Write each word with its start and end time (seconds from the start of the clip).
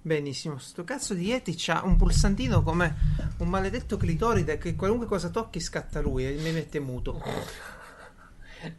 Benissimo, 0.00 0.58
sto 0.58 0.84
cazzo 0.84 1.12
di 1.12 1.26
Yeti 1.26 1.54
c'ha 1.56 1.82
un 1.84 1.96
pulsantino 1.96 2.62
come 2.62 2.94
un 3.38 3.48
maledetto 3.48 3.96
clitoride 3.96 4.56
che 4.56 4.74
qualunque 4.74 5.06
cosa 5.06 5.28
tocchi 5.28 5.60
scatta 5.60 6.00
lui 6.00 6.26
e 6.26 6.32
mi 6.40 6.52
mette 6.52 6.80
muto. 6.80 7.20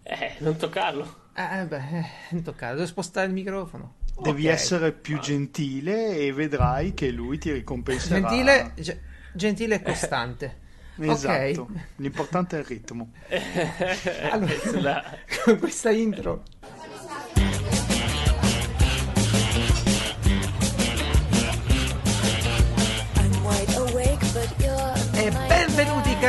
Eh, 0.04 0.36
non 0.40 0.58
toccarlo. 0.58 1.28
Eh 1.34 1.64
beh, 1.66 1.78
eh, 1.78 2.06
non 2.32 2.42
toccarlo, 2.44 2.76
devo 2.76 2.88
spostare 2.88 3.28
il 3.28 3.34
microfono. 3.34 3.96
Devi 4.22 4.48
Ok. 4.48 4.52
essere 4.52 4.92
più 4.92 5.18
gentile 5.20 6.18
e 6.18 6.34
vedrai 6.34 6.94
che 6.94 7.10
lui 7.12 7.38
ti 7.38 7.50
ricompenserà. 7.54 8.20
Gentile, 8.28 8.74
ge- 8.76 9.00
gentile 9.32 9.76
e 9.76 9.82
costante. 9.82 10.58
Esatto. 10.98 11.62
Ok. 11.62 11.70
L'importante 11.96 12.58
è 12.58 12.60
il 12.60 12.66
ritmo. 12.66 13.14
Allora, 14.32 15.02
con 15.46 15.58
questa 15.60 15.92
intro 15.92 16.44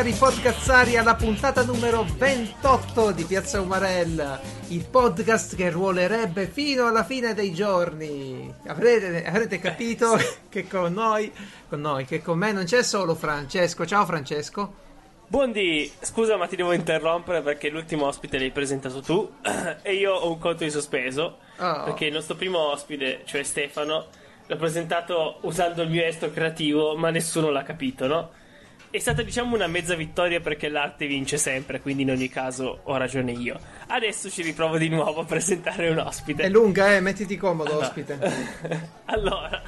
cari 0.01 0.13
podcazzari 0.15 0.97
alla 0.97 1.15
puntata 1.15 1.63
numero 1.63 2.07
28 2.17 3.11
di 3.13 3.25
Piazza 3.25 3.61
Umarella, 3.61 4.41
il 4.69 4.87
podcast 4.87 5.55
che 5.55 5.69
ruolerebbe 5.69 6.47
fino 6.47 6.87
alla 6.87 7.05
fine 7.05 7.35
dei 7.35 7.53
giorni. 7.53 8.51
Avrete, 8.69 9.27
avrete 9.27 9.59
capito 9.59 10.17
che 10.49 10.67
con 10.67 10.95
noi, 10.95 11.31
con 11.69 11.83
noi, 11.83 12.07
che 12.07 12.23
con 12.23 12.39
me 12.39 12.51
non 12.51 12.65
c'è 12.65 12.83
solo 12.83 13.15
Francesco. 13.15 13.85
Ciao 13.85 14.07
Francesco. 14.07 14.73
Buondì, 15.27 15.93
scusa 16.01 16.39
ma 16.39 16.47
ti 16.47 16.57
devo 16.57 16.73
interrompere 16.73 17.43
perché 17.43 17.69
l'ultimo 17.69 18.07
ospite 18.07 18.39
l'hai 18.39 18.53
presentato 18.53 19.03
tu 19.03 19.31
e 19.83 19.93
io 19.93 20.15
ho 20.15 20.31
un 20.31 20.39
conto 20.39 20.65
in 20.65 20.71
sospeso 20.71 21.41
Oh. 21.59 21.85
perché 21.85 22.07
il 22.07 22.15
nostro 22.15 22.37
primo 22.37 22.71
ospite, 22.71 23.21
cioè 23.27 23.43
Stefano, 23.43 24.07
l'ho 24.47 24.57
presentato 24.57 25.41
usando 25.43 25.83
il 25.83 25.91
mio 25.91 26.03
estro 26.03 26.31
creativo 26.31 26.97
ma 26.97 27.11
nessuno 27.11 27.51
l'ha 27.51 27.63
capito, 27.63 28.07
no? 28.07 28.31
È 28.93 28.99
stata 28.99 29.23
diciamo 29.23 29.55
una 29.55 29.69
mezza 29.69 29.95
vittoria 29.95 30.41
perché 30.41 30.69
l'arte 30.69 31.07
vince 31.07 31.39
sempre, 31.39 31.81
quindi 31.81 32.03
in 32.03 32.11
ogni 32.11 32.29
caso 32.29 32.81
ho 32.83 32.97
ragione 32.97 33.31
io. 33.31 33.57
Adesso 33.87 34.29
ci 34.29 34.43
riprovo 34.43 34.79
di 34.79 34.89
nuovo 34.89 35.21
a 35.21 35.25
presentare 35.25 35.91
un 35.91 35.99
ospite. 35.99 36.43
È 36.43 36.49
lunga, 36.49 36.97
eh, 36.97 37.01
mettiti 37.01 37.37
comodo, 37.37 37.79
ospite. 37.79 38.19
allora, 39.07 39.63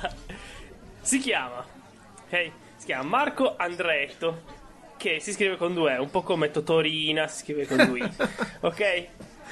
si 1.00 1.18
chiama, 1.20 1.64
ok? 2.24 2.50
Si 2.74 2.86
chiama 2.86 3.04
Marco 3.04 3.54
Andretto, 3.56 4.42
che 4.96 5.20
si 5.20 5.30
scrive 5.30 5.56
con 5.56 5.72
due, 5.72 5.94
E, 5.94 5.98
un 5.98 6.10
po' 6.10 6.22
come 6.22 6.50
Totorina 6.50 7.28
si 7.28 7.44
scrive 7.44 7.64
con 7.64 7.76
due, 7.86 7.98
I, 8.00 8.10
ok? 8.58 9.06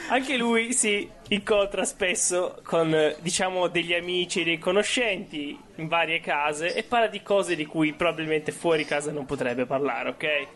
Anche 0.08 0.36
lui 0.36 0.72
si 0.72 1.08
incontra 1.28 1.84
spesso 1.84 2.60
con, 2.64 3.14
diciamo, 3.20 3.68
degli 3.68 3.94
amici, 3.94 4.42
dei 4.42 4.58
conoscenti 4.58 5.56
in 5.76 5.86
varie 5.86 6.20
case 6.20 6.74
e 6.74 6.82
parla 6.82 7.06
di 7.06 7.22
cose 7.22 7.54
di 7.54 7.64
cui 7.64 7.92
probabilmente 7.92 8.50
fuori 8.50 8.84
casa 8.84 9.12
non 9.12 9.24
potrebbe 9.26 9.66
parlare, 9.66 10.08
ok? 10.10 10.46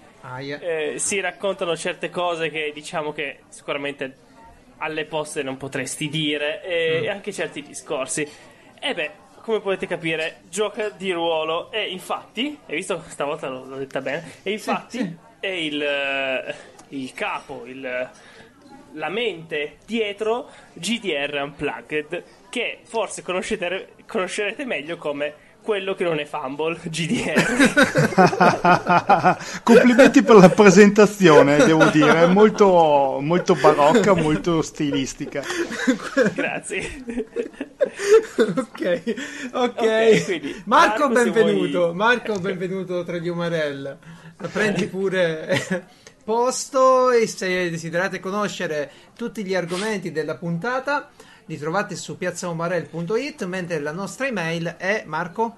Eh, 0.94 0.98
si 0.98 1.20
raccontano 1.20 1.76
certe 1.76 2.10
cose 2.10 2.48
che 2.50 2.72
diciamo 2.74 3.12
che 3.12 3.40
sicuramente 3.48 4.16
alle 4.78 5.04
poste 5.04 5.42
non 5.42 5.56
potresti 5.56 6.08
dire 6.08 6.62
e, 6.64 7.00
Mm. 7.00 7.04
e 7.04 7.08
anche 7.10 7.32
certi 7.32 7.62
discorsi. 7.62 8.28
E 8.80 8.94
beh, 8.94 9.10
come 9.42 9.60
potete 9.60 9.86
capire, 9.86 10.40
gioca 10.48 10.88
di 10.88 11.12
ruolo 11.12 11.70
e 11.70 11.90
infatti, 11.90 12.58
hai 12.66 12.76
visto 12.76 13.02
stavolta 13.06 13.48
l'ho, 13.48 13.64
l'ho 13.66 13.76
detta 13.76 14.00
bene, 14.00 14.32
e 14.42 14.50
infatti 14.50 14.98
sì. 14.98 15.16
è 15.38 15.46
il, 15.46 15.80
eh, 15.82 16.54
il 16.88 17.12
capo, 17.12 17.64
il, 17.66 18.10
la 18.94 19.08
mente 19.08 19.76
dietro 19.86 20.48
GDR 20.72 21.40
Unplugged 21.42 22.22
che 22.48 22.80
forse 22.84 23.22
conoscete, 23.22 23.88
conoscerete 24.06 24.64
meglio 24.64 24.96
come 24.96 25.34
quello 25.64 25.94
che 25.94 26.04
non 26.04 26.18
è 26.18 26.26
Fumble, 26.26 26.78
GDR. 26.82 27.32
Complimenti 29.64 30.22
per 30.22 30.36
la 30.36 30.50
presentazione, 30.50 31.56
devo 31.56 31.86
dire, 31.86 32.24
è 32.24 32.26
molto, 32.26 33.18
molto 33.22 33.54
barocca, 33.54 34.12
molto 34.14 34.60
stilistica. 34.60 35.42
Grazie. 36.34 36.86
ok, 38.36 39.14
ok. 39.52 40.24
Quindi, 40.24 40.62
Marco, 40.66 41.08
Marco, 41.08 41.08
benvenuto. 41.08 41.78
vuoi- 41.78 41.94
Marco, 41.94 42.38
benvenuto 42.38 43.02
tra 43.02 43.16
gli 43.16 43.28
Umarella. 43.28 43.96
Prendi 44.52 44.86
pure 44.86 46.02
posto 46.24 47.10
e 47.10 47.26
se 47.26 47.70
desiderate 47.70 48.18
conoscere 48.18 48.90
tutti 49.14 49.44
gli 49.44 49.54
argomenti 49.54 50.10
della 50.10 50.36
puntata 50.36 51.10
li 51.46 51.58
trovate 51.58 51.94
su 51.94 52.16
piazzaumarell.it 52.16 53.44
mentre 53.44 53.78
la 53.80 53.92
nostra 53.92 54.26
email 54.26 54.76
è 54.78 55.04
Marco 55.06 55.56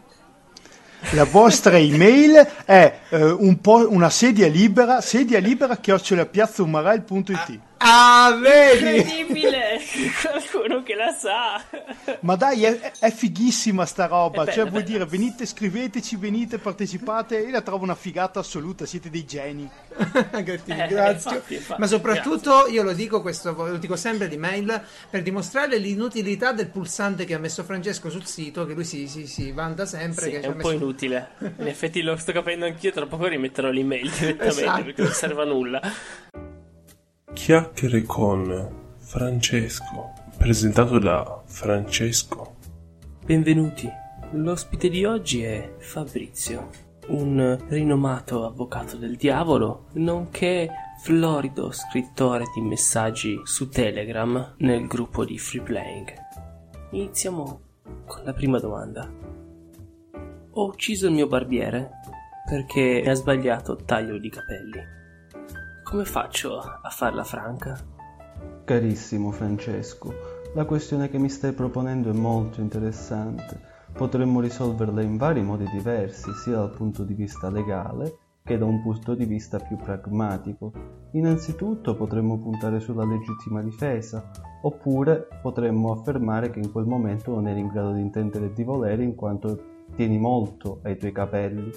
La 1.13 1.25
vostra 1.25 1.79
email 1.79 2.35
è 2.65 3.01
eh, 3.11 3.23
un 3.23 3.61
po' 3.61 3.87
una 3.91 4.11
sedia 4.11 4.49
libera, 4.49 5.01
sedia 5.01 5.39
libera 5.39 5.77
chiocciolapiazzaumarell.it. 5.77 7.61
Ah, 7.79 8.39
vedi? 8.41 8.97
Incredibile! 8.99 9.79
Qualcuno 10.23 10.83
che 10.83 10.95
la 10.95 11.13
sa. 11.13 11.63
Ma 12.21 12.35
dai, 12.37 12.65
è, 12.65 12.93
è 12.99 13.11
fighissima 13.11 13.85
sta 13.85 14.07
roba. 14.07 14.45
È 14.45 14.47
cioè, 14.47 14.57
bella, 14.65 14.71
vuol 14.71 14.83
bella. 14.83 14.99
dire, 14.99 15.05
venite, 15.07 15.47
scriveteci, 15.47 16.17
venite, 16.17 16.59
partecipate. 16.59 17.39
Io 17.39 17.51
la 17.51 17.61
trovo 17.61 17.85
una 17.85 17.95
figata 17.95 18.41
assoluta, 18.41 18.87
siete 18.87 19.11
dei 19.11 19.25
geni. 19.25 19.69
Eh, 20.37 20.61
ringrazio. 20.65 21.31
infatti, 21.33 21.55
infatti, 21.55 21.81
Ma 21.81 21.87
soprattutto 21.87 22.67
io 22.69 22.83
lo 22.83 22.93
dico 22.93 23.23
questo, 23.23 23.53
lo 23.53 23.79
dico 23.79 23.97
sempre 23.97 24.29
di 24.29 24.37
mail 24.37 24.81
per 25.09 25.23
dimostrare 25.23 25.79
l'inutilità 25.79 26.53
del 26.53 26.69
pulsante 26.69 27.25
che 27.25 27.35
ha 27.35 27.39
messo 27.39 27.65
Francesco 27.65 28.11
sul 28.11 28.27
sito, 28.27 28.67
che 28.67 28.75
lui 28.75 28.85
si, 28.85 29.09
si, 29.09 29.27
si 29.27 29.53
vanta 29.53 29.87
sempre. 29.87 30.25
Sì, 30.27 30.31
che 30.31 30.41
è 30.41 30.47
un 30.47 30.57
po' 30.57 30.69
messo- 30.69 30.73
inutile. 30.73 31.29
In 31.59 31.67
effetti 31.67 32.03
lo 32.03 32.17
sto 32.17 32.33
capendo 32.33 32.67
anch'io, 32.67 32.93
tra 32.93 33.07
poco 33.07 33.27
rimetterò 33.27 33.71
l'email 33.71 34.11
direttamente 34.11 34.63
Esatto. 34.63 34.85
perché 34.85 35.03
non 35.03 35.13
serve 35.13 35.43
a 35.43 35.47
nulla. 35.47 35.81
Chiacchiere 37.33 38.03
con 38.05 38.95
Francesco, 38.99 40.13
presentato 40.39 40.99
da 40.99 41.43
Francesco. 41.45 42.55
Benvenuti. 43.25 43.91
L'ospite 44.33 44.89
di 44.89 45.05
oggi 45.05 45.43
è 45.43 45.75
Fabrizio, 45.79 46.71
un 47.09 47.59
rinomato 47.69 48.47
avvocato 48.47 48.97
del 48.97 49.17
diavolo, 49.17 49.87
nonché 49.95 50.71
florido 51.03 51.73
scrittore 51.73 52.45
di 52.55 52.63
messaggi 52.63 53.41
su 53.43 53.69
Telegram 53.69 54.55
nel 54.59 54.87
gruppo 54.87 55.25
di 55.25 55.37
Free 55.37 55.63
Playing. 55.63 56.15
Iniziamo 56.93 57.61
con 58.07 58.23
la 58.25 58.33
prima 58.33 58.61
domanda. 58.61 59.13
Ho 60.51 60.65
ucciso 60.65 61.09
il 61.09 61.13
mio 61.13 61.27
barbiere 61.27 61.91
perché 62.49 63.01
mi 63.03 63.09
ha 63.11 63.15
sbagliato 63.15 63.77
taglio 63.77 64.17
di 64.17 64.31
capelli. 64.31 65.05
Come 65.89 66.05
faccio 66.05 66.59
a 66.59 66.91
farla 66.91 67.23
franca? 67.23 67.79
Carissimo 68.65 69.31
Francesco, 69.31 70.13
la 70.53 70.65
questione 70.65 71.09
che 71.09 71.17
mi 71.17 71.29
stai 71.29 71.53
proponendo 71.53 72.11
è 72.11 72.13
molto 72.13 72.61
interessante. 72.61 73.61
Potremmo 73.93 74.41
risolverla 74.41 75.01
in 75.01 75.17
vari 75.17 75.43
modi 75.43 75.65
diversi, 75.71 76.33
sia 76.43 76.57
dal 76.57 76.73
punto 76.73 77.05
di 77.05 77.15
vista 77.15 77.51
legale 77.51 78.19
che 78.43 78.59
da 78.59 78.65
un 78.65 78.83
punto 78.83 79.15
di 79.15 79.27
vista 79.27 79.61
più 79.61 79.77
pragmatico. 79.77 80.73
Innanzitutto 81.13 81.95
potremmo 81.95 82.41
puntare 82.41 82.81
sulla 82.81 83.05
legittima 83.05 83.63
difesa, 83.63 84.29
oppure 84.63 85.29
potremmo 85.41 85.93
affermare 85.93 86.51
che 86.51 86.59
in 86.59 86.73
quel 86.73 86.87
momento 86.87 87.33
non 87.33 87.47
eri 87.47 87.61
in 87.61 87.69
grado 87.69 87.93
di 87.93 88.01
intendere 88.01 88.47
e 88.47 88.53
di 88.53 88.65
volere 88.65 89.05
in 89.05 89.15
quanto 89.15 89.85
tieni 89.95 90.19
molto 90.19 90.81
ai 90.83 90.99
tuoi 90.99 91.13
capelli. 91.13 91.71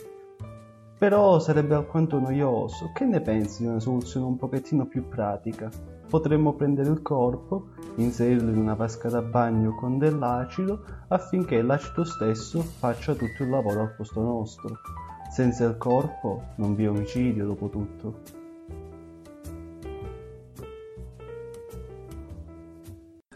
Però 0.99 1.39
sarebbe 1.39 1.75
alquanto 1.75 2.19
noioso. 2.19 2.91
Che 2.93 3.05
ne 3.05 3.21
pensi 3.21 3.63
di 3.63 3.69
una 3.69 3.79
soluzione 3.79 4.25
un 4.25 4.35
pochettino 4.35 4.85
più 4.85 5.07
pratica? 5.07 5.69
Potremmo 6.09 6.55
prendere 6.55 6.89
il 6.89 7.01
corpo, 7.01 7.69
inserirlo 7.95 8.49
in 8.49 8.57
una 8.57 8.73
vasca 8.73 9.07
da 9.07 9.21
bagno 9.21 9.75
con 9.75 9.97
dell'acido 9.97 10.83
affinché 11.07 11.61
l'acido 11.61 12.03
stesso 12.03 12.61
faccia 12.61 13.13
tutto 13.13 13.43
il 13.43 13.49
lavoro 13.49 13.79
al 13.79 13.95
posto 13.95 14.21
nostro. 14.21 14.75
Senza 15.31 15.63
il 15.63 15.77
corpo 15.77 16.41
non 16.55 16.75
vi 16.75 16.83
è 16.83 16.89
omicidio 16.89 17.45
dopo 17.45 17.69
tutto. 17.69 18.38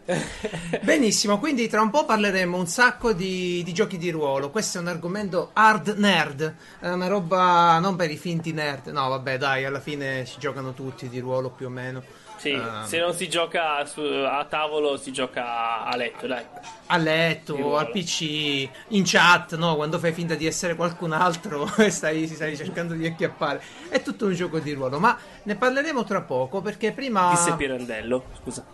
Benissimo, 0.82 1.38
quindi 1.38 1.68
tra 1.68 1.80
un 1.80 1.90
po' 1.90 2.04
parleremo 2.04 2.56
un 2.56 2.66
sacco 2.66 3.12
di, 3.12 3.62
di 3.64 3.72
giochi 3.72 3.96
di 3.96 4.10
ruolo. 4.10 4.50
Questo 4.50 4.78
è 4.78 4.80
un 4.80 4.88
argomento 4.88 5.50
hard 5.52 5.94
nerd, 5.96 6.54
è 6.80 6.88
una 6.90 7.06
roba 7.06 7.78
non 7.78 7.96
per 7.96 8.10
i 8.10 8.16
finti 8.16 8.52
nerd. 8.52 8.88
No, 8.88 9.08
vabbè, 9.08 9.38
dai, 9.38 9.64
alla 9.64 9.80
fine 9.80 10.24
ci 10.26 10.38
giocano 10.38 10.74
tutti 10.74 11.08
di 11.08 11.20
ruolo 11.20 11.50
più 11.50 11.66
o 11.66 11.70
meno. 11.70 12.02
Sì, 12.36 12.50
Ehm, 12.50 12.84
se 12.84 12.98
non 12.98 13.14
si 13.14 13.28
gioca 13.28 13.84
su- 13.86 14.00
a 14.02 14.44
tavolo 14.44 14.96
si 14.98 15.12
gioca 15.12 15.84
a 15.84 15.96
letto, 15.96 16.26
dai. 16.26 16.44
a 16.86 16.96
letto, 16.98 17.78
al 17.78 17.90
PC, 17.90 18.68
in 18.88 19.02
chat, 19.06 19.56
no? 19.56 19.76
Quando 19.76 19.98
fai 19.98 20.12
finta 20.12 20.34
di 20.34 20.44
essere 20.44 20.74
qualcun 20.74 21.12
altro 21.12 21.72
e 21.78 21.88
stai, 21.90 22.26
stai 22.26 22.56
cercando 22.56 22.92
di 22.94 23.06
acchiappare. 23.06 23.62
È 23.88 24.02
tutto 24.02 24.26
un 24.26 24.34
gioco 24.34 24.58
di 24.58 24.72
ruolo, 24.72 24.98
ma 24.98 25.16
ne 25.44 25.54
parleremo 25.54 26.04
tra 26.04 26.20
poco 26.20 26.60
perché 26.60 26.92
prima... 26.92 27.30
Disse 27.30 27.54
Pirandello, 27.54 28.24
scusa. 28.42 28.73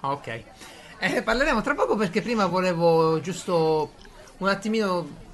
Ok. 0.00 0.42
Eh, 0.98 1.22
parleremo 1.22 1.62
tra 1.62 1.74
poco 1.74 1.96
perché 1.96 2.20
prima 2.22 2.46
volevo 2.46 3.20
giusto 3.20 3.92
un 4.38 4.48
attimino 4.48 5.28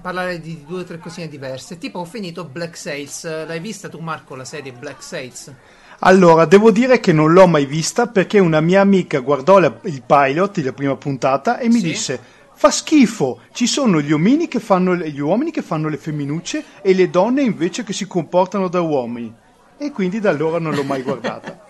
parlare 0.00 0.40
di 0.40 0.64
due 0.66 0.80
o 0.80 0.84
tre 0.84 0.98
cosine 0.98 1.28
diverse. 1.28 1.78
Tipo, 1.78 2.00
ho 2.00 2.04
finito 2.04 2.44
Black 2.44 2.76
Sails. 2.76 3.24
L'hai 3.46 3.60
vista 3.60 3.88
tu, 3.88 3.98
Marco, 3.98 4.34
la 4.34 4.44
serie 4.44 4.72
Black 4.72 5.02
Sails? 5.02 5.52
Allora, 6.00 6.44
devo 6.44 6.70
dire 6.70 7.00
che 7.00 7.12
non 7.12 7.32
l'ho 7.32 7.46
mai 7.46 7.64
vista 7.64 8.06
perché 8.06 8.38
una 8.38 8.60
mia 8.60 8.82
amica 8.82 9.20
guardò 9.20 9.58
la- 9.58 9.74
il 9.84 10.02
pilot, 10.02 10.58
la 10.58 10.72
prima 10.72 10.96
puntata, 10.96 11.58
e 11.58 11.68
mi 11.68 11.78
Sì. 11.78 11.82
disse: 11.84 12.20
Fa 12.52 12.70
schifo, 12.70 13.40
ci 13.52 13.66
sono 13.66 14.00
gli 14.00 14.12
uomini, 14.12 14.48
che 14.48 14.60
fanno 14.60 14.94
gli 14.96 15.20
uomini 15.20 15.50
che 15.50 15.62
fanno 15.62 15.88
le 15.88 15.96
femminucce 15.98 16.64
e 16.82 16.92
le 16.94 17.08
donne 17.10 17.42
invece 17.42 17.82
che 17.84 17.92
si 17.94 18.06
comportano 18.06 18.68
da 18.68 18.80
uomini. 18.80 19.32
E 19.78 19.90
quindi 19.92 20.20
da 20.20 20.30
allora 20.30 20.58
non 20.58 20.74
l'ho 20.74 20.84
mai 20.84 21.02
guardata. 21.02 21.64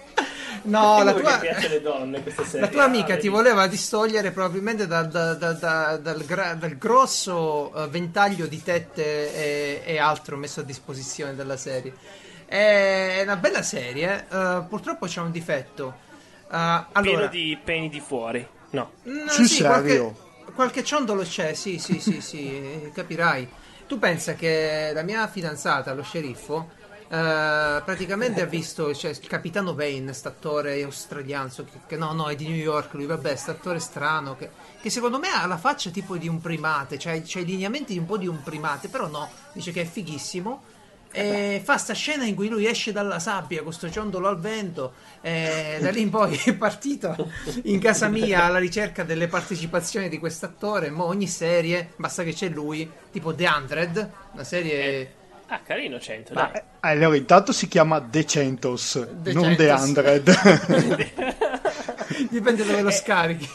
No, 0.67 1.03
la 1.03 1.13
tua, 1.15 1.39
piace 1.39 1.69
le 1.69 1.81
donne 1.81 2.23
la 2.53 2.69
tua 2.69 2.85
amica 2.85 3.15
Ah, 3.15 3.17
ti 3.17 3.29
voleva 3.29 3.67
distogliere 3.67 4.31
probabilmente 4.33 4.87
da- 4.87 5.03
da- 5.03 5.35
da- 5.35 5.53
da- 5.53 5.97
dal, 5.97 6.25
gra- 6.25 6.55
dal 6.55 6.77
grosso 6.77 7.73
eh, 7.75 7.89
ventaglio 7.89 8.47
di 8.47 8.63
tette 8.63 9.35
e, 9.35 9.83
e 9.85 9.99
altro 9.99 10.37
messo 10.37 10.61
a 10.61 10.63
disposizione 10.65 11.35
della 11.35 11.57
serie. 11.57 11.93
È 12.47 13.21
una 13.23 13.37
bella 13.37 13.63
serie, 13.63 14.27
eh, 14.31 14.63
purtroppo 14.69 15.07
c'è 15.07 15.21
un 15.21 15.31
difetto. 15.31 16.05
Pieno 16.49 16.87
allora, 16.93 17.27
di 17.27 17.59
peni 17.63 17.89
di 17.89 18.01
fuori. 18.01 18.47
No. 18.71 18.93
No, 19.03 19.29
Sul 19.29 19.47
sì, 19.47 19.57
serio? 19.57 19.69
Qualche, 20.13 20.53
qualche 20.55 20.85
ciondolo 20.85 21.23
c'è, 21.23 21.55
sì, 21.55 21.79
sì, 21.79 21.99
sì, 22.01 22.21
sì, 22.21 22.49
eh, 22.57 22.91
capirai. 22.95 23.49
Tu 23.87 23.99
pensa 23.99 24.35
che 24.35 24.91
la 24.93 25.03
mia 25.03 25.27
fidanzata, 25.29 25.93
lo 25.95 26.03
sceriffo, 26.03 26.71
eh, 27.09 27.83
praticamente 27.85 28.43
ha 28.43 28.47
visto 28.47 28.93
cioè, 28.93 29.13
il 29.13 29.21
capitano 29.21 29.75
Vane, 29.75 30.13
st'attore 30.13 30.83
australiano, 30.83 31.49
che, 31.49 31.81
che 31.87 31.97
no, 31.97 32.13
no, 32.13 32.29
è 32.29 32.35
di 32.35 32.49
New 32.49 32.57
York, 32.57 32.95
lui, 32.95 33.07
vabbè, 33.07 33.37
st'attore 33.37 33.79
strano, 33.79 34.37
che, 34.37 34.51
che 34.81 34.91
secondo 34.91 35.19
me 35.19 35.29
ha 35.29 35.47
la 35.47 35.57
faccia 35.57 35.91
tipo 35.91 36.17
di 36.17 36.27
un 36.29 36.41
primate, 36.41 36.99
cioè 36.99 37.23
c'ha 37.25 37.41
i 37.41 37.45
lineamenti 37.45 37.93
di 37.93 37.99
un 37.99 38.07
po' 38.07 38.19
di 38.19 38.27
un 38.27 38.43
primate, 38.43 38.89
però 38.89 39.07
no, 39.07 39.31
dice 39.53 39.71
che 39.71 39.83
è 39.83 39.85
fighissimo. 39.85 40.75
E 41.13 41.63
fa 41.65 41.79
sta 41.79 41.95
scena 41.95 42.25
in 42.25 42.35
cui 42.35 42.49
lui 42.49 42.67
esce 42.67 42.93
dalla 42.93 43.19
sabbia 43.21 43.63
con 43.63 43.73
sto 43.73 43.89
ciondolo 43.89 44.29
al 44.29 44.39
vento 44.39 44.93
e 45.23 45.79
da 45.81 45.91
lì 45.91 46.03
in 46.03 46.11
poi 46.11 46.37
è 46.45 46.53
partito 46.55 47.31
in 47.63 47.79
casa 47.81 48.09
mia 48.09 48.45
alla 48.45 48.59
ricerca 48.59 49.03
delle 49.03 49.27
partecipazioni 49.27 50.11
di 50.11 50.19
quest'attore 50.19 50.91
mo 50.91 51.05
ogni 51.05 51.29
serie 51.29 51.93
basta 51.97 52.23
che 52.23 52.35
c'è 52.35 52.49
lui 52.49 52.91
tipo 53.11 53.35
The 53.35 53.47
Hundred 53.47 54.11
una 54.33 54.45
serie 54.45 55.16
Ah, 55.49 55.61
carino 55.65 56.01
100, 56.01 56.35
Ma, 56.35 56.51
dai. 56.53 56.61
eh, 56.61 56.65
allora, 56.81 57.17
intanto 57.17 57.53
si 57.53 57.69
chiama 57.69 58.01
Decentos, 58.01 59.07
De 59.11 59.33
non 59.33 59.55
The 59.55 59.67
Centos. 59.69 59.87
Hundred. 59.87 61.35
dipende 62.31 62.65
dove 62.65 62.81
lo 62.83 62.91
scarichi 62.91 63.49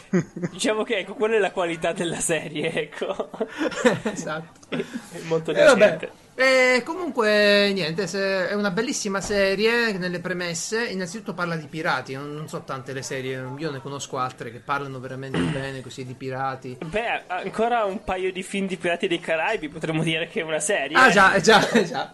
Diciamo 0.52 0.84
che 0.84 1.00
ecco, 1.00 1.14
quella 1.16 1.36
è 1.36 1.40
la 1.40 1.52
qualità 1.52 1.92
della 1.94 2.20
serie, 2.20 2.72
ecco. 2.74 3.30
esatto 4.12 4.60
È 4.70 4.84
molto 5.28 5.52
E 5.52 5.64
vabbè. 5.64 6.10
E 6.44 6.82
comunque, 6.84 7.72
niente, 7.72 8.08
se- 8.08 8.50
è 8.50 8.54
una 8.56 8.72
bellissima 8.72 9.22
serie 9.22 9.92
nelle 9.98 10.20
premesse. 10.20 10.86
Innanzitutto 10.88 11.36
parla 11.36 11.56
di 11.56 11.68
pirati, 11.68 12.16
non, 12.16 12.34
non 12.34 12.48
so 12.48 12.64
tante 12.64 12.94
le 12.94 13.04
serie, 13.04 13.48
io 13.56 13.70
ne 13.70 13.80
conosco 13.80 14.18
altre 14.18 14.52
che 14.52 14.58
parlano 14.60 15.00
veramente 15.00 15.38
bene 15.54 15.82
così 15.82 16.04
di 16.04 16.16
pirati. 16.16 16.78
Beh, 16.84 17.26
ancora 17.28 17.84
un 17.86 18.04
paio 18.04 18.32
di 18.32 18.42
film 18.42 18.66
di 18.66 18.78
Pirati 18.78 19.08
dei 19.08 19.20
Caraibi, 19.20 19.70
potremmo 19.70 20.02
dire 20.02 20.28
che 20.28 20.40
è 20.40 20.44
una 20.44 20.60
serie. 20.60 20.98
Ah 20.98 21.12
già, 21.12 21.34
eh, 21.34 21.42
già, 21.42 21.70
eh, 21.70 21.86
già. 21.86 22.12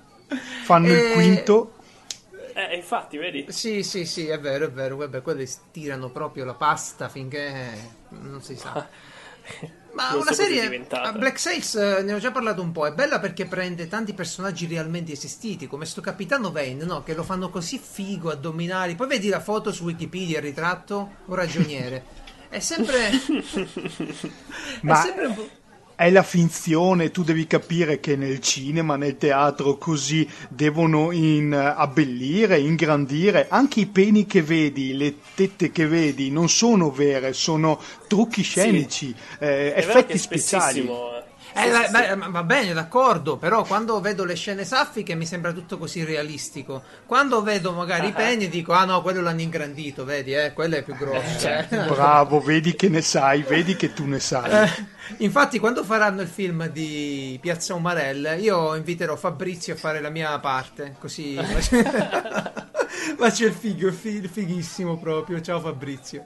Fanno 0.63 0.88
Eh, 0.88 0.91
il 0.91 1.13
quinto. 1.13 1.75
Eh, 2.53 2.75
infatti, 2.75 3.18
vedi? 3.18 3.45
Sì, 3.47 3.81
sì, 3.83 4.06
sì, 4.06 4.27
è 4.27 4.39
vero, 4.39 4.65
è 4.65 4.71
vero. 4.71 4.97
Vabbè, 4.97 5.21
quelli 5.21 5.45
stirano 5.45 6.09
proprio 6.09 6.44
la 6.44 6.56
pasta 6.56 7.07
finché 7.07 7.71
non 8.09 8.41
si 8.41 8.57
sa. 8.57 8.85
Ma 9.97 10.11
Non 10.11 10.21
una 10.21 10.31
so 10.31 10.44
serie. 10.44 10.85
Black 11.17 11.39
Sails 11.39 11.73
eh, 11.73 12.03
ne 12.03 12.13
ho 12.13 12.19
già 12.19 12.29
parlato 12.29 12.61
un 12.61 12.71
po'. 12.71 12.85
È 12.85 12.94
bella 12.94 13.19
perché 13.19 13.47
prende 13.47 13.88
tanti 13.88 14.13
personaggi 14.13 14.67
realmente 14.67 15.11
esistiti, 15.11 15.65
come 15.65 15.85
sto 15.85 16.01
capitano 16.01 16.51
Vane, 16.51 16.83
no? 16.85 17.01
Che 17.01 17.15
lo 17.15 17.23
fanno 17.23 17.49
così 17.49 17.79
figo, 17.79 18.29
addominali. 18.29 18.94
Poi 18.94 19.07
vedi 19.07 19.27
la 19.27 19.39
foto 19.39 19.71
su 19.71 19.85
Wikipedia, 19.85 20.38
il 20.38 20.44
ritratto, 20.44 21.15
un 21.25 21.33
ragioniere. 21.35 22.05
È 22.47 22.59
sempre. 22.59 23.09
Ma- 24.81 24.99
è 24.99 25.03
sempre 25.03 25.25
un 25.25 25.33
po'. 25.33 25.49
È 25.99 26.11
la 26.11 26.21
finzione, 26.21 27.09
tu 27.09 27.23
devi 27.23 27.47
capire 27.47 27.99
che 27.99 28.15
nel 28.15 28.39
cinema, 28.39 28.97
nel 28.97 29.17
teatro, 29.17 29.79
così 29.79 30.29
devono 30.47 31.11
in, 31.11 31.51
eh, 31.51 31.73
abbellire, 31.75 32.59
ingrandire. 32.59 33.47
Anche 33.49 33.79
i 33.79 33.88
peni 33.88 34.27
che 34.27 34.44
vedi, 34.44 34.94
le 34.94 35.15
tette 35.33 35.71
che 35.71 35.88
vedi, 35.88 36.29
non 36.29 36.49
sono 36.49 36.91
vere, 36.91 37.33
sono 37.33 37.81
trucchi 38.07 38.44
scenici, 38.44 39.09
eh, 39.39 39.73
È 39.73 39.83
vero 39.83 39.97
effetti 39.97 40.19
speciali. 40.19 40.88
Eh, 41.57 41.68
Eh, 41.68 41.71
va- 41.71 41.88
va, 41.92 42.15
ma- 42.15 42.30
va 42.30 42.44
bene, 42.44 42.74
d'accordo, 42.74 43.38
però 43.38 43.63
quando 43.63 44.00
vedo 44.00 44.24
le 44.24 44.36
scene 44.36 44.63
saffiche 44.63 45.15
mi 45.15 45.25
sembra 45.25 45.51
tutto 45.51 45.77
così 45.77 46.04
realistico. 46.04 46.83
Quando 47.06 47.42
vedo 47.42 47.71
magari 47.74 48.07
i 48.07 48.12
peni 48.13 48.48
dico, 48.50 48.74
ah 48.74 48.86
no, 48.86 49.01
quello 49.01 49.21
l'hanno 49.21 49.42
ingrandito, 49.42 50.06
vedi, 50.06 50.33
eh, 50.33 50.54
quello 50.54 50.75
è 50.75 50.83
più 50.83 50.95
grosso. 50.95 51.48
eh. 51.48 51.65
Bravo, 51.88 52.39
vedi 52.39 52.75
che 52.75 52.89
ne 52.89 53.01
sai, 53.01 53.42
vedi 53.44 53.75
che 53.75 53.94
tu 53.94 54.06
ne 54.06 54.19
sai. 54.19 54.50
Eh, 54.65 54.69
infatti, 55.18 55.59
quando 55.59 55.83
faranno 55.83 56.21
il 56.21 56.27
film 56.27 56.68
di 56.69 57.38
Piazza 57.42 57.74
Umarell, 57.74 58.38
io 58.39 58.75
inviterò 58.75 59.15
Fabrizio 59.15 59.74
a 59.74 59.77
fare 59.77 60.00
la 60.01 60.09
mia 60.09 60.38
parte, 60.39 60.95
così 61.00 61.36
faccio, 61.36 61.77
faccio 63.18 63.45
il 63.45 63.54
figo, 63.54 63.88
il 63.88 63.94
fi- 63.94 64.09
il 64.18 64.30
fighissimo 64.30 64.98
proprio. 64.98 65.42
Ciao 65.42 65.59
Fabrizio. 65.59 66.24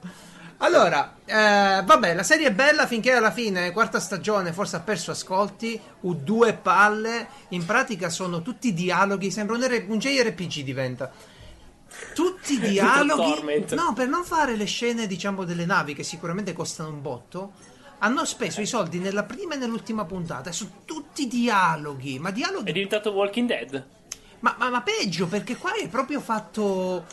Allora, 0.64 1.16
eh, 1.24 1.82
vabbè, 1.84 2.14
la 2.14 2.22
serie 2.22 2.46
è 2.46 2.52
bella 2.52 2.86
finché 2.86 3.10
alla 3.12 3.32
fine, 3.32 3.72
quarta 3.72 3.98
stagione, 3.98 4.52
forse 4.52 4.76
ha 4.76 4.80
perso 4.80 5.10
ascolti, 5.10 5.78
u 6.02 6.14
due 6.14 6.54
palle, 6.54 7.26
in 7.48 7.64
pratica 7.66 8.08
sono 8.08 8.42
tutti 8.42 8.72
dialoghi, 8.72 9.32
sembra 9.32 9.56
un, 9.56 9.64
R- 9.64 9.86
un 9.88 9.98
JRPG 9.98 10.62
diventa. 10.62 11.10
Tutti 12.14 12.60
dialoghi, 12.62 13.74
no, 13.74 13.92
per 13.92 14.06
non 14.06 14.22
fare 14.24 14.54
le 14.54 14.64
scene, 14.66 15.08
diciamo, 15.08 15.42
delle 15.44 15.66
navi 15.66 15.94
che 15.94 16.04
sicuramente 16.04 16.52
costano 16.52 16.90
un 16.90 17.02
botto, 17.02 17.52
hanno 17.98 18.24
speso 18.24 18.60
i 18.60 18.66
soldi 18.66 19.00
nella 19.00 19.24
prima 19.24 19.54
e 19.54 19.56
nell'ultima 19.56 20.04
puntata, 20.04 20.52
sono 20.52 20.82
tutti 20.84 21.26
dialoghi, 21.26 22.20
ma 22.20 22.30
È 22.30 22.32
dialoghi 22.32 22.72
diventato 22.72 23.10
Walking 23.10 23.48
Dead. 23.48 23.84
ma, 24.40 24.54
ma- 24.58 24.70
ma 24.70 24.82
peggio, 24.82 25.26
perché 25.26 25.56
qua 25.56 25.74
è 25.74 25.88
proprio 25.88 26.20
fatto 26.20 27.04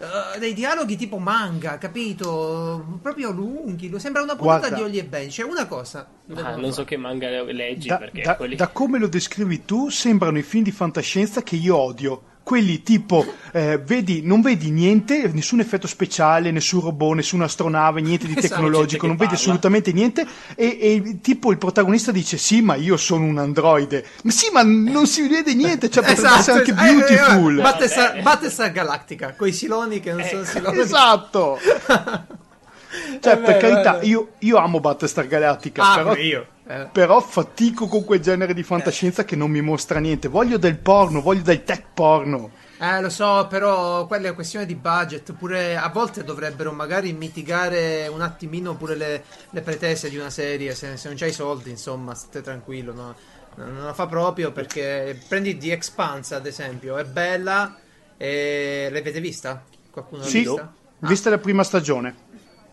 eh, 0.00 0.38
dei 0.38 0.54
dialoghi 0.54 0.96
tipo 0.96 1.18
manga, 1.18 1.76
capito? 1.76 2.98
Proprio 3.02 3.30
lunghi. 3.30 3.88
lo- 3.90 3.98
Sembra 3.98 4.22
una 4.22 4.34
puntata 4.34 4.68
Guarda. 4.68 4.76
di 4.76 4.82
Ollie 4.82 5.00
e 5.00 5.04
Ben. 5.04 5.28
C'è 5.28 5.42
una 5.44 5.66
cosa. 5.66 6.08
Ah, 6.34 6.56
non 6.56 6.72
so 6.72 6.84
che 6.84 6.96
manga 6.96 7.28
leggi 7.42 7.88
Da, 7.88 7.98
perché 7.98 8.22
da- 8.22 8.36
quelli... 8.36 8.56
da 8.56 8.68
come 8.68 8.98
lo 8.98 9.08
descrivi 9.08 9.64
tu, 9.64 9.90
sembrano 9.90 10.38
i 10.38 10.42
film 10.42 10.64
di 10.64 10.70
fantascienza 10.72 11.42
che 11.42 11.56
io 11.56 11.76
odio. 11.76 12.22
Quelli 12.42 12.82
tipo, 12.82 13.24
eh, 13.52 13.78
vedi, 13.78 14.22
non 14.24 14.40
vedi 14.40 14.70
niente, 14.70 15.30
nessun 15.32 15.60
effetto 15.60 15.86
speciale, 15.86 16.50
nessun 16.50 16.80
robot, 16.80 17.14
nessuna 17.14 17.44
astronave, 17.44 18.00
niente 18.00 18.26
di 18.26 18.32
Esatto. 18.36 18.54
tecnologico, 18.54 19.06
non 19.06 19.16
vedi 19.16 19.34
assolutamente 19.34 19.92
niente. 19.92 20.26
E, 20.56 20.78
e 20.80 21.20
tipo 21.20 21.52
il 21.52 21.58
protagonista 21.58 22.10
dice: 22.10 22.38
Sì, 22.38 22.60
ma 22.60 22.74
io 22.74 22.96
sono 22.96 23.24
un 23.24 23.38
androide. 23.38 24.04
Ma 24.22 24.30
sì, 24.32 24.48
ma 24.52 24.62
non 24.62 25.06
si 25.06 25.28
vede 25.28 25.54
niente, 25.54 25.88
cioè 25.90 26.02
potrebbe 26.04 26.34
essere 26.38 26.58
anche 26.58 26.70
eh, 26.72 26.74
eh, 26.74 26.94
beautiful. 26.94 27.58
eh, 27.58 28.08
bene. 28.08 28.22
Battlestar 28.22 28.72
Galactica, 28.72 29.34
con 29.34 29.46
i 29.46 29.52
siloni 29.52 30.00
che 30.00 30.12
non 30.12 30.24
sono 30.24 30.44
siloni. 30.44 30.78
Esatto. 30.80 31.58
Cioè, 33.20 33.34
È 33.34 33.38
per 33.38 33.58
vero, 33.58 33.58
carità, 33.60 34.02
io, 34.02 34.30
io 34.40 34.56
amo 34.56 34.80
Battlestar 34.80 35.26
Galactica, 35.28 35.92
Ah, 35.92 35.96
però, 35.96 36.16
io. 36.16 36.46
Eh. 36.70 36.88
però 36.92 37.20
fatico 37.20 37.88
con 37.88 38.04
quel 38.04 38.20
genere 38.20 38.54
di 38.54 38.62
fantascienza 38.62 39.24
che 39.24 39.34
non 39.34 39.50
mi 39.50 39.60
mostra 39.60 39.98
niente. 39.98 40.28
Voglio 40.28 40.56
del 40.56 40.78
porno, 40.78 41.20
voglio 41.20 41.42
del 41.42 41.64
tech 41.64 41.84
porno. 41.92 42.50
Eh, 42.78 43.00
lo 43.00 43.10
so, 43.10 43.46
però 43.48 44.06
quella 44.06 44.28
è 44.28 44.34
questione 44.34 44.66
di 44.66 44.76
budget. 44.76 45.32
Pure 45.32 45.76
a 45.76 45.88
volte 45.88 46.22
dovrebbero 46.22 46.72
magari 46.72 47.12
mitigare 47.12 48.06
un 48.06 48.20
attimino 48.22 48.76
pure 48.76 48.94
le, 48.94 49.24
le 49.50 49.60
pretese 49.62 50.08
di 50.08 50.16
una 50.16 50.30
serie. 50.30 50.74
Se, 50.74 50.96
se 50.96 51.08
non 51.08 51.16
c'hai 51.16 51.30
i 51.30 51.32
soldi, 51.32 51.70
insomma, 51.70 52.14
state 52.14 52.40
tranquillo. 52.40 52.94
no? 52.94 53.16
Non 53.56 53.84
la 53.84 53.92
fa 53.92 54.06
proprio 54.06 54.52
perché 54.52 55.20
prendi 55.28 55.58
The 55.58 55.72
Expanse, 55.72 56.34
ad 56.36 56.46
esempio, 56.46 56.96
è 56.98 57.04
bella. 57.04 57.76
E 58.16 58.88
l'avete 58.92 59.20
vista? 59.20 59.62
Qualcuno 59.90 60.22
l'ha 60.22 60.28
Sì, 60.28 60.38
vista? 60.38 60.72
vista 61.00 61.30
la 61.30 61.38
prima 61.38 61.64
stagione. 61.64 62.28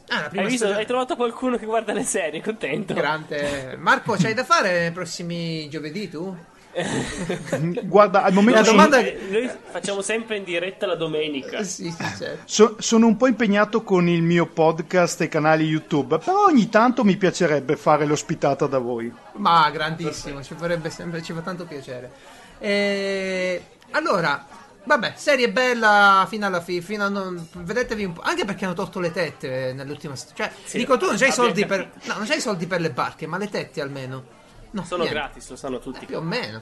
Ah, 0.09 0.21
la 0.21 0.27
prima 0.29 0.43
Hai 0.43 0.49
visto? 0.49 0.57
stagione. 0.65 0.79
Hai 0.79 0.85
trovato 0.87 1.15
qualcuno 1.15 1.57
che 1.57 1.65
guarda 1.65 1.93
le 1.93 2.03
serie, 2.03 2.41
contento. 2.41 2.93
Grande. 2.93 3.75
Marco, 3.77 4.15
c'hai 4.17 4.33
da 4.33 4.43
fare 4.45 4.79
nei 4.81 4.91
prossimi 4.91 5.67
giovedì 5.69 6.09
tu? 6.09 6.35
Guarda, 7.83 8.21
al 8.23 8.33
momento 8.33 8.59
La 8.59 8.65
sono, 8.65 8.75
domanda- 8.83 8.99
Eh, 8.99 9.19
Noi 9.31 9.49
facciamo 9.71 10.01
sempre 10.01 10.37
in 10.37 10.43
diretta 10.43 10.85
la 10.85 10.95
domenica. 10.95 11.57
Eh, 11.57 11.63
Sì, 11.63 11.89
sì, 11.89 12.03
certo. 12.17 12.41
so- 12.45 12.75
sono 12.79 13.07
un 13.07 13.17
po' 13.17 13.25
impegnato 13.27 13.81
con 13.83 14.07
il 14.07 14.21
mio 14.21 14.45
podcast 14.45 15.21
e 15.21 15.27
canali 15.27 15.65
YouTube, 15.65 16.19
però 16.19 16.45
ogni 16.45 16.69
tanto 16.69 17.03
mi 17.03 17.17
piacerebbe 17.17 17.75
fare 17.75 18.05
l'ospitata 18.05 18.67
da 18.67 18.77
voi. 18.77 19.11
Ma 19.33 19.69
grandissimo, 19.71 20.43
ci 20.43 20.53
farebbe 20.55 20.89
sempre, 20.91 21.21
ci 21.23 21.33
fa 21.33 21.41
tanto 21.41 21.65
piacere. 21.65 22.11
E... 22.59 23.61
Allora, 23.91 24.45
vabbè, 24.87 25.13
serie 25.15 25.51
bella 25.51 26.25
fino 26.27 26.45
alla 26.47 26.61
fine, 26.61 26.81
fino 26.81 27.03
a 27.05 27.09
non... 27.09 27.47
vedetevi 27.51 28.05
un 28.05 28.13
po', 28.13 28.21
anche 28.21 28.45
perché 28.45 28.65
hanno 28.65 28.73
tolto 28.73 28.99
le 28.99 29.11
tette 29.11 29.73
nell'ultima 29.73 30.15
stagione. 30.15 30.49
Cioè, 30.49 30.59
Sì, 30.65 30.77
dico 30.77 30.97
tu 30.97 31.05
non 31.05 31.17
c'hai 31.17 31.29
abbiamo 31.29 31.47
soldi 31.49 31.65
per 31.65 31.91
no, 32.03 32.13
non 32.17 32.25
c'hai 32.25 32.41
soldi 32.41 32.65
per 32.65 32.81
le 32.81 32.89
barche, 32.89 33.27
ma 33.27 33.37
le 33.37 33.49
tette 33.49 33.81
almeno. 33.81 34.23
No, 34.71 34.83
Sono 34.83 35.03
niente. 35.03 35.19
gratis, 35.19 35.49
lo 35.49 35.55
sanno 35.55 35.79
tutti. 35.79 36.05
Più 36.05 36.17
o 36.17 36.21
meno. 36.21 36.61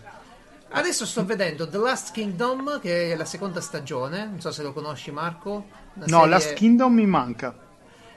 Adesso 0.70 1.05
sto 1.05 1.24
vedendo 1.24 1.67
The 1.70 1.77
Last 1.77 2.12
Kingdom, 2.12 2.79
che 2.82 3.13
è 3.13 3.15
la 3.15 3.25
seconda 3.25 3.62
stagione. 3.62 4.25
Non 4.25 4.41
so 4.41 4.51
se 4.51 4.62
lo 4.63 4.74
conosci, 4.74 5.12
Marco. 5.12 5.67
Una 5.94 6.05
No, 6.08 6.17
serie- 6.17 6.27
Last 6.29 6.53
Kingdom 6.53 6.94
mi 6.94 7.05
manca. 7.05 7.55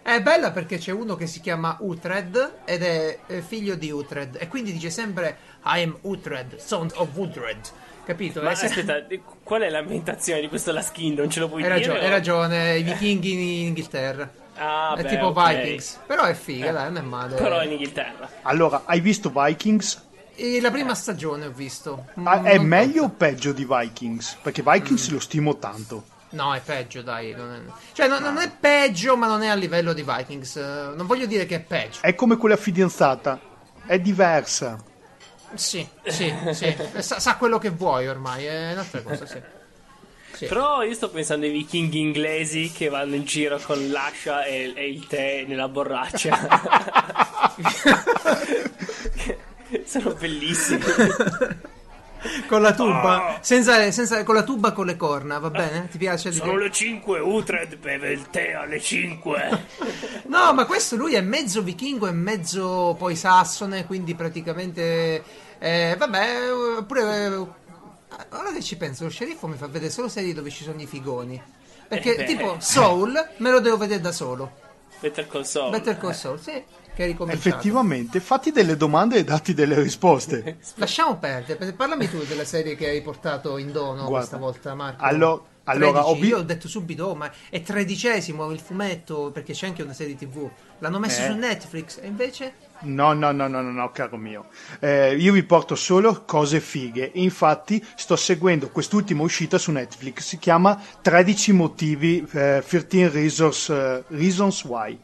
È 0.03 0.23
bella 0.23 0.51
perché 0.53 0.79
c'è 0.79 0.91
uno 0.91 1.17
che 1.17 1.27
si 1.27 1.41
chiama 1.41 1.77
Uhtred 1.81 2.61
ed 2.65 2.83
è 2.83 3.19
eh, 3.27 3.43
figlio 3.43 3.75
di 3.75 3.91
Uhtred. 3.91 4.37
E 4.41 4.49
quindi 4.49 4.73
dice 4.73 4.89
sempre 4.91 5.37
I 5.65 5.83
am 5.83 5.97
Uhtred, 6.01 6.57
son 6.57 6.91
of 6.95 7.09
Uhtred. 7.15 7.59
Capito? 8.09 8.41
Ma 8.41 8.53
È 8.53 8.55
se- 8.55 8.67
aspetta, 8.67 9.05
qual 9.43 9.61
è 9.61 9.69
l'ambientazione 9.69 10.41
di 10.41 10.49
questo 10.49 10.73
Last 10.73 10.93
Kingdom? 10.93 11.29
Ce 11.29 11.41
lo 11.41 11.49
puoi 11.51 11.63
Hai 11.63 11.69
dire? 11.69 11.79
ragione, 11.81 11.99
o- 11.99 12.03
hai 12.03 12.09
ragione, 12.11 12.79
i 12.79 12.83
vichinghi 12.83 13.33
in 13.33 13.67
Inghilterra. 13.67 14.31
Ah, 14.57 14.95
è 14.97 15.03
beh, 15.03 15.09
tipo 15.11 15.27
ok. 15.27 15.47
Vikings. 15.57 15.99
Però 16.07 16.23
è 16.23 16.33
figa, 16.33 16.71
Eh. 16.71 16.73
dai, 16.73 16.85
non 16.85 16.97
è 16.97 17.01
male. 17.03 17.35
Però 17.37 17.63
in 17.63 17.73
Inghilterra. 17.73 18.27
Allora, 18.45 18.85
hai 18.87 19.01
visto 19.01 19.31
Vikings? 19.31 20.07
E 20.37 20.59
la 20.63 20.71
prima 20.71 20.95
stagione 20.95 21.45
ho 21.45 21.51
visto. 21.51 22.07
Ah, 22.25 22.43
è 22.45 22.57
non 22.57 22.65
meglio 22.65 23.03
o 23.03 23.07
troppo. 23.09 23.15
peggio 23.27 23.53
di 23.53 23.67
Vikings? 23.69 24.39
Perché 24.41 24.63
Vikings 24.65 25.11
Mm. 25.11 25.13
lo 25.13 25.21
stimo 25.21 25.59
tanto. 25.59 26.05
No, 26.31 26.55
è 26.55 26.61
peggio, 26.65 27.03
dai. 27.03 27.35
non 27.37 27.53
è- 27.53 27.71
Cioè, 27.93 28.09
non, 28.09 28.23
non 28.23 28.39
è 28.39 28.51
peggio, 28.51 29.19
ma 29.19 29.27
non 29.27 29.43
è 29.43 29.49
a 29.49 29.55
livello 29.55 29.93
di 29.93 30.03
Vikings. 30.03 30.57
Eh, 30.57 30.93
Non 30.97 31.07
voglio 31.07 31.27
dire 31.27 31.45
che 31.45 31.57
è 31.57 31.61
peggio. 31.61 31.99
È 32.01 32.15
come 32.15 32.39
quella 32.39 32.57
fidanzata. 32.57 33.39
È 33.85 33.99
diversa. 33.99 34.83
Sì, 35.55 35.87
sì, 36.05 36.33
sì. 36.53 36.77
Sa, 36.99 37.21
sa 37.21 37.37
quello 37.37 37.59
che 37.59 37.71
vuoi 37.71 38.09
ormai, 38.09 38.45
è 38.45 38.73
un'altra 38.73 39.03
cosa, 39.03 39.27
sì. 39.27 39.41
Sì. 40.33 40.47
Però 40.47 40.83
io 40.85 40.95
sto 40.95 41.11
pensando 41.11 41.47
ai 41.47 41.53
vichinghi 41.53 41.99
inglesi 41.99 42.71
che 42.71 42.89
vanno 42.89 43.17
in 43.17 43.25
giro 43.25 43.59
con 43.59 43.91
l'ascia 43.91 44.45
e, 44.45 44.73
e 44.75 44.89
il 44.89 45.07
tè 45.07 45.45
nella 45.47 45.69
borraccia. 45.69 46.39
Sono 49.85 50.15
bellissimi. 50.15 50.85
Con 52.47 52.63
la 52.63 52.75
tuba, 52.75 53.39
senza, 53.41 53.91
senza- 53.91 54.25
con 54.25 54.35
la 54.35 54.43
tuba 54.43 54.73
con 54.73 54.87
le 54.87 54.97
corna, 54.97 55.39
va 55.39 55.51
bene? 55.51 55.89
Ti 55.89 55.99
piace? 55.99 56.33
Sono 56.33 56.57
le 56.57 56.71
5, 56.71 57.21
Utred 57.21 57.77
beve 57.77 58.11
il 58.13 58.29
tè 58.31 58.53
alle 58.53 58.81
5. 58.81 59.67
No, 60.29 60.53
ma 60.53 60.67
questo 60.67 60.97
lui 60.97 61.15
è 61.15 61.23
mezzo 61.23 61.63
vichingo 61.63 62.07
e 62.07 62.13
mezzo 62.13 62.95
poi 62.99 63.17
sassone, 63.17 63.87
quindi 63.87 64.15
praticamente... 64.15 65.23
eh, 65.59 65.95
vabbè, 65.99 66.83
pure... 66.87 67.25
eh, 67.27 67.37
ora 68.37 68.53
che 68.53 68.63
ci 68.63 68.77
penso, 68.77 69.05
lo 69.05 69.11
sceriffo 69.11 69.47
mi 69.47 69.57
fa 69.57 69.69
vedere 69.69 69.91
solo 69.91 70.09
serie 70.09 70.35
dove 70.35 70.51
ci 70.51 70.65
sono 70.65 70.81
i 70.83 70.87
figoni. 70.87 71.41
Perché 71.89 72.17
Eh 72.17 72.25
tipo 72.25 72.57
Soul 72.59 73.13
me 73.39 73.51
lo 73.51 73.61
devo 73.61 73.79
vedere 73.79 74.03
da 74.03 74.13
solo. 74.13 74.51
Better 75.01 75.27
Call 75.27 75.43
Saul. 75.45 75.71
Better 75.71 75.97
Call 75.97 76.13
Saul, 76.13 76.39
sì, 76.41 76.63
che 76.99 77.05
è 77.05 77.07
ricominciato. 77.07 77.49
Effettivamente, 77.49 78.19
fatti 78.19 78.51
delle 78.51 78.77
domande 78.77 79.19
e 79.19 79.25
datti 79.25 79.55
delle 79.55 79.81
risposte. 79.81 80.59
Lasciamo 80.75 81.17
perdere, 81.17 81.73
parlami 81.73 82.11
tu 82.11 82.25
della 82.25 82.45
serie 82.45 82.75
che 82.75 82.89
hai 82.89 83.01
portato 83.03 83.57
in 83.57 83.71
dono 83.71 83.99
Guarda, 84.07 84.17
questa 84.17 84.37
volta, 84.37 84.75
Marco. 84.75 85.05
allo- 85.05 85.47
allora, 85.69 86.01
13, 86.03 86.11
ho 86.11 86.21
vi- 86.21 86.27
io 86.29 86.39
ho 86.39 86.43
detto 86.43 86.67
subito, 86.67 87.05
oh, 87.05 87.15
ma 87.15 87.31
è 87.51 87.61
tredicesimo 87.63 88.51
il 88.51 88.59
fumetto 88.59 89.31
perché 89.33 89.53
c'è 89.53 89.67
anche 89.67 89.83
una 89.83 89.93
serie 89.93 90.17
tv. 90.17 90.49
L'hanno 90.81 90.99
messo 90.99 91.21
Eh. 91.21 91.27
su 91.27 91.35
Netflix 91.35 91.99
e 92.03 92.07
invece... 92.09 92.53
No, 92.81 93.13
no, 93.13 93.31
no, 93.33 93.47
no, 93.47 93.61
no, 93.61 93.71
no, 93.71 93.91
caro 93.93 94.17
mio. 94.17 94.47
Eh, 94.81 95.15
io 95.17 95.33
vi 95.33 95.43
porto 95.45 95.75
solo 95.77 96.25
cose 96.25 96.59
fighe. 96.61 97.11
Infatti, 97.15 97.85
sto 97.97 98.17
seguendo 98.17 98.71
quest'ultima 98.71 99.23
uscita 99.23 99.57
su 99.59 99.71
Netflix. 99.71 100.23
Si 100.23 100.39
chiama 100.39 100.81
13 101.03 101.53
motivi, 101.53 102.27
eh, 102.33 102.65
13 102.67 103.09
reasons, 103.09 103.69
eh, 103.69 104.03
reasons 104.09 104.65
why. 104.65 104.99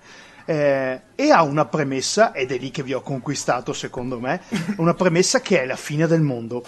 Eh, 0.45 1.01
e 1.15 1.31
ha 1.31 1.43
una 1.43 1.65
premessa, 1.65 2.33
ed 2.33 2.53
è 2.53 2.59
lì 2.59 2.71
che 2.71 2.83
vi 2.83 2.93
ho 2.93 3.01
conquistato, 3.01 3.73
secondo 3.73 4.21
me. 4.21 4.41
Una 4.77 4.95
premessa 4.95 5.41
che 5.41 5.63
è 5.63 5.67
la 5.67 5.77
fine 5.77 6.07
del 6.07 6.21
mondo. 6.21 6.63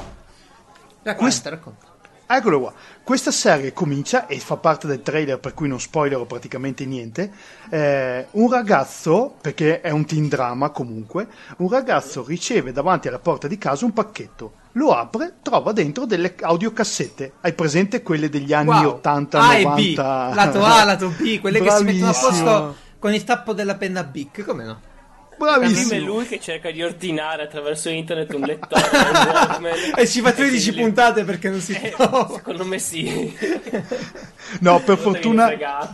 Racconta, 1.02 1.14
Quest- 1.14 1.46
racconta. 1.46 1.86
Eccolo 2.28 2.58
qua. 2.60 2.72
Questa 3.04 3.30
serie 3.30 3.72
comincia 3.72 4.26
e 4.26 4.40
fa 4.40 4.56
parte 4.56 4.88
del 4.88 5.00
trailer, 5.00 5.38
per 5.38 5.54
cui 5.54 5.68
non 5.68 5.78
spoilerò 5.78 6.24
praticamente 6.24 6.84
niente. 6.84 7.30
Eh, 7.70 8.26
un 8.32 8.50
ragazzo, 8.50 9.36
perché 9.40 9.80
è 9.80 9.90
un 9.90 10.04
teen 10.04 10.26
drama 10.26 10.70
comunque, 10.70 11.28
un 11.58 11.68
ragazzo 11.68 12.24
riceve 12.26 12.72
davanti 12.72 13.06
alla 13.06 13.20
porta 13.20 13.46
di 13.46 13.56
casa 13.58 13.84
un 13.84 13.92
pacchetto. 13.92 14.54
Lo 14.72 14.90
apre, 14.92 15.34
trova 15.40 15.70
dentro 15.70 16.04
delle 16.04 16.34
audiocassette. 16.40 17.34
Hai 17.42 17.52
presente 17.52 18.02
quelle 18.02 18.28
degli 18.28 18.52
anni 18.52 18.70
Wow. 18.70 18.94
80, 18.94 19.40
A 19.40 19.54
e 19.54 19.62
90? 19.62 20.28
B, 20.32 20.34
lato 20.34 20.64
A, 20.64 20.84
lato 20.84 21.08
B, 21.10 21.40
quelle 21.40 21.60
che 21.60 21.70
si 21.70 21.84
mettono 21.84 22.10
a 22.10 22.12
Bravissimo. 22.12 22.44
posto 22.50 22.76
con 22.98 23.14
il 23.14 23.24
tappo 23.24 23.52
della 23.52 23.76
penna 23.76 24.04
Bic, 24.04 24.44
come 24.44 24.64
no? 24.64 24.80
Film 25.36 25.48
è 25.48 25.58
Bravissimo. 25.58 26.06
lui 26.06 26.26
che 26.26 26.40
cerca 26.40 26.70
di 26.70 26.82
ordinare 26.82 27.42
attraverso 27.42 27.90
internet 27.90 28.32
un 28.32 28.40
lettore. 28.40 28.82
un. 29.60 29.92
E 29.94 30.06
ci 30.06 30.22
fa 30.22 30.32
13 30.32 30.58
sì, 30.58 30.72
puntate 30.72 31.24
perché 31.24 31.50
non 31.50 31.60
si 31.60 31.72
eh, 31.72 31.90
trova. 31.90 32.34
Secondo 32.34 32.64
me 32.64 32.78
sì. 32.78 33.36
No, 34.60 34.80
per 34.80 34.96
fortuna, 34.96 35.48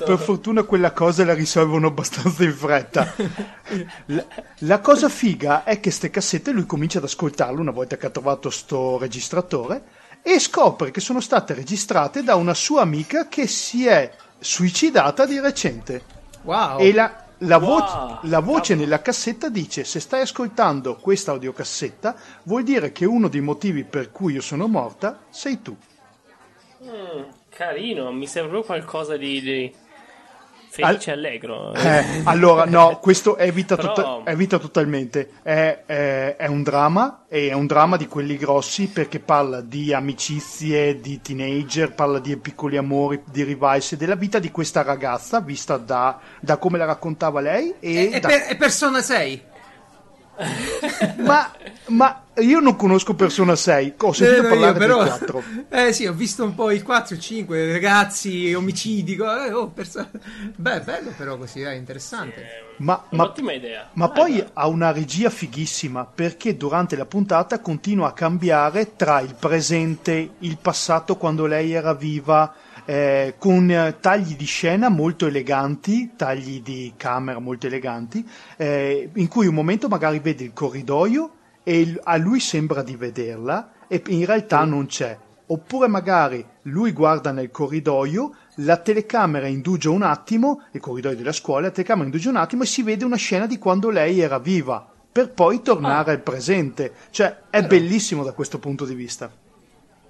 per 0.05 0.19
fortuna 0.19 0.63
quella 0.63 0.93
cosa 0.93 1.25
la 1.25 1.35
risolvono 1.35 1.89
abbastanza 1.89 2.45
in 2.45 2.53
fretta. 2.55 3.15
La, 4.07 4.25
la 4.59 4.81
cosa 4.81 5.09
figa 5.09 5.65
è 5.65 5.81
che 5.81 5.91
ste 5.91 6.11
cassette 6.11 6.51
lui 6.51 6.67
comincia 6.67 6.99
ad 6.99 7.05
ascoltarle 7.05 7.59
una 7.59 7.71
volta 7.71 7.97
che 7.97 8.07
ha 8.07 8.11
trovato 8.11 8.51
sto 8.51 8.99
registratore 8.99 9.83
e 10.23 10.39
scopre 10.39 10.91
che 10.91 11.01
sono 11.01 11.21
state 11.21 11.55
registrate 11.55 12.23
da 12.23 12.35
una 12.35 12.53
sua 12.53 12.83
amica 12.83 13.29
che 13.29 13.47
si 13.47 13.87
è 13.87 14.13
suicidata 14.39 15.25
di 15.25 15.41
recente. 15.41 16.22
Wow. 16.43 16.79
E 16.79 16.93
la, 16.93 17.25
la 17.39 17.59
Wow, 17.59 17.59
voce, 17.59 18.19
la 18.23 18.41
voce 18.41 18.75
cavolo. 18.75 18.85
nella 18.85 19.01
cassetta 19.01 19.49
dice: 19.49 19.85
Se 19.85 20.01
stai 20.01 20.23
ascoltando 20.23 20.97
questa 20.97 21.33
audiocassetta, 21.33 22.15
vuol 22.45 22.63
dire 22.65 22.93
che 22.93 23.05
uno 23.05 23.29
dei 23.29 23.41
motivi 23.41 23.85
per 23.85 24.11
cui 24.11 24.35
io 24.35 24.41
sono 24.41 24.67
morta 24.69 25.27
sei 25.31 25.63
tu. 25.63 25.77
Mm, 26.85 27.23
carino, 27.49 28.11
mi 28.13 28.27
sembra 28.27 28.63
qualcosa 28.63 29.17
di, 29.17 29.41
di 29.41 29.75
felice 30.73 31.11
e 31.11 31.13
allegro. 31.13 31.75
Eh, 31.75 32.23
allora, 32.25 32.65
no, 32.65 32.99
questo 32.99 33.37
evita, 33.37 33.77
Però- 33.77 33.93
tota- 33.93 34.31
evita 34.31 34.59
totalmente. 34.59 35.33
È, 35.43 35.83
è- 35.85 36.37
è 36.37 36.47
un 36.47 36.63
dramma, 36.63 37.25
e 37.29 37.49
è 37.49 37.53
un 37.53 37.67
dramma 37.67 37.99
di 37.99 38.07
quelli 38.07 38.37
grossi 38.39 38.89
perché 38.89 39.21
parla 39.21 39.61
di 39.61 39.93
amicizie, 39.93 40.99
di 41.01 41.21
teenager, 41.21 41.93
parla 41.93 42.19
di 42.19 42.37
piccoli 42.39 42.77
amori, 42.79 43.23
di 43.31 43.43
rivalse, 43.43 43.97
della 43.99 44.15
vita 44.15 44.39
di 44.39 44.51
questa 44.51 44.83
ragazza 44.83 45.41
vista 45.41 45.77
da, 45.77 46.19
da 46.41 46.57
come 46.57 46.79
la 46.79 46.87
raccontava 46.87 47.41
lei. 47.41 47.75
E 47.79 48.11
E, 48.15 48.21
da- 48.21 48.29
per- 48.29 48.47
e 48.49 48.57
Persona 48.57 49.03
6. 49.03 49.51
Ma, 51.19 51.51
ma 51.89 52.23
io 52.39 52.61
non 52.61 52.75
conosco 52.77 53.15
Persona 53.15 53.55
6, 53.55 53.95
ho 53.99 54.13
sentito 54.13 54.47
Eh, 54.47 54.49
parlare 54.49 54.73
io 54.73 54.79
però- 54.79 55.03
del 55.03 55.13
4. 55.19 55.43
Eh 55.69 55.93
sì, 55.93 56.07
ho 56.07 56.13
visto 56.13 56.45
un 56.45 56.55
po' 56.55 56.71
il 56.71 56.83
4 56.83 57.15
e 57.15 57.19
il 57.19 57.23
5, 57.23 57.73
ragazzi, 57.73 58.53
omicidi. 58.55 59.15
eh, 59.17 59.53
oh, 59.53 59.69
perso- 59.69 60.09
Beh, 60.57 60.81
bello 60.81 61.13
però 61.17 61.37
così, 61.37 61.61
è 61.61 61.73
interessante. 61.75 62.43
Ma, 62.79 62.95
ma- 63.11 63.23
Un'ottima 63.25 63.53
idea. 63.53 63.91
Ma 63.95 64.07
Eh, 64.07 64.13
poi 64.13 64.33
beh. 64.37 64.51
ha 64.55 64.67
una 64.69 64.91
regia 64.93 65.29
fighissima 65.31 66.05
perché 66.07 66.57
durante 66.57 66.97
la 66.97 67.05
puntata 67.07 67.61
continua 67.61 68.09
a 68.09 68.13
cambiare 68.13 68.97
tra 68.97 69.21
il 69.21 69.35
presente, 69.39 70.31
il 70.39 70.57
passato 70.61 71.17
quando 71.17 71.47
lei 71.47 71.73
era 71.73 71.95
viva, 71.95 72.53
eh, 72.85 73.35
con 73.39 73.97
tagli 74.01 74.37
di 74.37 74.45
scena 74.45 74.89
molto 74.89 75.27
eleganti, 75.27 76.13
tagli 76.17 76.63
di 76.63 76.93
camera 76.97 77.39
molto 77.39 77.67
eleganti, 77.67 78.27
eh, 78.57 79.11
in 79.15 79.29
cui 79.29 79.47
un 79.47 79.55
momento 79.55 79.89
magari 79.89 80.19
vede 80.19 80.45
il 80.45 80.53
corridoio 80.53 81.31
e 81.63 82.01
a 82.03 82.17
lui 82.17 82.41
sembra 82.41 82.83
di 82.83 82.97
vederla 82.97 83.73
e 83.87 84.03
in 84.09 84.25
realtà 84.25 84.65
non 84.65 84.87
c'è. 84.87 85.17
Oppure 85.47 85.87
magari 85.87 86.45
lui 86.63 86.93
guarda 86.93 87.31
nel 87.31 87.51
corridoio, 87.51 88.35
la 88.57 88.79
telecamera 88.79 89.47
indugia 89.47 89.91
un 89.91 90.03
attimo, 90.03 90.63
il 90.73 90.81
corridoio 90.81 91.17
della 91.17 91.33
scuola, 91.33 91.67
la 91.67 91.71
telecamera 91.73 92.07
indugia 92.07 92.31
un 92.31 92.37
attimo 92.37 92.63
e 92.63 92.67
si 92.67 92.83
vede 92.83 93.05
una 93.05 93.17
scena 93.17 93.47
di 93.47 93.59
quando 93.59 93.91
lei 93.91 94.21
era 94.21 94.39
viva, 94.39 94.89
per 95.13 95.31
poi 95.31 95.61
tornare 95.61 96.13
al 96.13 96.21
presente. 96.21 96.93
Cioè, 97.11 97.43
è 97.51 97.63
bellissimo 97.65 98.25
da 98.25 98.33
questo 98.33 98.59
punto 98.59 98.87
di 98.87 98.95
vista. 98.95 99.42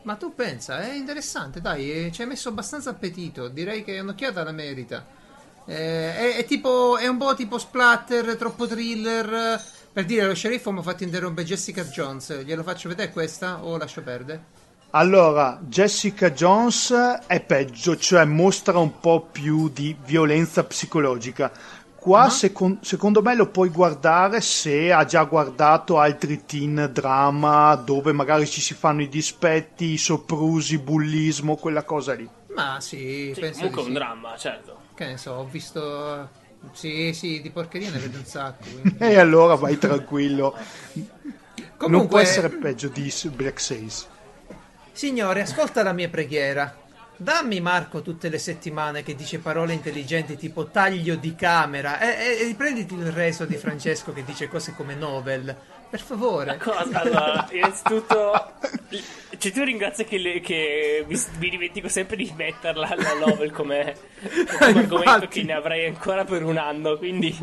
Ma 0.02 0.16
tu 0.16 0.34
pensa, 0.34 0.80
è 0.80 0.94
interessante, 0.94 1.60
dai, 1.60 2.06
eh, 2.06 2.12
ci 2.12 2.22
hai 2.22 2.26
messo 2.26 2.48
abbastanza 2.48 2.90
appetito, 2.90 3.48
direi 3.48 3.84
che 3.84 4.00
un'occhiata 4.00 4.42
la 4.42 4.50
merita. 4.50 5.06
Eh, 5.64 6.34
è, 6.34 6.36
è 6.38 6.44
tipo, 6.44 6.96
è 6.96 7.06
un 7.06 7.18
po' 7.18 7.34
tipo 7.34 7.56
splatter, 7.58 8.36
troppo 8.36 8.66
thriller. 8.66 9.62
Per 9.92 10.04
dire, 10.04 10.26
lo 10.26 10.34
sceriffo 10.34 10.72
mi 10.72 10.80
ha 10.80 10.82
fatto 10.82 11.04
interrompere 11.04 11.46
Jessica 11.46 11.84
Jones, 11.84 12.42
glielo 12.42 12.62
faccio 12.62 12.88
vedere 12.88 13.12
questa 13.12 13.62
o 13.62 13.76
lascio 13.76 14.02
perdere? 14.02 14.60
Allora, 14.94 15.58
Jessica 15.62 16.32
Jones 16.32 16.92
è 17.26 17.40
peggio, 17.40 17.96
cioè 17.96 18.24
mostra 18.24 18.78
un 18.78 19.00
po' 19.00 19.26
più 19.30 19.70
di 19.70 19.96
violenza 20.04 20.64
psicologica. 20.64 21.50
Qua, 22.02 22.22
Ah. 22.22 22.30
secon- 22.30 22.78
secondo 22.82 23.22
me, 23.22 23.36
lo 23.36 23.46
puoi 23.48 23.68
guardare 23.68 24.40
se 24.40 24.90
ha 24.92 25.04
già 25.04 25.22
guardato 25.22 26.00
altri 26.00 26.44
teen 26.44 26.90
drama 26.92 27.76
dove 27.76 28.10
magari 28.10 28.44
ci 28.48 28.60
si 28.60 28.74
fanno 28.74 29.02
i 29.02 29.08
dispetti, 29.08 29.92
i 29.92 29.98
soprusi, 29.98 30.78
bullismo, 30.78 31.54
quella 31.54 31.84
cosa 31.84 32.14
lì. 32.14 32.28
Ma 32.56 32.78
sì, 32.80 33.30
Sì, 33.32 33.40
penso 33.40 33.58
comunque 33.60 33.82
è 33.82 33.84
un 33.84 33.90
sì. 33.90 33.94
dramma, 33.94 34.36
certo. 34.36 34.76
Che 34.96 35.06
ne 35.06 35.16
so, 35.16 35.30
ho 35.34 35.44
visto... 35.44 36.28
Sì, 36.72 37.12
sì, 37.12 37.40
di 37.40 37.50
porcheria 37.50 37.90
ne 37.90 37.98
vedo 37.98 38.18
un 38.18 38.24
sacco. 38.24 38.64
quindi- 38.80 38.96
E 38.98 39.18
allora 39.18 39.54
vai 39.54 39.78
tranquillo. 39.78 40.56
Non 40.94 41.06
Comunque- 41.76 42.08
può 42.08 42.18
essere 42.18 42.48
peggio 42.48 42.88
di 42.88 43.12
Black 43.34 43.60
Sails. 43.60 44.08
Signore, 44.90 45.42
ascolta 45.42 45.84
la 45.84 45.92
mia 45.92 46.08
preghiera. 46.08 46.76
Dammi 47.22 47.60
Marco 47.60 48.02
tutte 48.02 48.28
le 48.28 48.38
settimane 48.38 49.04
che 49.04 49.14
dice 49.14 49.38
parole 49.38 49.72
intelligenti 49.72 50.36
tipo 50.36 50.66
taglio 50.66 51.14
di 51.14 51.36
camera 51.36 52.00
e, 52.00 52.08
e- 52.08 52.40
e 52.40 52.44
riprenditi 52.46 52.94
il 52.94 53.12
reso 53.12 53.44
di 53.44 53.56
Francesco 53.56 54.12
che 54.12 54.24
dice 54.24 54.48
cose 54.48 54.74
come 54.74 54.96
novel. 54.96 55.56
Per 55.92 56.00
favore. 56.00 56.56
Cosa? 56.56 57.00
Allora, 57.02 57.46
innanzitutto, 57.52 58.52
cioè 59.36 59.52
tu 59.52 59.62
ringrazio 59.62 60.06
che, 60.06 60.16
le- 60.16 60.40
che 60.40 61.04
mi, 61.06 61.20
mi 61.38 61.50
dimentico 61.50 61.88
sempre 61.88 62.16
di 62.16 62.32
metterla 62.34 62.94
la 62.96 63.12
novel 63.26 63.50
come, 63.50 63.94
come 64.58 64.72
argomento 64.80 65.28
che 65.28 65.42
ne 65.42 65.52
avrei 65.52 65.84
ancora 65.86 66.24
per 66.24 66.44
un 66.44 66.56
anno. 66.56 66.96
Quindi, 66.96 67.36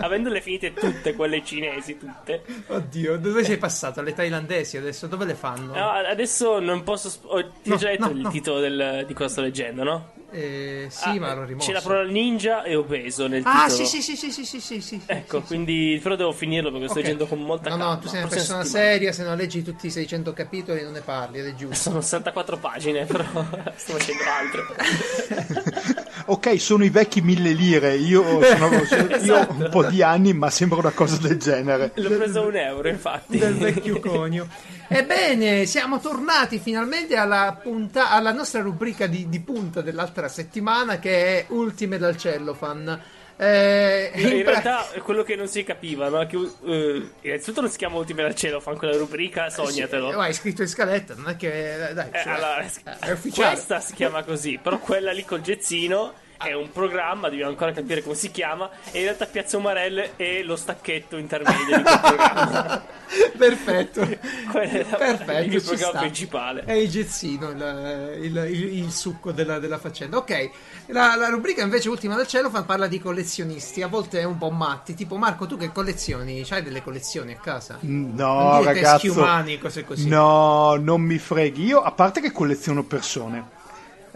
avendole 0.00 0.40
finite 0.40 0.74
tutte 0.74 1.14
quelle 1.14 1.44
cinesi, 1.44 1.96
tutte, 1.96 2.42
Oddio, 2.66 3.18
dove 3.18 3.44
sei 3.44 3.56
passato? 3.56 4.00
Alle 4.00 4.14
thailandesi 4.14 4.76
adesso? 4.78 5.06
Dove 5.06 5.24
le 5.24 5.34
fanno? 5.36 5.72
no, 5.72 5.88
adesso 5.90 6.58
non 6.58 6.82
posso. 6.82 7.16
ho- 7.22 7.40
ti 7.62 7.70
ho 7.70 7.74
No, 7.74 7.76
già 7.76 7.88
detto 7.90 8.06
no, 8.06 8.10
il 8.10 8.18
no. 8.18 8.30
titolo 8.30 8.58
del- 8.58 9.04
di 9.06 9.14
cosa 9.14 9.28
sto 9.28 9.40
leggendo, 9.42 9.84
no? 9.84 10.12
Eh, 10.38 10.88
sì, 10.90 11.08
Ah, 11.08 11.18
ma 11.18 11.34
l'ho 11.34 11.44
rimosso. 11.46 11.68
C'è 11.68 11.72
la 11.72 11.80
parola 11.80 12.10
ninja 12.10 12.62
e 12.62 12.76
obeso 12.76 13.26
nel 13.26 13.40
Ah, 13.46 13.64
titolo. 13.68 13.86
sì, 13.86 14.02
sì, 14.02 14.16
sì, 14.16 14.30
sì, 14.30 14.30
sì, 14.30 14.44
sì, 14.44 14.60
sì, 14.60 14.80
sì. 14.82 15.00
Ecco, 15.06 15.36
sì, 15.38 15.40
sì. 15.42 15.46
quindi 15.46 15.98
però 16.02 16.14
devo 16.14 16.32
finirlo 16.32 16.70
perché 16.70 16.88
sto 16.88 16.98
Ok. 16.98 17.00
leggendo 17.04 17.26
con 17.26 17.40
molta 17.42 17.70
No, 17.70 17.76
calma. 17.78 17.92
no, 17.94 17.98
tu 18.00 18.08
sei 18.08 18.18
una 18.18 18.28
persona 18.28 18.62
settimana. 18.62 18.90
seria, 18.90 19.12
se 19.12 19.22
non 19.24 19.36
leggi 19.38 19.62
tutti 19.62 19.86
i 19.86 19.90
600 19.90 20.32
capitoli 20.34 20.82
non 20.82 20.92
ne 20.92 21.00
parli, 21.00 21.38
ed 21.38 21.46
è 21.46 21.54
giusto. 21.54 21.74
Sono 21.74 22.00
64 22.02 22.58
pagine, 22.58 23.06
però 23.06 23.24
sto 23.76 23.92
facendo 23.96 24.22
altro. 24.24 24.66
Ok, 26.28 26.58
sono 26.60 26.84
i 26.84 26.90
vecchi 26.90 27.20
mille 27.20 27.52
lire. 27.52 27.94
Io, 27.96 28.42
sono, 28.42 28.68
sono- 28.84 29.02
io 29.06 29.14
Esatto. 29.14 29.52
ho 29.52 29.54
un 29.56 29.68
po' 29.70 29.84
di 29.84 30.02
anni, 30.02 30.32
ma 30.32 30.50
sembra 30.50 30.78
una 30.78 30.90
cosa 30.90 31.16
del 31.18 31.38
genere. 31.38 31.92
L'ho 31.94 32.08
preso 32.16 32.40
a 32.42 32.46
un 32.46 32.56
euro, 32.56 32.88
infatti. 32.88 33.38
del 33.38 33.54
vecchio 33.54 34.00
conio. 34.00 34.48
Ebbene, 34.88 35.66
siamo 35.66 35.98
tornati 35.98 36.58
finalmente 36.58 37.16
alla, 37.16 37.58
punta- 37.60 38.10
alla 38.10 38.32
nostra 38.32 38.60
rubrica 38.60 39.06
di, 39.06 39.28
di 39.28 39.40
punta 39.40 39.80
dell'altra 39.82 40.28
settimana 40.28 40.98
che 40.98 41.40
è 41.40 41.44
Ultime 41.48 41.98
dal 41.98 42.16
Cellofan. 42.16 43.00
Eh, 43.38 44.12
In, 44.14 44.28
in 44.28 44.42
pra- 44.44 44.60
realtà 44.60 44.86
quello 45.02 45.22
che 45.22 45.36
non 45.36 45.46
si 45.48 45.62
capiva, 45.62 46.08
no? 46.08 46.24
Che 46.26 46.36
eh, 46.64 47.08
innanzitutto 47.20 47.60
non 47.60 47.70
si 47.70 47.76
chiama 47.76 47.96
Ultime 47.98 48.22
al 48.22 48.34
cielo, 48.34 48.60
fanno 48.60 48.78
quella 48.78 48.96
rubrica, 48.96 49.50
sognatelo. 49.50 50.08
Oh, 50.08 50.20
hai 50.20 50.32
scritto 50.32 50.62
in 50.62 50.68
scaletta, 50.68 51.14
non 51.14 51.28
è 51.30 51.36
che... 51.36 51.90
Dai, 51.92 52.08
Eh, 52.12 52.22
cioè, 52.22 52.32
allora, 52.32 52.64
è 53.00 53.10
ufficiale. 53.10 53.52
questa 53.52 53.80
si 53.80 53.92
chiama 53.92 54.22
così, 54.22 54.58
però 54.62 54.78
quella 54.78 55.12
lì 55.12 55.24
col 55.24 55.42
gezzino 55.42 56.14
è 56.38 56.52
un 56.52 56.70
programma, 56.70 57.28
dobbiamo 57.28 57.50
ancora 57.50 57.72
capire 57.72 58.02
come 58.02 58.14
si 58.14 58.30
chiama, 58.30 58.68
e 58.90 58.98
in 58.98 59.04
realtà 59.04 59.26
Piazza 59.26 59.56
Umarelle 59.56 60.12
è 60.16 60.42
lo 60.42 60.56
stacchetto 60.56 61.16
intermedio 61.16 61.76
di 61.76 61.82
quel 61.82 61.98
programma. 62.00 62.84
Perfetto. 63.36 64.00
La- 64.00 64.08
Perfetto, 64.52 65.54
il 65.54 65.62
programma 65.62 65.88
sta. 65.90 65.98
principale. 66.00 66.62
È 66.64 66.72
il 66.72 66.88
gezzino, 66.90 67.50
il, 67.50 68.18
il- 68.22 68.46
il- 68.50 68.78
il 68.84 68.90
succo 68.90 69.32
della, 69.32 69.58
della 69.58 69.78
faccenda. 69.78 70.16
Ok, 70.16 70.50
la, 70.86 71.14
la 71.16 71.28
rubrica 71.28 71.62
invece 71.62 71.88
ultima 71.88 72.16
del 72.16 72.26
cielo 72.26 72.50
parla 72.50 72.86
di 72.86 72.98
collezionisti, 73.00 73.82
a 73.82 73.86
volte 73.88 74.20
è 74.20 74.24
un 74.24 74.38
po' 74.38 74.50
matti. 74.50 74.94
Tipo, 74.94 75.16
Marco, 75.16 75.46
tu 75.46 75.56
che 75.56 75.70
collezioni? 75.72 76.42
C'hai 76.44 76.62
delle 76.62 76.82
collezioni 76.82 77.32
a 77.32 77.38
casa? 77.38 77.78
No, 77.80 78.58
dire 78.60 78.72
teschi 78.80 79.08
ragazzo. 79.08 79.12
umani, 79.20 79.58
cose 79.58 79.84
così. 79.84 80.08
No, 80.08 80.74
non 80.76 81.00
mi 81.02 81.18
freghi. 81.18 81.64
Io, 81.64 81.80
a 81.82 81.92
parte 81.92 82.20
che 82.20 82.32
colleziono 82.32 82.82
persone. 82.84 83.54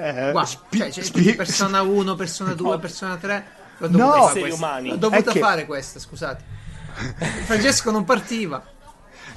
Eh, 0.00 0.30
Guarda, 0.32 0.44
spi- 0.46 0.78
cioè, 0.78 0.90
c'è 0.90 1.02
spi- 1.02 1.34
persona 1.34 1.82
1, 1.82 2.14
persona 2.14 2.54
2, 2.54 2.78
persona 2.78 3.16
3. 3.16 3.44
L'ho 3.78 3.88
No. 3.88 3.96
dovuta 3.96 4.12
fare 4.16 4.24
Esseri 4.28 4.40
questa. 4.48 4.66
umani. 4.66 4.88
L'ho 4.90 4.96
dovuta 4.96 5.32
che- 5.32 5.38
fare 5.40 5.66
questa, 5.66 5.98
scusate. 5.98 6.44
Francesco 7.44 7.90
non 7.90 8.04
partiva. 8.04 8.62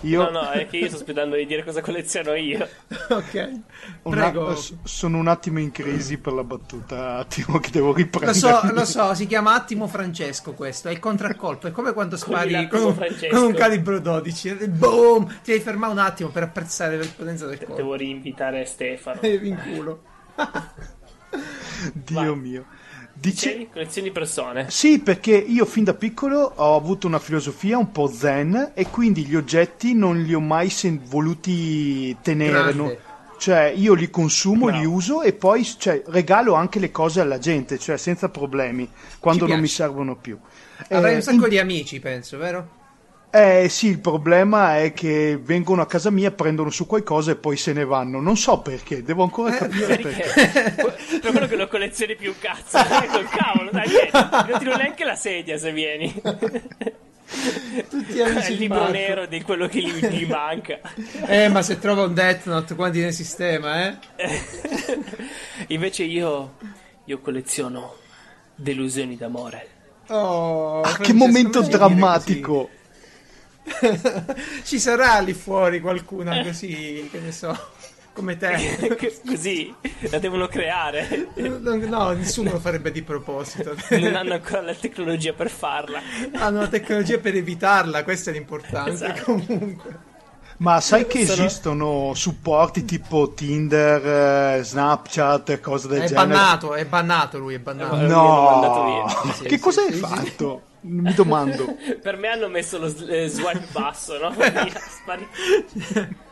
Io 0.02 0.22
No, 0.30 0.42
no, 0.42 0.50
è 0.50 0.68
che 0.68 0.78
io 0.78 0.88
sto 0.88 0.98
aspettando 0.98 1.38
di 1.38 1.46
dire 1.46 1.64
cosa 1.64 1.80
colleziono 1.80 2.34
io. 2.34 2.68
Ok, 3.08 3.60
una- 4.02 4.22
prego. 4.32 4.54
s- 4.54 4.74
sono 4.84 5.18
un 5.18 5.30
attimo 5.30 5.60
in 5.60 5.72
crisi 5.72 6.18
per 6.18 6.34
la 6.34 6.44
battuta. 6.44 7.16
Attimo 7.20 7.58
che 7.60 7.70
devo 7.72 7.88
Lo 7.88 7.94
riprendere. 7.94 8.38
so, 8.38 8.60
lo 8.74 8.84
so, 8.84 9.14
si 9.14 9.28
chiama 9.28 9.54
Attimo 9.54 9.88
Francesco 9.88 10.52
questo, 10.52 10.90
è 10.90 10.92
il 10.92 11.00
contraccolpo, 11.00 11.68
è 11.68 11.72
come 11.72 11.94
quando 11.94 12.18
spari 12.18 12.68
con 12.68 12.82
un, 12.84 12.98
con 13.32 13.44
un 13.44 13.54
calibro 13.54 14.00
12, 14.02 14.50
e 14.50 14.68
boom, 14.68 15.26
ti 15.42 15.52
devi 15.52 15.64
fermare 15.64 15.94
un 15.94 16.00
attimo 16.00 16.28
per 16.30 16.44
apprezzare 16.44 16.98
la 16.98 17.06
potenza 17.16 17.46
del 17.46 17.60
colpo. 17.60 17.76
Devo 17.76 17.94
rinvitare 17.94 18.66
Stefano. 18.66 19.22
E 19.24 19.40
in 19.42 19.58
culo. 19.58 20.02
Dio 21.94 22.16
Vai. 22.34 22.36
mio. 22.36 22.66
Dice, 23.16 23.48
Dicevi? 23.50 23.70
Collezioni 23.72 24.12
persone. 24.12 24.70
Sì, 24.70 25.00
perché 25.00 25.36
io 25.36 25.66
fin 25.66 25.84
da 25.84 25.94
piccolo 25.94 26.52
ho 26.56 26.76
avuto 26.76 27.06
una 27.08 27.20
filosofia 27.20 27.78
un 27.78 27.92
po' 27.92 28.08
zen 28.08 28.72
e 28.74 28.88
quindi 28.90 29.26
gli 29.26 29.36
oggetti 29.36 29.94
non 29.94 30.22
li 30.24 30.34
ho 30.34 30.40
mai 30.40 30.70
sen- 30.70 31.00
voluti 31.06 32.16
tenere. 32.22 32.52
Grande. 32.52 32.74
no? 32.74 32.96
Cioè, 33.38 33.74
io 33.76 33.94
li 33.94 34.10
consumo, 34.10 34.66
Bravo. 34.68 34.80
li 34.80 34.86
uso 34.86 35.22
e 35.22 35.34
poi 35.34 35.64
cioè, 35.66 36.02
regalo 36.08 36.54
anche 36.54 36.80
le 36.80 36.92
cose 36.92 37.20
alla 37.20 37.38
gente, 37.40 37.78
cioè 37.78 37.98
senza 37.98 38.30
problemi, 38.30 38.90
quando 39.20 39.46
non 39.46 39.60
mi 39.60 39.68
servono 39.68 40.16
più. 40.16 40.38
Avrai 40.90 41.14
Eh, 41.14 41.16
un 41.18 41.22
sacco 41.22 41.44
in- 41.44 41.50
di 41.50 41.60
amici, 41.60 42.00
penso, 42.00 42.38
vero? 42.38 42.82
Eh 43.36 43.68
sì, 43.68 43.88
il 43.88 43.98
problema 44.00 44.78
è 44.78 44.94
che 44.94 45.40
vengono 45.42 45.82
a 45.82 45.88
casa 45.88 46.12
mia, 46.12 46.30
prendono 46.30 46.70
su 46.70 46.86
qualcosa 46.86 47.32
e 47.32 47.36
poi 47.36 47.58
se 47.58 47.74
ne 47.74 47.84
vanno. 47.84 48.22
Non 48.22 48.38
so 48.38 48.60
perché, 48.62 49.02
devo 49.02 49.24
ancora 49.24 49.56
Eh, 49.56 49.58
capire 49.58 49.98
perché. 49.98 50.32
Perché? 50.36 50.90
per 51.20 51.32
quello 51.32 51.48
che 51.48 51.56
non 51.56 51.68
collezioni 51.68 52.16
più 52.16 52.30
un 52.30 52.36
cazzo. 52.38 52.78
Col 53.12 53.28
cavolo, 53.30 53.72
dai, 53.72 53.88
vieni. 53.90 54.10
Non 54.12 54.60
tiro 54.60 54.76
neanche 54.76 55.04
la 55.04 55.16
sedia 55.16 55.58
se 55.58 55.72
vieni. 55.72 56.14
Tutti 57.90 58.22
amici 58.22 58.52
il 58.52 58.60
libro 58.60 58.78
Marco. 58.82 58.92
nero 58.94 59.26
di 59.26 59.42
quello 59.42 59.68
che 59.68 59.80
gli, 59.80 60.06
gli 60.06 60.28
manca. 60.28 60.80
Eh, 61.26 61.48
ma 61.50 61.64
se 61.64 61.80
trova 61.80 62.04
un 62.04 62.14
Death 62.14 62.46
Note, 62.46 62.76
quanti 62.76 63.00
nel 63.00 63.14
sistema, 63.14 63.88
eh? 63.88 63.98
Invece 65.70 66.04
io, 66.04 66.58
io 67.06 67.20
colleziono 67.20 67.96
delusioni 68.54 69.18
d'amore. 69.18 69.68
Oh, 70.10 70.82
Ah, 70.82 70.98
che 70.98 71.14
momento 71.14 71.62
drammatico! 71.62 72.70
Ci 74.64 74.80
sarà 74.80 75.20
lì 75.20 75.34
fuori 75.34 75.80
qualcuna 75.80 76.42
così, 76.44 77.08
che 77.12 77.20
ne 77.20 77.32
so, 77.32 77.58
come 78.14 78.38
te. 78.38 79.00
Così 79.26 79.74
la 80.10 80.20
devono 80.20 80.48
creare. 80.48 81.30
No, 81.36 81.76
no, 81.76 82.12
nessuno 82.12 82.52
lo 82.52 82.60
farebbe 82.60 82.92
di 82.92 83.02
proposito. 83.02 83.76
Non 83.92 84.16
hanno 84.16 84.34
ancora 84.34 84.62
la 84.62 84.74
tecnologia 84.76 85.34
per 85.34 85.50
farla. 85.50 86.02
Hanno 86.34 86.60
la 86.60 86.68
tecnologia 86.68 87.18
per 87.20 87.36
evitarla, 87.36 88.04
questo 88.04 88.30
è 88.30 88.34
l'importante 88.34 88.92
Esatto. 88.92 89.24
comunque. 89.24 90.12
Ma 90.58 90.80
sai 90.80 91.08
che 91.08 91.26
Sono- 91.26 91.46
esistono 91.46 92.12
supporti 92.14 92.86
tipo 92.86 93.34
Tinder, 93.34 94.60
eh, 94.60 94.64
Snapchat, 94.64 95.60
cose 95.60 95.88
del 95.88 96.02
È 96.04 96.08
genere? 96.08 96.28
bannato, 96.28 96.74
è 96.76 96.86
bannato 96.86 97.40
lui, 97.40 97.56
è 97.56 97.60
bannato. 97.60 97.96
Eh, 98.00 98.08
No, 98.08 99.04
via. 99.26 99.34
Sì, 99.34 99.44
che 99.44 99.50
sì, 99.50 99.60
cosa 99.60 99.82
sì, 99.82 99.88
hai 99.88 99.94
sì. 99.94 100.00
fatto? 100.00 100.62
Mi 100.84 101.14
domando. 101.14 101.78
Per 102.02 102.18
me 102.18 102.28
hanno 102.28 102.48
messo 102.48 102.78
lo 102.78 102.88
eh, 103.08 103.28
swipe 103.28 103.68
basso, 103.72 104.18
no? 104.18 104.34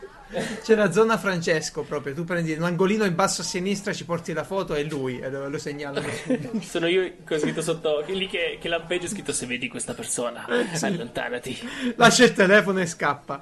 C'è 0.63 0.75
la 0.75 0.91
zona 0.93 1.17
Francesco 1.17 1.83
proprio, 1.83 2.13
tu 2.13 2.23
prendi 2.23 2.53
un 2.53 2.63
angolino 2.63 3.03
in 3.03 3.15
basso 3.15 3.41
a 3.41 3.43
sinistra, 3.43 3.91
ci 3.91 4.05
porti 4.05 4.31
la 4.31 4.45
foto 4.45 4.75
e 4.75 4.83
lui 4.83 5.19
e 5.19 5.29
lo, 5.29 5.49
lo 5.49 5.57
segnalano 5.57 6.07
su. 6.09 6.59
Sono 6.63 6.87
io 6.87 7.15
che 7.25 7.35
ho 7.35 7.39
scritto 7.39 7.61
sotto, 7.61 8.01
lì 8.07 8.27
che, 8.27 8.57
che 8.59 8.69
lampeggio 8.69 9.07
ho 9.07 9.09
scritto 9.09 9.33
se 9.33 9.45
vedi 9.45 9.67
questa 9.67 9.93
persona, 9.93 10.47
allontanati. 10.81 11.69
Lascia 11.97 12.23
il 12.23 12.31
telefono 12.31 12.79
e 12.79 12.85
scappa. 12.85 13.41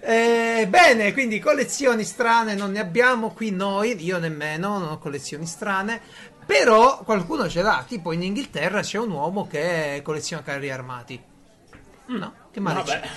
Eh, 0.00 0.66
bene, 0.68 1.12
quindi 1.12 1.38
collezioni 1.38 2.02
strane 2.02 2.54
non 2.54 2.72
ne 2.72 2.80
abbiamo 2.80 3.30
qui 3.30 3.52
noi, 3.52 4.02
io 4.04 4.18
nemmeno, 4.18 4.78
non 4.78 4.88
ho 4.88 4.98
collezioni 4.98 5.46
strane. 5.46 6.00
Però 6.48 7.00
qualcuno 7.04 7.46
ce 7.46 7.60
l'ha, 7.60 7.84
tipo 7.86 8.10
in 8.12 8.22
Inghilterra 8.22 8.80
c'è 8.80 8.96
un 8.98 9.10
uomo 9.10 9.46
che 9.46 10.00
colleziona 10.02 10.42
carri 10.42 10.70
armati. 10.70 11.22
No, 12.06 12.32
che 12.50 12.58
male 12.58 12.76
Vabbè, 12.82 13.00
c'è? 13.00 13.08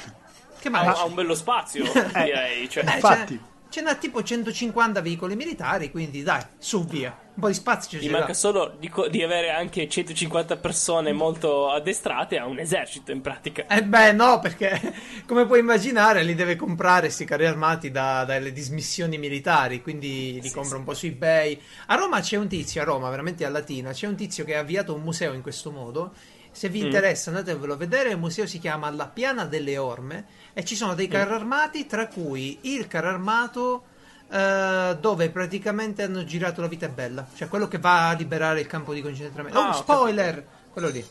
Che 0.60 0.70
male 0.70 0.88
ha, 0.88 0.92
c'è? 0.94 1.00
ha 1.00 1.04
un 1.06 1.14
bello 1.14 1.34
spazio, 1.34 1.86
direi. 2.14 2.70
Cioè, 2.70 2.84
Eh, 2.86 2.96
Infatti. 2.96 3.38
ce- 3.42 3.50
Ce 3.72 3.80
n'ha 3.80 3.96
tipo 3.96 4.22
150 4.22 5.00
veicoli 5.00 5.38
militari, 5.38 5.92
quindi 5.92 6.24
dai, 6.24 6.42
su 6.58 6.86
via. 6.86 7.18
Un 7.36 7.40
po' 7.40 7.48
di 7.48 7.54
spazio 7.54 8.00
Gli 8.00 8.04
ce 8.04 8.10
manca 8.10 8.34
solo 8.34 8.76
di, 8.78 8.90
co- 8.90 9.08
di 9.08 9.24
avere 9.24 9.50
anche 9.50 9.88
150 9.88 10.58
persone 10.58 11.14
molto 11.14 11.72
addestrate 11.72 12.38
a 12.38 12.48
un 12.48 12.60
esercito 12.60 13.14
in 13.14 13.22
pratica. 13.22 13.68
Eh 13.68 13.82
beh, 13.86 14.12
no, 14.12 14.42
perché 14.42 14.78
come 15.26 15.46
puoi 15.46 15.60
immaginare 15.60 16.22
li 16.24 16.36
deve 16.36 16.58
comprare 16.58 17.10
sti 17.10 17.24
carri 17.24 17.46
armati 17.46 17.92
da- 17.92 18.26
dalle 18.26 18.52
dismissioni 18.52 19.18
militari, 19.18 19.82
quindi 19.82 20.38
li 20.42 20.52
compra 20.52 20.76
un 20.76 20.84
po' 20.84 20.94
su 20.94 21.06
eBay. 21.06 21.58
A 21.86 21.96
Roma 21.96 22.20
c'è 22.20 22.36
un 22.36 22.50
tizio, 22.50 22.82
a 22.82 22.84
Roma, 22.84 23.10
veramente 23.10 23.46
a 23.46 23.50
Latina, 23.50 23.94
c'è 23.94 24.06
un 24.06 24.18
tizio 24.18 24.44
che 24.44 24.58
ha 24.58 24.60
avviato 24.60 24.94
un 24.94 25.02
museo 25.02 25.32
in 25.32 25.42
questo 25.42 25.72
modo. 25.72 26.12
Se 26.52 26.68
vi 26.68 26.80
interessa 26.82 27.30
andatevelo 27.30 27.72
a 27.72 27.78
vedere, 27.78 28.10
il 28.10 28.18
museo 28.18 28.46
si 28.46 28.60
chiama 28.60 28.90
La 28.90 29.08
Piana 29.08 29.46
delle 29.46 29.78
Orme 29.78 30.26
e 30.54 30.66
ci 30.66 30.76
sono 30.76 30.96
dei 30.96 31.08
carri 31.08 31.34
armati, 31.34 31.86
tra 31.86 32.08
cui 32.08 32.60
il 32.62 32.88
carro 32.88 33.10
armato 33.10 33.84
eh, 34.32 34.98
dove 35.00 35.30
praticamente 35.30 36.04
hanno 36.04 36.24
girato 36.24 36.62
La 36.62 36.68
vita 36.68 36.86
è 36.86 36.90
bella, 36.90 37.28
cioè 37.36 37.48
quello 37.48 37.68
che 37.68 37.80
va 37.80 38.10
a 38.10 38.14
liberare 38.14 38.62
il 38.62 38.68
campo 38.68 38.94
di 38.94 39.02
concentramento. 39.02 39.60
Ah, 39.60 39.70
oh, 39.70 39.74
spoiler! 39.74 40.46
Quello 40.72 40.88
lì. 40.88 41.06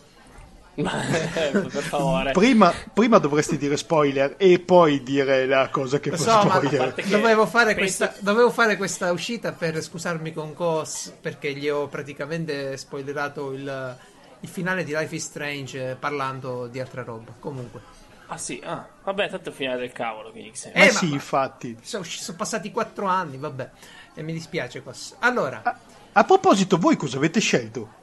Eh, 0.74 1.50
per 1.50 1.83
favore. 1.83 2.33
Prima, 2.33 2.72
prima 2.94 3.18
dovresti 3.18 3.59
dire 3.59 3.76
spoiler 3.76 4.37
e 4.38 4.59
poi 4.61 5.03
dire 5.03 5.46
la 5.46 5.68
cosa 5.68 6.00
che 6.00 6.16
so, 6.16 6.40
spoiler. 6.40 6.94
che 6.94 7.09
dovevo 7.09 7.44
fare, 7.46 7.74
penso- 7.74 8.07
questa, 8.07 8.14
dovevo 8.20 8.50
fare 8.50 8.76
questa 8.76 9.12
uscita 9.12 9.53
per 9.53 9.83
scusarmi 9.83 10.33
con 10.33 10.55
Cos 10.55 11.12
perché 11.20 11.53
gli 11.53 11.68
ho 11.68 11.88
praticamente 11.88 12.76
spoilerato 12.76 13.53
il, 13.53 13.96
il 14.40 14.48
finale 14.48 14.85
di 14.85 14.92
Life 14.92 15.14
is 15.14 15.24
Strange 15.24 15.90
eh, 15.90 15.94
parlando 15.96 16.66
di 16.68 16.81
altra 16.81 17.03
roba. 17.03 17.35
Comunque, 17.38 17.81
Ah 18.33 18.38
sì, 18.38 18.61
ah, 18.64 18.87
vabbè, 19.03 19.29
tanto 19.29 19.49
è 19.49 19.51
il 19.51 19.57
finale 19.57 19.81
del 19.81 19.90
cavolo, 19.93 20.33
se- 20.53 20.71
Ma 20.73 20.85
Eh, 20.85 20.90
sì, 20.90 21.09
ma- 21.09 21.14
infatti. 21.14 21.77
sono, 21.83 22.05
sono 22.05 22.37
passati 22.37 22.71
quattro 22.71 23.07
anni, 23.07 23.38
vabbè, 23.38 23.71
e 24.14 24.23
mi 24.23 24.33
dispiace 24.33 24.85
Cos. 24.85 25.16
Allora, 25.19 25.62
A, 25.64 25.77
a 26.12 26.23
proposito, 26.25 26.79
voi 26.79 26.97
cosa 26.97 27.16
avete 27.16 27.40
scelto? 27.40 27.99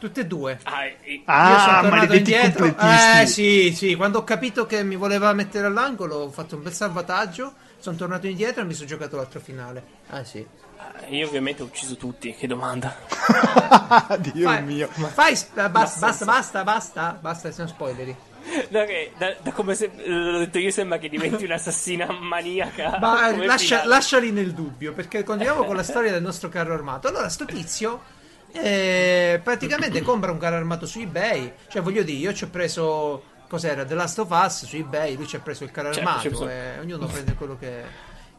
tutte 0.00 0.22
e 0.22 0.26
due. 0.26 0.58
Ah, 0.64 0.86
e- 0.86 1.22
Io 1.24 1.58
sono 1.60 1.78
Ah, 1.78 1.82
maledetti 1.82 2.16
indietro. 2.16 2.74
completisti. 2.74 3.16
Eh 3.20 3.26
sì, 3.26 3.72
sì, 3.76 3.94
quando 3.94 4.18
ho 4.18 4.24
capito 4.24 4.66
che 4.66 4.82
mi 4.82 4.96
voleva 4.96 5.32
mettere 5.34 5.66
all'angolo, 5.68 6.16
ho 6.16 6.30
fatto 6.30 6.56
un 6.56 6.62
bel 6.64 6.72
salvataggio, 6.72 7.52
sono 7.78 7.96
tornato 7.96 8.26
indietro 8.26 8.62
e 8.62 8.64
mi 8.64 8.74
sono 8.74 8.88
giocato 8.88 9.14
l'altro 9.14 9.38
finale. 9.38 9.84
Ah 10.08 10.24
sì. 10.24 10.44
ah, 10.78 11.06
io 11.06 11.28
ovviamente 11.28 11.62
ho 11.62 11.66
ucciso 11.66 11.94
tutti, 11.96 12.34
che 12.34 12.48
domanda. 12.48 12.92
Dio 14.18 14.48
Fai, 14.48 14.62
mio. 14.64 14.88
fai 14.88 15.36
sp- 15.36 15.68
basta, 15.68 16.00
basta, 16.06 16.24
basta, 16.24 16.64
basta, 16.64 17.18
basta, 17.20 17.52
sono 17.52 17.68
spoileri. 17.68 18.16
No, 18.70 18.84
che 18.84 19.12
da, 19.16 19.34
da 19.42 19.52
come 19.52 19.74
se, 19.74 19.90
l'ho 20.04 20.38
detto 20.38 20.58
io 20.58 20.70
sembra 20.70 20.98
che 20.98 21.08
diventi 21.08 21.44
un'assassina 21.44 22.10
maniaca. 22.10 22.98
Ma 23.00 23.30
eh, 23.34 23.46
lascia- 23.46 23.84
lasciali 23.84 24.30
nel 24.32 24.52
dubbio, 24.52 24.92
perché 24.92 25.22
continuiamo 25.22 25.64
con 25.64 25.76
la 25.76 25.82
storia 25.82 26.10
del 26.12 26.22
nostro 26.22 26.48
carro 26.48 26.74
armato. 26.74 27.08
Allora, 27.08 27.28
sto 27.28 27.44
tizio 27.44 28.18
eh, 28.52 29.40
praticamente 29.42 30.02
compra 30.02 30.32
un 30.32 30.38
carro 30.38 30.56
armato 30.56 30.86
su 30.86 30.98
eBay. 31.00 31.52
Cioè, 31.68 31.82
voglio 31.82 32.02
dire, 32.02 32.18
io 32.18 32.32
ci 32.32 32.44
ho 32.44 32.48
preso. 32.48 33.24
Cos'era? 33.48 33.84
The 33.84 33.94
Last 33.94 34.18
of 34.20 34.28
Us 34.30 34.64
su 34.64 34.76
eBay. 34.76 35.16
Lui 35.16 35.26
ci 35.26 35.36
ha 35.36 35.40
preso 35.40 35.64
il 35.64 35.72
carro 35.72 35.92
Certo, 35.92 36.08
armato. 36.08 36.48
E 36.48 36.78
ognuno 36.80 37.06
prende 37.06 37.34
quello 37.34 37.56
che, 37.58 37.82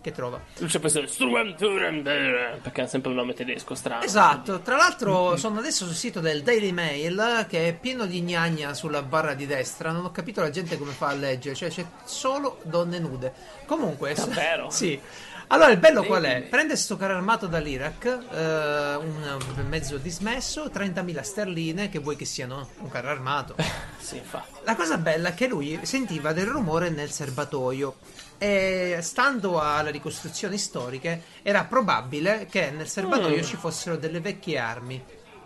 che 0.02 0.12
trova. 0.12 0.40
Lui 0.58 0.70
ci 0.70 0.78
ha 0.78 0.80
preso 0.80 1.00
il 1.00 1.08
Sturmturm, 1.08 2.02
perché 2.04 2.82
ha 2.82 2.88
sempre 2.88 3.12
un 3.12 3.18
nome 3.18 3.34
tedesco 3.34 3.76
strano. 3.76 4.04
Esatto, 4.04 4.60
tra 4.62 4.76
l'altro 4.76 5.38
sono 5.38 5.60
adesso 5.60 5.86
sul 5.86 5.96
sito 5.96 6.20
del 6.20 6.42
Daily 6.42 6.72
Mail 6.72 7.46
che 7.48 7.70
è 7.70 7.74
pieno 7.74 8.06
di 8.06 8.22
gnagna 8.22 8.74
sulla 8.74 9.04
barra 9.04 9.34
di 9.34 9.46
destra, 9.46 9.92
non 9.92 10.06
ho 10.06 10.12
capito 10.12 10.42
la 10.42 10.50
gente 10.50 10.78
come 10.78 10.92
fa 10.92 11.10
a 11.10 11.14
leggere, 11.14 11.56
cioè 11.56 11.70
c'è 11.70 11.86
solo 12.04 12.60
donne 12.64 13.00
nude. 13.00 13.34
Comunque, 13.66 14.14
Davvero? 14.14 14.70
sì. 14.72 15.00
Allora 15.48 15.70
il 15.72 15.80
bello 15.80 16.04
qual 16.04 16.24
è? 16.24 16.44
Prende 16.44 16.78
sto 16.78 16.96
carro 16.96 17.16
armato 17.16 17.46
dall'Iraq, 17.46 18.06
eh, 18.06 18.96
un 18.96 19.66
mezzo 19.68 19.98
dismesso, 19.98 20.68
30.000 20.74 21.22
sterline, 21.22 21.90
che 21.90 22.00
vuoi 22.00 22.16
che 22.16 22.24
siano 22.24 22.70
un 22.80 22.90
carro 22.90 23.10
armato. 23.10 23.56
Sì, 24.02 24.18
infatti. 24.18 24.60
La 24.64 24.76
cosa 24.76 24.98
bella 24.98 25.30
è 25.30 25.34
che 25.36 25.48
lui 25.48 25.80
sentiva 25.84 26.34
del 26.34 26.48
rumore 26.48 26.90
nel 26.90 27.12
serbatoio 27.12 27.96
e 28.43 28.97
stando 29.04 29.62
alle 29.62 29.91
ricostruzioni 29.91 30.58
storiche 30.58 31.21
era 31.43 31.63
probabile 31.65 32.47
che 32.49 32.71
nel 32.71 32.88
serbatoio 32.88 33.38
Mm. 33.38 33.43
ci 33.43 33.56
fossero 33.56 33.97
delle 33.97 34.19
vecchie 34.19 34.58
armi, 34.58 34.99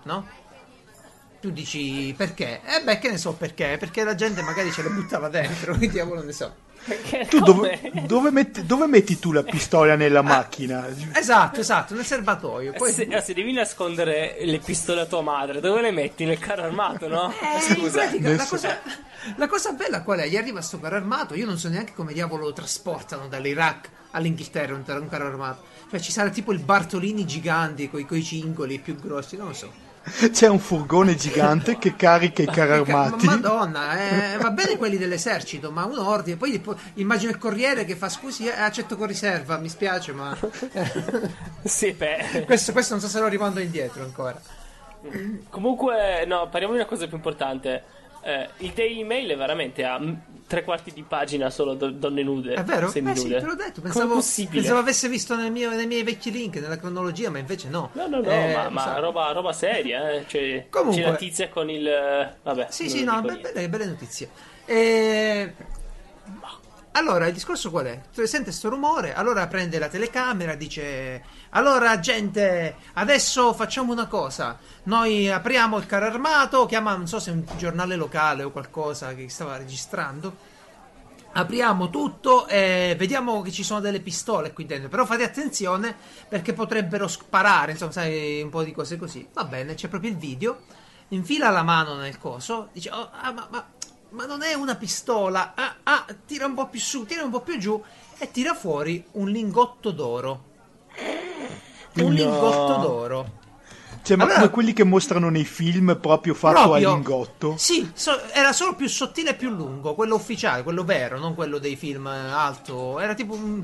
no? 0.04 0.26
Tu 1.42 1.52
dici 1.52 2.14
perché? 2.16 2.62
Eh 2.64 2.82
beh, 2.84 2.98
che 3.00 3.12
ne 3.12 3.18
so 3.18 3.34
perché? 3.34 3.76
Perché 3.78 4.06
la 4.06 4.16
gente 4.16 4.42
magari 4.42 4.72
ce 4.72 4.82
le 4.82 4.90
buttava 4.90 5.28
dentro, 5.28 5.76
che 5.78 5.90
diavolo 5.90 6.24
ne 6.24 6.32
so. 6.32 6.56
Perché 6.86 7.26
Tu 7.28 7.40
dove, 7.40 7.92
dove 8.06 8.30
metti, 8.30 8.64
dove 8.66 8.86
metti 8.86 9.18
tu 9.18 9.32
la 9.32 9.42
pistola 9.42 9.96
nella 9.96 10.22
macchina? 10.22 10.88
Esatto, 11.14 11.60
esatto, 11.60 11.96
nel 11.96 12.06
serbatoio. 12.06 12.74
Poi 12.74 12.92
Se, 12.92 13.04
eh, 13.04 13.22
se 13.22 13.34
devi 13.34 13.52
nascondere 13.52 14.38
le 14.42 14.60
pistole 14.60 15.02
a 15.02 15.06
tua 15.06 15.22
madre, 15.22 15.60
dove 15.60 15.82
le 15.82 15.92
metti? 15.92 16.26
Nel 16.26 16.38
carro 16.38 16.64
armato, 16.64 17.08
no? 17.08 17.32
Eh, 17.32 17.56
in 17.56 17.76
Scusa. 17.76 18.00
pratica, 18.00 18.36
la, 18.36 18.46
cosa, 18.46 18.80
la 19.36 19.48
cosa 19.48 19.72
bella 19.72 20.04
qual 20.04 20.20
è? 20.20 20.28
Gli 20.28 20.38
arriva 20.38 20.62
sto 20.62 20.80
carro 20.80 20.96
armato, 20.96 21.34
io 21.34 21.46
non 21.46 21.58
so 21.58 21.70
neanche 21.70 21.94
come 21.94 22.14
diavolo 22.14 22.44
lo 22.44 22.54
trasportano 22.54 23.28
dall'Iraq 23.28 23.90
all'Inghilterra 24.12 24.76
un, 24.76 24.84
un 24.86 25.10
carro 25.10 25.26
armato. 25.28 25.64
Cioè 25.90 26.00
ci 26.00 26.12
sarà 26.12 26.30
tipo 26.30 26.52
il 26.52 26.60
Bartolini 26.60 27.26
gigante 27.26 27.90
con 27.90 28.06
i 28.10 28.24
cingoli 28.24 28.80
più 28.80 28.96
grossi, 28.96 29.38
non 29.38 29.48
lo 29.48 29.54
so. 29.54 29.85
C'è 30.32 30.48
un 30.48 30.60
furgone 30.60 31.16
gigante 31.16 31.78
che 31.78 31.96
carica 31.96 32.44
i 32.44 32.46
carri 32.46 32.74
armati. 32.74 33.26
Ma 33.26 33.34
madonna, 33.34 34.34
eh, 34.34 34.38
va 34.38 34.52
bene 34.52 34.78
quelli 34.78 34.98
dell'esercito, 34.98 35.72
ma 35.72 35.86
un 35.86 35.98
ordine. 35.98 36.38
Poi 36.38 36.62
immagino 36.96 37.32
il 37.32 37.38
corriere 37.38 37.86
che 37.86 37.96
fa 37.96 38.08
scusi, 38.10 38.46
eh, 38.46 38.52
accetto 38.52 38.98
con 38.98 39.08
riserva, 39.08 39.58
mi 39.58 39.70
spiace, 39.70 40.12
ma 40.14 40.38
Sì, 41.64 41.92
beh. 41.94 42.44
questo, 42.46 42.72
questo 42.72 42.94
non 42.94 43.02
so 43.02 43.10
se 43.10 43.20
lo 43.20 43.28
rimando 43.28 43.60
indietro 43.60 44.04
ancora. 44.04 44.40
Comunque, 45.50 46.26
no, 46.26 46.50
parliamo 46.50 46.74
di 46.74 46.80
una 46.80 46.88
cosa 46.88 47.08
più 47.08 47.16
importante. 47.16 47.84
Eh, 48.28 48.50
il 48.58 48.72
Daily 48.72 49.04
Mail 49.04 49.30
è 49.30 49.38
veramente 49.38 49.86
a 49.86 50.02
tre 50.48 50.64
quarti 50.64 50.92
di 50.92 51.04
pagina 51.04 51.52
solo 51.52 51.76
do- 51.76 51.92
donne 51.92 52.24
nude. 52.24 52.54
È 52.56 52.64
vero? 52.64 52.88
Eh 52.88 52.90
sì, 52.90 52.94
seminude. 52.94 53.40
te 53.40 53.46
l'ho 53.46 53.54
detto. 53.56 53.82
Pensavo, 53.82 54.14
possibile? 54.16 54.62
pensavo 54.62 54.80
avesse 54.80 55.08
visto 55.10 55.36
nel 55.36 55.52
mio- 55.52 55.70
nei 55.70 55.86
miei 55.86 56.02
vecchi 56.02 56.32
link, 56.32 56.56
nella 56.56 56.78
cronologia, 56.78 57.30
ma 57.30 57.38
invece 57.38 57.70
no. 57.70 57.92
No, 57.94 58.08
no, 58.08 58.22
no, 58.22 58.30
Eh, 58.32 58.54
ma, 58.56 58.70
ma 58.70 58.94
so. 58.96 59.00
roba, 59.00 59.32
roba 59.32 59.54
seria, 59.54 60.10
eh. 60.10 60.26
Cioè, 60.28 60.66
Comunque- 60.72 61.04
c'è 61.04 61.08
la 61.12 61.16
tizia 61.18 61.50
con 61.50 61.70
il. 61.70 61.88
eh, 61.88 62.34
Vabbè. 62.42 62.68
Sì, 62.72 62.90
sì, 62.90 63.04
no, 63.04 63.22
be- 63.22 63.38
belle, 63.38 63.70
belle 63.70 63.86
notizie. 63.86 64.30
E... 64.66 65.54
Allora, 66.98 67.28
il 67.28 67.34
discorso 67.34 67.72
qual 67.72 67.88
è? 67.88 68.02
Sente 68.26 68.54
sto 68.54 68.70
rumore, 68.70 69.14
allora 69.14 69.48
prende 69.48 69.80
la 69.80 69.90
telecamera, 69.90 70.56
dice... 70.56 71.24
Allora, 71.50 72.00
gente, 72.00 72.76
adesso 72.94 73.54
facciamo 73.54 73.92
una 73.92 74.08
cosa. 74.08 74.58
Noi 74.84 75.30
apriamo 75.30 75.78
il 75.78 75.88
carro 75.88 76.06
armato, 76.06 76.66
chiama, 76.66 76.96
non 76.96 77.06
so 77.06 77.20
se 77.20 77.32
è 77.32 77.34
un 77.34 77.44
giornale 77.58 77.98
locale 77.98 78.44
o 78.44 78.52
qualcosa 78.52 79.14
che 79.14 79.28
stava 79.28 79.58
registrando. 79.58 80.38
Apriamo 81.34 81.90
tutto 81.90 82.48
e 82.48 82.96
vediamo 82.98 83.42
che 83.42 83.52
ci 83.52 83.64
sono 83.64 83.82
delle 83.82 84.00
pistole 84.00 84.54
qui 84.54 84.66
dentro. 84.66 84.88
Però 84.88 85.06
fate 85.06 85.24
attenzione 85.24 85.94
perché 86.30 86.54
potrebbero 86.54 87.10
sparare, 87.10 87.74
insomma, 87.74 87.92
sai, 87.92 88.42
un 88.42 88.50
po' 88.50 88.64
di 88.64 88.72
cose 88.72 88.96
così. 88.96 89.28
Va 89.34 89.44
bene, 89.44 89.74
c'è 89.74 89.90
proprio 89.90 90.12
il 90.12 90.18
video. 90.18 90.60
Infila 91.10 91.50
la 91.50 91.62
mano 91.62 91.96
nel 91.96 92.18
coso, 92.18 92.70
dice: 92.72 92.90
"Oh, 92.90 93.10
ah, 93.12 93.32
ma, 93.32 93.48
ma- 93.52 93.68
ma 94.16 94.26
non 94.26 94.42
è 94.42 94.54
una 94.54 94.76
pistola. 94.76 95.54
Ah, 95.56 95.76
ah, 95.84 96.06
tira 96.26 96.46
un 96.46 96.54
po' 96.56 96.68
più 96.68 96.80
su, 96.80 97.06
tira 97.06 97.24
un 97.24 97.30
po' 97.32 97.42
più 97.42 97.58
giù 97.58 97.82
e 98.18 98.32
tira 98.32 98.54
fuori 98.56 99.04
un 99.14 99.30
lingotto 99.30 99.92
d'oro. 99.92 100.44
Un 101.96 102.04
No. 102.04 102.10
lingotto 102.10 102.76
d'oro. 102.82 103.44
Cioè, 104.04 104.18
ma 104.18 104.24
Allora- 104.24 104.40
come 104.42 104.52
quelli 104.52 104.74
che 104.74 104.84
mostrano 104.84 105.30
nei 105.30 105.46
film 105.46 105.98
proprio 106.00 106.34
fatto 106.36 106.62
Proprio- 106.62 106.90
a 106.92 106.94
lingotto? 106.94 107.56
Sì, 107.58 107.90
so- 107.94 108.22
era 108.32 108.54
solo 108.54 108.76
più 108.76 108.88
sottile 108.88 109.32
e 109.32 109.36
più 109.36 109.50
lungo, 109.50 109.96
quello 109.96 110.16
ufficiale, 110.16 110.62
quello 110.64 110.84
vero, 110.84 111.18
non 111.18 111.34
quello 111.34 111.58
dei 111.58 111.76
film 111.76 112.06
eh, 112.08 112.12
alto. 112.32 113.00
Era 113.00 113.16
tipo 113.16 113.34
un- 113.34 113.64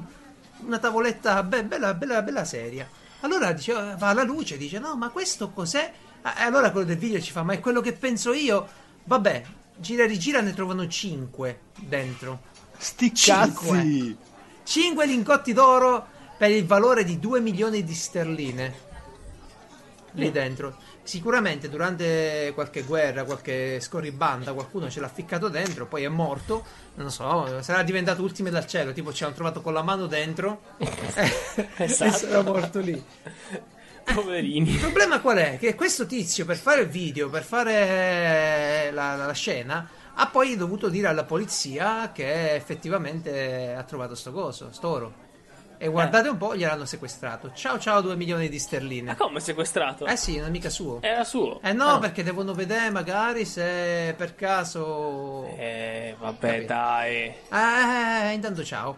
una 0.65 0.79
tavoletta 0.79 1.43
be- 1.43 1.63
bella, 1.63 1.93
bella, 1.93 2.21
bella 2.23 2.43
seria. 2.43 2.87
Allora 3.21 3.51
dice, 3.51 3.73
va 3.97 4.07
alla 4.09 4.23
luce, 4.23 4.57
dice, 4.57 4.79
no, 4.79 4.95
ma 4.95 5.09
questo 5.09 5.49
cos'è? 5.51 5.91
Ah, 6.23 6.33
E 6.39 6.43
allora 6.43 6.71
quello 6.71 6.87
del 6.87 6.97
video 6.97 7.21
ci 7.21 7.31
fa, 7.31 7.43
ma 7.43 7.53
è 7.53 7.59
quello 7.59 7.81
che 7.81 7.93
penso 7.93 8.33
io? 8.33 8.67
Vabbè, 9.03 9.43
gira 9.81 10.03
e 10.03 10.07
rigira 10.07 10.39
ne 10.41 10.53
trovano 10.53 10.87
5 10.87 11.59
dentro. 11.75 12.39
Sti 12.77 13.11
cazzi! 13.11 14.17
5 14.63 15.05
lingotti 15.05 15.51
d'oro 15.51 16.07
per 16.37 16.51
il 16.51 16.65
valore 16.65 17.03
di 17.03 17.19
2 17.19 17.41
milioni 17.41 17.83
di 17.83 17.93
sterline. 17.93 18.89
Lì 20.13 20.31
dentro. 20.31 20.75
Sicuramente 21.03 21.67
durante 21.67 22.51
qualche 22.53 22.83
guerra, 22.83 23.23
qualche 23.23 23.79
scorribanda, 23.79 24.53
qualcuno 24.53 24.89
ce 24.89 24.99
l'ha 24.99 25.07
ficcato 25.07 25.47
dentro, 25.49 25.87
poi 25.87 26.03
è 26.03 26.07
morto. 26.09 26.63
Non 26.95 27.11
so, 27.11 27.61
sarà 27.61 27.81
diventato 27.83 28.21
ultime 28.21 28.49
dal 28.49 28.67
cielo. 28.67 28.93
Tipo, 28.93 29.11
ci 29.11 29.23
hanno 29.23 29.33
trovato 29.33 29.61
con 29.61 29.73
la 29.73 29.81
mano 29.81 30.05
dentro 30.05 30.61
e 30.77 30.91
Esatto. 31.77 32.11
sarà 32.11 32.41
morto 32.41 32.79
lì. 32.79 33.03
Poverini. 34.13 34.69
Il 34.71 34.79
problema 34.79 35.19
qual 35.21 35.37
è? 35.37 35.57
Che 35.57 35.75
questo 35.75 36.05
tizio 36.05 36.45
per 36.45 36.57
fare 36.57 36.81
il 36.81 36.87
video, 36.89 37.29
per 37.29 37.43
fare 37.43 38.89
la, 38.91 39.15
la 39.15 39.31
scena, 39.33 39.87
ha 40.13 40.27
poi 40.27 40.55
dovuto 40.57 40.89
dire 40.89 41.07
alla 41.07 41.23
polizia 41.23 42.11
che 42.11 42.53
effettivamente 42.55 43.73
ha 43.77 43.83
trovato 43.83 44.15
sto 44.15 44.31
coso, 44.31 44.69
sto 44.71 44.87
oro. 44.87 45.13
E 45.77 45.87
guardate 45.87 46.29
un 46.29 46.37
po', 46.37 46.55
gliel'hanno 46.55 46.85
sequestrato. 46.85 47.53
Ciao 47.55 47.79
ciao 47.79 48.01
2 48.01 48.15
milioni 48.15 48.49
di 48.49 48.57
Ma 48.57 48.61
sterline. 48.61 49.15
come 49.17 49.39
sequestrato? 49.39 50.05
Eh 50.05 50.15
sì, 50.15 50.37
non 50.37 50.47
è 50.47 50.49
mica 50.51 50.69
suo. 50.69 51.01
Era 51.01 51.23
suo. 51.23 51.59
Eh 51.63 51.73
no, 51.73 51.85
Ah, 51.93 51.99
perché 51.99 52.21
devono 52.21 52.53
vedere 52.53 52.91
magari 52.91 53.45
se 53.45 54.13
per 54.15 54.35
caso... 54.35 55.47
Eh, 55.57 56.15
vabbè, 56.19 56.47
Capito. 56.47 56.65
dai. 56.67 57.33
Eh, 57.49 58.33
intanto 58.33 58.63
ciao. 58.63 58.97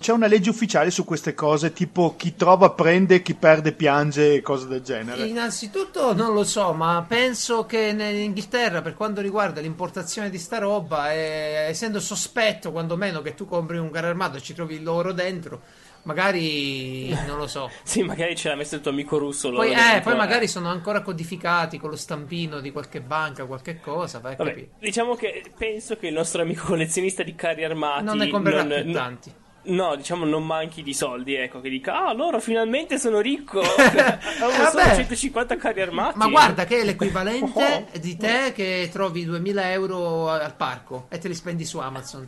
C'è 0.00 0.12
una 0.12 0.28
legge 0.28 0.50
ufficiale 0.50 0.92
su 0.92 1.04
queste 1.04 1.34
cose, 1.34 1.72
tipo 1.72 2.14
chi 2.16 2.36
trova 2.36 2.70
prende, 2.70 3.20
chi 3.20 3.34
perde 3.34 3.72
piange 3.72 4.34
e 4.34 4.40
cose 4.42 4.68
del 4.68 4.80
genere. 4.80 5.26
Innanzitutto 5.26 6.14
non 6.14 6.34
lo 6.34 6.44
so, 6.44 6.72
ma 6.72 7.04
penso 7.06 7.66
che 7.66 7.88
in 7.88 8.00
Inghilterra 8.00 8.80
per 8.80 8.94
quanto 8.94 9.20
riguarda 9.20 9.60
l'importazione 9.60 10.30
di 10.30 10.38
sta 10.38 10.58
roba, 10.58 11.12
eh, 11.12 11.66
essendo 11.68 11.98
sospetto 11.98 12.70
quanto 12.70 12.96
meno 12.96 13.22
che 13.22 13.34
tu 13.34 13.46
compri 13.46 13.76
un 13.76 13.90
carro 13.90 14.06
armato 14.06 14.36
e 14.36 14.40
ci 14.40 14.54
trovi 14.54 14.80
l'oro 14.80 15.12
dentro, 15.12 15.62
magari 16.02 17.08
non 17.26 17.36
lo 17.36 17.48
so. 17.48 17.68
Sì, 17.82 18.02
magari 18.04 18.36
ce 18.36 18.50
l'ha 18.50 18.54
messo 18.54 18.76
il 18.76 18.80
tuo 18.80 18.92
amico 18.92 19.18
russo. 19.18 19.50
Poi, 19.50 19.72
eh, 19.72 20.00
poi 20.00 20.14
magari 20.14 20.46
sono 20.46 20.68
ancora 20.68 21.02
codificati 21.02 21.76
con 21.78 21.90
lo 21.90 21.96
stampino 21.96 22.60
di 22.60 22.70
qualche 22.70 23.00
banca, 23.00 23.46
qualche 23.46 23.80
cosa, 23.80 24.20
vai 24.20 24.36
Vabbè, 24.36 24.68
diciamo 24.78 25.16
che 25.16 25.42
penso 25.56 25.96
che 25.96 26.06
il 26.06 26.14
nostro 26.14 26.42
amico 26.42 26.66
collezionista 26.70 27.24
di 27.24 27.34
carri 27.34 27.64
armati 27.64 28.04
Non 28.04 28.16
ne 28.16 28.28
comprerà 28.28 28.62
non- 28.62 28.82
più 28.82 28.92
tanti. 28.92 29.32
No, 29.68 29.96
diciamo 29.96 30.24
non 30.24 30.46
manchi 30.46 30.82
di 30.82 30.94
soldi, 30.94 31.34
ecco, 31.34 31.60
che 31.60 31.68
dica, 31.68 32.06
ah, 32.06 32.12
loro 32.14 32.40
finalmente 32.40 32.98
sono 32.98 33.20
ricco, 33.20 33.60
avevo 33.76 34.70
solo 34.70 34.82
vabbè. 34.82 34.94
150 34.94 35.56
carri 35.56 35.82
armati. 35.82 36.18
Ma 36.18 36.28
guarda 36.28 36.64
che 36.64 36.80
è 36.80 36.84
l'equivalente 36.84 37.88
di 38.00 38.16
te 38.16 38.52
che 38.54 38.88
trovi 38.90 39.24
2000 39.24 39.72
euro 39.72 40.30
al 40.30 40.54
parco 40.54 41.06
e 41.10 41.18
te 41.18 41.28
li 41.28 41.34
spendi 41.34 41.66
su 41.66 41.78
Amazon. 41.78 42.26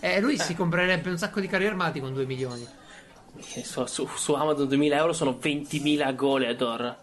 E 0.00 0.20
lui 0.20 0.38
si 0.38 0.54
comprerebbe 0.54 1.10
un 1.10 1.18
sacco 1.18 1.40
di 1.40 1.46
carri 1.46 1.66
armati 1.66 2.00
con 2.00 2.14
2 2.14 2.24
milioni. 2.24 2.66
Eh, 3.54 3.64
Su, 3.64 3.84
su- 3.86 4.08
su 4.14 4.32
Amazon 4.32 4.68
2000 4.68 4.96
euro 4.96 5.12
sono 5.12 5.38
20.000 5.40 6.14
goleador. 6.14 6.96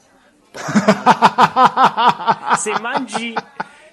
se 2.58 2.80
mangi... 2.82 3.34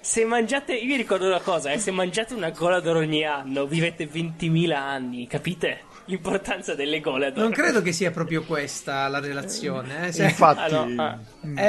Se 0.05 0.25
mangiate, 0.25 0.73
io 0.73 0.85
vi 0.87 0.97
ricordo 0.97 1.27
una 1.27 1.39
cosa, 1.39 1.71
eh, 1.71 1.79
se 1.79 1.89
mangiate 1.91 2.33
una 2.33 2.49
goleador 2.49 2.97
ogni 2.97 3.23
anno, 3.25 3.65
vivete 3.65 4.05
20.000 4.05 4.73
anni, 4.73 5.27
capite? 5.27 5.83
L'importanza 6.07 6.75
delle 6.75 6.99
goleador. 6.99 7.41
Non 7.41 7.53
credo 7.53 7.81
che 7.81 7.93
sia 7.93 8.11
proprio 8.11 8.43
questa 8.43 9.07
la 9.07 9.21
relazione. 9.21 10.07
eh, 10.07 10.11
se- 10.11 10.25
Infatti, 10.25 10.73
Ah, 10.73 10.83
no, 10.85 11.01
ah. 11.01 11.19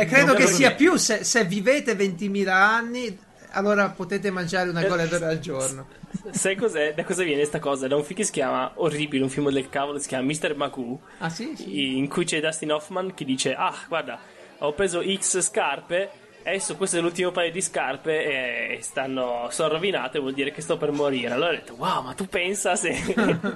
eh, 0.01 0.05
credo 0.07 0.35
che 0.35 0.49
sia 0.49 0.73
più 0.75 0.97
se, 0.97 1.23
se 1.23 1.44
vivete 1.44 1.94
20.000 1.94 2.49
anni, 2.49 3.16
allora 3.53 3.90
potete 3.90 4.33
mangiare 4.33 4.68
una 4.68 4.83
goleador 4.85 5.23
al 5.23 5.38
giorno. 5.38 5.87
Sai 6.33 6.57
cos'è? 6.57 6.92
Da 6.92 7.05
cosa 7.05 7.23
viene 7.23 7.44
sta 7.44 7.61
cosa? 7.61 7.87
Da 7.87 7.94
un 7.94 8.03
film 8.03 8.18
che 8.18 8.25
si 8.25 8.33
chiama 8.33 8.73
Orribile, 8.75 9.23
un 9.23 9.31
film 9.31 9.49
del 9.51 9.68
cavolo, 9.68 10.01
si 10.01 10.09
chiama 10.09 10.25
Mr. 10.25 10.57
Magoo, 10.57 10.99
Ah 11.18 11.31
sì? 11.31 11.53
sì. 11.55 11.97
in 11.97 12.09
cui 12.09 12.25
c'è 12.25 12.40
Dustin 12.40 12.73
Hoffman 12.73 13.14
che 13.14 13.25
dice 13.25 13.55
Ah, 13.55 13.77
guarda, 13.87 14.18
ho 14.59 14.73
preso 14.73 15.01
X 15.07 15.40
scarpe, 15.40 16.11
adesso 16.44 16.76
questo 16.76 16.98
è 16.98 17.00
l'ultimo 17.00 17.30
paio 17.30 17.50
di 17.50 17.61
scarpe 17.61 18.74
e 18.76 18.78
stanno, 18.83 19.48
sono 19.50 19.68
rovinate, 19.70 20.18
vuol 20.18 20.35
dire 20.35 20.52
che 20.52 20.61
sto 20.61 20.76
per 20.76 20.92
morire. 20.92 21.33
Allora 21.35 21.50
ho 21.50 21.54
detto, 21.54 21.74
wow, 21.76 22.02
ma 22.02 22.14
tu 22.14 22.26
pensa 22.28 22.76
se... 22.76 22.90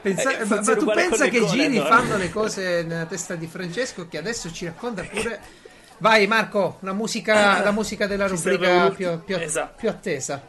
Pensa- 0.00 0.38
Eh, 0.38 0.44
ma, 0.44 0.60
ma 0.64 0.76
tu 0.76 0.84
pensa 0.86 1.28
che 1.28 1.44
giri 1.46 1.76
goleador. 1.78 1.86
fanno 1.88 2.16
le 2.16 2.30
cose 2.30 2.82
nella 2.84 3.06
testa 3.06 3.34
di 3.34 3.46
Francesco 3.48 4.06
che 4.08 4.18
adesso 4.18 4.52
ci 4.52 4.64
racconta 4.66 5.02
pure... 5.02 5.40
Vai 6.00 6.28
Marco, 6.28 6.76
la 6.82 6.92
musica, 6.92 7.60
la 7.60 7.72
musica 7.72 8.06
della 8.06 8.28
rubrica 8.28 8.88
più, 8.90 9.24
più- 9.24 9.36
esatto. 9.36 9.74
più 9.78 9.88
attesa 9.88 10.40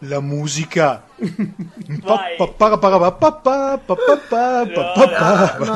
la 0.00 0.20
musica. 0.20 1.04
No, 1.16 2.20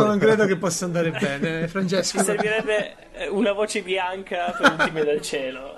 non 0.04 0.18
credo 0.18 0.46
che 0.46 0.56
possa 0.56 0.84
andare 0.84 1.10
bene, 1.10 1.68
Francesco. 1.68 2.18
Ci 2.18 2.24
servirebbe 2.24 2.96
una 3.30 3.52
voce 3.52 3.82
bianca 3.82 4.54
per 4.58 4.72
ultime 4.72 5.04
dal 5.04 5.20
cielo. 5.22 5.74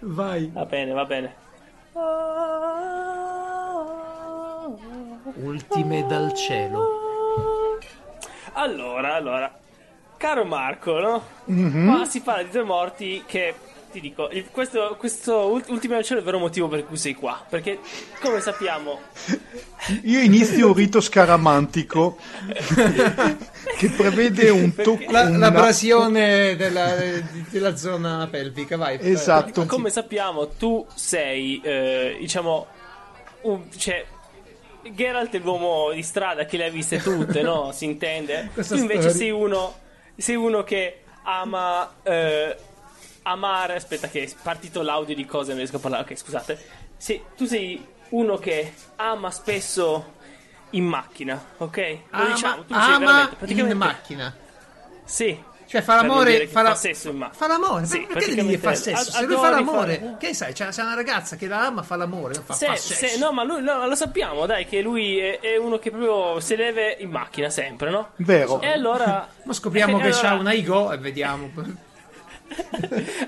Vai. 0.00 0.50
Va 0.52 0.64
bene, 0.64 0.92
va 0.92 1.04
bene. 1.04 1.34
Ultime 5.34 6.06
dal 6.06 6.32
cielo. 6.34 7.00
Allora, 8.54 9.14
allora. 9.14 9.58
Caro 10.16 10.44
Marco, 10.44 11.00
no? 11.00 11.22
Mm-hmm. 11.50 11.88
Qua 11.88 12.04
si 12.04 12.20
parla 12.20 12.42
di 12.44 12.50
due 12.50 12.62
morti 12.62 13.24
che 13.26 13.54
ti 13.92 14.00
dico, 14.00 14.28
il- 14.30 14.46
questo, 14.50 14.96
questo 14.98 15.46
ult- 15.52 15.68
ultimo 15.68 16.02
cielo 16.02 16.16
è 16.16 16.18
il 16.22 16.24
vero 16.26 16.38
motivo 16.38 16.66
per 16.68 16.84
cui 16.86 16.96
sei 16.96 17.14
qua. 17.14 17.44
Perché, 17.48 17.78
come 18.20 18.40
sappiamo, 18.40 18.98
Io 20.04 20.20
inizio 20.20 20.68
un 20.68 20.74
rito 20.74 21.00
scaramantico 21.00 22.16
che 23.78 23.90
prevede 23.90 24.50
un 24.50 24.74
tocco. 24.74 25.10
La, 25.10 25.22
una- 25.22 25.38
l'abrasione 25.38 26.56
della, 26.56 26.94
della 27.50 27.76
zona 27.76 28.26
pelvica, 28.30 28.76
vai. 28.76 28.98
Esatto. 29.00 29.66
come 29.66 29.90
sappiamo, 29.90 30.48
tu 30.48 30.84
sei, 30.94 31.60
eh, 31.62 32.16
diciamo, 32.18 32.66
un, 33.42 33.62
cioè, 33.76 34.04
Geralt 34.94 35.34
è 35.34 35.38
l'uomo 35.38 35.92
di 35.92 36.02
strada 36.02 36.44
che 36.44 36.56
le 36.56 36.66
ha 36.66 36.70
viste 36.70 36.98
tutte, 36.98 37.42
no? 37.42 37.70
Si 37.72 37.84
intende? 37.84 38.50
Questa 38.54 38.74
tu 38.74 38.80
invece 38.80 39.10
storia. 39.10 39.16
sei 39.18 39.30
uno, 39.30 39.74
sei 40.16 40.34
uno 40.36 40.62
che 40.64 41.02
ama 41.24 41.88
eh, 42.02 42.56
amare. 43.22 43.74
Aspetta, 43.76 44.08
che 44.08 44.22
è 44.24 44.30
partito 44.42 44.82
l'audio 44.82 45.14
di 45.14 45.24
cose, 45.26 45.48
non 45.50 45.58
riesco 45.58 45.76
a 45.76 45.80
parlare. 45.80 46.02
Ok, 46.02 46.16
scusate. 46.16 46.58
Sì, 46.96 47.20
tu 47.36 47.44
sei 47.46 47.84
uno 48.10 48.36
che 48.36 48.72
ama 48.96 49.30
spesso 49.30 50.14
in 50.70 50.84
macchina, 50.84 51.42
ok? 51.58 51.76
Lo 52.10 52.16
Ama, 52.18 52.24
diciamo, 52.32 52.64
tu 52.64 52.74
sei 52.74 52.92
ama 52.94 53.20
in 53.22 53.36
praticamente. 53.36 53.74
macchina. 53.74 54.34
Sì. 55.04 55.50
Cioè 55.64 55.80
fa 55.80 55.94
l'amore, 55.94 56.46
fa, 56.48 56.60
la- 56.60 56.68
fa 56.70 56.74
sesso 56.74 57.08
in 57.08 57.16
macchina. 57.16 57.36
fa 57.38 57.46
l'amore, 57.46 57.86
Sì, 57.86 58.00
perché 58.06 58.34
devi 58.34 58.48
dire 58.48 58.58
fa 58.58 58.74
sesso? 58.74 59.08
ad- 59.10 59.16
Se 59.16 59.24
lui 59.24 59.36
fa 59.36 59.48
l'amore, 59.48 59.98
fare- 59.98 60.16
che 60.18 60.34
sai, 60.34 60.52
c'è, 60.52 60.68
c'è 60.68 60.82
una 60.82 60.94
ragazza 60.94 61.36
che 61.36 61.46
la 61.46 61.64
ama, 61.66 61.82
fa 61.82 61.96
l'amore, 61.96 62.34
non 62.34 62.44
fa, 62.44 62.52
Se, 62.52 62.66
fa 62.66 62.76
se- 62.76 62.94
sesso. 62.94 63.18
no, 63.24 63.32
ma 63.32 63.42
lui 63.42 63.62
no, 63.62 63.86
lo 63.86 63.94
sappiamo, 63.94 64.44
dai, 64.44 64.66
che 64.66 64.82
lui 64.82 65.18
è, 65.18 65.40
è 65.40 65.56
uno 65.56 65.78
che 65.78 65.90
proprio 65.90 66.40
si 66.40 66.56
leve 66.56 66.96
in 67.00 67.08
macchina 67.08 67.48
sempre, 67.48 67.88
no? 67.90 68.10
Vero. 68.16 68.60
E 68.60 68.66
allora. 68.68 69.26
Ma 69.44 69.52
scopriamo 69.54 69.96
e 69.96 70.00
che 70.02 70.06
allora- 70.08 70.20
c'ha 70.28 70.34
una 70.34 70.52
Igo 70.52 70.92
e 70.92 70.98
vediamo. 70.98 71.50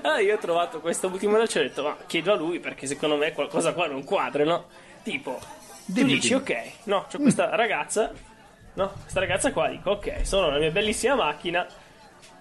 Allora 0.01 0.19
io 0.21 0.35
ho 0.35 0.37
trovato 0.39 0.79
questo 0.81 1.07
ultimo 1.07 1.37
dolce 1.37 1.59
e 1.59 1.61
ho 1.61 1.67
detto, 1.67 1.83
ma 1.83 1.97
chiedo 2.05 2.33
a 2.33 2.35
lui 2.35 2.59
perché 2.59 2.85
secondo 2.87 3.15
me 3.17 3.31
qualcosa 3.33 3.73
qua 3.73 3.87
non 3.87 4.03
quadra, 4.03 4.43
no? 4.43 4.65
Tipo, 5.03 5.39
tu 5.39 5.47
Dimmi, 5.85 6.13
dici, 6.15 6.29
dimmi. 6.29 6.41
ok, 6.41 6.71
no, 6.83 7.05
c'ho 7.11 7.19
questa 7.19 7.55
ragazza, 7.55 8.11
no? 8.73 8.93
Questa 9.01 9.19
ragazza 9.19 9.51
qua, 9.51 9.67
dico, 9.69 9.91
ok, 9.91 10.19
sono 10.25 10.49
la 10.49 10.57
mia 10.57 10.71
bellissima 10.71 11.15
macchina. 11.15 11.65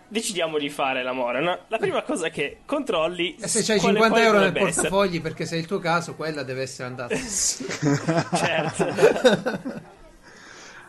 Decidiamo 0.07 0.59
di 0.59 0.69
fare 0.69 1.03
l'amore, 1.03 1.41
no? 1.41 1.59
La 1.69 1.79
prima 1.79 2.03
cosa 2.05 2.29
che 2.29 2.59
controlli 2.67 3.37
E 3.41 3.49
se 3.49 3.63
c'hai 3.63 3.79
quale 3.81 3.95
50 3.97 4.15
poi 4.15 4.25
euro 4.27 4.39
nel 4.39 4.53
dovrebbe 4.53 4.69
essere. 4.69 4.89
portafogli, 4.89 5.21
perché 5.23 5.47
se 5.47 5.57
è 5.57 5.59
il 5.59 5.67
tuo 5.67 5.79
caso, 5.79 6.15
quella 6.15 6.43
deve 6.43 6.63
essere 6.63 6.89
andata. 6.89 7.15
Certo. 8.37 9.93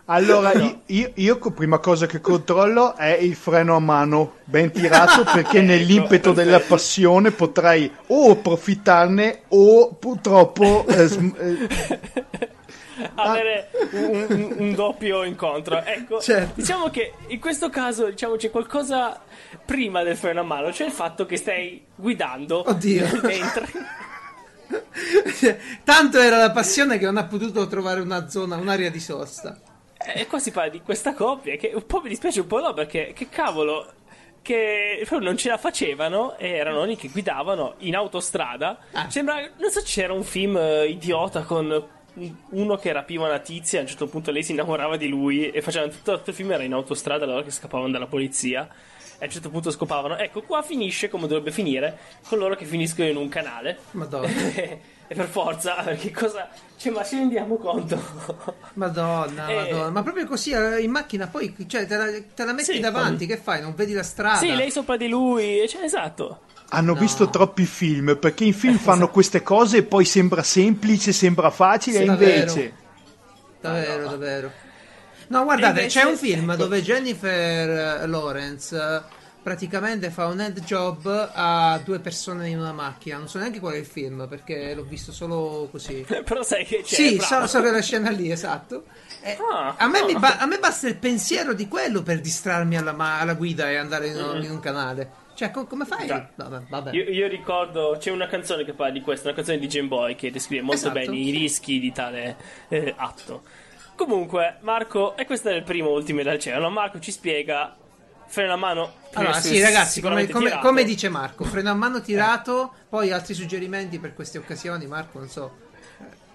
Allora, 0.08 0.54
io, 0.54 0.82
io- 0.88 1.12
io 1.16 1.38
prima 1.52 1.80
cosa 1.80 2.06
che 2.06 2.22
controllo 2.22 2.96
è 2.96 3.18
il 3.20 3.36
freno 3.36 3.76
a 3.76 3.80
mano 3.80 4.36
ben 4.44 4.72
tirato 4.72 5.24
perché 5.34 5.62
nell'impeto 5.62 6.32
della 6.32 6.60
passione 6.60 7.32
potrei 7.32 7.92
o 8.08 8.32
approfittarne 8.32 9.42
o 9.50 9.94
purtroppo 9.96 10.86
eh, 10.88 11.04
eh, 11.40 12.00
avere 13.16 13.70
un, 13.94 14.26
un- 14.30 14.56
un 14.58 14.74
doppio 14.76 15.24
incontro. 15.24 15.82
Ecco, 15.84 16.20
Certo. 16.22 16.52
diciamo 16.56 16.90
che 16.92 17.14
in 17.28 17.40
questo 17.40 17.70
caso 17.72 18.06
diciamo, 18.10 18.36
c'è 18.36 18.52
qualcosa 18.52 19.20
prima 19.66 20.04
del 20.04 20.16
freno 20.16 20.42
a 20.42 20.44
mano, 20.44 20.72
cioè 20.72 20.86
il 20.86 20.94
fatto 20.94 21.26
che 21.26 21.38
stai 21.38 21.84
guidando 21.96 22.64
Oddio. 22.70 23.08
mentre 23.24 23.68
Tanto 25.84 26.20
era 26.20 26.38
la 26.38 26.52
passione 26.52 26.98
che 26.98 27.06
non 27.06 27.18
ha 27.18 27.24
potuto 27.26 27.66
trovare 27.68 28.02
una 28.02 28.30
zona, 28.30 28.56
un'area 28.56 28.90
di 28.90 29.00
sosta. 29.00 29.60
E 30.14 30.28
qua 30.28 30.40
si 30.40 30.52
parla 30.52 30.70
di 30.70 30.82
questa 30.82 31.14
coppia 31.14 31.56
che 31.56 31.72
un 31.74 31.86
po' 31.86 32.02
mi 32.02 32.10
dispiace 32.10 32.42
un 32.42 32.48
po' 32.48 32.60
no 32.60 32.74
perché 32.74 33.14
che 33.14 33.30
cavolo 33.30 33.92
che 34.42 35.02
proprio 35.08 35.28
non 35.28 35.38
ce 35.38 35.50
la 35.50 35.58
facevano 35.58 36.38
e 36.38 36.50
erano 36.50 36.84
lì 36.84 36.96
che 36.96 37.10
guidavano 37.10 37.76
in 37.80 37.96
autostrada. 37.96 38.78
Ah. 38.92 39.10
Sembra 39.10 39.40
non 39.40 39.72
so 39.72 39.82
c'era 39.82 40.14
un 40.14 40.24
film 40.24 40.56
eh, 40.58 40.86
idiota 40.86 41.42
con 41.42 41.94
uno 42.50 42.76
che 42.78 42.94
rapiva 42.94 43.26
una 43.26 43.40
tizia, 43.40 43.80
a 43.80 43.82
un 43.82 43.88
certo 43.88 44.08
punto 44.08 44.32
lei 44.32 44.44
si 44.44 44.52
innamorava 44.52 44.98
di 44.98 45.08
lui 45.08 45.50
e 45.50 45.62
facevano 45.62 45.92
tutto, 45.92 46.18
tutto 46.18 46.30
il 46.30 46.36
film 46.36 46.52
era 46.52 46.64
in 46.64 46.74
autostrada 46.74 47.26
loro 47.26 47.44
che 47.44 47.52
scappavano 47.52 47.92
dalla 47.92 48.08
polizia. 48.08 48.70
E 49.18 49.24
a 49.24 49.26
un 49.26 49.32
certo 49.32 49.50
punto 49.50 49.72
scopavano. 49.72 50.18
Ecco, 50.18 50.42
qua 50.42 50.62
finisce 50.62 51.10
come 51.10 51.28
dovrebbe 51.28 51.52
finire, 51.52 51.98
con 52.28 52.38
loro 52.38 52.56
che 52.56 52.66
finiscono 52.66 53.08
in 53.08 53.16
un 53.16 53.30
canale. 53.30 53.80
Madonna. 53.92 54.28
e 55.08 55.16
per 55.16 55.28
forza, 55.28 55.76
perché 55.84 56.12
cosa. 56.12 56.50
Cioè, 56.78 56.92
ma 56.92 57.04
ci 57.04 57.18
rendiamo 57.18 57.56
conto? 57.58 57.98
Madonna, 58.74 59.48
Eh. 59.48 59.56
madonna. 59.56 59.90
Ma 59.92 60.04
proprio 60.04 60.26
così 60.26 60.52
eh, 60.52 60.82
in 60.82 60.92
macchina 60.92 61.28
poi 61.28 61.56
cioè, 61.68 61.86
te, 61.86 61.96
la, 61.96 62.06
te 62.34 62.44
la 62.44 62.54
metti 62.54 62.74
Sì, 62.74 62.80
davanti, 62.80 63.26
che 63.26 63.38
fai? 63.38 63.62
Non 63.62 63.74
vedi 63.76 63.94
la 63.94 64.04
strada? 64.04 64.38
Sì, 64.40 64.54
lei 64.54 64.72
sopra 64.72 64.98
di 64.98 65.08
lui, 65.08 65.66
cioè, 65.70 65.84
esatto. 65.84 66.42
hanno 66.70 66.94
visto 66.96 67.30
troppi 67.30 67.66
film 67.66 68.18
perché 68.20 68.44
in 68.44 68.54
film 68.54 68.78
fanno 68.78 69.10
queste 69.10 69.42
cose 69.42 69.78
e 69.78 69.84
poi 69.84 70.04
sembra 70.04 70.44
semplice, 70.44 71.14
sembra 71.14 71.50
facile 71.50 71.98
Sì, 72.00 72.04
e 72.04 72.06
invece 72.06 72.74
Davvero, 73.62 74.10
davvero. 74.10 74.52
No, 75.28 75.44
guardate, 75.44 75.80
invece- 75.82 76.00
c'è 76.02 76.06
un 76.08 76.18
film 76.18 76.52
ecco. 76.52 76.64
dove 76.64 76.82
Jennifer 76.84 78.02
eh, 78.02 78.06
Lawrence 78.08 79.04
praticamente 79.46 80.10
fa 80.10 80.26
un 80.26 80.40
hand 80.40 80.60
job 80.62 81.06
a 81.32 81.80
due 81.86 82.00
persone 82.00 82.50
in 82.50 82.58
una 82.58 82.72
macchina. 82.74 83.18
Non 83.20 83.28
so 83.28 83.38
neanche 83.38 83.60
qual 83.60 83.74
è 83.76 83.78
il 83.78 83.86
film 83.86 84.26
perché 84.28 84.74
l'ho 84.74 84.82
visto 84.82 85.12
solo 85.12 85.68
così. 85.70 86.04
Però 86.26 86.42
sai 86.42 86.66
che 86.66 86.78
c'è. 86.82 86.96
sì, 86.96 87.20
so, 87.20 87.46
so 87.46 87.62
quella 87.62 87.80
scena 87.80 88.10
lì, 88.10 88.32
esatto. 88.32 88.86
E 89.22 89.38
Ah. 89.54 89.76
a, 89.78 89.88
me 89.88 90.04
mi 90.04 90.16
ba- 90.18 90.40
a 90.40 90.48
me 90.48 90.58
basta 90.58 90.88
il 90.88 90.96
pensiero 90.98 91.54
di 91.54 91.68
quello 91.68 92.02
per 92.02 92.22
distrarmi 92.22 92.76
alla, 92.76 92.92
ma- 92.94 93.20
alla 93.20 93.36
guida 93.36 93.70
e 93.70 93.76
andare 93.76 94.08
in, 94.08 94.42
in 94.44 94.50
un 94.50 94.60
canale. 94.60 95.24
Cioè, 95.36 95.52
co- 95.52 95.66
come 95.68 95.86
fai? 95.86 96.08
Già. 96.08 96.28
Vabbè, 96.34 96.64
vabbè. 96.68 96.92
Io, 96.96 97.04
io 97.04 97.28
ricordo, 97.28 97.98
c'è 98.00 98.10
una 98.10 98.26
canzone 98.26 98.66
che 98.66 98.74
parla 98.74 98.94
di 98.94 99.02
questo, 99.02 99.28
una 99.28 99.36
canzone 99.36 99.60
di 99.60 99.68
Game 99.68 99.88
Boy 99.88 100.16
che 100.16 100.32
descrive 100.32 100.64
molto 100.64 100.88
Esatto. 100.90 100.98
bene 100.98 101.16
i 101.18 101.30
rischi 101.30 101.80
di 101.80 101.92
tale 101.92 102.36
eh, 102.70 102.94
atto. 102.98 103.44
Comunque, 103.96 104.58
Marco, 104.62 105.16
e 105.16 105.26
questo 105.26 105.50
è 105.50 105.54
il 105.54 105.62
primo 105.64 105.92
ultimo 105.92 106.24
dal 106.24 106.40
cielo. 106.40 106.70
Marco 106.72 107.00
ci 107.00 107.12
spiega, 107.12 107.76
freno 108.28 108.54
a 108.54 108.58
mano. 108.58 108.94
Allora, 109.14 109.40
sì, 109.40 109.62
ragazzi, 109.62 110.02
come, 110.02 110.28
come- 110.28 110.60
come 110.60 110.84
dice 110.84 111.10
Marco, 111.10 111.44
freno 111.44 111.72
a 111.72 111.74
mano 111.74 112.02
tirato, 112.02 112.74
poi 112.90 113.12
altri 113.12 113.34
suggerimenti 113.34 114.00
per 114.00 114.14
queste 114.14 114.38
occasioni, 114.38 114.88
Marco, 114.88 115.20
non 115.20 115.30
so. 115.30 115.64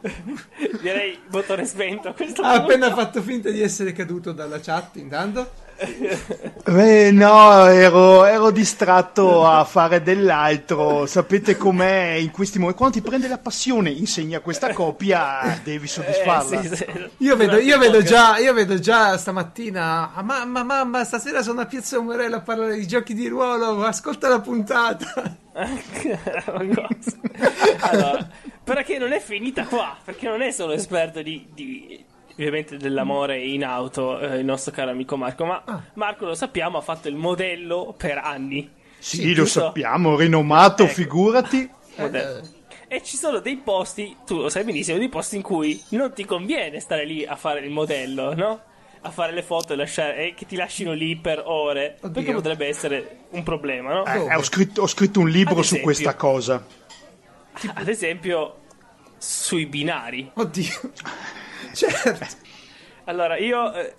Direi 0.80 1.20
motore 1.28 1.66
spento 1.66 2.14
Ha 2.40 2.52
appena 2.54 2.90
fatto 2.94 3.20
finta 3.20 3.50
di 3.50 3.60
essere 3.60 3.92
caduto 3.92 4.32
dalla 4.32 4.58
chat, 4.58 4.96
intanto. 4.96 5.68
Eh, 5.82 7.10
no, 7.10 7.64
ero, 7.66 8.24
ero 8.24 8.50
distratto 8.50 9.46
a 9.46 9.64
fare 9.64 10.02
dell'altro. 10.02 11.06
Sapete 11.06 11.56
com'è 11.56 12.12
in 12.18 12.30
questi 12.30 12.58
momenti? 12.58 12.78
Quando 12.78 12.96
ti 13.00 13.02
prende 13.02 13.28
la 13.28 13.38
passione, 13.38 13.88
insegna 13.90 14.40
questa 14.40 14.72
copia, 14.74 15.58
devi 15.64 15.86
soddisfarla. 15.86 16.60
Eh, 16.60 16.68
sì, 16.68 16.76
sì. 16.76 16.86
Io 17.18 17.36
vedo, 17.36 17.56
io 17.58 17.78
vedo 17.78 18.02
già, 18.02 18.36
io 18.38 18.52
vedo 18.52 18.78
già 18.78 19.16
stamattina. 19.16 20.12
"Ah, 20.14 20.22
mamma, 20.22 20.62
mamma, 20.62 21.04
stasera 21.04 21.42
sono 21.42 21.62
a 21.62 21.66
Piazza 21.66 21.98
Umorella 21.98 22.36
a 22.36 22.40
parlare 22.42 22.76
di 22.76 22.86
giochi 22.86 23.14
di 23.14 23.26
ruolo. 23.28 23.82
Ascolta 23.84 24.28
la 24.28 24.40
puntata. 24.40 25.36
allora, 27.80 28.28
perché 28.62 28.98
non 28.98 29.12
è 29.12 29.20
finita 29.20 29.64
qua, 29.64 29.96
perché 30.04 30.28
non 30.28 30.42
è 30.42 30.50
solo 30.50 30.72
esperto 30.72 31.22
di, 31.22 31.46
di- 31.52 32.04
ovviamente 32.32 32.76
dell'amore 32.76 33.38
in 33.38 33.64
auto, 33.64 34.18
eh, 34.20 34.38
il 34.38 34.44
nostro 34.44 34.72
caro 34.72 34.90
amico 34.90 35.16
Marco, 35.16 35.44
ma 35.44 35.62
Ah. 35.66 35.82
Marco 35.94 36.24
lo 36.26 36.34
sappiamo, 36.34 36.78
ha 36.78 36.82
fatto 36.82 37.08
il 37.08 37.16
modello 37.16 37.94
per 37.96 38.18
anni. 38.18 38.68
Sì, 38.98 39.28
lo 39.34 39.44
giusto? 39.44 39.60
sappiamo, 39.60 40.16
rinomato, 40.16 40.84
Ecco. 40.84 40.92
figurati. 40.92 41.68
Modello. 41.96 42.40
E 42.92 43.02
ci 43.04 43.16
sono 43.16 43.38
dei 43.38 43.56
posti, 43.56 44.16
tu 44.26 44.38
lo 44.38 44.48
sai 44.48 44.64
benissimo, 44.64 44.98
dei 44.98 45.08
posti 45.08 45.36
in 45.36 45.42
cui 45.42 45.80
non 45.90 46.12
ti 46.12 46.24
conviene 46.24 46.80
stare 46.80 47.04
lì 47.04 47.24
a 47.24 47.36
fare 47.36 47.60
il 47.60 47.70
modello, 47.70 48.34
no? 48.34 48.60
A 49.02 49.10
fare 49.10 49.32
le 49.32 49.42
foto 49.42 49.72
e, 49.72 49.76
lasciare, 49.76 50.16
e 50.26 50.34
che 50.34 50.44
ti 50.44 50.56
lasciano 50.56 50.92
lì 50.92 51.16
per 51.16 51.42
ore. 51.46 51.96
Oddio. 52.00 52.10
Perché 52.10 52.32
potrebbe 52.32 52.66
essere 52.66 53.18
un 53.30 53.42
problema, 53.44 53.94
no? 53.94 54.04
Eh, 54.06 54.18
Dove? 54.18 54.34
ho, 54.34 54.42
scritto, 54.42 54.82
ho 54.82 54.86
scritto 54.86 55.20
un 55.20 55.28
libro 55.28 55.52
Ad 55.54 55.58
su 55.60 55.74
esempio. 55.76 55.84
questa 55.84 56.14
cosa. 56.16 56.66
Ad 57.74 57.88
esempio, 57.88 58.56
sui 59.18 59.66
binari. 59.66 60.30
Oddio. 60.34 60.80
Certo. 61.72 62.26
Allora, 63.04 63.36
io 63.36 63.72
eh, 63.72 63.94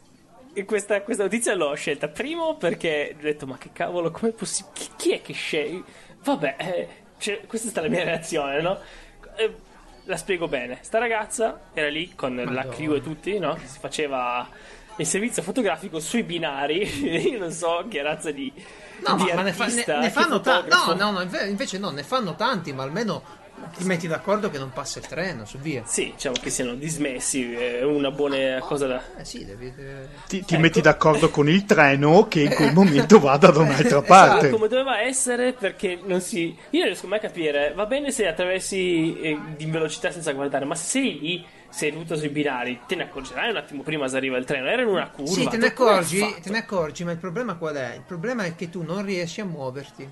in 0.54 0.65
questa, 0.65 1.02
questa 1.02 1.24
notizia 1.24 1.56
l'ho 1.56 1.74
scelta 1.76 2.08
primo 2.08 2.56
perché 2.56 3.15
ho 3.17 3.21
detto, 3.21 3.45
ma 3.45 3.58
che 3.58 3.69
cavolo, 3.74 4.12
com'è 4.12 4.32
possibile? 4.32 4.74
Chi, 4.74 4.89
chi 4.95 5.12
è 5.12 5.21
che 5.21 5.34
sceglie? 5.34 5.84
Vabbè, 6.24 6.56
eh, 6.60 6.88
cioè, 7.17 7.41
questa 7.47 7.67
è 7.67 7.71
stata 7.71 7.88
la 7.88 7.93
mia 7.93 8.04
reazione, 8.04 8.62
no? 8.62 8.80
Eh, 9.36 9.56
la 10.06 10.17
spiego 10.17 10.47
bene. 10.47 10.80
Sta 10.82 10.97
ragazza 10.97 11.60
era 11.74 11.89
lì 11.89 12.13
con 12.15 12.36
la 12.36 12.67
crew 12.67 12.95
e 12.95 13.02
tutti, 13.02 13.38
no? 13.39 13.54
Che 13.56 13.67
si 13.67 13.80
faceva 13.80 14.47
il 14.97 15.06
servizio 15.06 15.41
fotografico 15.41 16.00
sui 16.00 16.24
binari. 16.24 16.82
Io 17.32 17.39
non 17.39 17.52
so 17.52 17.86
che 17.89 18.02
razza 18.02 18.32
di. 18.32 18.52
No, 19.06 19.15
di 19.15 19.24
ma, 19.26 19.36
ma 19.36 19.41
ne, 19.43 19.54
fa- 19.54 19.65
ne- 19.67 19.84
ne 19.86 20.10
fanno 20.10 20.41
tanti. 20.41 20.69
No, 20.69 20.93
no, 20.93 21.12
no, 21.12 21.21
inve- 21.21 21.47
invece 21.47 21.78
no, 21.78 21.89
ne 21.89 22.04
fanno 22.04 22.36
tanti, 22.36 22.71
ma 22.74 22.84
almeno 22.84 23.24
ti 23.78 23.84
metti 23.86 24.08
d'accordo 24.08 24.50
che 24.50 24.58
non 24.58 24.71
passa 24.71 25.00
il 25.00 25.08
treno, 25.08 25.45
su 25.45 25.58
via. 25.58 25.84
Sì, 25.86 26.12
diciamo 26.13 26.36
che 26.41 26.50
siano 26.50 26.76
dismessi, 26.76 27.54
è 27.54 27.84
una 27.84 28.12
buona 28.12 28.60
cosa 28.60 28.88
da. 28.88 29.02
Eh 29.17 29.26
sì, 29.26 29.45
devi. 29.45 29.67
eh, 29.78 30.08
Ti, 30.28 30.43
ti 30.45 30.54
Ecco. 30.54 30.62
metti 30.62 30.82
d'accordo 30.82 31.30
con 31.30 31.47
il 31.50 31.65
treno 31.65 32.28
che 32.28 32.41
in 32.41 32.54
quel 32.54 32.74
momento 32.74 33.19
vada 33.19 33.50
da 33.52 33.60
un'altra 33.60 33.88
Esatto, 33.88 34.02
parte. 34.04 34.50
come 34.50 34.67
doveva 34.67 35.02
essere 35.02 35.54
perché 35.54 36.00
non 36.04 36.21
si 36.21 36.56
io 36.69 36.80
non 36.80 36.88
riesco 36.88 37.08
mai 37.08 37.19
a 37.19 37.21
capire 37.21 37.74
va 37.76 37.86
bene 37.86 38.12
se 38.12 38.28
attraversi 38.28 39.19
eh, 39.19 39.38
in 39.58 39.71
velocità 39.71 40.12
senza 40.12 40.32
guardare 40.32 40.65
ma 40.65 40.76
se 40.76 40.86
sei 40.86 41.19
lì 41.19 41.45
seduto 41.69 42.15
sui 42.17 42.30
binari 42.30 42.80
te 42.86 42.95
ne 42.95 43.04
accorgerai 43.04 43.50
un 43.50 43.58
attimo 43.58 43.82
prima 43.84 44.08
se 44.08 44.17
arriva 44.17 44.38
il 44.38 44.45
treno 44.45 44.67
era 44.67 44.82
in 44.82 44.88
una 44.89 45.10
curva 45.10 45.32
Sì, 45.34 45.47
te 45.47 45.58
ne 45.58 45.67
accorgi, 45.67 46.36
te 46.41 46.50
ne 46.50 46.58
accorgi, 46.60 47.04
ma 47.04 47.12
il 47.12 47.17
problema 47.17 47.56
qual 47.56 47.76
è? 47.76 47.93
Il 47.95 48.04
problema 48.06 48.43
è 48.43 48.56
che 48.56 48.69
tu 48.69 48.84
non 48.84 49.04
riesci 49.06 49.41
a 49.41 49.45
muoverti. 49.45 50.10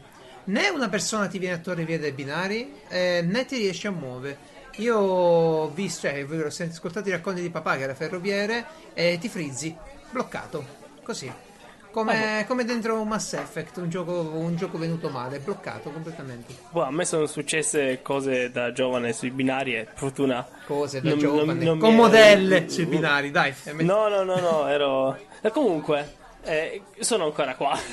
Né 0.49 0.69
una 0.69 0.89
persona 0.89 1.27
ti 1.27 1.38
viene 1.38 1.55
attorno 1.55 1.83
via 1.85 1.99
dai 1.99 2.12
binari, 2.12 2.73
eh, 2.88 3.21
né 3.23 3.45
ti 3.45 3.57
riesci 3.57 3.85
a 3.85 3.91
muovere. 3.91 4.38
Io 4.77 4.97
ho 4.97 5.69
visto, 5.69 6.07
cioè, 6.07 6.23
ho 6.25 6.49
sent- 6.49 6.71
ascoltato 6.71 7.07
i 7.07 7.12
racconti 7.12 7.41
di 7.41 7.49
papà 7.51 7.75
che 7.77 7.83
era 7.83 7.93
ferroviere 7.93 8.65
e 8.95 9.17
ti 9.19 9.29
frizzi, 9.29 9.75
bloccato, 10.09 10.65
così. 11.03 11.31
Come, 11.91 12.45
come 12.47 12.65
dentro 12.65 12.99
un 13.01 13.07
Mass 13.07 13.33
Effect, 13.33 13.77
un 13.77 13.89
gioco, 13.89 14.21
un 14.21 14.55
gioco 14.55 14.77
venuto 14.77 15.09
male, 15.09 15.39
bloccato 15.39 15.89
completamente. 15.91 16.53
Boh, 16.71 16.83
a 16.83 16.91
me 16.91 17.03
sono 17.05 17.25
successe 17.25 18.01
cose 18.03 18.51
da 18.51 18.71
giovane 18.71 19.12
sui 19.12 19.31
binari 19.31 19.75
e 19.75 19.83
per 19.85 19.93
fortuna 19.95 20.47
Cose 20.65 21.01
da 21.01 21.09
non- 21.09 21.17
giovane, 21.19 21.53
non- 21.53 21.63
non 21.63 21.79
con 21.79 21.95
modelle 21.95 22.69
sui 22.69 22.85
binari, 22.85 23.31
dai. 23.31 23.53
eh, 23.65 23.73
No, 23.73 24.07
no, 24.07 24.23
no, 24.23 24.39
no, 24.39 24.67
ero. 24.69 25.17
E 25.41 25.49
comunque, 25.49 26.17
eh, 26.43 26.82
sono 26.99 27.25
ancora 27.25 27.56
qua. 27.56 27.78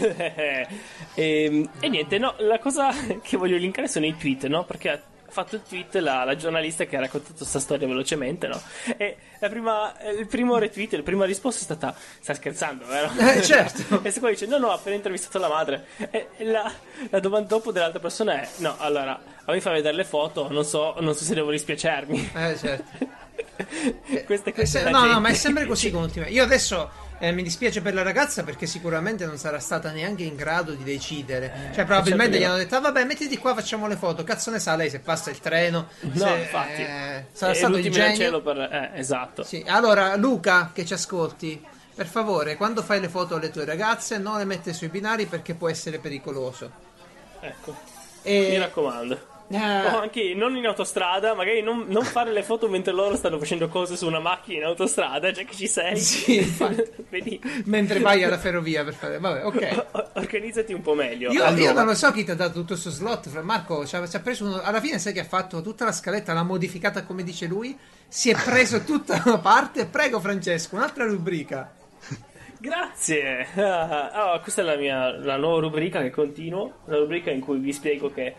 e, 1.15 1.69
e 1.81 1.89
niente, 1.89 2.19
no, 2.19 2.35
la 2.39 2.59
cosa 2.59 2.91
che 3.23 3.37
voglio 3.37 3.57
linkare 3.57 3.89
sono 3.89 4.07
i 4.07 4.17
tweet, 4.17 4.47
no? 4.47 4.65
Perché 4.65 4.91
ha 4.91 5.01
fatto 5.29 5.57
il 5.57 5.63
tweet 5.69 5.97
la, 5.97 6.25
la 6.25 6.37
giornalista 6.37 6.85
che 6.85 6.97
ha 6.97 7.01
raccontato 7.01 7.35
questa 7.37 7.59
storia 7.59 7.87
velocemente, 7.87 8.47
no? 8.47 8.61
E 8.97 9.17
la 9.41 9.49
prima, 9.49 9.99
eh, 9.99 10.13
il 10.13 10.27
primo 10.27 10.57
retweet, 10.57 10.95
la 10.95 11.03
prima 11.03 11.25
risposta 11.25 11.61
è 11.61 11.65
stata: 11.65 11.95
Sta 12.21 12.35
scherzando, 12.35 12.87
vero? 12.87 13.11
Eh, 13.19 13.43
certo. 13.43 14.01
e 14.05 14.11
se 14.11 14.21
poi 14.21 14.31
dice: 14.31 14.47
No, 14.47 14.59
no, 14.59 14.69
ho 14.69 14.73
appena 14.73 14.97
intervistato 14.97 15.39
la 15.39 15.49
madre. 15.49 15.87
E 16.11 16.29
la, 16.39 16.73
la 17.11 17.21
domanda 17.21 17.49
dopo 17.49 17.73
dell'altra 17.73 18.01
persona 18.01 18.41
è: 18.41 18.49
No, 18.59 18.77
allora, 18.79 19.21
a 19.45 19.53
me 19.53 19.61
fa 19.61 19.73
vedere 19.73 19.95
le 19.97 20.05
foto, 20.05 20.51
non 20.51 20.65
so, 20.65 20.95
non 21.01 21.15
so 21.15 21.25
se 21.25 21.35
devo 21.35 21.51
dispiacermi. 21.51 22.31
Eh, 22.35 22.57
certo. 22.57 23.25
questa, 24.25 24.51
Eh, 24.51 24.53
questa 24.55 24.83
la 24.85 24.91
no, 24.91 24.99
no, 25.01 25.05
gente. 25.07 25.21
ma 25.21 25.29
è 25.29 25.35
sempre 25.35 25.67
così 25.67 25.91
con 25.91 26.03
Ultimate. 26.03 26.31
Io 26.31 26.43
adesso 26.43 26.91
eh, 27.19 27.33
mi 27.33 27.43
dispiace 27.43 27.81
per 27.81 27.95
la 27.95 28.03
ragazza 28.03 28.43
perché 28.45 28.67
sicuramente 28.67 29.25
non 29.27 29.39
sarà 29.39 29.59
stata 29.59 29.91
neanche 29.91 30.23
in 30.25 30.37
grado 30.37 30.73
di 30.73 30.85
decidere. 30.85 31.71
cioè, 31.75 31.85
probabilmente 31.85 32.33
certo 32.35 32.39
gli 32.39 32.49
hanno 32.49 32.57
detto: 32.63 32.77
ah, 32.77 32.81
vabbè, 32.81 33.05
mettiti 33.05 33.39
qua, 33.39 33.55
facciamo 33.55 33.87
le 33.87 33.97
foto. 33.97 34.23
Cazzo 34.25 34.51
ne 34.51 34.59
sa 34.59 34.77
lei 34.77 34.91
se 34.91 35.01
passa 35.01 35.31
il 35.31 35.39
treno? 35.41 35.89
No, 36.01 36.27
se, 36.27 36.35
infatti. 36.37 36.83
eh, 36.83 37.27
sarà 37.33 37.53
È 37.53 37.55
stato 37.55 37.77
il 37.79 37.91
genio. 37.91 38.43
per... 38.43 38.59
Eh, 38.59 38.91
esatto. 38.95 39.43
Sì, 39.43 39.65
allora, 39.67 40.15
Luca, 40.17 40.71
che 40.75 40.85
ci 40.85 40.93
ascolti, 40.93 41.65
per 41.95 42.07
favore, 42.07 42.57
quando 42.57 42.83
fai 42.83 43.01
le 43.01 43.09
foto 43.09 43.37
alle 43.37 43.51
tue 43.51 43.65
ragazze, 43.65 44.19
non 44.19 44.37
le 44.39 44.45
mette 44.45 44.73
sui 44.73 44.89
binari 44.89 45.27
perché 45.27 45.55
può 45.55 45.69
essere 45.69 45.99
pericoloso. 45.99 46.71
Ecco. 47.41 47.75
E... 48.23 48.49
Mi 48.51 48.59
raccomando. 48.59 49.35
O 49.49 49.99
anche 50.01 50.35
non 50.35 50.57
in 50.57 50.67
autostrada, 50.67 51.35
magari 51.35 51.63
non, 51.63 51.85
non 51.89 52.03
fare 52.03 52.33
le 52.33 52.43
foto 52.43 52.69
mentre 52.69 52.93
loro 52.93 53.15
stanno 53.15 53.39
facendo 53.39 53.69
cose 53.69 53.97
su 53.97 54.07
una 54.07 54.19
macchina 54.19 54.59
in 54.59 54.65
autostrada, 54.65 55.31
già 55.31 55.43
che 55.43 55.55
ci 55.55 55.69
sei. 55.69 55.97
Sì, 55.99 56.57
mentre 57.67 58.01
vai 58.01 58.25
alla 58.25 58.39
ferrovia 58.39 58.83
per 58.83 58.95
fare. 58.95 59.19
Vabbè, 59.19 59.45
ok. 59.45 59.85
o- 59.93 60.11
organizzati 60.15 60.73
un 60.73 60.83
po' 60.83 60.95
meglio. 60.95 61.31
Io, 61.31 61.45
Allora. 61.45 61.63
io 61.63 61.73
non 61.73 61.87
lo 61.87 61.95
so 61.95 62.11
chi 62.11 62.25
ti 62.25 62.31
ha 62.33 62.35
dato 62.35 62.55
tutto 62.55 62.73
questo 62.73 62.91
slot. 62.91 63.29
Marco 63.43 63.87
ci 63.87 63.95
ha, 63.95 64.07
ci 64.09 64.17
ha 64.17 64.21
preso 64.21 64.45
uno- 64.45 64.61
alla 64.61 64.81
fine, 64.81 64.99
sai 64.99 65.13
che 65.13 65.21
ha 65.21 65.25
fatto 65.25 65.63
tutta 65.63 65.85
la 65.85 65.93
scaletta, 65.93 66.33
l'ha 66.33 66.43
modificata 66.43 67.05
come 67.05 67.23
dice 67.23 67.47
lui. 67.47 67.79
Si 68.09 68.31
è 68.31 68.37
preso 68.45 68.83
tutta 68.83 69.23
una 69.25 69.39
parte. 69.39 69.87
Prego, 69.87 70.19
Francesco, 70.21 70.75
un'altra 70.77 71.05
rubrica. 71.05 71.73
Grazie. 72.59 73.47
Ah, 73.57 74.33
ah, 74.33 74.41
questa 74.41 74.63
è 74.63 74.65
la 74.65 74.77
mia 74.77 75.11
la 75.19 75.37
nuova 75.37 75.61
rubrica 75.61 76.01
che 76.01 76.11
continuo. 76.11 76.79
La 76.87 76.97
rubrica 76.97 77.31
in 77.31 77.41
cui 77.41 77.59
vi 77.59 77.73
spiego 77.73 78.11
che 78.11 78.35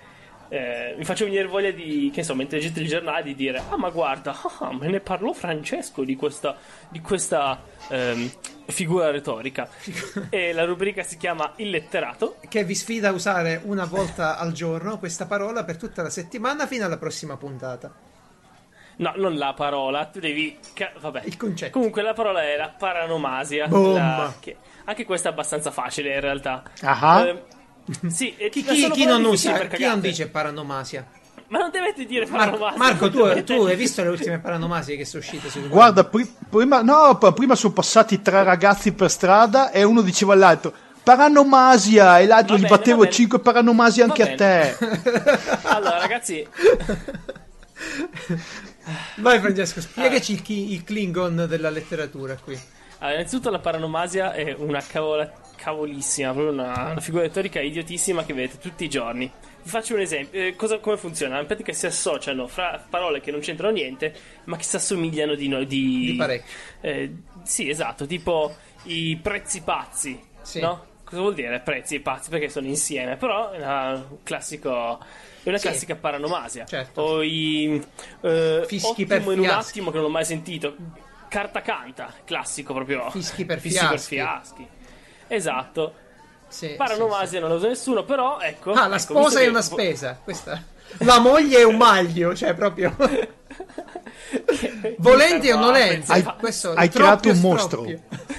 eh, 0.50 0.96
mi 0.98 1.04
faccio 1.04 1.26
venire 1.26 1.46
voglia 1.46 1.72
di, 1.72 2.10
che 2.14 2.24
so, 2.24 2.34
mentre 2.36 2.58
leggete 2.58 2.80
il 2.80 2.88
giornale, 2.88 3.24
di 3.24 3.36
dire: 3.36 3.62
Ah, 3.70 3.78
ma 3.78 3.90
guarda, 3.90 4.36
ah, 4.60 4.74
me 4.74 4.88
ne 4.88 5.00
parlò 5.00 5.34
Francesco 5.34 6.04
di 6.04 6.16
questa, 6.16 6.56
di 6.90 7.02
questa 7.02 7.62
ehm, 7.90 8.30
figura 8.68 9.12
retorica. 9.12 9.68
e 10.30 10.54
la 10.54 10.66
rubrica 10.66 11.04
si 11.04 11.18
chiama 11.18 11.54
Il 11.58 11.70
letterato. 11.70 12.38
Che 12.48 12.64
vi 12.64 12.76
sfida 12.76 13.10
a 13.10 13.12
usare 13.12 13.62
una 13.66 13.86
volta 13.86 14.38
al 14.38 14.52
giorno 14.54 14.98
questa 15.00 15.26
parola 15.26 15.64
per 15.64 15.78
tutta 15.78 16.02
la 16.02 16.10
settimana 16.10 16.66
fino 16.68 16.86
alla 16.86 16.98
prossima 16.98 17.36
puntata. 17.38 17.92
No, 19.00 19.14
non 19.16 19.36
la 19.36 19.54
parola, 19.54 20.06
tu 20.06 20.20
devi. 20.20 20.58
ca- 20.74 20.92
vabbè. 20.98 21.22
Il 21.26 21.38
concetto. 21.38 21.72
Comunque 21.72 22.02
la 22.02 22.14
parola 22.14 22.44
era 22.44 22.70
paranomasia. 22.70 23.68
Boom. 23.68 23.94
la- 23.94 24.34
che- 24.40 24.56
anche 24.86 25.06
questa 25.06 25.30
è 25.30 25.32
abbastanza 25.34 25.70
facile 25.72 26.16
in 26.16 26.22
realtà. 26.22 26.64
Ah. 26.82 27.26
Eh, 27.28 27.44
sì, 28.10 28.36
e 28.38 28.50
Chi, 28.50 28.64
chi- 28.64 28.90
chi 28.92 29.06
non 29.06 29.24
usa, 29.24 29.54
per 29.54 29.68
chi 29.70 29.86
non 29.86 30.00
dice 30.00 30.28
paranomasia? 30.28 31.06
Ma 31.50 31.60
non 31.60 31.70
dovete 31.72 32.06
dire 32.06 32.26
Marco, 32.26 32.58
paranomasia. 32.58 32.78
Marco, 32.78 33.10
tu, 33.10 33.18
dovete- 33.20 33.44
tu 33.44 33.62
hai 33.64 33.76
visto 33.78 34.04
le 34.04 34.10
ultime 34.10 34.40
paranomasie 34.40 34.98
che 34.98 35.06
sono 35.06 35.24
uscite 35.24 35.50
su 35.50 35.62
Guarda, 35.70 36.04
pri- 36.04 36.30
prima, 36.50 36.82
no, 36.82 37.18
prima 37.18 37.56
sono 37.56 37.72
passati 37.74 38.22
tre 38.22 38.44
ragazzi 38.44 38.92
per 38.92 39.10
strada 39.10 39.72
e 39.72 39.84
uno 39.84 40.02
diceva 40.02 40.34
all'altro: 40.34 40.74
paranomasia 41.04 42.20
e 42.20 42.26
l'altro 42.26 42.56
Va 42.56 42.60
gli 42.60 42.64
bene, 42.64 42.76
battevo 42.76 42.98
va 42.98 43.04
bene. 43.04 43.16
5 43.16 43.40
paranomasia 43.40 44.06
Va 44.08 44.12
anche 44.14 44.24
a 44.34 44.36
te. 44.36 44.78
Allora, 45.64 46.00
ragazzi, 46.00 46.46
Vai 49.18 49.40
Francesco, 49.40 49.82
spiegaci 49.82 50.34
il, 50.34 50.42
chi- 50.42 50.74
il 50.74 50.84
Klingon 50.84 51.46
della 51.48 51.70
letteratura 51.70 52.36
qui. 52.36 52.60
Allora, 53.00 53.16
innanzitutto 53.18 53.50
la 53.50 53.60
paranomasia 53.60 54.34
è 54.34 54.54
una 54.58 54.82
cavola, 54.82 55.32
cavolissima, 55.56 56.32
proprio 56.32 56.52
una, 56.54 56.92
una 56.92 57.00
figura 57.00 57.24
retorica 57.24 57.60
idiotissima 57.62 58.24
che 58.24 58.34
vedete 58.34 58.58
tutti 58.60 58.84
i 58.86 58.90
giorni. 58.90 59.32
Vi 59.64 59.70
faccio 59.70 59.96
un 59.96 60.00
esempio. 60.00 60.40
Eh, 60.42 60.56
cosa- 60.56 60.80
come 60.80 60.98
funziona? 60.98 61.40
In 61.40 61.46
pratica 61.46 61.74
si 61.74 61.86
associano 61.86 62.48
fra 62.48 62.84
parole 62.90 63.20
che 63.20 63.32
non 63.32 63.42
c'entrano 63.42 63.74
niente, 63.74 64.14
ma 64.46 64.56
che 64.58 64.64
si 64.64 64.76
assomigliano 64.78 65.36
di 65.36 65.48
noi. 65.48 65.66
Di, 65.68 66.06
Di 66.12 66.16
parecchio. 66.16 66.52
Eh, 66.82 67.16
sì, 67.44 67.70
esatto, 67.70 68.06
tipo 68.06 68.56
i 68.84 69.18
prezzi 69.22 69.62
pazzi, 69.62 70.20
Sì. 70.42 70.60
no? 70.62 70.86
Cosa 71.04 71.22
vuol 71.22 71.34
dire 71.34 71.60
prezzi 71.60 72.00
pazzi? 72.00 72.30
Perché 72.30 72.50
sono 72.50 72.68
insieme, 72.68 73.16
però 73.18 73.52
è 73.52 73.58
una, 73.58 73.92
un 73.94 74.24
classico, 74.24 75.00
è 75.44 75.50
una 75.50 75.58
Sì. 75.58 75.68
classica 75.68 75.96
paranomasia. 75.96 76.66
Certo. 76.66 77.02
O 77.02 77.22
i 77.24 77.82
eh, 78.22 78.64
Fischi 78.68 79.06
per 79.06 79.22
in 79.22 79.40
un 79.40 79.50
attimo 79.50 79.90
che 79.90 79.96
non 79.98 80.06
l'ho 80.06 80.12
mai 80.12 80.26
sentito. 80.26 80.76
Carta 81.30 81.62
canta, 81.62 82.12
classico 82.26 82.74
proprio. 82.74 83.10
Fischi 83.12 83.46
per 83.46 83.60
Fischi 83.60 83.80
fiaschi. 83.80 84.16
fiaschi. 84.16 84.68
Esatto. 85.28 85.94
Sì, 86.48 86.70
Paranomasia 86.78 87.28
sì, 87.28 87.40
non 87.40 87.50
lo 87.50 87.56
usa 87.56 87.68
nessuno, 87.68 88.04
però 88.06 88.40
ecco. 88.40 88.74
sì. 88.74 88.80
Ah, 88.80 88.88
la 88.88 88.96
ecco, 88.96 89.04
sposa 89.04 89.40
è 89.42 89.48
una 89.48 89.62
spesa. 89.62 90.20
Questa. 90.24 90.64
La 91.00 91.20
moglie 91.20 91.58
è 91.60 91.64
un 91.64 91.76
maglio, 91.76 92.34
cioè 92.34 92.54
proprio. 92.54 92.96
Volenti 94.98 95.50
o 95.52 95.58
nolenti. 95.58 96.12
Hai- 96.12 96.24
Questo 96.40 96.74
hai 96.74 96.90
creato 96.90 97.30
un 97.30 97.40
mostro. 97.40 97.86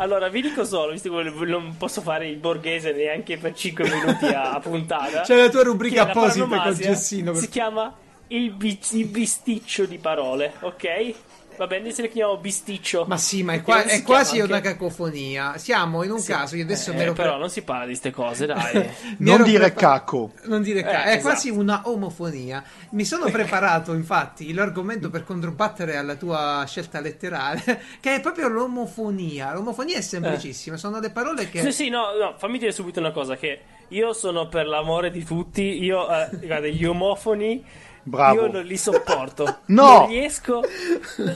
Allora, 0.00 0.28
vi 0.28 0.42
dico 0.42 0.64
solo, 0.64 0.92
visto 0.92 1.12
che 1.12 1.22
non 1.46 1.76
posso 1.76 2.00
fare 2.02 2.28
il 2.28 2.36
borghese 2.36 2.92
neanche 2.92 3.36
per 3.36 3.52
5 3.52 3.82
minuti 3.90 4.26
a, 4.26 4.52
a 4.52 4.60
puntata. 4.60 5.22
C'è 5.22 5.34
la 5.34 5.48
tua 5.48 5.64
rubrica 5.64 6.02
apposita 6.02 6.44
col 6.46 6.50
paranomasia 6.50 6.86
Gessino. 6.90 7.32
per- 7.32 7.40
Si 7.40 7.48
chiama 7.48 7.92
il, 8.28 8.52
bi- 8.52 8.78
il 8.92 9.06
bisticcio 9.06 9.86
di 9.86 9.98
parole, 9.98 10.52
ok? 10.60 11.14
Va 11.58 11.66
bene, 11.66 11.90
se 11.90 12.02
le 12.02 12.08
chiamiamo 12.08 12.38
bisticcio. 12.38 13.04
Ma 13.08 13.16
sì, 13.18 13.42
ma 13.42 13.52
è, 13.52 13.62
qua- 13.62 13.82
è 13.82 14.02
quasi 14.02 14.34
chiama 14.34 14.46
una 14.46 14.56
anche- 14.58 14.68
cacofonia. 14.70 15.58
Siamo 15.58 16.04
in 16.04 16.12
un 16.12 16.20
Sì. 16.20 16.30
caso, 16.32 16.54
io 16.56 16.62
adesso 16.62 16.92
Eh, 16.92 16.94
me 16.94 17.04
lo 17.06 17.12
Però 17.12 17.30
pre- 17.32 17.38
non 17.40 17.50
si 17.50 17.62
parla 17.62 17.82
di 17.82 17.88
queste 17.90 18.10
cose, 18.12 18.46
dai. 18.48 18.88
Non 19.18 19.42
dire 19.42 19.58
prepar- 19.72 19.74
caco. 19.74 20.32
Non 20.44 20.62
dire 20.62 20.82
ca- 20.82 21.02
Eh, 21.02 21.04
è 21.04 21.08
esatto. 21.16 21.22
quasi 21.22 21.50
una 21.50 21.82
omofonia. 21.86 22.62
Mi 22.90 23.04
sono 23.04 23.28
preparato, 23.28 23.92
infatti, 23.92 24.52
l'argomento 24.54 25.10
per 25.10 25.24
controbattere 25.24 25.96
alla 25.96 26.14
tua 26.14 26.64
scelta 26.66 27.00
letterale, 27.00 27.62
che 28.00 28.14
è 28.14 28.20
proprio 28.20 28.48
l'omofonia. 28.48 29.52
L'omofonia 29.52 29.98
è 29.98 30.00
semplicissima, 30.00 30.76
sono 30.76 31.00
le 31.00 31.10
parole 31.10 31.50
che 31.50 31.60
Sì, 31.62 31.72
sì, 31.72 31.88
no, 31.88 32.12
no, 32.18 32.34
fammi 32.38 32.58
dire 32.58 32.70
subito 32.72 33.00
una 33.00 33.10
cosa: 33.10 33.36
che 33.36 33.60
io 33.88 34.12
sono 34.12 34.46
per 34.48 34.66
l'amore 34.66 35.10
di 35.10 35.24
tutti. 35.24 35.82
Io, 35.82 36.08
eh, 36.08 36.28
guarda, 36.46 36.68
gli 36.68 36.84
omofoni. 36.84 37.64
Bravo. 38.08 38.40
Io 38.46 38.52
non 38.52 38.64
li 38.64 38.76
sopporto. 38.76 39.58
No! 39.66 39.98
Non 40.00 40.08
riesco. 40.08 40.62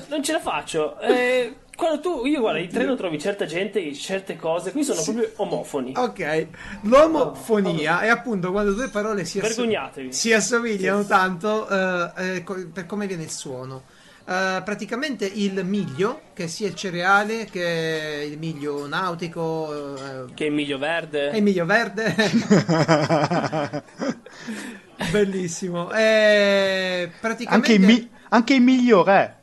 Non 0.08 0.22
ce 0.22 0.32
la 0.32 0.40
faccio. 0.40 0.98
Eh, 1.00 1.56
quando 1.76 2.00
tu, 2.00 2.24
io 2.26 2.40
guarda, 2.40 2.58
in 2.60 2.68
treno 2.68 2.94
trovi 2.96 3.18
certa 3.18 3.44
gente, 3.44 3.92
certe 3.94 4.36
cose, 4.36 4.72
qui 4.72 4.84
sono 4.84 5.02
proprio 5.02 5.30
omofoni. 5.36 5.92
Ok, 5.96 6.46
l'omofonia 6.82 8.00
è 8.00 8.08
appunto 8.08 8.52
quando 8.52 8.72
due 8.72 8.88
parole 8.88 9.24
si, 9.24 9.38
asso- 9.38 9.48
Vergognatevi. 9.48 10.12
si 10.12 10.32
assomigliano 10.32 11.04
tanto 11.04 11.68
eh, 11.68 12.10
eh, 12.36 12.42
co- 12.44 12.66
per 12.72 12.86
come 12.86 13.06
viene 13.06 13.24
il 13.24 13.30
suono. 13.30 13.82
Eh, 14.24 14.62
praticamente 14.64 15.24
il 15.26 15.64
miglio, 15.64 16.20
che 16.34 16.46
sia 16.46 16.68
il 16.68 16.74
cereale, 16.76 17.46
che 17.46 18.28
il 18.30 18.38
miglio 18.38 18.86
nautico, 18.86 19.96
eh, 19.96 20.24
Che 20.34 20.44
è 20.44 20.46
il 20.48 20.52
miglio 20.54 20.78
verde. 20.78 21.30
e 21.32 21.36
il 21.38 21.42
miglio 21.42 21.64
verde. 21.64 22.14
Bellissimo. 25.10 25.90
Eh, 25.92 27.10
praticamente... 27.20 27.72
Anche, 27.72 27.82
il 27.82 27.86
mi- 27.86 28.10
anche 28.28 28.54
il 28.54 28.60
migliore. 28.62 29.36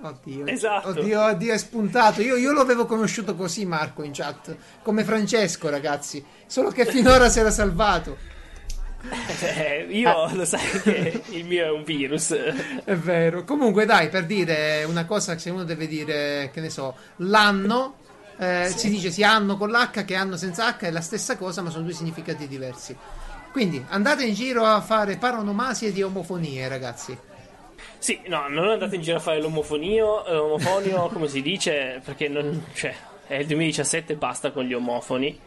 Oddio, 0.00 0.46
Esatto. 0.46 0.88
oddio, 0.90 1.20
oddio, 1.24 1.52
è 1.52 1.58
spuntato. 1.58 2.22
Io, 2.22 2.36
io 2.36 2.52
lo 2.52 2.60
avevo 2.60 2.86
conosciuto 2.86 3.34
così, 3.34 3.64
Marco, 3.66 4.02
in 4.02 4.12
chat. 4.12 4.54
Come 4.82 5.02
Francesco, 5.04 5.68
ragazzi. 5.68 6.24
Solo 6.46 6.70
che 6.70 6.84
finora 6.86 7.28
si 7.28 7.40
era 7.40 7.50
salvato. 7.50 8.16
Eh, 9.40 9.86
io 9.90 10.28
lo 10.32 10.44
sai 10.44 10.80
che 10.82 11.22
il 11.30 11.44
mio 11.44 11.64
è 11.64 11.70
un 11.70 11.82
virus. 11.84 12.32
È 12.84 12.94
vero. 12.94 13.44
Comunque, 13.44 13.84
dai, 13.84 14.08
per 14.08 14.26
dire 14.26 14.84
una 14.84 15.06
cosa 15.06 15.34
che 15.34 15.40
se 15.40 15.50
uno 15.50 15.64
deve 15.64 15.86
dire, 15.88 16.50
che 16.52 16.60
ne 16.60 16.70
so, 16.70 16.94
l'anno. 17.16 17.96
eh, 18.38 18.72
Si 18.74 18.88
dice 18.88 19.10
sia 19.10 19.30
anno 19.32 19.56
con 19.56 19.70
l'H 19.70 20.04
che 20.04 20.14
anno 20.14 20.36
senza 20.36 20.66
H 20.76 20.78
è 20.86 20.90
la 20.90 21.00
stessa 21.00 21.36
cosa, 21.36 21.62
ma 21.62 21.70
sono 21.70 21.84
due 21.84 21.92
significati 21.94 22.46
diversi. 22.46 22.96
Quindi 23.56 23.82
andate 23.88 24.22
in 24.26 24.34
giro 24.34 24.66
a 24.66 24.82
fare 24.82 25.16
paronomasie 25.16 25.90
di 25.90 26.02
omofonie, 26.02 26.68
ragazzi. 26.68 27.16
Sì, 27.96 28.20
no, 28.26 28.48
non 28.48 28.68
andate 28.68 28.96
in 28.96 29.00
giro 29.00 29.16
a 29.16 29.20
fare 29.20 29.40
l'omofonio, 29.40 30.26
eh, 30.26 30.34
l'omofonio, 30.34 31.08
come 31.08 31.26
si 31.26 31.40
dice, 31.40 32.02
perché 32.04 32.28
non, 32.28 32.66
cioè, 32.74 32.94
è 33.26 33.36
il 33.36 33.46
2017 33.46 34.12
e 34.12 34.16
basta 34.16 34.50
con 34.50 34.64
gli 34.64 34.74
omofoni. 34.74 35.40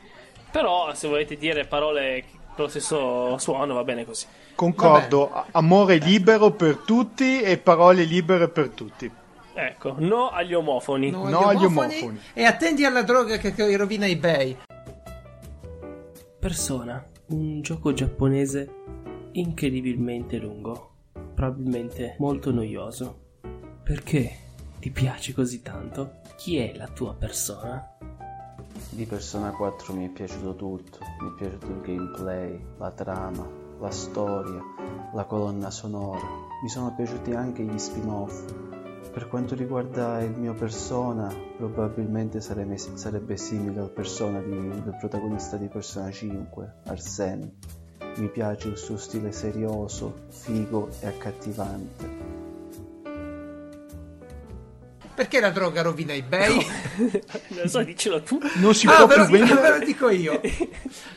Però 0.50 0.92
se 0.96 1.08
volete 1.08 1.38
dire 1.38 1.66
parole 1.66 2.24
con 2.56 2.64
lo 2.66 2.68
stesso 2.68 3.38
suono 3.38 3.76
va 3.76 3.84
bene 3.84 4.06
così. 4.06 4.26
Concordo, 4.56 5.32
a- 5.32 5.46
amore 5.52 5.98
libero 5.98 6.50
per 6.50 6.78
tutti 6.78 7.42
e 7.42 7.60
parole 7.60 8.06
libere 8.06 8.50
per 8.50 8.70
tutti. 8.70 9.12
Ecco, 9.54 9.94
no 10.00 10.32
agli 10.32 10.56
omofoni. 10.56 11.12
No, 11.12 11.30
No 11.30 11.42
agli 11.42 11.64
omofoni. 11.64 12.20
E 12.34 12.44
attenti 12.44 12.86
alla 12.86 13.04
droga 13.04 13.38
che, 13.38 13.54
che 13.54 13.78
rovina 13.78 14.08
eBay. 14.08 14.58
Persona, 16.40 17.06
un 17.30 17.62
gioco 17.62 17.94
giapponese 17.94 18.76
incredibilmente 19.34 20.38
lungo, 20.38 20.94
probabilmente 21.34 22.16
molto 22.20 22.52
noioso. 22.52 23.28
Perché 23.84 24.32
ti 24.80 24.90
piace 24.90 25.34
così 25.34 25.62
tanto? 25.62 26.22
Chi 26.38 26.58
è 26.58 26.76
la 26.76 26.88
tua 26.88 27.14
persona? 27.14 27.98
Di 28.90 29.06
Persona 29.06 29.52
4 29.52 29.94
mi 29.94 30.08
è 30.08 30.10
piaciuto 30.10 30.56
tutto, 30.56 31.00
mi 31.22 31.30
è 31.30 31.34
piaciuto 31.38 31.68
il 31.68 31.82
gameplay, 31.82 32.60
la 32.78 32.92
trama, 32.92 33.48
la 33.80 33.92
storia, 33.92 34.62
la 35.14 35.26
colonna 35.26 35.70
sonora, 35.70 36.26
mi 36.62 36.70
sono 36.70 36.94
piaciuti 36.96 37.34
anche 37.34 37.64
gli 37.64 37.78
spin-off. 37.78 38.69
Per 39.12 39.28
quanto 39.28 39.56
riguarda 39.56 40.22
il 40.22 40.32
mio 40.32 40.54
persona, 40.54 41.34
probabilmente 41.58 42.40
sarebbe, 42.42 42.78
sarebbe 42.78 43.38
simile 43.38 43.80
al 43.82 43.90
persona 43.90 44.40
di- 44.40 44.82
del 44.84 44.96
protagonista 45.00 45.58
di 45.58 45.68
Persona 45.68 46.12
5, 46.12 46.74
Arsene. 46.86 47.52
Mi 48.18 48.30
piace 48.30 48.68
il 48.70 48.78
suo 48.78 48.98
stile 48.98 49.32
serioso, 49.32 50.26
figo 50.30 50.90
e 51.02 51.08
accattivante. 51.08 52.38
Perché 55.16 55.42
la 55.42 55.50
droga 55.50 55.82
rovina 55.82 56.14
eBay? 56.14 56.66
non 57.50 57.68
so, 57.68 57.84
dicelo 57.84 58.22
tu. 58.22 58.40
Non 58.56 58.74
si 58.74 58.88
Ah, 58.88 59.06
può 59.06 59.08
lo, 59.18 59.26
più 59.26 59.38
vendere. 59.38 59.62
ve 59.62 59.78
lo 59.80 59.86
dico 59.86 60.10
io. 60.10 60.40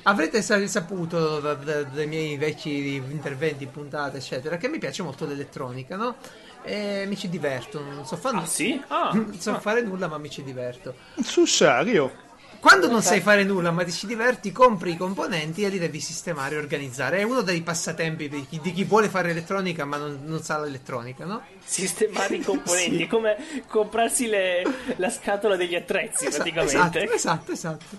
Avrete 0.02 0.42
sa- 0.42 0.66
saputo 0.66 1.38
da- 1.38 1.54
da- 1.54 1.84
dai 1.84 2.08
miei 2.08 2.36
vecchi 2.36 2.96
interventi, 2.96 3.66
puntate, 3.66 4.16
eccetera, 4.16 4.56
che 4.56 4.68
mi 4.68 4.78
piace 4.78 5.04
molto 5.04 5.24
l'elettronica, 5.24 5.94
no? 5.94 6.16
E 6.64 7.04
mi 7.08 7.16
ci 7.16 7.28
diverto. 7.28 7.80
Non 7.82 8.06
so 8.06 8.16
fare, 8.16 8.36
Ah, 8.38 8.46
sì? 8.46 8.80
Ah, 8.88 9.10
non 9.14 9.34
so 9.38 9.58
fare 9.60 9.82
nulla, 9.82 10.06
ma 10.08 10.18
mi 10.18 10.30
ci 10.30 10.42
diverto. 10.42 10.94
Sul 11.22 11.48
serio. 11.48 12.30
Quando 12.60 12.88
non 12.88 13.02
sai 13.02 13.20
fare 13.20 13.42
nulla, 13.42 13.72
ma 13.72 13.82
ti 13.82 13.90
ci 13.90 14.06
diverti, 14.06 14.52
compri 14.52 14.92
i 14.92 14.96
componenti 14.96 15.64
e 15.64 15.68
li 15.68 15.80
devi 15.80 15.98
sistemare 15.98 16.54
e 16.54 16.58
organizzare. 16.58 17.18
È 17.18 17.22
uno 17.24 17.40
dei 17.40 17.60
passatempi 17.62 18.28
di 18.28 18.46
chi, 18.48 18.60
di 18.60 18.72
chi 18.72 18.84
vuole 18.84 19.08
fare 19.08 19.30
elettronica, 19.30 19.84
ma 19.84 19.96
non, 19.96 20.20
non 20.22 20.40
sa 20.42 20.60
l'elettronica, 20.60 21.24
no? 21.24 21.42
sistemare 21.64 22.36
i 22.36 22.38
componenti, 22.44 22.96
Sì. 22.98 23.02
è 23.02 23.06
come 23.08 23.36
comprarsi 23.66 24.28
le- 24.28 24.62
la 24.96 25.10
scatola 25.10 25.56
degli 25.56 25.74
attrezzi 25.74 26.26
Esatto, 26.26 26.42
praticamente. 26.42 27.02
Esatto, 27.02 27.50
esatto, 27.50 27.52
esatto. 27.52 27.96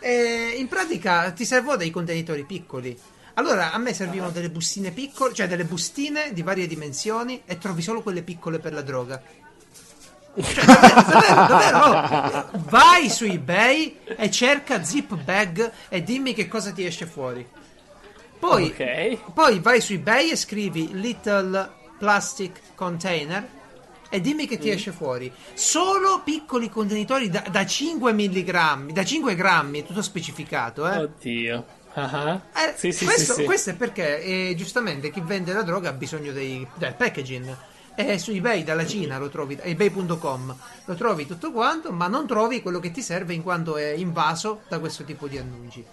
E 0.00 0.54
in 0.56 0.66
pratica 0.66 1.30
ti 1.30 1.44
servono 1.44 1.76
dei 1.76 1.90
contenitori 1.90 2.42
piccoli. 2.44 2.98
Allora, 3.34 3.72
a 3.72 3.78
me 3.78 3.94
servivano 3.94 4.30
delle 4.30 4.50
bustine 4.50 4.90
piccole, 4.90 5.32
cioè 5.34 5.46
delle 5.48 5.64
bustine 5.64 6.32
di 6.32 6.42
varie 6.42 6.66
dimensioni 6.66 7.42
e 7.46 7.58
trovi 7.58 7.82
solo 7.82 8.02
quelle 8.02 8.22
piccole 8.22 8.58
per 8.58 8.72
la 8.72 8.82
droga. 8.82 9.22
Cioè, 10.32 10.64
davvero, 10.64 11.34
davvero, 11.46 12.48
oh. 12.52 12.62
Vai 12.68 13.08
su 13.10 13.24
eBay 13.24 13.98
e 14.16 14.30
cerca 14.30 14.82
zip 14.84 15.14
bag 15.16 15.72
e 15.88 16.02
dimmi 16.02 16.34
che 16.34 16.46
cosa 16.48 16.70
ti 16.72 16.84
esce 16.84 17.06
fuori. 17.06 17.46
Poi, 18.38 18.66
Ok. 18.66 19.32
poi 19.34 19.58
vai 19.60 19.80
su 19.80 19.92
eBay 19.92 20.30
e 20.30 20.36
scrivi 20.36 20.90
little 20.92 21.70
plastic 21.98 22.60
container 22.74 23.46
e 24.08 24.20
dimmi 24.20 24.46
che 24.46 24.56
ti 24.58 24.68
Mm. 24.68 24.72
esce 24.72 24.92
fuori. 24.92 25.32
Solo 25.54 26.22
piccoli 26.24 26.68
contenitori 26.70 27.28
da, 27.28 27.44
da 27.50 27.66
5 27.66 28.12
milligrammi, 28.12 28.92
da 28.92 29.04
5 29.04 29.34
grammi, 29.34 29.84
tutto 29.84 30.00
specificato, 30.02 30.88
eh. 30.90 30.96
Oddio. 30.98 31.66
Ah, 31.94 32.40
Eh, 32.54 32.74
sì, 32.76 32.92
sì, 32.92 33.04
questo, 33.04 33.32
sì, 33.34 33.40
sì. 33.40 33.44
questo 33.44 33.70
è 33.70 33.74
perché 33.74 34.22
eh, 34.22 34.54
giustamente 34.56 35.10
chi 35.10 35.20
vende 35.20 35.52
la 35.52 35.62
droga 35.62 35.88
ha 35.90 35.92
bisogno 35.92 36.32
dei- 36.32 36.66
del 36.74 36.94
packaging. 36.94 37.56
E 37.96 38.18
su 38.18 38.30
eBay 38.30 38.62
dalla 38.62 38.86
Cina 38.86 39.18
lo 39.18 39.28
trovi, 39.28 39.58
ebay.com 39.60 40.56
lo 40.86 40.94
trovi 40.94 41.26
tutto 41.26 41.52
quanto, 41.52 41.92
ma 41.92 42.06
non 42.06 42.26
trovi 42.26 42.62
quello 42.62 42.78
che 42.78 42.90
ti 42.92 43.02
serve 43.02 43.34
in 43.34 43.42
quanto 43.42 43.76
è 43.76 43.90
invaso 43.90 44.62
da 44.68 44.78
questo 44.78 45.04
tipo 45.04 45.26
di 45.26 45.36
annunci. 45.36 45.84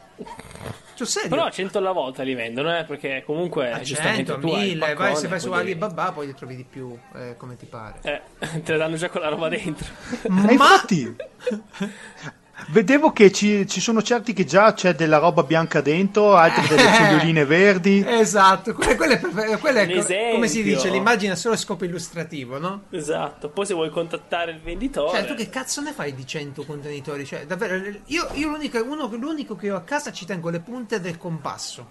Serio? 0.96 1.30
Però 1.30 1.44
a 1.46 1.52
100 1.52 1.80
alla 1.80 1.92
volta 1.92 2.24
li 2.24 2.34
vendono, 2.34 2.76
eh, 2.78 2.86
perché 2.86 3.24
comunque 3.26 3.72
a 3.72 3.82
giustamente 3.82 4.32
100, 4.32 4.40
tu 4.40 4.54
hai 4.54 4.70
il 4.70 4.78
1000, 4.78 4.94
vai, 4.94 5.16
se 5.16 5.28
vai 5.28 5.40
su 5.40 5.52
Alibaba 5.52 6.12
poi 6.12 6.28
ne 6.28 6.34
trovi 6.34 6.56
di 6.56 6.64
più, 6.68 6.98
eh, 7.16 7.36
come 7.36 7.58
ti 7.58 7.66
pare. 7.66 8.00
Eh, 8.04 8.22
te 8.64 8.72
la 8.72 8.78
danno 8.78 8.96
già 8.96 9.10
con 9.10 9.22
la 9.22 9.30
roba 9.30 9.50
dentro. 9.50 9.86
Ma 10.30 10.50
infatti, 10.52 11.14
vedevo 12.70 13.12
che 13.12 13.32
ci, 13.32 13.68
ci 13.68 13.80
sono 13.80 14.02
certi 14.02 14.34
che 14.34 14.46
già 14.46 14.74
c'è 14.74 14.96
della 14.96 15.18
roba 15.18 15.44
bianca 15.44 15.82
dentro, 15.82 16.36
altri 16.36 16.68
delle 16.68 16.90
foglioline 16.90 17.46
verdi. 17.46 18.04
Esatto, 18.06 18.74
quella, 18.74 18.96
quella 18.96 19.14
è, 19.16 19.58
quella 19.60 19.82
è 19.82 20.32
come 20.32 20.48
si 20.48 20.64
dice, 20.64 20.90
l'immagine 20.90 21.34
a 21.34 21.36
solo 21.36 21.56
scopo 21.56 21.86
illustrativo, 21.86 22.58
no? 22.58 22.84
Esatto. 22.90 23.50
Poi 23.50 23.66
se 23.66 23.74
vuoi 23.74 23.90
contattare 23.90 24.52
il 24.52 24.60
venditore... 24.60 25.18
Cioè, 25.18 25.26
tu 25.26 25.36
che 25.36 25.50
cazzo 25.50 25.82
ne 25.82 25.92
fai 25.92 26.14
di 26.14 26.26
100 26.26 26.64
contenitori? 26.66 27.26
Cioè, 27.26 27.46
davvero, 27.46 27.76
io, 28.06 28.28
io 28.34 28.50
l'unico, 28.50 28.82
uno- 28.84 29.10
l'unico 29.16 29.56
che 29.56 29.72
ho 29.72 29.76
a 29.76 29.82
casa 29.82 30.12
ci 30.12 30.26
tengo 30.26 30.50
le 30.50 30.60
punte 30.60 31.00
del 31.00 31.18
compasso. 31.18 31.88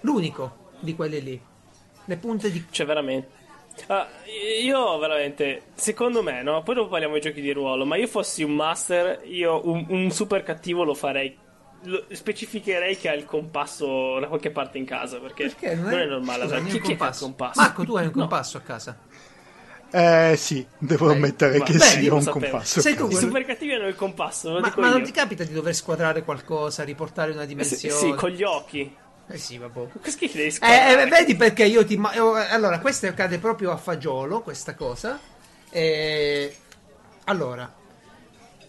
L'unico 0.00 0.70
di 0.80 0.94
quelli 0.94 1.22
lì. 1.22 1.40
Le 2.04 2.16
punte 2.16 2.50
di... 2.50 2.64
Cioè, 2.70 2.86
veramente. 2.86 3.44
Ah, 3.88 4.08
io 4.62 4.98
veramente, 4.98 5.70
secondo 5.74 6.22
me, 6.22 6.42
no? 6.42 6.62
Poi 6.62 6.74
dopo 6.74 6.88
parliamo 6.88 7.14
di 7.14 7.20
giochi 7.20 7.40
di 7.40 7.52
ruolo. 7.52 7.84
Ma 7.86 7.96
io 7.96 8.06
fossi 8.08 8.42
un 8.42 8.52
master, 8.54 9.20
io 9.24 9.66
un, 9.68 9.86
un 9.88 10.10
super 10.10 10.42
cattivo 10.42 10.82
lo 10.82 10.94
farei. 10.94 11.38
Lo, 11.82 12.06
specificherei 12.10 12.96
che 12.96 13.08
ha 13.08 13.12
il 13.14 13.24
compasso 13.24 14.18
da 14.18 14.26
qualche 14.28 14.50
parte 14.50 14.78
in 14.78 14.84
casa. 14.86 15.20
Perché, 15.20 15.54
Perché 15.54 15.74
non 15.74 15.88
non 15.88 16.00
è, 16.00 16.02
è, 16.02 16.06
normale. 16.06 16.44
Scusa, 16.44 16.56
è 16.56 16.64
chi, 16.66 16.80
chi 16.80 16.92
è 16.94 16.96
compasso? 16.96 17.14
compasso? 17.14 17.52
Marco, 17.52 17.84
tu 17.84 17.96
hai 17.96 18.06
un 18.06 18.12
No. 18.12 18.32
compasso 18.32 18.56
a 18.58 18.60
casa. 18.62 18.98
Eh 19.90 20.34
sì, 20.36 20.66
devo 20.78 21.10
Dai, 21.10 21.12
ammettere 21.12 21.60
ma- 21.60 21.62
che 21.62 21.78
beh, 21.78 22.02
sì, 22.02 22.08
ho 22.08 22.16
un 22.16 22.20
sapevo. 22.20 22.58
compasso. 22.58 22.80
Sei 22.80 22.96
tu 22.96 23.08
I 23.08 23.14
super 23.14 23.44
cattivi 23.44 23.72
hanno 23.74 23.86
il 23.86 23.94
compasso, 23.94 24.50
Ma, 24.56 24.74
ma 24.76 24.90
non 24.90 25.02
ti 25.02 25.12
capita 25.12 25.44
di 25.44 25.52
dover 25.52 25.74
squadrare 25.74 26.22
qualcosa, 26.24 26.82
riportare 26.84 27.30
una 27.30 27.44
Eh, 27.56 27.64
sì, 27.64 27.90
dimensione? 27.90 27.90
sì, 27.90 28.14
con 28.14 28.30
gli 28.30 28.42
occhi. 28.42 28.96
Eh 29.28 29.38
sì, 29.38 29.58
vabbè. 29.58 29.86
Che 30.02 30.10
schifo 30.10 30.36
devi 30.36 30.56
Eh, 30.60 30.92
eh, 31.02 31.06
vedi 31.06 31.34
perché 31.34 31.64
io 31.64 31.84
ti. 31.84 31.96
ma- 31.96 32.12
eh, 32.12 32.18
Allora, 32.20 32.78
questo 32.78 33.06
accade 33.06 33.38
proprio 33.38 33.72
a 33.72 33.76
fagiolo, 33.76 34.40
questa 34.42 34.74
cosa. 34.74 35.18
Eh, 35.70 36.56
allora, 37.24 37.72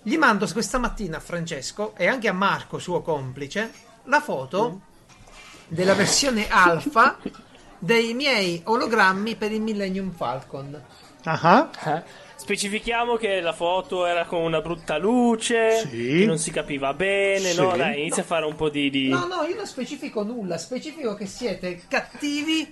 gli 0.02 0.18
mando 0.18 0.48
questa 0.52 0.78
mattina 0.80 1.18
a 1.18 1.20
Francesco 1.20 1.94
e 1.96 2.08
anche 2.08 2.28
a 2.28 2.34
Marco, 2.34 2.80
suo 2.80 3.02
complice, 3.02 3.72
la 4.06 4.20
foto 4.20 4.82
della 5.68 5.94
versione 5.94 6.48
alfa 6.50 7.18
dei 7.78 8.14
miei 8.14 8.62
ologrammi 8.64 9.36
per 9.36 9.52
il 9.52 9.62
Millennium 9.62 10.12
Falcon. 10.12 10.82
Ah, 11.24 11.70
Eh? 11.86 12.04
Specifichiamo 12.48 13.18
che 13.18 13.42
la 13.42 13.52
foto 13.52 14.06
era 14.06 14.24
con 14.24 14.42
una 14.42 14.62
brutta 14.62 14.98
luce, 14.98 15.80
Sì. 15.86 16.20
che 16.20 16.26
non 16.26 16.38
si 16.38 16.50
capiva 16.50 16.94
bene, 16.94 17.54
no? 17.54 17.72
Sì. 17.74 17.78
Dai, 17.78 18.00
inizia 18.00 18.22
a 18.22 18.26
fare 18.26 18.46
un 18.46 18.56
po' 18.56 18.70
di... 18.70 18.90
di- 18.90 19.10
No, 19.10 19.26
no, 19.28 19.44
io 19.44 19.54
non 19.58 19.68
specifico 19.68 20.24
nulla, 20.24 20.58
specifico 20.58 21.14
che 21.14 21.26
siete 21.26 21.82
cattivi 21.90 22.62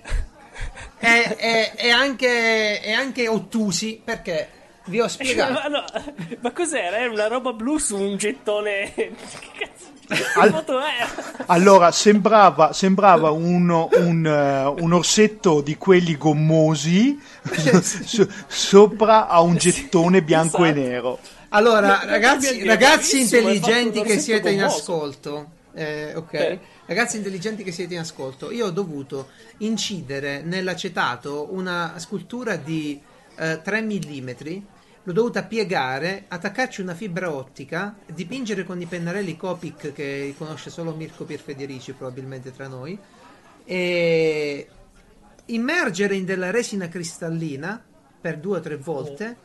e, 0.98 1.36
e- 1.38 1.72
e 1.76 1.90
anche, 1.90 2.80
e 2.82 2.90
anche 2.92 3.28
ottusi 3.28 4.00
perché 4.02 4.48
vi 4.86 5.00
ho 5.00 5.08
spiegato. 5.08 5.52
ma, 5.54 5.66
no, 5.68 5.84
ma 6.40 6.50
cos'era? 6.52 6.98
Era 6.98 7.12
una 7.12 7.26
roba 7.28 7.52
blu 7.52 7.78
su 7.78 7.96
un 7.96 8.16
gettone... 8.16 8.92
che 8.94 9.12
cazzo 9.58 9.94
che 10.06 10.24
Al- 10.34 10.50
foto 10.50 10.78
era? 10.78 11.44
allora 11.46 11.90
sembrava, 11.90 12.72
sembrava 12.72 13.30
uno- 13.30 13.88
un, 13.94 14.24
eh, 14.24 14.82
un 14.82 14.92
orsetto 14.92 15.60
di 15.60 15.76
quelli 15.76 16.16
gommosi 16.16 17.20
so- 17.82 18.28
sopra 18.46 19.26
a 19.26 19.40
un 19.40 19.56
gettone 19.56 20.22
bianco 20.22 20.64
e 20.64 20.68
esatto. 20.70 20.80
nero. 20.80 21.18
Allora, 21.48 22.02
ragazzi, 22.04 22.64
ragazzi 22.64 23.20
intelligenti 23.20 24.02
che 24.02 24.18
siete 24.20 24.50
in 24.50 24.62
orsetto 24.62 24.92
ascolto, 24.92 25.46
eh, 25.74 26.14
ok, 26.14 26.32
Eh. 26.34 26.60
ragazzi 26.86 27.16
intelligenti 27.16 27.62
che 27.64 27.72
siete 27.72 27.94
in 27.94 28.00
ascolto, 28.00 28.50
io 28.52 28.66
ho 28.66 28.70
dovuto 28.70 29.28
incidere 29.58 30.42
nell'acetato 30.42 31.48
una 31.50 31.94
scultura 31.96 32.56
di 32.56 33.00
eh, 33.38 33.60
3 33.62 33.82
mm, 33.82 34.30
l'ho 35.06 35.12
dovuta 35.12 35.44
piegare, 35.44 36.24
attaccarci 36.26 36.80
una 36.80 36.94
fibra 36.94 37.32
ottica, 37.32 37.94
dipingere 38.12 38.64
con 38.64 38.80
i 38.80 38.86
pennarelli 38.86 39.36
Copic 39.36 39.92
che 39.92 40.34
conosce 40.36 40.68
solo 40.68 40.94
Mirko 40.94 41.24
Pierfederici 41.24 41.92
probabilmente 41.92 42.52
tra 42.52 42.66
noi, 42.66 42.98
e 43.64 44.68
immergere 45.46 46.16
in 46.16 46.24
della 46.24 46.50
resina 46.50 46.88
cristallina 46.88 47.80
per 48.20 48.38
due 48.38 48.58
o 48.58 48.60
tre 48.60 48.76
volte, 48.76 49.36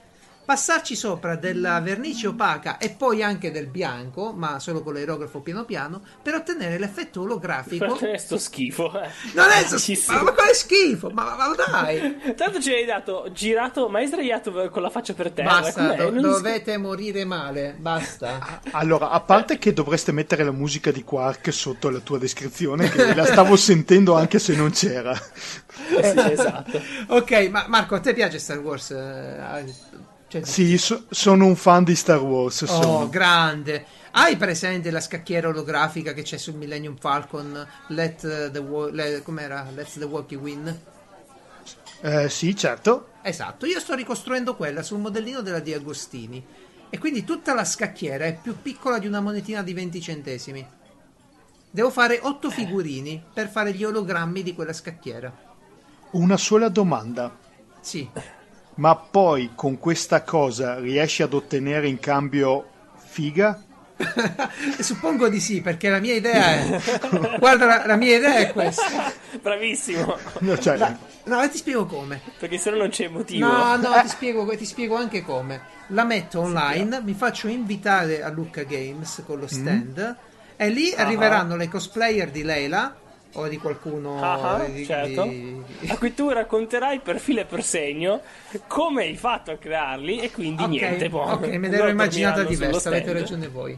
passarci 0.51 0.97
sopra 0.97 1.37
della 1.37 1.79
vernice 1.79 2.27
opaca 2.27 2.77
e 2.77 2.89
poi 2.89 3.23
anche 3.23 3.51
del 3.51 3.67
bianco, 3.67 4.33
ma 4.33 4.59
solo 4.59 4.83
con 4.83 4.93
l'aerografo 4.93 5.39
piano 5.39 5.63
piano, 5.63 6.01
per 6.21 6.33
ottenere 6.33 6.77
l'effetto 6.77 7.21
olografico. 7.21 7.95
Per 7.95 8.19
sto 8.19 8.37
schifo. 8.37 8.87
eh. 9.01 9.07
Non 9.33 9.49
è 9.49 9.63
so- 9.63 9.77
Bellissimo. 9.77 10.17
ma, 10.17 10.23
ma 10.23 10.31
quale 10.33 10.53
schifo? 10.53 11.09
Ma, 11.11 11.23
ma- 11.23 11.47
ma 11.47 11.55
dai! 11.55 12.35
Tanto 12.35 12.59
ci 12.59 12.69
hai 12.73 12.83
dato, 12.83 13.29
girato, 13.31 13.87
ma 13.87 13.99
hai 13.99 14.07
sdraiato 14.07 14.51
con 14.69 14.81
la 14.81 14.89
faccia 14.89 15.13
per 15.13 15.31
terra. 15.31 15.61
Basta, 15.61 15.93
do- 15.95 16.09
dovete 16.19 16.75
morire 16.77 17.23
male, 17.23 17.73
basta. 17.79 18.59
Allora, 18.71 19.09
a 19.11 19.21
parte 19.21 19.57
che 19.57 19.71
dovreste 19.71 20.11
mettere 20.11 20.43
la 20.43 20.51
musica 20.51 20.91
di 20.91 21.05
Quark 21.05 21.53
sotto 21.53 21.89
la 21.89 21.99
tua 21.99 22.17
descrizione, 22.17 22.89
che 22.89 23.15
la 23.15 23.23
stavo 23.25 23.55
sentendo 23.55 24.15
anche 24.15 24.37
se 24.37 24.53
non 24.53 24.71
c'era. 24.71 25.17
Sì, 25.91 26.19
esatto. 26.31 26.81
ok, 27.07 27.31
ma 27.49 27.65
Marco, 27.67 27.95
a 27.95 27.99
te 27.99 28.13
piace 28.13 28.37
Star 28.39 28.59
Wars? 28.59 28.91
Eh, 28.91 29.65
cioè- 30.31 30.43
Sì, 30.45 30.77
so- 30.77 31.03
sono 31.09 31.45
un 31.45 31.55
fan 31.55 31.83
di 31.83 31.95
Star 31.95 32.19
Wars. 32.21 32.61
Oh, 32.61 32.65
sono. 32.67 33.09
grande. 33.09 33.85
Hai 34.11 34.35
presente 34.37 34.89
la 34.91 34.99
scacchiera 35.01 35.47
olografica 35.49 36.13
che 36.13 36.21
c'è 36.23 36.37
sul 36.37 36.55
Millennium 36.55 36.97
Falcon? 36.97 37.67
Let 37.87 38.51
the, 38.51 38.59
wa- 38.59 38.89
le- 38.91 39.21
com'era? 39.23 39.67
Let 39.73 39.97
the 39.99 40.05
Walkie 40.05 40.37
Win? 40.37 40.79
Eh, 42.01 42.29
sì, 42.29 42.55
certo. 42.55 43.09
Esatto, 43.21 43.65
io 43.65 43.79
sto 43.79 43.93
ricostruendo 43.93 44.55
quella 44.55 44.81
sul 44.81 44.99
modellino 44.99 45.41
della 45.41 45.59
Di 45.59 45.73
Agostini. 45.73 46.43
E 46.89 46.97
quindi 46.97 47.23
tutta 47.23 47.53
la 47.53 47.63
scacchiera 47.63 48.25
è 48.25 48.37
più 48.41 48.59
piccola 48.61 48.99
di 48.99 49.07
una 49.07 49.21
monetina 49.21 49.61
di 49.63 49.73
20 49.73 50.01
centesimi. 50.01 50.65
Devo 51.69 51.89
fare 51.89 52.19
8 52.21 52.49
figurini 52.49 53.21
per 53.33 53.47
fare 53.49 53.71
gli 53.73 53.83
ologrammi 53.85 54.43
di 54.43 54.53
quella 54.53 54.73
scacchiera. 54.73 55.31
Una 56.11 56.35
sola 56.35 56.67
domanda. 56.67 57.33
Sì. 57.79 58.09
Ma 58.81 58.95
poi 58.95 59.51
con 59.53 59.77
questa 59.77 60.23
cosa 60.23 60.79
riesci 60.79 61.21
ad 61.21 61.35
ottenere 61.35 61.87
in 61.87 61.99
cambio 61.99 62.67
figa? 62.95 63.61
Suppongo 64.79 65.29
di 65.29 65.39
sì, 65.39 65.61
perché 65.61 65.87
la 65.89 65.99
mia 65.99 66.15
idea 66.15 66.45
è. 66.55 66.81
Guarda, 67.37 67.65
la, 67.65 67.85
la 67.85 67.95
mia 67.95 68.17
idea 68.17 68.37
è 68.37 68.51
questa. 68.51 69.13
Bravissimo. 69.39 70.17
No, 70.39 70.57
cioè, 70.57 70.77
La- 70.77 70.97
no, 71.25 71.47
ti 71.47 71.59
spiego 71.59 71.85
come. 71.85 72.21
Perché 72.39 72.57
se 72.57 72.71
no 72.71 72.77
non 72.77 72.89
c'è 72.89 73.07
motivo. 73.07 73.45
No, 73.45 73.75
no, 73.75 74.01
ti 74.01 74.07
spiego, 74.09 74.47
ti 74.57 74.65
spiego 74.65 74.95
anche 74.95 75.21
come. 75.21 75.61
La 75.89 76.03
metto 76.03 76.39
online, 76.39 77.03
mi 77.03 77.13
faccio 77.13 77.49
invitare 77.49 78.23
a 78.23 78.29
Lucca 78.29 78.63
Games 78.63 79.21
con 79.27 79.37
lo 79.37 79.47
stand 79.47 80.15
e 80.55 80.69
lì 80.69 80.91
arriveranno 80.95 81.55
le 81.55 81.67
cosplayer 81.67 82.31
di 82.31 82.41
Leila 82.41 82.95
o 83.33 83.47
di 83.47 83.57
qualcuno 83.57 84.21
Ah, 84.21 84.55
ah, 84.55 84.63
di- 84.65 84.85
certo. 84.85 85.23
di- 85.23 85.63
A 85.87 85.97
cui 85.97 86.13
tu 86.13 86.29
racconterai 86.29 86.99
per 86.99 87.19
filo 87.19 87.39
e 87.41 87.45
per 87.45 87.63
segno 87.63 88.21
come 88.67 89.03
hai 89.03 89.15
fatto 89.15 89.51
a 89.51 89.57
crearli 89.57 90.19
e 90.19 90.31
quindi 90.31 90.63
Ok, 90.63 90.69
niente. 90.69 91.09
boh. 91.09 91.21
ok, 91.23 91.47
me 91.55 91.69
l'ero 91.69 91.87
immaginata 91.87 92.43
diversa, 92.43 92.89
avete 92.89 93.13
ragione 93.13 93.47
voi. 93.47 93.77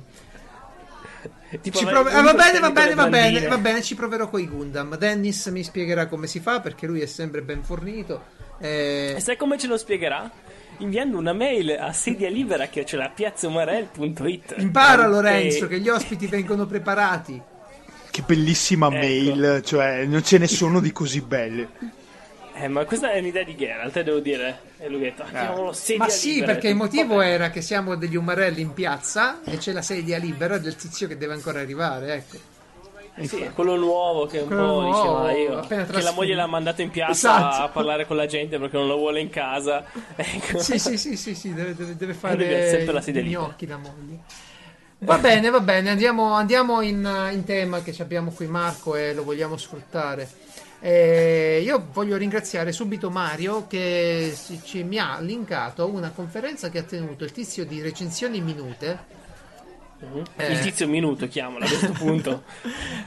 Tipo 1.62 1.80
prove- 1.86 2.12
ah, 2.12 2.22
va 2.24 2.34
bene, 2.34 2.60
va 2.60 2.72
bene, 2.72 2.96
va 2.96 3.08
bene, 3.08 3.48
va 3.48 3.58
bene, 3.60 3.82
ci 3.84 3.94
proverò 3.96 4.28
con 4.28 4.40
i 4.42 4.48
Gundam. 4.48 4.98
Dennis 4.98 5.46
mi 5.48 5.64
spiegherà 5.64 6.08
come 6.08 6.26
si 6.26 6.40
fa 6.40 6.60
perché 6.60 6.88
lui 6.88 7.02
è 7.02 7.06
sempre 7.06 7.44
ben 7.44 7.62
fornito. 7.64 8.24
Eh, 8.60 9.14
E 9.16 9.20
sai 9.20 9.38
come 9.38 9.58
ce 9.60 9.68
lo 9.68 9.78
spiegherà? 9.78 10.30
Inviando 10.80 11.20
una 11.20 11.34
mail 11.34 11.78
a 11.80 11.94
sedia 11.94 12.28
libera 12.30 12.66
che 12.68 12.84
ce 12.86 12.98
l'ha 12.98 13.10
piazzaumarel.it 13.14 14.56
impara 14.58 15.06
E- 15.06 15.08
Lorenzo 15.08 15.68
che 15.68 15.80
gli 15.80 15.90
ospiti 15.90 16.26
vengono 16.26 16.66
preparati. 16.66 17.40
Che 18.14 18.22
bellissima 18.22 18.86
Ecco. 18.90 18.96
mail, 18.96 19.62
cioè 19.66 20.06
non 20.06 20.24
ce 20.24 20.38
ne 20.38 20.46
sono 20.48 20.80
di 20.80 20.92
così 20.92 21.20
belle. 21.22 21.68
Eh, 22.54 22.68
ma 22.68 22.86
questa 22.86 23.12
è 23.12 23.18
un'idea 23.18 23.42
di 23.44 23.56
Geralt, 23.56 23.92
te 23.92 24.04
devo 24.04 24.20
dire. 24.20 24.60
E 24.78 24.88
lui 24.88 25.00
ha 25.08 25.14
detto, 25.16 25.24
ah, 25.32 25.56
Ma 25.98 26.10
sì, 26.10 26.34
libera. 26.34 26.52
perché 26.54 26.68
il 26.68 26.74
detto, 26.74 26.86
motivo 26.86 27.16
vabbè. 27.16 27.28
era 27.28 27.50
che 27.50 27.62
siamo 27.62 27.96
degli 27.96 28.16
umarelli 28.16 28.62
in 28.62 28.74
piazza 28.74 29.42
e 29.44 29.58
c'è 29.58 29.72
la 29.72 29.82
sedia 29.82 30.20
libera 30.20 30.60
del 30.60 30.76
tizio 30.76 31.08
che 31.08 31.18
deve 31.18 31.34
ancora 31.34 31.60
arrivare, 31.62 32.14
ecco. 32.14 32.52
Sì, 33.22 33.50
quello 33.56 33.76
nuovo 33.76 34.28
che 34.28 34.40
un 34.40 34.48
Quello 34.48 34.66
po' 34.66 34.82
nuovo, 34.82 35.28
diceva 35.28 35.66
io. 35.72 35.86
Che 35.86 36.02
la 36.02 36.12
moglie 36.12 36.36
l'ha 36.36 36.46
mandato 36.48 36.82
in 36.84 36.90
piazza 36.92 37.12
Esatto. 37.38 37.64
a 37.64 37.70
parlare 37.70 38.06
con 38.06 38.16
la 38.16 38.26
gente 38.28 38.60
perché 38.60 38.78
non 38.78 38.88
lo 38.88 38.98
vuole 38.98 39.20
in 39.22 39.30
casa. 39.30 39.86
Ecco. 40.16 40.60
Sì, 40.60 40.78
sì, 40.78 40.98
sì, 40.98 41.16
sì, 41.18 41.34
sì, 41.34 41.54
deve, 41.54 41.74
deve- 41.76 41.96
deve 41.96 42.16
lui 42.20 42.36
deve 42.38 42.54
fare 42.56 42.70
sempre 42.70 42.94
la 42.94 43.02
sedia 43.02 43.22
gli 43.22 43.26
libera. 43.26 43.42
gnocchi 43.48 43.68
la 43.68 43.78
moglie. 43.78 44.18
Va 45.04 45.18
bene, 45.18 45.50
va 45.50 45.60
bene, 45.60 45.90
andiamo, 45.90 46.34
andiamo 46.34 46.82
in, 46.82 47.30
in 47.32 47.44
tema 47.44 47.82
che 47.82 47.94
abbiamo 48.00 48.32
qui 48.32 48.48
Marco 48.48 48.96
e 48.96 49.14
lo 49.14 49.24
vogliamo 49.24 49.58
sfruttare. 49.58 50.30
Eh, 50.80 51.62
io 51.64 51.88
voglio 51.92 52.18
ringraziare 52.18 52.72
subito 52.72 53.10
Mario 53.10 53.68
che 53.68 54.36
ci, 54.64 54.84
mi 54.84 55.00
ha 55.00 55.20
linkato 55.20 55.88
una 55.88 56.12
conferenza 56.12 56.70
che 56.70 56.80
ha 56.80 56.84
tenuto 56.84 57.24
il 57.24 57.32
tizio 57.32 57.66
di 57.66 57.82
recensioni 57.82 58.42
minute. 58.42 59.12
Eh. 60.36 60.52
Il 60.52 60.60
tizio 60.60 60.88
minuto, 60.88 61.28
chiamalo 61.28 61.66
a 61.66 61.68
questo 61.68 61.92
punto. 62.00 62.44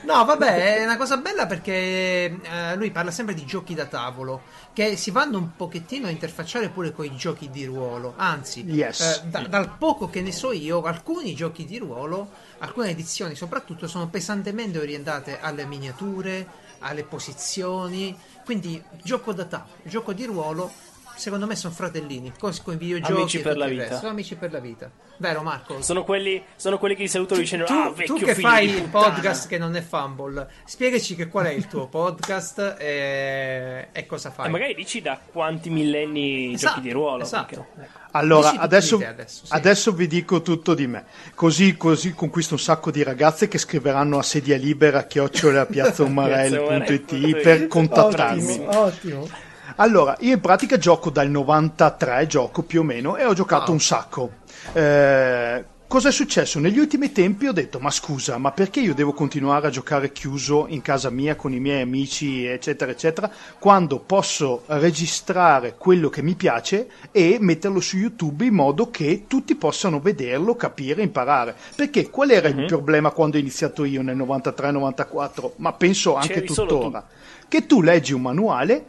No, 0.02 0.24
vabbè, 0.24 0.76
è 0.78 0.84
una 0.84 0.96
cosa 0.96 1.18
bella 1.18 1.46
perché 1.46 1.72
eh, 1.72 2.76
lui 2.76 2.90
parla 2.90 3.10
sempre 3.10 3.34
di 3.34 3.44
giochi 3.44 3.74
da 3.74 3.86
tavolo 3.86 4.42
che 4.76 4.94
si 4.98 5.10
vanno 5.10 5.38
un 5.38 5.56
pochettino 5.56 6.06
a 6.06 6.10
interfacciare 6.10 6.68
pure 6.68 6.92
con 6.92 7.06
i 7.06 7.16
giochi 7.16 7.48
di 7.48 7.64
ruolo. 7.64 8.12
Anzi, 8.18 8.62
Yes. 8.66 9.00
eh, 9.00 9.22
da- 9.28 9.46
dal 9.46 9.74
poco 9.78 10.10
che 10.10 10.20
ne 10.20 10.32
so 10.32 10.52
io, 10.52 10.82
alcuni 10.82 11.34
giochi 11.34 11.64
di 11.64 11.78
ruolo, 11.78 12.28
alcune 12.58 12.90
edizioni 12.90 13.34
soprattutto, 13.34 13.88
sono 13.88 14.08
pesantemente 14.08 14.78
orientate 14.78 15.40
alle 15.40 15.64
miniature, 15.64 16.46
alle 16.80 17.04
posizioni. 17.04 18.14
Quindi, 18.44 18.82
gioco 19.02 19.32
da 19.32 19.46
tavolo, 19.46 19.70
gioco 19.84 20.12
di 20.12 20.26
ruolo. 20.26 20.70
Secondo 21.16 21.46
me 21.46 21.56
sono 21.56 21.72
fratellini, 21.72 22.34
così 22.38 22.60
con 22.62 22.74
i 22.74 22.76
videogiochi 22.76 23.20
Amici 23.20 23.38
e 23.38 23.40
per 23.40 23.56
la 23.56 23.64
vita. 23.66 23.96
Sono 23.96 24.10
amici 24.10 24.34
per 24.36 24.52
la 24.52 24.58
vita. 24.58 24.90
Vero 25.16 25.40
Marco? 25.42 25.80
Sono 25.80 26.04
quelli, 26.04 26.42
sono 26.56 26.76
quelli 26.78 26.94
che 26.94 27.04
ti 27.04 27.08
salutano 27.08 27.40
dicendo 27.40 27.64
tu, 27.64 27.72
ah, 27.72 27.86
tu 27.86 27.94
vecchio 27.94 28.14
che 28.16 28.34
figlio 28.34 28.48
fai 28.48 28.68
il 28.68 28.82
puttana." 28.82 29.14
podcast 29.14 29.48
che 29.48 29.56
non 29.56 29.74
è 29.74 29.80
Fumble, 29.80 30.46
spiegaci 30.66 31.14
che 31.14 31.28
qual 31.28 31.46
è 31.46 31.52
il 31.52 31.66
tuo 31.68 31.86
podcast 31.88 32.76
e, 32.78 33.88
e 33.92 34.06
cosa 34.06 34.30
fai. 34.30 34.46
E 34.46 34.50
magari 34.50 34.74
dici 34.74 35.00
da 35.00 35.18
quanti 35.32 35.70
millenni 35.70 36.52
Esatto, 36.52 36.74
giochi 36.74 36.86
di 36.86 36.92
ruolo. 36.92 37.22
esatto. 37.22 37.66
perché- 37.74 37.80
ecco. 37.88 38.04
Allora, 38.12 38.50
adesso, 38.58 38.96
adesso, 38.96 39.46
sì. 39.46 39.52
adesso 39.52 39.92
vi 39.92 40.06
dico 40.06 40.40
tutto 40.42 40.74
di 40.74 40.86
me. 40.86 41.04
Così, 41.34 41.76
così 41.76 42.12
conquisto 42.14 42.54
un 42.54 42.60
sacco 42.60 42.90
di 42.90 43.02
ragazze 43.02 43.46
che 43.48 43.58
scriveranno 43.58 44.16
a 44.18 44.22
sedia 44.22 44.56
libera 44.56 45.04
chiocciolapiazzaumarelli.it 45.04 47.36
per 47.42 47.66
contattarmi. 47.66 48.52
Ottimo, 48.52 48.80
ottimo. 48.80 49.28
Allora, 49.78 50.16
io 50.20 50.32
in 50.32 50.40
pratica 50.40 50.78
gioco 50.78 51.10
dal 51.10 51.28
93, 51.28 52.26
gioco 52.26 52.62
più 52.62 52.80
o 52.80 52.82
meno, 52.82 53.16
e 53.16 53.26
ho 53.26 53.34
giocato 53.34 53.64
Wow. 53.64 53.72
un 53.72 53.80
sacco. 53.80 54.30
Eh, 54.72 55.64
cosa 55.86 56.08
è 56.08 56.12
successo? 56.12 56.58
Negli 56.58 56.78
ultimi 56.78 57.12
tempi 57.12 57.46
ho 57.46 57.52
detto, 57.52 57.78
ma 57.78 57.90
scusa, 57.90 58.38
ma 58.38 58.52
perché 58.52 58.80
io 58.80 58.94
devo 58.94 59.12
continuare 59.12 59.66
a 59.66 59.70
giocare 59.70 60.12
chiuso 60.12 60.64
in 60.68 60.80
casa 60.80 61.10
mia 61.10 61.36
con 61.36 61.52
i 61.52 61.60
miei 61.60 61.82
amici, 61.82 62.46
eccetera, 62.46 62.90
eccetera, 62.90 63.30
quando 63.58 63.98
posso 63.98 64.62
registrare 64.68 65.74
quello 65.76 66.08
che 66.08 66.22
mi 66.22 66.36
piace 66.36 66.88
e 67.12 67.36
metterlo 67.38 67.80
su 67.80 67.98
YouTube 67.98 68.46
in 68.46 68.54
modo 68.54 68.90
che 68.90 69.24
tutti 69.26 69.56
possano 69.56 70.00
vederlo, 70.00 70.56
capire, 70.56 71.02
imparare. 71.02 71.54
Perché 71.74 72.08
qual 72.08 72.30
era 72.30 72.48
il 72.48 72.64
problema 72.64 73.10
quando 73.10 73.36
ho 73.36 73.40
iniziato 73.40 73.84
io 73.84 74.00
nel 74.00 74.16
93-94? 74.16 75.50
Ma 75.56 75.74
penso 75.74 76.14
anche 76.14 76.32
C'eri 76.32 76.46
tuttora. 76.46 77.06
Che 77.46 77.66
tu 77.66 77.80
leggi 77.82 78.12
un 78.14 78.22
manuale 78.22 78.86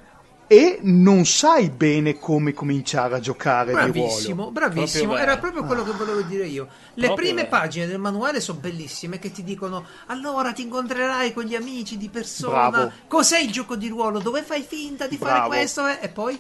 e 0.48 0.80
non 0.82 1.26
sai 1.26 1.70
bene 1.70 2.18
come 2.18 2.54
cominciare 2.54 3.16
a 3.16 3.20
giocare 3.20 3.68
di 3.68 3.74
Bravissimo, 3.74 4.36
ruolo. 4.36 4.52
bravissimo. 4.52 5.04
Proprio 5.14 5.24
Era 5.24 5.38
proprio 5.38 5.64
quello 5.66 5.84
che 5.84 5.92
volevo 5.92 6.22
dire 6.22 6.46
io. 6.46 6.68
Le 6.94 7.06
Proprio 7.08 7.16
prime 7.28 7.44
vero. 7.44 7.48
pagine 7.58 7.86
del 7.88 8.00
manuale 8.00 8.40
sono 8.40 8.60
bellissime 8.60 9.20
che 9.20 9.32
ti 9.32 9.44
dicono 9.44 9.86
allora 10.08 10.54
ti 10.54 10.62
incontrerai 10.62 11.34
con 11.34 11.44
gli 11.44 11.56
amici 11.56 11.98
di 11.98 12.08
persona. 12.10 12.70
Bravo. 12.70 12.92
Cos'è 13.08 13.40
il 13.40 13.52
gioco 13.52 13.76
di 13.76 13.88
ruolo? 13.90 14.20
Dove 14.20 14.42
fai 14.42 14.62
finta 14.62 15.06
di 15.08 15.18
fare 15.18 15.32
Bravo. 15.34 15.48
questo? 15.50 15.86
eh? 15.86 15.98
E 16.02 16.08
poi? 16.10 16.40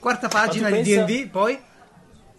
Quarta 0.00 0.28
pagina 0.28 0.68
di 0.70 0.82
pensa- 0.82 1.04
D&D, 1.04 1.28
poi? 1.28 1.58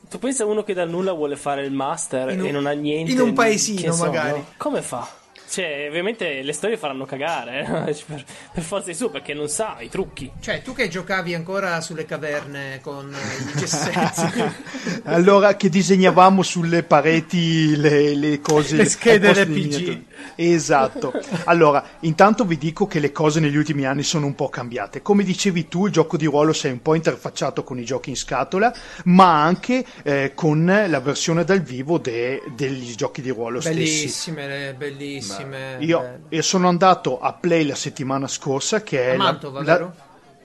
Tu 0.09 0.19
pensa 0.19 0.43
a 0.43 0.45
uno 0.45 0.63
che 0.63 0.73
dal 0.73 0.87
nulla 0.89 1.13
vuole 1.13 1.35
fare 1.35 1.65
il 1.65 1.71
master 1.71 2.29
In 2.29 2.41
un- 2.41 2.45
e 2.47 2.51
non 2.51 2.65
ha 2.67 2.71
niente. 2.73 3.11
in 3.11 3.19
un 3.21 3.33
paesino, 3.33 3.91
so, 3.91 4.05
magari. 4.05 4.37
no? 4.37 4.45
Come 4.57 4.81
fa? 4.83 5.07
Cioè, 5.47 5.87
ovviamente 5.89 6.41
le 6.41 6.53
storie 6.53 6.77
faranno 6.77 7.05
cagare, 7.05 7.85
eh, 7.87 7.95
per, 8.05 8.23
per 8.53 8.63
forza 8.63 8.87
di 8.87 8.95
su, 8.95 9.09
perché 9.09 9.33
non 9.33 9.47
sa 9.47 9.77
i 9.79 9.89
trucchi. 9.89 10.31
Cioè, 10.39 10.61
tu 10.61 10.73
che 10.73 10.87
giocavi 10.87 11.33
ancora 11.33 11.81
sulle 11.81 12.05
caverne 12.05 12.79
con 12.81 13.13
eh, 13.13 13.51
i 13.51 13.57
gessetti. 13.59 14.43
allora 15.05 15.55
che 15.55 15.69
disegnavamo 15.69 16.41
sulle 16.43 16.83
pareti 16.83 17.75
le, 17.75 18.15
le 18.15 18.39
cose 18.41 18.77
Le 18.77 18.85
schede 18.85 19.33
RPG. 19.33 20.01
esatto 20.35 21.13
allora 21.45 21.83
intanto 22.01 22.45
vi 22.45 22.57
dico 22.57 22.87
che 22.87 22.99
le 22.99 23.11
cose 23.11 23.39
negli 23.39 23.55
ultimi 23.55 23.85
anni 23.85 24.03
sono 24.03 24.25
un 24.25 24.35
po' 24.35 24.49
cambiate 24.49 25.01
come 25.01 25.23
dicevi 25.23 25.67
tu 25.67 25.85
il 25.85 25.91
gioco 25.91 26.17
di 26.17 26.25
ruolo 26.25 26.53
si 26.53 26.67
è 26.67 26.71
un 26.71 26.81
po' 26.81 26.95
interfacciato 26.95 27.63
con 27.63 27.79
i 27.79 27.85
giochi 27.85 28.09
in 28.09 28.15
scatola 28.15 28.73
ma 29.05 29.43
anche 29.43 29.85
eh, 30.03 30.31
con 30.33 30.65
la 30.65 30.99
versione 30.99 31.43
dal 31.43 31.61
vivo 31.61 31.97
de- 31.97 32.41
degli 32.55 32.95
giochi 32.95 33.21
di 33.21 33.29
ruolo 33.29 33.59
stessi 33.61 33.75
bellissime, 33.75 34.73
bellissime. 34.77 35.34
Io, 35.41 35.99
belle. 35.99 36.21
io 36.29 36.41
sono 36.41 36.67
andato 36.67 37.19
a 37.19 37.33
Play 37.33 37.65
la 37.65 37.75
settimana 37.75 38.27
scorsa 38.27 38.81
che 38.83 39.11
è 39.11 39.13
A 39.13 39.17
Mantova, 39.17 39.59
la- 39.63 39.73
vero? 39.73 39.95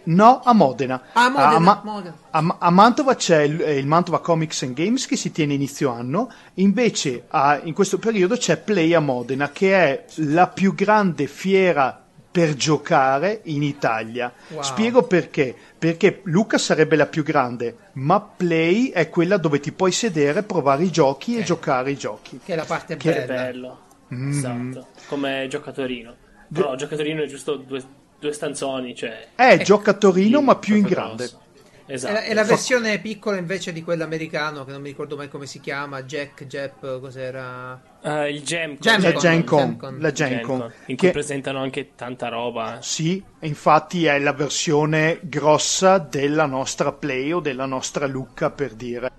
No, 0.02 0.40
a 0.42 0.54
Modena. 0.54 1.02
Ah, 1.12 1.26
a 1.26 1.28
Modena, 1.28 1.58
Ma- 1.58 1.80
Modena. 1.84 2.14
a- 2.30 2.56
a 2.58 2.70
Mantova 2.70 3.14
c'è 3.16 3.42
il, 3.42 3.60
eh, 3.60 3.76
il 3.76 3.86
Mantova 3.86 4.20
Comics 4.20 4.62
and 4.62 4.72
Games 4.74 5.06
che 5.06 5.14
si 5.16 5.30
tiene 5.30 5.52
inizio 5.54 5.90
anno, 5.90 6.30
invece 6.54 7.24
a- 7.28 7.60
in 7.62 7.74
questo 7.74 7.98
periodo 7.98 8.36
c'è 8.36 8.56
Play 8.56 8.94
a 8.94 9.00
Modena 9.00 9.50
che 9.50 9.74
è 9.74 10.04
la 10.16 10.46
più 10.48 10.74
grande 10.74 11.26
fiera 11.26 12.02
per 12.32 12.54
giocare 12.54 13.40
in 13.44 13.62
Italia. 13.62 14.32
Wow. 14.48 14.62
Spiego 14.62 15.02
perché. 15.02 15.54
Perché 15.80 16.20
Luca 16.24 16.58
sarebbe 16.58 16.94
la 16.96 17.06
più 17.06 17.22
grande, 17.22 17.76
ma 17.94 18.20
Play 18.20 18.90
è 18.90 19.08
quella 19.10 19.36
dove 19.36 19.60
ti 19.60 19.72
puoi 19.72 19.92
sedere, 19.92 20.42
provare 20.44 20.84
i 20.84 20.90
giochi 20.90 21.36
e 21.36 21.40
Ok. 21.40 21.44
giocare 21.44 21.90
i 21.90 21.96
giochi. 21.96 22.40
Che 22.44 22.52
è 22.52 22.56
la 22.56 22.64
parte 22.64 22.96
Che 22.96 23.12
bella. 23.12 23.26
bello. 23.26 23.78
Mm. 24.14 24.28
Esatto. 24.30 24.86
Come 25.08 25.46
giocatorino. 25.48 26.14
Però 26.52 26.74
giocatorino 26.74 27.22
è 27.22 27.26
giusto 27.26 27.56
due, 27.56 27.82
due 28.18 28.32
stanzoni, 28.32 28.94
cioè. 28.94 29.28
È 29.34 29.58
giocatorino, 29.62 30.40
ma 30.40 30.56
più 30.56 30.76
in 30.76 30.82
grande. 30.82 31.24
grosso. 31.26 31.48
È 31.86 31.94
Esatto. 31.94 32.12
la, 32.14 32.22
è 32.22 32.34
la 32.34 32.44
versione 32.44 33.00
piccola 33.00 33.36
invece 33.36 33.72
di 33.72 33.82
quello 33.82 34.04
americano 34.04 34.64
che 34.64 34.70
non 34.70 34.80
mi 34.80 34.90
ricordo 34.90 35.16
mai 35.16 35.28
come 35.28 35.46
si 35.46 35.58
chiama, 35.58 36.04
Jack, 36.04 36.46
Jep, 36.46 37.00
cos'era? 37.00 37.80
Eh, 38.00 38.30
il 38.32 38.42
Gem 38.44 38.76
Gem- 38.78 39.02
La 39.02 39.12
Gen 39.12 39.42
Con, 39.44 39.58
Gen-Con. 39.58 39.96
la 39.98 40.12
Gen 40.12 40.40
Con, 40.40 40.60
in 40.86 40.96
cui 40.96 41.08
che- 41.08 41.10
presentano 41.10 41.58
anche 41.60 41.90
tanta 41.96 42.28
roba. 42.28 42.78
eh. 42.78 42.82
Sì, 42.82 43.20
infatti 43.40 44.04
è 44.04 44.20
la 44.20 44.32
versione 44.32 45.18
grossa 45.22 45.98
della 45.98 46.46
nostra 46.46 46.92
Play 46.92 47.32
o 47.32 47.40
della 47.40 47.66
nostra 47.66 48.06
Lucca 48.06 48.50
per 48.50 48.74
dire. 48.74 49.10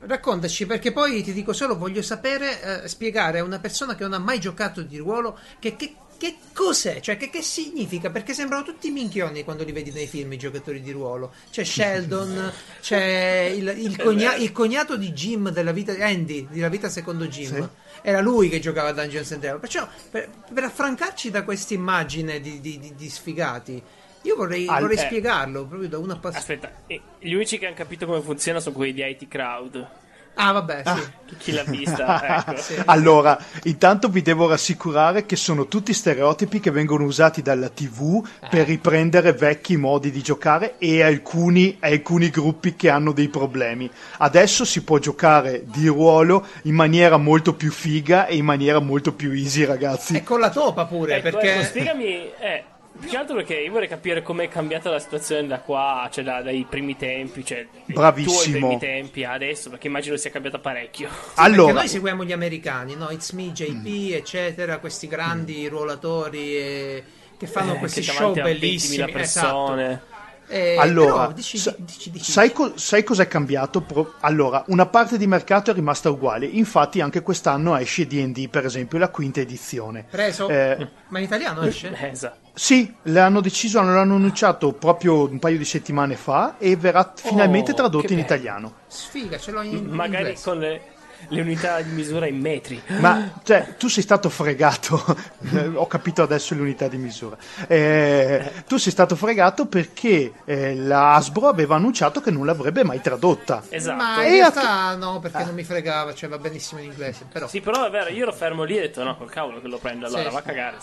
Raccontaci 0.00 0.66
perché 0.66 0.92
poi 0.92 1.22
ti 1.22 1.32
dico 1.32 1.52
solo 1.54 1.76
voglio 1.78 2.02
sapere 2.02 2.82
eh, 2.84 2.88
spiegare 2.88 3.38
a 3.38 3.44
una 3.44 3.58
persona 3.60 3.94
che 3.94 4.02
non 4.02 4.12
ha 4.12 4.18
mai 4.18 4.38
giocato 4.38 4.82
di 4.82 4.98
ruolo 4.98 5.38
che, 5.58 5.74
che- 5.76 5.94
che 6.20 6.36
cos'è, 6.52 7.00
cioè 7.00 7.16
che, 7.16 7.30
che 7.30 7.40
significa, 7.40 8.10
perché 8.10 8.34
sembrano 8.34 8.62
tutti 8.62 8.90
minchioni 8.90 9.42
quando 9.42 9.64
li 9.64 9.72
vedi 9.72 9.90
nei 9.90 10.06
film 10.06 10.30
i 10.34 10.36
giocatori 10.36 10.82
di 10.82 10.90
ruolo. 10.90 11.32
C'è 11.50 11.64
Sheldon, 11.64 12.52
c'è 12.82 13.50
il, 13.56 13.72
il 13.78 13.96
cogna- 13.96 14.34
il 14.34 14.52
cognato 14.52 14.96
di 14.98 15.12
Jim 15.12 15.48
della 15.48 15.72
vita 15.72 15.94
Andy, 15.98 16.46
della 16.50 16.68
vita 16.68 16.90
secondo 16.90 17.26
Jim. 17.26 17.54
Sì. 17.54 17.68
Era 18.02 18.20
lui 18.20 18.50
che 18.50 18.60
giocava 18.60 18.90
a 18.90 18.92
Dungeons 18.92 19.32
and 19.32 19.40
Dragons. 19.40 19.62
Perciò 19.62 19.88
per, 20.10 20.28
per 20.52 20.64
affrancarci 20.64 21.30
da 21.30 21.42
questa 21.42 21.72
immagine 21.72 22.38
di, 22.38 22.60
di- 22.60 22.78
di- 22.78 22.94
di 22.94 23.08
sfigati, 23.08 23.82
io 24.22 24.36
vorrei, 24.36 24.66
Al- 24.66 24.80
vorrei 24.80 24.96
eh. 24.96 25.00
spiegarlo 25.00 25.66
proprio 25.66 25.88
da 25.88 25.98
una 25.98 26.16
passione. 26.16 26.38
Aspetta, 26.38 26.72
e 26.86 27.00
gli 27.18 27.32
unici 27.32 27.58
che 27.58 27.66
hanno 27.66 27.74
capito 27.74 28.06
come 28.06 28.20
funziona 28.20 28.60
sono 28.60 28.74
quelli 28.74 28.92
di 28.92 29.02
IT 29.02 29.28
Crowd. 29.28 29.88
Ah, 30.34 30.52
vabbè, 30.52 30.82
sì. 30.86 31.36
Chi 31.36 31.52
l'ha 31.52 31.64
vista, 31.64 32.44
ecco. 32.46 32.82
Allora, 32.86 33.38
intanto 33.64 34.08
vi 34.08 34.22
devo 34.22 34.48
rassicurare 34.48 35.26
che 35.26 35.36
sono 35.36 35.66
tutti 35.66 35.92
stereotipi 35.92 36.60
che 36.60 36.70
vengono 36.70 37.04
usati 37.04 37.42
dalla 37.42 37.68
TV 37.68 38.26
per 38.48 38.66
riprendere 38.66 39.32
vecchi 39.32 39.76
modi 39.76 40.10
di 40.10 40.22
giocare 40.22 40.76
e 40.78 41.02
alcuni, 41.02 41.76
alcuni 41.80 42.30
gruppi 42.30 42.74
che 42.74 42.88
hanno 42.88 43.12
dei 43.12 43.28
problemi. 43.28 43.90
Adesso 44.18 44.64
si 44.64 44.82
può 44.82 44.98
giocare 44.98 45.64
di 45.66 45.88
ruolo 45.88 46.46
in 46.62 46.74
maniera 46.74 47.16
molto 47.16 47.54
più 47.54 47.70
figa 47.70 48.26
e 48.26 48.36
in 48.36 48.44
maniera 48.44 48.78
molto 48.78 49.12
più 49.12 49.32
easy, 49.32 49.64
ragazzi. 49.64 50.16
E 50.16 50.22
con 50.22 50.40
la 50.40 50.50
topa 50.50 50.86
pure, 50.86 51.16
Ecco, 51.16 51.30
perché... 51.30 51.54
ecco, 51.54 51.64
spiegami, 51.64 52.06
eh, 52.38 52.64
più 53.00 53.08
che 53.08 53.16
altro 53.16 53.34
perché 53.36 53.54
io 53.56 53.72
vorrei 53.72 53.88
capire 53.88 54.22
com'è 54.22 54.48
cambiata 54.48 54.90
la 54.90 54.98
situazione 54.98 55.46
da 55.46 55.60
qua, 55.60 56.08
cioè 56.12 56.22
da- 56.22 56.42
dai 56.42 56.66
primi 56.68 56.96
tempi, 56.96 57.44
cioè 57.44 57.66
Bravissimo. 57.86 58.34
tuoi 58.34 58.50
primi 58.50 58.78
tempi 58.78 59.24
a 59.24 59.32
adesso, 59.32 59.70
perché 59.70 59.88
immagino 59.88 60.16
sia 60.16 60.30
cambiata 60.30 60.58
parecchio. 60.58 61.08
Perché 61.08 61.30
Allora, 61.40 61.72
noi 61.72 61.88
seguiamo 61.88 62.24
gli 62.24 62.32
americani, 62.32 62.94
no? 62.94 63.10
It's 63.10 63.32
Me, 63.32 63.50
JP, 63.52 63.86
Mm. 63.86 64.12
eccetera, 64.14 64.78
questi 64.78 65.06
grandi 65.08 65.66
ruolatori 65.68 66.56
eh, 66.56 67.04
che 67.36 67.46
fanno 67.46 67.74
Eh, 67.74 67.78
questi 67.78 68.00
che 68.02 68.06
show 68.12 68.32
davanti 68.34 68.40
a 68.40 68.44
20.000 68.44 69.04
bellissimi. 69.06 69.12
persone. 69.12 69.86
Esatto. 69.90 70.08
Eh, 70.52 70.76
Allora, 70.78 71.12
però, 71.12 71.32
dici, 71.32 71.58
sa- 71.58 71.76
dici, 71.78 72.10
dici, 72.10 72.32
sai, 72.32 72.50
co- 72.52 72.72
sai 72.76 73.04
cos'è 73.04 73.28
cambiato? 73.28 73.82
Pro- 73.82 74.14
allora, 74.22 74.64
una 74.66 74.84
parte 74.86 75.16
di 75.16 75.28
mercato 75.28 75.70
è 75.70 75.74
rimasta 75.74 76.10
uguale, 76.10 76.44
infatti 76.44 77.00
anche 77.00 77.22
quest'anno 77.22 77.76
esce 77.76 78.04
D&D, 78.08 78.48
per 78.48 78.64
esempio, 78.64 78.98
la 78.98 79.10
quinta 79.10 79.38
edizione. 79.38 80.06
preso? 80.10 80.48
Eh, 80.48 80.88
Ma 81.10 81.18
in 81.20 81.24
italiano 81.26 81.62
esce? 81.62 81.92
Eh, 81.96 82.08
esatto. 82.08 82.48
Sì, 82.62 82.94
l'hanno 83.04 83.40
deciso, 83.40 83.80
l'hanno 83.80 84.14
annunciato 84.16 84.72
proprio 84.72 85.26
un 85.26 85.38
paio 85.38 85.56
di 85.56 85.64
settimane 85.64 86.14
fa 86.14 86.56
e 86.58 86.76
verrà 86.76 87.10
finalmente 87.16 87.70
Oh, 87.70 87.74
tradotto 87.74 88.12
in 88.12 88.18
bello. 88.18 88.20
italiano. 88.20 88.74
Sfiga, 88.86 89.38
ce 89.38 89.50
l'ho 89.50 89.62
in 89.62 89.86
Magari 89.86 90.24
inglese. 90.24 90.44
con 90.44 90.58
le, 90.58 90.82
le 91.28 91.40
unità 91.40 91.80
di 91.80 91.90
misura 91.92 92.26
in 92.26 92.38
metri. 92.38 92.78
Ma 92.98 93.32
cioè, 93.44 93.76
tu 93.78 93.88
sei 93.88 94.02
stato 94.02 94.28
fregato, 94.28 95.02
ho 95.74 95.86
capito 95.86 96.22
adesso 96.22 96.54
l'unità 96.54 96.86
di 96.86 96.98
misura. 96.98 97.34
Eh, 97.66 98.52
tu 98.68 98.76
sei 98.76 98.92
stato 98.92 99.16
fregato 99.16 99.64
perché 99.64 100.30
eh, 100.44 100.74
la 100.76 101.14
Hasbro 101.14 101.48
aveva 101.48 101.76
annunciato 101.76 102.20
che 102.20 102.30
non 102.30 102.44
l'avrebbe 102.44 102.84
mai 102.84 103.00
tradotta. 103.00 103.62
Esatto. 103.70 103.96
Ma 103.96 104.22
in 104.26 104.32
a- 104.32 104.34
realtà 104.34 104.94
no, 104.96 105.18
perché 105.18 105.44
non 105.44 105.54
mi 105.54 105.64
fregava, 105.64 106.12
cioè 106.12 106.28
va 106.28 106.36
benissimo 106.36 106.80
in 106.82 106.90
inglese, 106.90 107.24
però... 107.32 107.48
Sì, 107.48 107.62
però 107.62 107.86
è 107.86 107.90
vero, 107.90 108.10
io 108.10 108.24
ero 108.24 108.32
fermo 108.34 108.64
lì 108.64 108.74
e 108.76 108.80
ho 108.80 108.82
detto 108.82 109.02
no, 109.02 109.16
col 109.16 109.30
cavolo 109.30 109.62
che 109.62 109.68
lo 109.68 109.78
prendo, 109.78 110.04
allora 110.04 110.24
Sì, 110.24 110.28
va 110.30 110.38
a 110.38 110.42
sì. 110.42 110.46
cagare. 110.48 110.76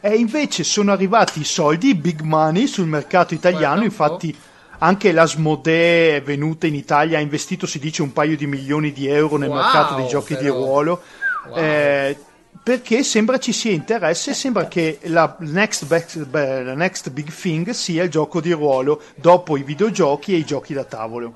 E 0.00 0.14
invece 0.14 0.64
sono 0.64 0.92
arrivati 0.92 1.40
i 1.40 1.44
soldi, 1.44 1.90
i 1.90 1.94
big 1.94 2.20
money 2.20 2.66
sul 2.66 2.86
mercato 2.86 3.34
italiano, 3.34 3.84
infatti 3.84 4.36
anche 4.78 5.12
l'Asmodee 5.12 6.16
è 6.16 6.22
venuta 6.22 6.66
in 6.66 6.74
Italia, 6.74 7.18
ha 7.18 7.20
investito 7.20 7.66
si 7.66 7.78
dice 7.78 8.02
un 8.02 8.12
paio 8.12 8.36
di 8.36 8.46
milioni 8.46 8.92
di 8.92 9.06
euro 9.06 9.36
nel 9.36 9.48
Wow, 9.48 9.58
mercato 9.58 9.94
dei 9.94 10.08
giochi 10.08 10.36
di 10.36 10.44
però. 10.44 10.54
ruolo. 10.56 11.02
Wow. 11.48 11.56
Eh, 11.56 12.18
perché 12.62 13.02
sembra 13.02 13.38
ci 13.38 13.52
sia 13.52 13.72
interesse, 13.72 14.32
sembra 14.32 14.68
che 14.68 14.98
la 15.04 15.36
next, 15.40 15.86
best- 15.86 16.26
la 16.30 16.74
next 16.74 17.10
big 17.10 17.30
thing 17.30 17.70
sia 17.70 18.02
il 18.02 18.10
gioco 18.10 18.40
di 18.40 18.52
ruolo 18.52 19.02
dopo 19.16 19.56
i 19.56 19.62
videogiochi 19.62 20.32
e 20.32 20.38
i 20.38 20.44
giochi 20.44 20.72
da 20.72 20.84
tavolo. 20.84 21.34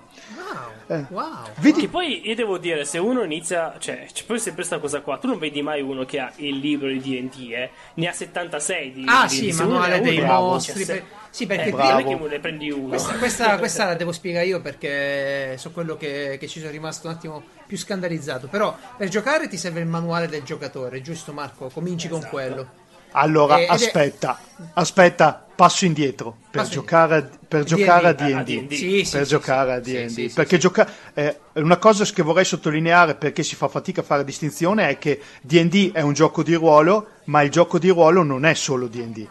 Wow, 0.89 1.07
wow. 1.11 1.43
Vedi, 1.59 1.81
Che 1.83 1.89
poi 1.89 2.27
io 2.27 2.35
devo 2.35 2.57
dire, 2.59 2.85
se 2.85 2.99
uno 2.99 3.23
inizia, 3.23 3.77
cioè, 3.79 4.07
c'è 4.13 4.25
poi 4.25 4.39
sempre 4.39 4.55
questa 4.67 4.79
cosa 4.79 5.01
qua, 5.01 5.19
tu 5.19 5.27
non 5.27 5.39
vedi 5.39 5.61
mai 5.63 5.83
uno 5.83 6.05
che 6.05 6.19
ha 6.19 6.33
il 6.37 6.57
libro 6.57 6.89
di 6.89 6.99
D&D, 6.99 7.51
eh? 7.53 7.71
ne 7.95 8.09
ha 8.09 8.13
76 8.13 8.93
di 8.93 9.05
Ah 9.07 9.27
di- 9.27 9.35
sì, 9.35 9.53
se 9.53 9.63
manuale 9.65 10.01
dei 10.01 10.17
uno, 10.17 10.27
bravo. 10.27 10.47
mostri. 10.49 10.85
cioè, 10.85 10.97
per- 10.97 11.05
Sì, 11.31 11.47
perché 11.47 11.65
eh, 11.69 11.71
non 11.73 11.79
bravo. 11.81 12.17
che 12.19 12.29
ne 12.29 12.39
prendi 12.41 12.71
uno. 12.71 12.89
Questa, 12.89 13.13
questa, 13.19 13.59
questa 13.59 13.85
la 13.85 13.95
devo 13.95 14.13
spiegare 14.13 14.47
io 14.47 14.61
perché 14.61 15.57
so 15.59 15.71
quello 15.73 15.97
che, 15.97 16.37
che 16.41 16.49
ci 16.49 16.59
sono 16.59 16.71
rimasto 16.73 17.07
un 17.07 17.13
attimo 17.13 17.43
più 17.67 17.77
scandalizzato. 17.77 18.47
Però 18.49 18.75
per 18.97 19.09
giocare 19.09 19.47
ti 19.47 19.59
serve 19.59 19.81
il 19.81 19.87
manuale 19.87 20.27
del 20.27 20.43
giocatore, 20.43 21.03
giusto 21.03 21.33
Marco? 21.35 21.69
Cominci 21.69 22.09
con 22.09 22.27
quello. 22.31 22.87
Allora 23.13 23.59
Eh, 23.59 23.63
ed 23.63 23.69
è- 23.69 23.73
aspetta, 23.73 24.39
aspetta, 24.75 25.45
passo 25.55 25.85
indietro 25.85 26.37
per 26.51 26.63
Passo 26.63 26.75
giocare, 26.75 27.17
a- 27.17 27.29
per 27.49 27.65
D&D. 27.65 27.67
giocare 27.67 28.07
a 28.07 28.11
Ah, 28.11 28.13
D&D. 28.13 28.45
D&D. 28.45 28.73
Sì, 28.75 29.05
sì, 29.05 29.11
per 29.11 29.23
sì, 29.25 29.29
giocare 29.31 29.73
a 29.75 29.81
D&D 29.81 30.33
perché 30.33 30.55
sì. 30.57 30.61
gioca- 30.61 30.89
eh, 31.15 31.39
una 31.55 31.79
cosa 31.79 32.05
che 32.05 32.23
vorrei 32.23 32.45
sottolineare 32.45 33.15
perché 33.17 33.43
si 33.43 33.57
fa 33.57 33.69
fatica 33.69 34.01
a 34.03 34.05
fare 34.05 34.25
distinzione 34.25 34.89
è 34.89 34.99
che 34.99 35.21
D&D 35.41 35.93
è 35.93 36.01
un 36.01 36.13
gioco 36.13 36.43
di 36.43 36.55
ruolo 36.55 37.09
ma 37.25 37.43
il 37.43 37.51
gioco 37.51 37.79
di 37.79 37.89
ruolo 37.89 38.23
non 38.23 38.45
è 38.45 38.55
solo 38.55 38.87
D&D 38.87 39.27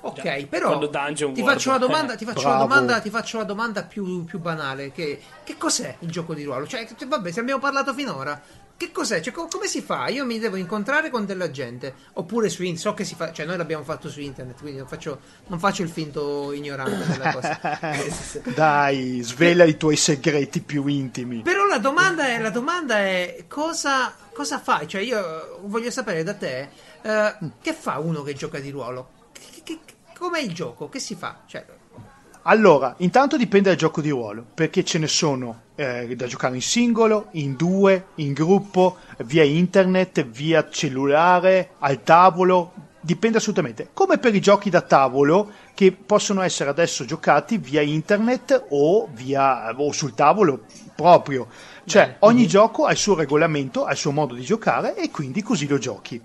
Ok, 0.00 0.46
però 0.46 0.78
ti 0.78 1.42
faccio 1.42 1.70
la 1.72 1.78
domanda, 1.78 2.14
ti 2.14 2.24
faccio 2.24 2.42
Bravo. 2.42 2.62
domanda, 2.62 3.00
ti 3.00 3.10
faccio 3.10 3.38
la 3.38 3.44
domanda 3.44 3.82
più, 3.82 4.24
più 4.24 4.38
banale. 4.38 4.92
Che, 4.92 5.20
che 5.42 5.56
cos'è 5.58 5.96
il 5.98 6.08
gioco 6.10 6.34
di 6.34 6.44
ruolo? 6.44 6.66
Cioè, 6.68 6.86
vabbè, 7.06 7.32
se 7.32 7.40
abbiamo 7.40 7.60
parlato 7.60 7.92
finora. 7.92 8.40
Che 8.78 8.92
cos'è? 8.92 9.20
Cioè, 9.20 9.32
co- 9.32 9.48
come 9.50 9.66
si 9.66 9.82
fa? 9.82 10.06
Io 10.06 10.24
mi 10.24 10.38
devo 10.38 10.54
incontrare 10.54 11.10
con 11.10 11.26
della 11.26 11.50
gente. 11.50 11.92
Oppure 12.12 12.48
su 12.48 12.62
internet. 12.62 12.80
So 12.86 12.94
che 12.94 13.02
si 13.02 13.16
fa. 13.16 13.32
Cioè, 13.32 13.44
noi 13.44 13.56
l'abbiamo 13.56 13.82
fatto 13.82 14.08
su 14.08 14.20
internet. 14.20 14.60
Quindi 14.60 14.78
non 14.78 14.86
faccio, 14.86 15.20
non 15.48 15.58
faccio 15.58 15.82
il 15.82 15.88
finto 15.88 16.52
ignorante 16.52 17.04
della 17.04 17.32
cosa. 17.32 17.58
dai 18.54 19.20
svela 19.22 19.64
i 19.64 19.76
tuoi 19.76 19.96
segreti 19.96 20.60
più 20.60 20.86
intimi 20.86 21.42
Però 21.42 21.66
la 21.66 21.78
domanda 21.78 22.26
è, 22.28 22.38
la 22.40 22.50
domanda 22.50 22.98
è 22.98 23.46
cosa, 23.48 24.14
cosa 24.32 24.60
fai? 24.60 24.86
Cioè, 24.86 25.00
io 25.00 25.58
voglio 25.64 25.90
sapere 25.90 26.22
da 26.22 26.34
te 26.34 26.68
eh, 27.02 27.34
che 27.60 27.72
fa 27.72 27.98
uno 27.98 28.22
che 28.22 28.34
gioca 28.34 28.60
di 28.60 28.70
ruolo? 28.70 29.08
Che- 29.32 29.62
che- 29.64 29.78
che- 29.84 29.94
com'è 30.16 30.38
il 30.38 30.52
gioco? 30.54 30.88
Che 30.88 31.00
si 31.00 31.16
fa? 31.16 31.40
Cioè, 31.46 31.66
Allora, 32.42 32.94
intanto 32.98 33.36
dipende 33.36 33.68
dal 33.68 33.78
gioco 33.78 34.00
di 34.00 34.10
ruolo, 34.10 34.44
perché 34.54 34.84
ce 34.84 34.98
ne 34.98 35.06
sono 35.06 35.62
eh, 35.74 36.14
da 36.16 36.26
giocare 36.26 36.54
in 36.54 36.62
singolo, 36.62 37.28
in 37.32 37.56
due, 37.56 38.08
in 38.16 38.32
gruppo, 38.32 38.96
via 39.18 39.44
internet, 39.44 40.24
via 40.24 40.68
cellulare, 40.70 41.70
al 41.78 42.02
tavolo, 42.02 42.72
dipende 43.00 43.38
assolutamente. 43.38 43.90
Come 43.92 44.18
per 44.18 44.34
i 44.34 44.40
giochi 44.40 44.70
da 44.70 44.80
tavolo 44.80 45.50
che 45.74 45.92
possono 45.92 46.42
essere 46.42 46.70
adesso 46.70 47.04
giocati 47.04 47.58
via 47.58 47.82
internet 47.82 48.66
o, 48.70 49.08
via, 49.12 49.72
o 49.76 49.92
sul 49.92 50.14
tavolo 50.14 50.62
proprio. 50.94 51.48
Cioè, 51.84 52.16
ogni 52.20 52.46
gioco 52.46 52.84
ha 52.84 52.92
il 52.92 52.98
suo 52.98 53.14
regolamento, 53.14 53.84
ha 53.84 53.92
il 53.92 53.96
suo 53.96 54.12
modo 54.12 54.34
di 54.34 54.42
giocare 54.42 54.96
e 54.96 55.10
quindi 55.10 55.42
così 55.42 55.66
lo 55.66 55.78
giochi. 55.78 56.20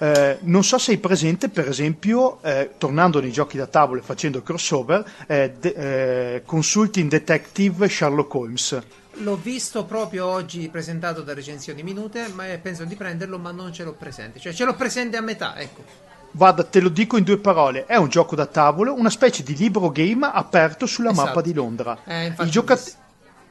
Eh, 0.00 0.38
non 0.42 0.62
so 0.62 0.78
se 0.78 0.92
hai 0.92 0.98
presente, 0.98 1.48
per 1.48 1.68
esempio, 1.68 2.40
eh, 2.42 2.70
tornando 2.78 3.20
nei 3.20 3.32
giochi 3.32 3.56
da 3.56 3.66
tavolo 3.66 4.00
e 4.00 4.02
facendo 4.04 4.42
crossover, 4.42 5.04
eh, 5.26 5.54
de- 5.58 6.34
eh, 6.36 6.42
Consulting 6.46 7.10
Detective 7.10 7.88
Sherlock 7.88 8.32
Holmes. 8.34 8.80
L'ho 9.20 9.36
visto 9.36 9.84
proprio 9.84 10.26
oggi 10.26 10.68
presentato 10.68 11.22
da 11.22 11.34
recensioni 11.34 11.82
minute, 11.82 12.28
ma 12.32 12.44
penso 12.62 12.84
di 12.84 12.94
prenderlo, 12.94 13.38
ma 13.38 13.50
non 13.50 13.72
ce 13.72 13.82
l'ho 13.82 13.94
presente. 13.94 14.38
Cioè, 14.38 14.52
ce 14.52 14.64
l'ho 14.64 14.74
presente 14.74 15.16
a 15.16 15.20
metà, 15.20 15.58
ecco. 15.58 15.82
Guarda, 16.30 16.62
te 16.62 16.78
lo 16.78 16.88
dico 16.88 17.16
in 17.16 17.24
due 17.24 17.38
parole: 17.38 17.86
è 17.86 17.96
un 17.96 18.08
gioco 18.08 18.36
da 18.36 18.46
tavolo, 18.46 18.94
una 18.94 19.10
specie 19.10 19.42
di 19.42 19.56
libro 19.56 19.90
game 19.90 20.30
aperto 20.32 20.86
sulla 20.86 21.10
Esatto. 21.10 21.26
mappa 21.26 21.40
di 21.40 21.52
Londra. 21.52 21.98
Eh, 22.04 22.26
infatti 22.26 22.48
I, 22.48 22.52
gioca-. 22.52 22.78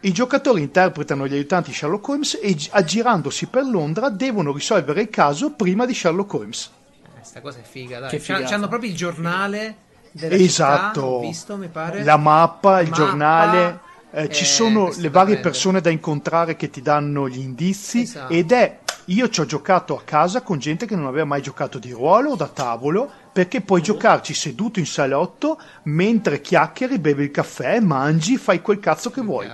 I 0.01 0.11
giocatori 0.11 0.61
interpretano 0.61 1.27
gli 1.27 1.33
aiutanti 1.33 1.73
Sherlock 1.73 2.07
Holmes 2.07 2.39
e, 2.41 2.53
gi- 2.53 2.69
aggirandosi 2.71 3.47
per 3.47 3.63
Londra, 3.65 4.09
devono 4.09 4.51
risolvere 4.53 5.01
il 5.01 5.09
caso 5.09 5.51
prima 5.51 5.85
di 5.85 5.93
Sherlock 5.93 6.33
Holmes. 6.33 6.71
Eh, 7.03 7.23
Sta 7.23 7.41
cosa 7.41 7.59
è 7.59 7.63
figa, 7.63 7.99
dai. 7.99 8.09
Che 8.09 8.19
C'ha-. 8.19 8.41
C'hanno 8.43 8.67
proprio 8.67 8.89
il 8.89 8.95
giornale 8.95 9.75
della 10.11 10.35
Esatto. 10.35 11.01
città, 11.15 11.27
visto, 11.27 11.57
mi 11.57 11.67
pare. 11.67 12.03
La 12.03 12.17
mappa, 12.17 12.79
il 12.81 12.89
Mappa, 12.89 13.01
giornale. 13.03 13.79
eh, 14.11 14.29
ci 14.31 14.43
eh, 14.43 14.47
sono 14.47 14.91
le 14.95 15.09
varie 15.09 15.37
persone 15.39 15.81
da 15.81 15.89
incontrare 15.89 16.55
che 16.55 16.69
ti 16.69 16.81
danno 16.81 17.27
gli 17.27 17.39
indizi 17.39 18.01
Esatto. 18.01 18.31
ed 18.33 18.51
è 18.51 18.79
io 19.09 19.29
ci 19.29 19.39
ho 19.41 19.45
giocato 19.45 19.95
a 19.95 20.01
casa 20.03 20.41
con 20.41 20.59
gente 20.59 20.85
che 20.85 20.95
non 20.95 21.05
aveva 21.05 21.25
mai 21.25 21.41
giocato 21.41 21.79
di 21.79 21.91
ruolo 21.91 22.31
o 22.31 22.35
da 22.35 22.47
tavolo 22.47 23.09
perché 23.37 23.61
puoi 23.61 23.83
giocarci 23.83 24.33
seduto 24.33 24.79
in 24.79 24.87
salotto 24.87 25.61
mentre 25.83 26.41
chiacchieri, 26.41 26.97
bevi 26.97 27.25
il 27.25 27.29
caffè, 27.29 27.79
mangi, 27.79 28.35
fai 28.35 28.63
quel 28.63 28.79
cazzo 28.79 29.11
che 29.11 29.21
vuoi. 29.21 29.47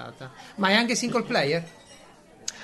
Ma 0.55 0.69
è 0.69 0.73
anche 0.73 0.95
single 0.95 1.23
player? 1.23 1.61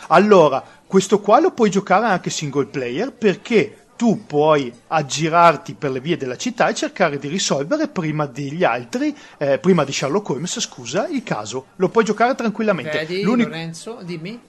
Allora, 0.08 0.64
questo 0.88 1.20
qua 1.20 1.42
lo 1.42 1.52
puoi 1.52 1.70
giocare 1.70 2.06
anche 2.06 2.30
single 2.30 2.68
player 2.68 3.12
perché 3.12 3.88
tu 3.98 4.26
puoi 4.26 4.74
aggirarti 4.88 5.74
per 5.74 5.92
le 5.92 6.00
vie 6.00 6.16
della 6.16 6.38
città 6.38 6.70
e 6.70 6.74
cercare 6.74 7.20
di 7.20 7.28
risolvere 7.28 7.90
prima 7.90 8.26
degli 8.26 8.64
altri, 8.64 9.14
eh, 9.40 9.60
prima 9.60 9.84
di 9.84 9.92
Sherlock 9.92 10.30
Holmes, 10.30 10.58
scusa, 10.62 11.06
il 11.10 11.24
caso. 11.24 11.66
Lo 11.76 11.90
puoi 11.90 12.06
giocare 12.06 12.34
tranquillamente. 12.34 12.98
Vedi, 12.98 13.24
L'unico, 13.24 13.50
Lorenzo, 13.50 14.00
dimmi. 14.04 14.40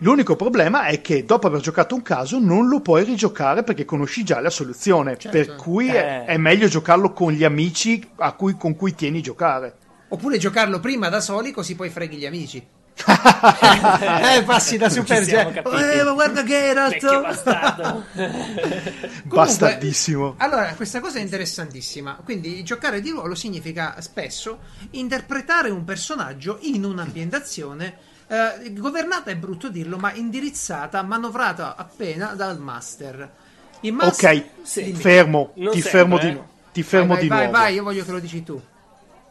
L'unico 0.00 0.36
problema 0.36 0.84
è 0.86 1.00
che 1.00 1.24
dopo 1.24 1.46
aver 1.46 1.60
giocato 1.60 1.94
un 1.94 2.02
caso 2.02 2.38
non 2.38 2.68
lo 2.68 2.80
puoi 2.80 3.04
rigiocare 3.04 3.62
perché 3.62 3.84
conosci 3.84 4.22
già 4.24 4.40
la 4.40 4.50
soluzione. 4.50 5.16
Certo. 5.16 5.30
Per 5.30 5.56
cui 5.56 5.88
è, 5.88 6.24
Eh. 6.26 6.32
è 6.32 6.36
meglio 6.36 6.68
giocarlo 6.68 7.12
con 7.12 7.32
gli 7.32 7.44
amici 7.44 8.06
a 8.16 8.32
cui- 8.32 8.56
con 8.56 8.76
cui 8.76 8.94
tieni 8.94 9.18
a 9.18 9.22
giocare. 9.22 9.74
Oppure 10.08 10.38
giocarlo 10.38 10.80
prima 10.80 11.08
da 11.08 11.20
soli 11.20 11.52
così 11.52 11.74
poi 11.76 11.88
freghi 11.88 12.16
gli 12.16 12.26
amici. 12.26 12.66
eh, 13.00 14.42
passi 14.44 14.76
da 14.76 14.90
super 14.90 15.24
capiti. 15.24 15.82
Eh, 15.98 16.02
ma 16.02 16.12
guarda 16.12 16.44
Geralt. 16.44 16.92
Vecchio 16.92 17.20
bastardo. 17.22 18.04
Comunque, 18.12 19.20
Bastardissimo. 19.24 20.34
Allora, 20.38 20.74
questa 20.74 21.00
cosa 21.00 21.18
è 21.18 21.22
interessantissima. 21.22 22.18
Quindi, 22.22 22.62
giocare 22.62 23.00
di 23.00 23.10
ruolo 23.10 23.34
significa 23.34 23.96
spesso 24.00 24.58
interpretare 24.90 25.70
un 25.70 25.84
personaggio 25.84 26.58
in 26.62 26.84
un'ambientazione 26.84 27.96
eh, 28.30 28.72
governata, 28.74 29.30
è 29.30 29.36
brutto 29.36 29.68
dirlo, 29.68 29.96
ma 29.98 30.12
indirizzata, 30.14 31.02
manovrata 31.02 31.74
appena 31.76 32.34
dal 32.34 32.58
master. 32.60 33.28
Il 33.80 33.92
master 33.92 34.34
Ok, 34.36 34.44
Sì. 34.62 34.92
Fermo, 34.94 35.50
Non 35.54 35.72
ti 35.72 35.80
sempre, 35.80 35.98
fermo 35.98 36.18
eh. 36.18 36.20
di 36.20 36.32
nuovo. 36.32 36.48
Ti 36.72 36.82
fermo 36.84 37.14
vai, 37.14 37.22
di 37.22 37.28
vai, 37.28 37.38
nuovo. 37.38 37.52
Vai, 37.52 37.62
vai, 37.62 37.74
io 37.74 37.82
voglio 37.82 38.04
che 38.04 38.10
lo 38.12 38.18
dici 38.20 38.42
tu. 38.44 38.62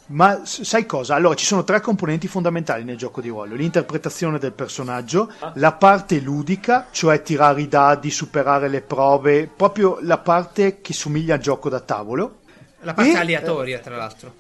Ma 0.08 0.42
sai 0.44 0.88
cosa? 0.88 1.14
Allora, 1.14 1.36
ci 1.36 1.46
sono 1.46 1.64
tre 1.64 1.82
componenti 1.82 2.28
fondamentali 2.28 2.84
nel 2.84 2.98
gioco 2.98 3.22
di 3.22 3.30
ruolo: 3.30 3.54
l'interpretazione 3.54 4.40
del 4.40 4.54
personaggio, 4.54 5.32
la 5.54 5.72
parte 5.74 6.20
ludica, 6.20 6.88
cioè 6.90 7.22
tirare 7.22 7.62
i 7.62 7.68
dadi, 7.68 8.10
superare 8.10 8.68
le 8.70 8.82
prove, 8.82 9.48
proprio 9.48 10.00
la 10.02 10.18
parte 10.18 10.82
che 10.82 10.94
somiglia 10.94 11.36
al 11.36 11.40
gioco 11.40 11.70
da 11.70 11.80
tavolo. 11.80 12.40
La 12.82 12.94
parte 12.96 13.12
E- 13.12 13.18
aleatoria, 13.18 13.80
tra 13.80 13.96
l'altro. 13.98 14.34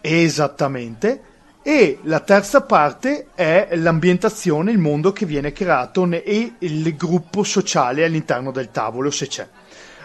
Esattamente. 0.00 1.22
E 1.62 1.98
la 2.02 2.20
terza 2.20 2.62
parte 2.62 3.28
è 3.34 3.68
l'ambientazione, 3.76 4.70
il 4.70 4.78
mondo 4.78 5.12
che 5.12 5.26
viene 5.26 5.52
creato 5.52 6.04
ne- 6.04 6.22
e 6.22 6.54
il 6.60 6.96
gruppo 6.96 7.42
sociale 7.42 8.04
all'interno 8.04 8.50
del 8.52 8.70
tavolo, 8.70 9.10
se 9.10 9.26
c'è. 9.26 9.46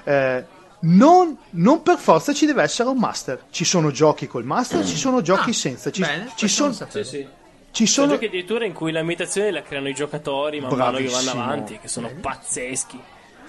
Eh, 0.03 0.43
non, 0.81 1.37
non 1.51 1.81
per 1.81 1.97
forza 1.97 2.33
ci 2.33 2.45
deve 2.45 2.63
essere 2.63 2.89
un 2.89 2.97
master. 2.97 3.45
Ci 3.49 3.63
sono 3.63 3.91
giochi 3.91 4.27
col 4.27 4.43
master, 4.43 4.85
ci 4.85 4.97
sono 4.97 5.21
giochi 5.21 5.51
Ah, 5.51 5.53
senza. 5.53 5.91
Ci, 5.91 6.01
bene, 6.01 6.31
ci 6.35 6.49
sono, 6.49 6.73
sì, 6.73 7.03
sì. 7.05 7.25
ci 7.71 7.85
Sono 7.85 8.07
sono 8.07 8.11
giochi 8.13 8.25
addirittura 8.25 8.65
in 8.65 8.73
cui 8.73 8.91
l'ambientazione 8.91 9.51
la 9.51 9.61
creano 9.61 9.87
i 9.87 9.93
giocatori 9.93 10.59
man 10.59 10.75
mano 10.75 10.97
che 10.97 11.07
vanno 11.07 11.31
avanti, 11.31 11.79
che 11.79 11.87
sono 11.87 12.09
pazzeschi. 12.19 12.99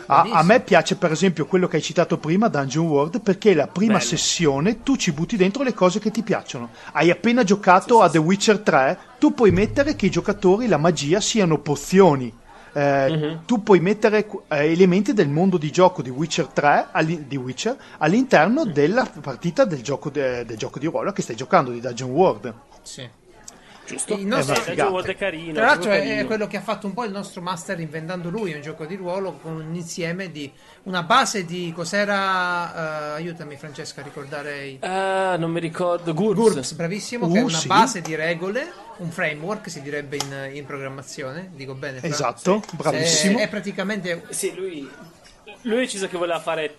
A, 0.07 0.23
a 0.33 0.43
me 0.43 0.61
piace 0.61 0.97
per 0.97 1.11
esempio 1.13 1.47
quello 1.47 1.67
che 1.69 1.77
hai 1.77 1.83
citato 1.83 2.19
prima, 2.19 2.49
Dungeon 2.49 2.87
World, 2.87 3.21
perché 3.21 3.55
la 3.55 3.67
prima 3.67 3.95
Bello. 3.95 4.05
sessione 4.05 4.83
tu 4.83 4.97
ci 4.97 5.13
butti 5.13 5.37
dentro 5.37 5.63
le 5.63 5.73
cose 5.75 5.99
che 5.99 6.11
ti 6.11 6.23
piacciono. 6.23 6.71
Hai 6.93 7.11
appena 7.11 7.43
giocato 7.43 8.03
a 8.03 8.11
The 8.11 8.19
Witcher 8.19 8.59
3, 8.61 8.99
tu 9.19 9.33
puoi 9.35 9.51
mettere 9.51 9.97
che 9.97 10.07
i 10.07 10.11
giocatori, 10.11 10.67
la 10.69 10.77
magia, 10.79 11.21
siano 11.21 11.59
pozioni. 11.59 12.33
eh, 12.77 13.09
Mhm. 13.09 13.43
tu 13.47 13.63
puoi 13.63 13.79
mettere 13.79 14.27
eh, 14.49 14.73
elementi 14.73 15.13
del 15.13 15.29
mondo 15.29 15.59
di 15.59 15.71
gioco 15.71 16.03
di 16.03 16.11
Witcher 16.11 16.47
3 16.49 16.89
alli- 16.91 17.25
di 17.29 17.37
Witcher, 17.37 17.77
all'interno 17.99 18.65
della 18.65 19.09
partita 19.21 19.65
del 19.65 19.81
gioco, 19.81 20.11
de- 20.11 20.45
del 20.45 20.57
gioco 20.57 20.81
di 20.81 20.87
ruolo 20.87 21.13
che 21.13 21.23
stai 21.23 21.37
giocando 21.37 21.71
di 21.71 21.79
Dungeon 21.79 22.11
World. 22.11 22.53
Sì. 22.83 23.09
Giusto? 23.87 24.15
Il 24.15 24.27
nostro- 24.27 24.65
Eh, 24.65 24.81
World 24.83 25.07
è 25.09 25.17
carino. 25.17 25.53
Tra 25.55 25.67
l'altro 25.67 25.91
è, 25.91 25.99
carino. 25.99 26.21
è 26.21 26.25
quello 26.27 26.47
che 26.47 26.57
ha 26.57 26.61
fatto 26.63 26.87
un 26.87 26.95
po' 26.95 27.05
il 27.05 27.11
nostro 27.11 27.41
master 27.43 27.79
inventando 27.81 28.31
lui 28.31 28.53
un 28.55 28.61
gioco 28.63 28.87
di 28.87 28.95
ruolo 28.97 29.35
con 29.43 29.53
un 29.57 29.75
insieme 29.75 30.31
di 30.31 30.51
una 30.85 31.03
base 31.03 31.45
di 31.45 31.73
cos'era 31.75 33.13
eh, 33.13 33.15
aiutami 33.17 33.57
Francesca 33.57 34.01
a 34.01 34.05
ricordare 34.05 34.65
i 34.67 34.79
Ah, 34.81 35.37
non 35.37 35.51
mi 35.51 35.61
ricordo. 35.61 36.13
GURPS. 36.15 36.41
GURPS, 36.53 36.73
bravissimo, 36.73 37.31
che 37.31 37.39
è 37.39 37.43
Uh, 37.43 37.47
una 37.47 37.59
sì. 37.59 37.67
base 37.67 38.01
di 38.01 38.15
regole, 38.15 38.73
un 38.99 39.11
framework 39.11 39.69
si 39.69 39.83
direbbe 39.83 40.17
in, 40.17 40.51
in 40.57 40.65
programmazione, 40.65 41.51
dico 41.55 41.75
bene. 41.75 41.99
Fra? 41.99 42.09
Esatto, 42.09 42.63
Sì. 42.69 42.77
bravissimo. 42.77 43.39
È, 43.39 43.43
è 43.43 43.49
praticamente 43.49 44.25
Sì, 44.31 44.55
lui, 44.55 44.89
lui 45.63 45.77
ha 45.77 45.81
deciso 45.81 46.09
che 46.09 46.17
voleva 46.17 46.41
fare 46.41 46.77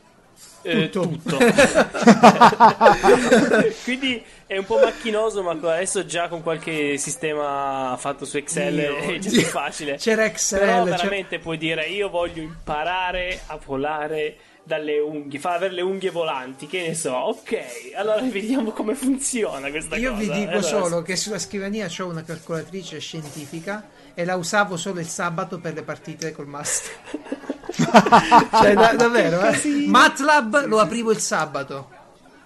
eh, 0.65 0.89
Tutto. 0.89 1.07
tutto. 1.07 1.37
Quindi 3.83 4.23
è 4.47 4.57
un 4.57 4.65
po' 4.65 4.79
macchinoso, 4.79 5.43
ma 5.43 5.51
adesso 5.51 6.05
già 6.05 6.27
con 6.27 6.41
qualche 6.43 6.97
sistema 6.97 7.95
fatto 7.97 8.25
su 8.25 8.37
Excel 8.37 8.77
è 8.77 9.17
già 9.19 9.29
più 9.29 9.41
facile. 9.41 9.97
C'era 9.97 10.25
Excel, 10.25 10.59
Però 10.59 10.83
c'era- 10.83 10.95
veramente 10.97 11.39
puoi 11.39 11.57
dire 11.57 11.85
io 11.87 12.09
voglio 12.09 12.41
imparare 12.41 13.41
a 13.47 13.59
volare 13.63 14.37
dalle 14.63 14.97
unghie, 14.97 15.39
fa 15.39 15.53
avere 15.53 15.73
le 15.75 15.81
unghie 15.83 16.09
volanti, 16.09 16.65
che 16.65 16.87
ne 16.87 16.95
so. 16.95 17.13
Ok, 17.13 17.57
allora 17.95 18.21
vediamo 18.23 18.71
come 18.71 18.95
funziona 18.95 19.69
questa 19.69 19.95
Io 19.97 20.13
cosa. 20.13 20.23
vi 20.23 20.29
dico 20.31 20.49
Allora, 20.51 20.61
solo 20.63 21.01
che 21.03 21.15
sulla 21.15 21.37
scrivania 21.39 21.87
ho 21.99 22.07
una 22.07 22.23
calcolatrice 22.23 22.99
scientifica 22.99 23.87
e 24.15 24.25
la 24.25 24.35
usavo 24.35 24.77
solo 24.77 24.99
il 24.99 25.07
sabato 25.07 25.59
per 25.59 25.73
le 25.75 25.83
partite 25.83 26.31
col 26.31 26.47
master. 26.47 26.91
cioè, 28.51 28.73
da- 28.73 28.93
davvero, 28.95 29.41
eh? 29.41 29.59
MATLAB 29.87 30.65
lo 30.65 30.79
aprivo 30.79 31.11
il 31.11 31.19
sabato. 31.19 31.89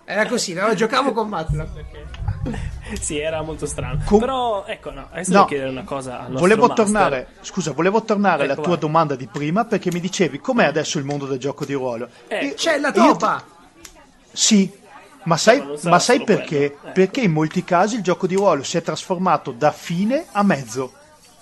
Era 0.05 0.25
così, 0.25 0.53
lo 0.53 0.73
giocavo 0.73 1.11
con 1.13 1.27
MATLAB. 1.29 1.69
Sì, 2.99 3.19
era 3.19 3.43
molto 3.43 3.67
strano. 3.67 4.01
Com- 4.03 4.19
Però, 4.19 4.63
ecco, 4.65 4.89
no, 4.89 5.09
adesso 5.11 5.29
No. 5.29 5.35
devo 5.35 5.45
chiedere 5.45 5.69
una 5.69 5.83
cosa 5.83 6.21
al 6.21 6.31
Volevo 6.31 6.65
master. 6.65 6.85
tornare, 6.85 7.27
scusa, 7.41 7.71
volevo 7.71 8.01
tornare 8.01 8.43
alla 8.45 8.53
Ecco, 8.53 8.61
tua 8.63 8.71
vai. 8.71 8.79
domanda 8.79 9.15
di 9.15 9.27
prima 9.27 9.65
perché 9.65 9.91
mi 9.91 9.99
dicevi 9.99 10.39
com'è 10.39 10.65
adesso 10.65 10.97
il 10.97 11.05
mondo 11.05 11.27
del 11.27 11.37
gioco 11.37 11.65
di 11.65 11.73
ruolo. 11.73 12.07
Eh, 12.27 12.45
Io- 12.47 12.53
C'è 12.55 12.79
la 12.79 12.91
topa! 12.91 13.43
Sì, 14.31 14.71
ma 15.23 15.37
sai, 15.37 15.63
ma 15.83 15.99
sai 15.99 16.23
perché? 16.23 16.65
ecco. 16.65 16.87
Perché 16.91 17.21
in 17.21 17.31
molti 17.31 17.63
casi 17.63 17.97
il 17.97 18.01
gioco 18.01 18.25
di 18.25 18.33
ruolo 18.33 18.63
si 18.63 18.77
è 18.77 18.81
trasformato 18.81 19.51
da 19.51 19.71
fine 19.71 20.25
a 20.31 20.41
mezzo. 20.41 20.93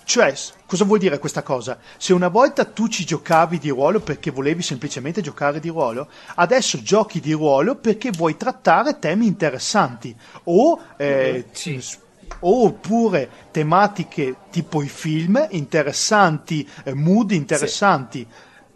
Cioè, 0.08 0.34
cosa 0.66 0.86
vuol 0.86 1.00
dire 1.00 1.20
questa 1.20 1.44
cosa? 1.44 1.78
Se 1.98 2.14
una 2.14 2.30
volta 2.30 2.64
tu 2.64 2.88
ci 2.88 3.04
giocavi 3.04 3.58
di 3.58 3.68
ruolo 3.68 4.00
perché 4.00 4.32
volevi 4.32 4.62
semplicemente 4.62 5.20
giocare 5.20 5.60
di 5.60 5.68
ruolo, 5.68 6.08
adesso 6.36 6.82
giochi 6.82 7.20
di 7.20 7.34
ruolo 7.34 7.76
perché 7.76 8.12
vuoi 8.12 8.38
trattare 8.38 9.00
temi 9.00 9.28
interessanti 9.28 10.16
o, 10.46 10.80
eh, 10.96 11.44
Sì. 11.52 11.82
s- 11.82 11.98
oppure 12.40 13.30
tematiche 13.52 14.34
tipo 14.50 14.82
i 14.82 14.88
film 14.88 15.46
interessanti, 15.52 16.66
eh, 16.86 16.94
mood 16.94 17.32
interessanti. 17.32 18.26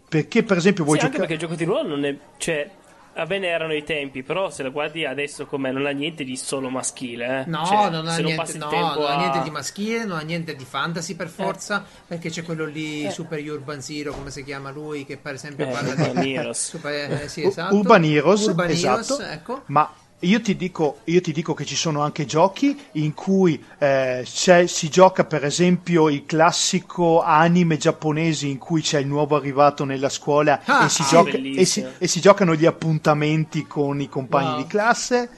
Perché, 0.06 0.42
per 0.42 0.58
esempio, 0.58 0.84
vuoi 0.84 0.98
Sì, 0.98 1.06
anche 1.06 1.16
giocare. 1.16 1.34
perché 1.38 1.44
il 1.46 1.48
gioco 1.48 1.54
di 1.54 1.64
ruolo 1.64 1.88
non 1.96 2.04
è. 2.04 2.14
Cioè, 2.36 2.70
va 3.14 3.26
bene 3.26 3.46
erano 3.48 3.74
i 3.74 3.84
tempi, 3.84 4.22
però 4.22 4.50
se 4.50 4.62
lo 4.62 4.70
guardi 4.72 5.04
adesso 5.04 5.46
com'è, 5.46 5.70
non 5.70 5.86
ha 5.86 5.90
niente 5.90 6.24
di 6.24 6.36
solo 6.36 6.68
maschile. 6.70 7.40
Eh? 7.40 7.44
No, 7.50 7.64
Cioè, 7.64 7.90
non 7.90 8.06
ha, 8.08 8.16
niente, 8.16 8.58
no, 8.58 8.70
non 8.70 9.04
ha 9.04 9.14
a- 9.14 9.18
niente 9.18 9.42
di 9.42 9.50
maschile, 9.50 10.04
non 10.04 10.18
ha 10.18 10.22
niente 10.22 10.54
di 10.54 10.64
fantasy 10.64 11.14
per 11.14 11.28
forza, 11.28 11.82
Eh. 11.84 12.02
perché 12.08 12.30
c'è 12.30 12.42
quello 12.42 12.64
lì, 12.64 13.10
Super 13.10 13.40
Urban 13.42 13.80
Zero, 13.80 14.12
come 14.12 14.30
si 14.30 14.42
chiama 14.44 14.70
lui, 14.70 15.04
che 15.04 15.16
per 15.16 15.34
esempio 15.34 15.66
Eh, 15.66 15.70
parla 15.70 15.90
Urban 15.92 16.20
di... 16.22 16.34
Heroes. 16.34 16.68
Super, 16.68 17.22
eh, 17.22 17.28
sì, 17.28 17.44
esatto. 17.44 17.74
Urban 17.76 18.04
Heroes, 18.04 18.46
Urban 18.46 18.70
esatto. 18.70 19.14
Heroes, 19.18 19.32
ecco. 19.32 19.62
Ma 19.66 19.92
io 20.22 20.40
ti, 20.40 20.56
dico, 20.56 20.98
io 21.04 21.20
ti 21.20 21.32
dico 21.32 21.54
che 21.54 21.64
ci 21.64 21.76
sono 21.76 22.02
anche 22.02 22.24
giochi 22.26 22.78
in 22.92 23.14
cui 23.14 23.62
eh, 23.78 24.22
c'è- 24.24 24.66
si 24.66 24.88
gioca 24.88 25.24
per 25.24 25.44
esempio 25.44 26.08
il 26.08 26.24
classico 26.26 27.22
anime 27.22 27.76
giapponese 27.76 28.46
in 28.46 28.58
cui 28.58 28.82
c'è 28.82 28.98
il 29.00 29.06
nuovo 29.06 29.36
arrivato 29.36 29.84
nella 29.84 30.08
scuola 30.08 30.60
Ah, 30.64 30.84
e, 30.84 30.88
si 30.88 31.02
ah, 31.02 31.06
gioca- 31.08 31.38
e, 31.38 31.64
si, 31.64 31.84
e 31.98 32.06
si 32.06 32.20
giocano 32.20 32.54
gli 32.54 32.66
appuntamenti 32.66 33.66
con 33.66 34.00
i 34.00 34.08
compagni 34.08 34.50
Wow. 34.50 34.56
di 34.62 34.66
classe. 34.66 35.28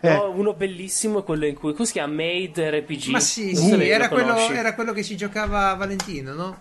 Eh, 0.00 0.08
No, 0.08 0.30
uno 0.30 0.54
bellissimo 0.54 1.20
è 1.20 1.24
quello 1.24 1.46
in 1.46 1.54
cui. 1.54 1.72
Come 1.72 1.86
si 1.86 1.92
chiama? 1.92 2.14
Made 2.14 2.70
RPG. 2.80 3.08
Ma 3.10 3.20
sì, 3.20 3.54
sì, 3.54 3.70
era, 3.88 4.08
lo 4.08 4.14
quello, 4.14 4.36
era 4.36 4.74
quello 4.74 4.92
che 4.92 5.02
si 5.02 5.16
giocava 5.16 5.70
a 5.70 5.74
Valentino, 5.74 6.32
no? 6.34 6.56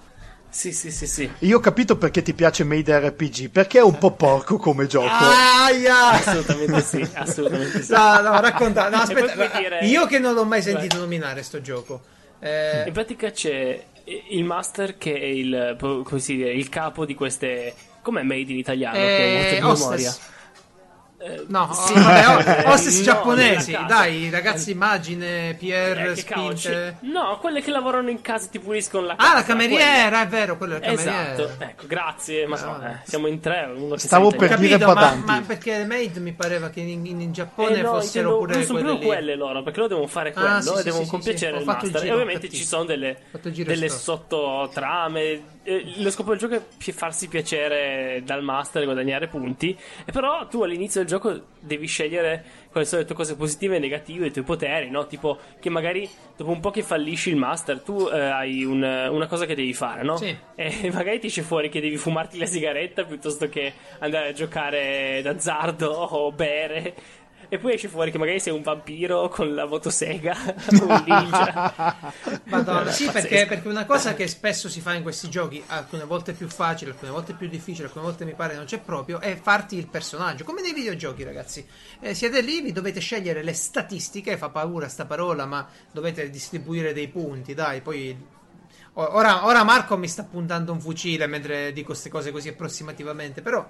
Sì, 0.54 0.72
sì, 0.72 0.92
sì, 0.92 1.08
sì. 1.08 1.32
io 1.40 1.58
ho 1.58 1.60
capito 1.60 1.98
perché 1.98 2.22
ti 2.22 2.36
piace 2.36 2.64
Made 2.64 3.00
RPG, 3.10 3.50
perché 3.50 3.80
è 3.80 3.82
un 3.82 3.98
po' 3.98 4.12
porco 4.12 4.58
come 4.58 4.86
gioco. 4.86 5.08
Aia! 5.10 6.10
Assolutamente 6.12 6.82
sì, 6.82 7.10
assolutamente 7.16 7.82
sì. 7.82 7.92
No, 7.92 8.22
no, 8.22 8.40
racconta, 8.40 8.88
no, 8.88 8.98
aspetta, 8.98 9.34
dire- 9.58 9.80
io 9.88 10.06
che 10.06 10.20
non 10.20 10.36
l'ho 10.36 10.46
mai 10.46 10.62
sentito 10.62 10.98
nominare 10.98 11.42
sto 11.42 11.60
gioco. 11.60 12.02
Eh, 12.38 12.84
In 12.86 12.94
pratica 12.94 13.32
c'è 13.32 13.84
il 14.30 14.44
master 14.44 14.96
che 15.00 15.16
è 15.16 15.24
il, 15.26 15.76
come 15.80 16.20
si 16.20 16.36
dice, 16.36 16.50
il 16.50 16.70
capo 16.70 17.04
di 17.04 17.16
queste. 17.16 17.74
Com'è 18.04 18.22
made 18.22 18.52
in 18.52 18.58
italiano? 18.58 18.96
che 18.96 19.02
ho 19.02 19.56
eh, 19.56 19.60
di 19.60 19.66
hostess. 19.66 19.80
memoria. 19.80 20.16
Eh, 21.26 21.46
No, 21.48 21.72
sì. 21.72 21.94
vabbè, 21.94 22.66
oh, 22.68 22.72
hostess 22.74 22.98
No, 22.98 23.04
giapponesi, 23.04 23.72
dai, 23.88 24.30
ragazzi, 24.30 24.72
immagine, 24.72 25.56
Pierre, 25.58 26.12
Eh, 26.12 26.16
spinte. 26.18 26.98
No, 27.02 27.38
quelle 27.40 27.62
che 27.62 27.72
lavorano 27.72 28.10
in 28.10 28.20
casa 28.22 28.48
ti 28.48 28.60
puliscono 28.60 29.06
la 29.08 29.16
casa. 29.16 29.32
Ah, 29.32 29.36
la 29.36 29.44
cameriera, 29.44 30.22
è 30.22 30.28
vero, 30.28 30.58
quello 30.58 30.74
è 30.74 30.78
il 30.78 30.84
quelle. 30.84 31.04
cameriere. 31.04 31.44
Esatto, 31.44 31.64
ecco, 31.64 31.88
grazie. 31.88 32.46
Ma 32.46 32.60
No, 32.60 32.86
eh, 32.86 32.96
siamo 33.06 33.28
in 33.28 33.40
tre. 33.40 33.72
Uno 33.74 33.96
Stavo 33.96 34.32
per 34.32 34.58
dire 34.58 34.72
Capito, 34.72 34.86
ma, 34.88 34.94
badanti. 34.94 35.26
ma 35.26 35.42
perché 35.48 35.86
Maid 35.86 36.18
mi 36.18 36.34
pareva 36.34 36.70
che 36.70 36.82
in, 36.82 37.06
in- 37.06 37.22
in 37.22 37.32
Giappone 37.32 37.78
Eh 37.78 37.82
no, 37.82 37.94
fossero 37.94 38.02
intendo- 38.04 38.38
pure 38.40 38.54
non 38.56 38.64
sono 38.64 38.80
quelle 38.80 39.06
quelle 39.06 39.36
loro, 39.36 39.64
perché 39.64 39.78
loro 39.78 39.90
devono 39.90 40.08
fare 40.10 40.30
Ah, 40.36 40.42
quello 40.42 40.62
sì, 40.62 40.74
e 40.74 40.78
sì, 40.78 40.84
devono 40.84 41.04
sì, 41.06 41.10
compiacere 41.10 41.54
sì, 41.54 41.60
il 41.60 41.66
master. 41.66 42.02
giro, 42.02 42.04
e 42.04 42.12
ovviamente 42.12 42.50
ci 42.50 42.66
sono 42.66 42.84
delle, 42.84 43.18
sottotrame. 43.90 45.53
Eh, 45.66 45.94
Lo 45.98 46.12
scopo 46.12 46.32
del 46.32 46.40
gioco 46.40 46.56
è 46.56 46.92
farsi 46.92 47.28
piacere 47.30 48.22
dal 48.26 48.44
master 48.44 48.82
e 48.82 48.86
guadagnare 48.86 49.28
punti. 49.28 49.78
E 50.06 50.12
però 50.12 50.48
tu 50.48 50.62
all'inizio 50.62 51.00
del 51.02 51.10
gioco 51.10 51.40
devi 51.60 51.88
scegliere 51.88 52.44
quali 52.72 52.86
sono 52.86 53.02
le 53.02 53.08
tue 53.08 53.16
cose 53.16 53.36
positive 53.36 53.78
e 53.78 53.80
negative, 53.80 54.28
i 54.28 54.32
tuoi 54.32 54.44
poteri, 54.44 54.90
no? 54.90 55.08
Tipo 55.08 55.40
che 55.60 55.70
magari 55.70 56.10
dopo 56.36 56.52
un 56.52 56.60
po' 56.60 56.72
che 56.72 56.84
fallisci 56.84 57.30
il 57.30 57.38
master, 57.38 57.80
tu 57.82 58.10
eh, 58.12 58.20
hai 58.20 58.64
un- 58.66 58.82
una 58.84 59.28
cosa 59.28 59.46
che 59.46 59.56
devi 59.56 59.74
fare, 59.74 60.04
no? 60.04 60.18
Sì. 60.18 60.36
E 60.56 60.90
magari 60.92 61.20
ti 61.20 61.28
esce 61.28 61.44
fuori 61.44 61.70
che 61.70 61.80
devi 61.80 61.98
fumarti 61.98 62.38
la 62.38 62.46
sigaretta 62.46 63.04
piuttosto 63.06 63.48
che 63.48 63.72
andare 64.00 64.30
a 64.30 64.34
giocare 64.34 65.22
d'azzardo 65.24 65.90
o 66.16 66.32
bere. 66.32 67.22
E 67.54 67.60
poi 67.60 67.76
esce 67.76 67.88
fuori 67.88 68.10
che 68.10 68.18
magari 68.18 68.40
sei 68.40 68.52
un 68.52 68.64
vampiro 68.64 69.30
con 69.30 69.54
la 69.54 69.68
motosega 69.68 70.36
o 70.82 70.86
un 70.88 71.04
ninja. 71.06 72.12
Madonna, 72.46 72.90
sì, 72.90 73.08
perché, 73.12 73.46
perché 73.46 73.68
una 73.68 73.86
cosa 73.86 74.16
che 74.16 74.28
spesso 74.28 74.68
si 74.68 74.82
fa 74.82 74.96
in 74.96 75.04
questi 75.04 75.30
giochi, 75.30 75.62
alcune 75.68 76.04
volte 76.06 76.34
più 76.34 76.48
facile, 76.48 76.90
alcune 76.90 77.12
volte 77.12 77.34
più 77.34 77.48
difficile, 77.48 77.86
alcune 77.86 78.06
volte 78.06 78.26
mi 78.26 78.34
pare 78.34 78.56
non 78.56 78.66
c'è 78.66 78.80
proprio, 78.80 79.20
è 79.20 79.36
farti 79.40 79.78
il 79.78 79.86
personaggio, 79.86 80.46
come 80.46 80.64
nei 80.64 80.74
videogiochi, 80.74 81.24
ragazzi. 81.24 81.64
Eh, 82.00 82.16
siete 82.16 82.42
lì, 82.42 82.60
vi 82.62 82.72
dovete 82.72 83.00
scegliere 83.00 83.44
le 83.44 83.54
statistiche, 83.54 84.36
fa 84.36 84.50
paura 84.50 84.88
sta 84.88 85.06
parola, 85.06 85.46
ma 85.46 85.70
dovete 85.92 86.32
distribuire 86.32 86.92
dei 86.92 87.08
punti, 87.08 87.54
dai, 87.54 87.82
poi 87.82 88.18
Ora, 88.96 89.46
ora 89.46 89.64
Marco 89.64 89.98
mi 89.98 90.08
sta 90.08 90.24
puntando 90.24 90.72
un 90.72 90.80
fucile 90.80 91.26
mentre 91.26 91.74
dico 91.74 91.88
queste 91.88 92.10
cose 92.10 92.32
così 92.32 92.50
approssimativamente, 92.50 93.42
però 93.42 93.68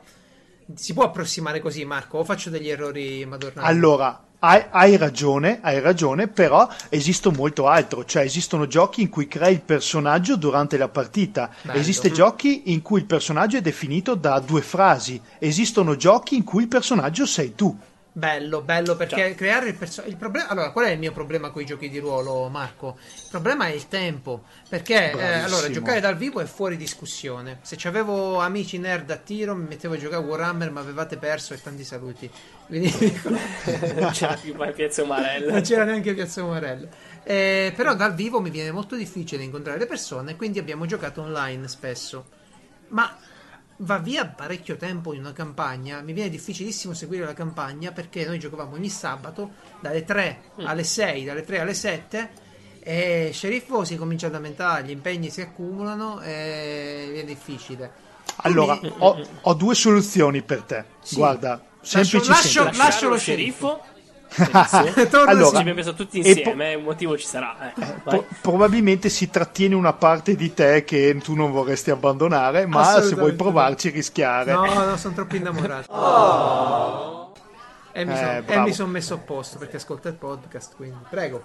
si 0.76 0.94
può 0.94 1.04
approssimare 1.04 1.60
così, 1.60 1.86
Marco, 1.86 2.20
o 2.20 2.24
faccio 2.24 2.50
degli 2.50 2.70
errori 2.70 3.26
madornali? 3.26 3.68
Allora, 3.68 4.24
hai, 4.40 4.62
hai 4.72 4.98
ragione, 4.98 5.60
hai 5.62 5.80
ragione, 5.80 6.28
però 6.28 6.68
esiste 6.90 7.32
molto 7.32 7.68
altro, 7.68 8.04
cioè 8.04 8.24
esistono 8.24 8.68
giochi 8.68 9.02
in 9.02 9.10
cui 9.10 9.28
crei 9.28 9.54
il 9.54 9.62
personaggio 9.62 10.36
durante 10.36 10.76
la 10.78 10.90
partita, 10.90 11.50
Bello. 11.62 11.80
esiste 11.80 12.12
giochi 12.12 12.74
in 12.74 12.82
cui 12.82 13.00
il 13.00 13.06
personaggio 13.06 13.58
è 13.58 13.62
definito 13.62 14.16
da 14.16 14.40
due 14.40 14.62
frasi, 14.62 15.22
esistono 15.40 15.96
giochi 15.96 16.36
in 16.36 16.44
cui 16.44 16.64
il 16.64 16.68
personaggio 16.68 17.26
sei 17.26 17.56
tu. 17.56 17.78
Bello, 18.16 18.62
bello 18.62 18.96
perché 18.96 19.34
creare 19.34 19.70
il 19.70 19.76
personaggio. 19.76 20.12
Il 20.12 20.18
problema. 20.18 20.48
Allora, 20.50 20.70
qual 20.70 20.86
è 20.86 20.92
il 20.92 21.00
mio 21.00 21.12
problema 21.12 21.50
con 21.50 21.64
i 21.64 21.66
giochi 21.66 21.90
di 21.90 21.98
ruolo, 21.98 22.48
Marco? 22.48 22.96
Il 23.00 23.28
problema 23.32 23.66
è 23.66 23.72
il 23.72 23.88
tempo. 23.88 24.44
Perché 24.70 25.12
eh, 25.12 25.40
allora 25.40 25.68
giocare 25.72 26.00
dal 26.00 26.16
vivo 26.16 26.40
è 26.40 26.46
fuori 26.46 26.78
discussione. 26.78 27.58
Se 27.64 27.76
avevo 27.88 28.40
amici 28.40 28.78
nerd 28.78 29.10
a 29.10 29.16
tiro, 29.18 29.56
mi 29.56 29.66
mettevo 29.68 29.96
a 29.96 29.98
giocare 29.98 30.24
a 30.24 30.26
Warhammer, 30.28 30.70
ma 30.70 30.82
avevate 30.82 31.18
perso 31.18 31.56
e 31.56 31.62
tanti 31.62 31.84
saluti. 31.84 32.30
Quindi 32.68 32.94
non 33.98 34.12
c'era 34.12 34.36
più 34.36 34.54
mai 34.54 34.74
Piazza 34.74 35.02
Umarella. 35.02 35.52
non 35.52 35.62
c'era 35.62 35.84
neanche 35.84 36.14
Piazza 36.14 36.44
Morello. 36.44 36.90
Eh, 37.24 37.74
però 37.76 37.96
dal 37.96 38.14
vivo 38.14 38.40
mi 38.40 38.52
viene 38.52 38.70
molto 38.70 38.96
difficile 38.96 39.42
incontrare 39.42 39.80
le 39.80 39.88
persone, 39.88 40.36
quindi 40.36 40.60
abbiamo 40.60 40.86
giocato 40.86 41.22
online 41.22 41.68
spesso. 41.68 42.26
Ma 42.90 43.18
va 43.78 43.98
via 43.98 44.26
parecchio 44.28 44.78
tempo 44.78 45.14
in 45.14 45.20
una 45.22 45.34
campagna, 45.34 46.02
mi 46.02 46.14
viene 46.14 46.30
difficilissimo 46.30 46.94
seguire 46.94 47.26
la 47.26 47.34
campagna 47.34 47.92
perché 47.92 48.26
noi 48.26 48.40
giocavamo 48.40 48.76
ogni 48.76 48.90
sabato 48.90 49.52
dalle 49.80 50.04
3 50.04 50.42
alle 50.66 50.84
6, 50.84 51.24
dalle 51.26 51.44
3 51.44 51.60
alle 51.60 51.74
7 51.74 52.30
E 52.86 53.30
sceriffo 53.34 53.86
si 53.86 53.96
comincia 53.96 54.28
a 54.28 54.30
lamentare, 54.30 54.84
gli 54.84 54.90
impegni 54.92 55.30
si 55.30 55.40
accumulano 55.42 56.20
e 56.22 57.14
è 57.22 57.24
difficile. 57.24 57.92
Allora, 58.38 58.78
Quindi- 58.78 58.98
ho, 59.00 59.26
ho 59.42 59.54
due 59.54 59.74
soluzioni 59.74 60.42
per 60.42 60.64
te. 60.64 60.84
Sì. 61.02 61.16
Guarda, 61.16 61.52
Lascio- 61.80 62.04
semplici 62.04 62.28
lascio- 62.30 62.64
lascio 62.66 62.78
Lasciare 62.84 63.06
lo 63.06 63.12
lo 63.12 63.18
sceriffo. 63.18 63.82
Allora, 65.26 65.50
Ci 65.50 65.56
abbiamo 65.58 65.74
pensato 65.76 65.96
tutti 65.96 66.20
e 66.20 66.30
insieme, 66.30 66.72
eh, 66.72 66.76
un 66.76 66.84
motivo 66.84 67.18
ci 67.18 67.26
sarà. 67.26 67.74
eh. 67.76 67.94
Pro- 68.04 68.26
probabilmente 68.42 69.10
si 69.10 69.30
trattiene 69.30 69.76
una 69.76 69.94
parte 69.94 70.36
di 70.36 70.54
te 70.54 70.84
che 70.84 71.16
tu 71.24 71.36
non 71.36 71.52
vorresti 71.52 71.92
abbandonare, 71.92 72.66
ma 72.66 73.02
se 73.02 73.16
vuoi 73.16 73.34
provarci 73.34 73.90
rischiare. 73.90 74.52
No, 74.54 74.66
no, 74.86 74.98
sono 74.98 75.14
troppo 75.14 75.36
innamorato. 75.36 77.32
E 77.92 78.06
mi, 78.06 78.14
Eh, 78.14 78.44
son- 78.48 78.68
e 78.68 78.74
sono 78.74 78.92
messo 78.92 79.14
a 79.14 79.18
posto 79.18 79.58
perché 79.60 79.76
ascolta 79.78 80.10
il 80.10 80.16
podcast, 80.16 80.76
quindi 80.76 80.98
prego. 81.10 81.44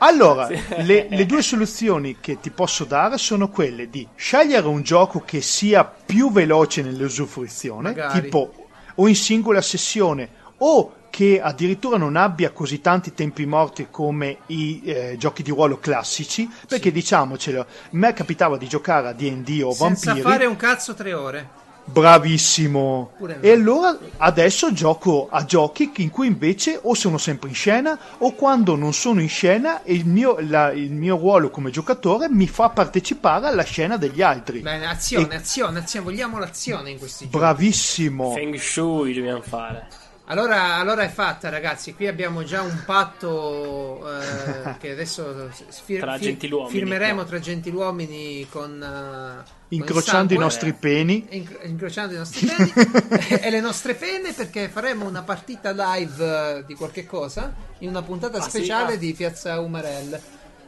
Allora, 0.00 0.48
le, 0.48 1.06
le 1.10 1.26
due 1.26 1.42
soluzioni 1.42 2.18
che 2.20 2.38
ti 2.40 2.50
posso 2.50 2.84
dare 2.84 3.18
sono 3.18 3.48
quelle 3.48 3.88
di 3.90 4.06
scegliere 4.14 4.66
un 4.66 4.82
gioco 4.82 5.22
che 5.24 5.40
sia 5.40 5.84
più 5.84 6.30
veloce 6.30 6.82
nell'usufruzione, 6.82 7.88
Magari. 7.90 8.20
tipo 8.22 8.52
o 8.94 9.08
in 9.08 9.16
singola 9.16 9.60
sessione, 9.60 10.28
o 10.58 10.92
che 11.18 11.40
addirittura 11.42 11.96
non 11.96 12.14
abbia 12.14 12.52
così 12.52 12.80
tanti 12.80 13.12
tempi 13.12 13.44
morti 13.44 13.88
come 13.90 14.36
i 14.46 14.80
eh, 14.84 15.16
giochi 15.18 15.42
di 15.42 15.50
ruolo 15.50 15.80
classici, 15.80 16.48
perché 16.68 16.92
diciamocelo, 16.92 17.60
a 17.60 17.66
me 17.90 18.12
capitava 18.12 18.56
di 18.56 18.68
giocare 18.68 19.08
a 19.08 19.12
D&D 19.12 19.62
o 19.64 19.72
Senza 19.72 20.12
Vampiri, 20.12 20.30
fare 20.30 20.46
un 20.46 20.54
cazzo 20.54 20.94
tre 20.94 21.12
ore. 21.14 21.48
bravissimo, 21.86 23.14
e 23.40 23.50
allora 23.50 23.98
adesso 24.18 24.72
gioco 24.72 25.26
a 25.28 25.44
giochi 25.44 25.90
in 25.96 26.10
cui 26.10 26.28
invece 26.28 26.78
o 26.80 26.94
sono 26.94 27.18
sempre 27.18 27.48
in 27.48 27.54
scena 27.56 27.98
o 28.18 28.32
quando 28.34 28.76
non 28.76 28.92
sono 28.92 29.20
in 29.20 29.28
scena 29.28 29.80
il 29.86 30.06
mio, 30.06 30.36
la- 30.40 30.70
il 30.70 30.92
mio 30.92 31.16
ruolo 31.16 31.50
come 31.50 31.70
giocatore 31.70 32.28
mi 32.30 32.46
fa 32.46 32.68
partecipare 32.68 33.48
alla 33.48 33.64
scena 33.64 33.96
degli 33.96 34.22
altri. 34.22 34.60
Bene, 34.60 34.86
azione, 34.86 35.32
E- 35.34 35.36
azione, 35.36 35.80
azione. 35.80 36.04
Vogliamo 36.04 36.38
l'azione 36.38 36.90
in 36.90 36.98
questi 36.98 37.24
giochi. 37.24 37.36
Bravissimo. 37.38 38.30
Feng 38.34 38.54
Shui 38.56 39.14
dobbiamo 39.14 39.42
fare. 39.42 39.97
Allora, 40.30 40.74
allora 40.74 41.02
è 41.04 41.08
fatta, 41.08 41.48
ragazzi. 41.48 41.94
Qui 41.94 42.06
abbiamo 42.06 42.44
già 42.44 42.60
un 42.60 42.82
patto 42.84 44.02
eh, 44.20 44.74
che 44.80 44.90
adesso 44.90 45.48
fir- 45.84 46.00
Tra 46.00 46.12
fir- 46.18 46.24
gentiluomini, 46.24 46.70
firmeremo 46.78 47.22
no? 47.22 47.24
tra 47.26 47.38
gentiluomini 47.38 48.46
con, 48.50 48.74
eh, 48.82 48.86
con 48.86 49.44
il 49.68 49.78
Incrociando 49.78 50.24
i 50.34 50.36
sangue. 50.36 50.44
nostri 50.44 50.72
peni. 50.74 51.26
Inc- 51.30 51.58
incrociando 51.62 52.12
i 52.14 52.18
nostri 52.18 52.46
peni 52.46 52.72
e 53.40 53.48
le 53.50 53.60
nostre 53.60 53.94
pene 53.94 54.32
perché 54.34 54.68
faremo 54.68 55.06
una 55.06 55.22
partita 55.22 55.70
live 55.70 56.58
eh, 56.58 56.64
di 56.66 56.74
qualche 56.74 57.06
cosa 57.06 57.54
in 57.78 57.88
una 57.88 58.02
puntata 58.02 58.36
Ah, 58.36 58.42
sì? 58.42 58.50
speciale 58.50 58.94
Ah. 58.94 58.96
di 58.96 59.14
Piazza 59.14 59.58
Umarell. 59.60 60.20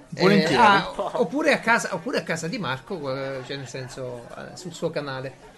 Volentieri. 0.08 0.54
Eh, 0.54 0.56
ah, 0.56 0.90
oppure, 1.20 1.52
a 1.52 1.58
casa, 1.61 1.90
oppure 1.94 2.18
a 2.18 2.22
casa 2.22 2.48
di 2.48 2.56
Marco, 2.58 3.14
eh, 3.14 3.42
cioè 3.46 3.56
nel 3.58 3.68
senso 3.68 4.26
eh, 4.38 4.56
sul 4.56 4.72
suo 4.72 4.88
canale. 4.88 5.48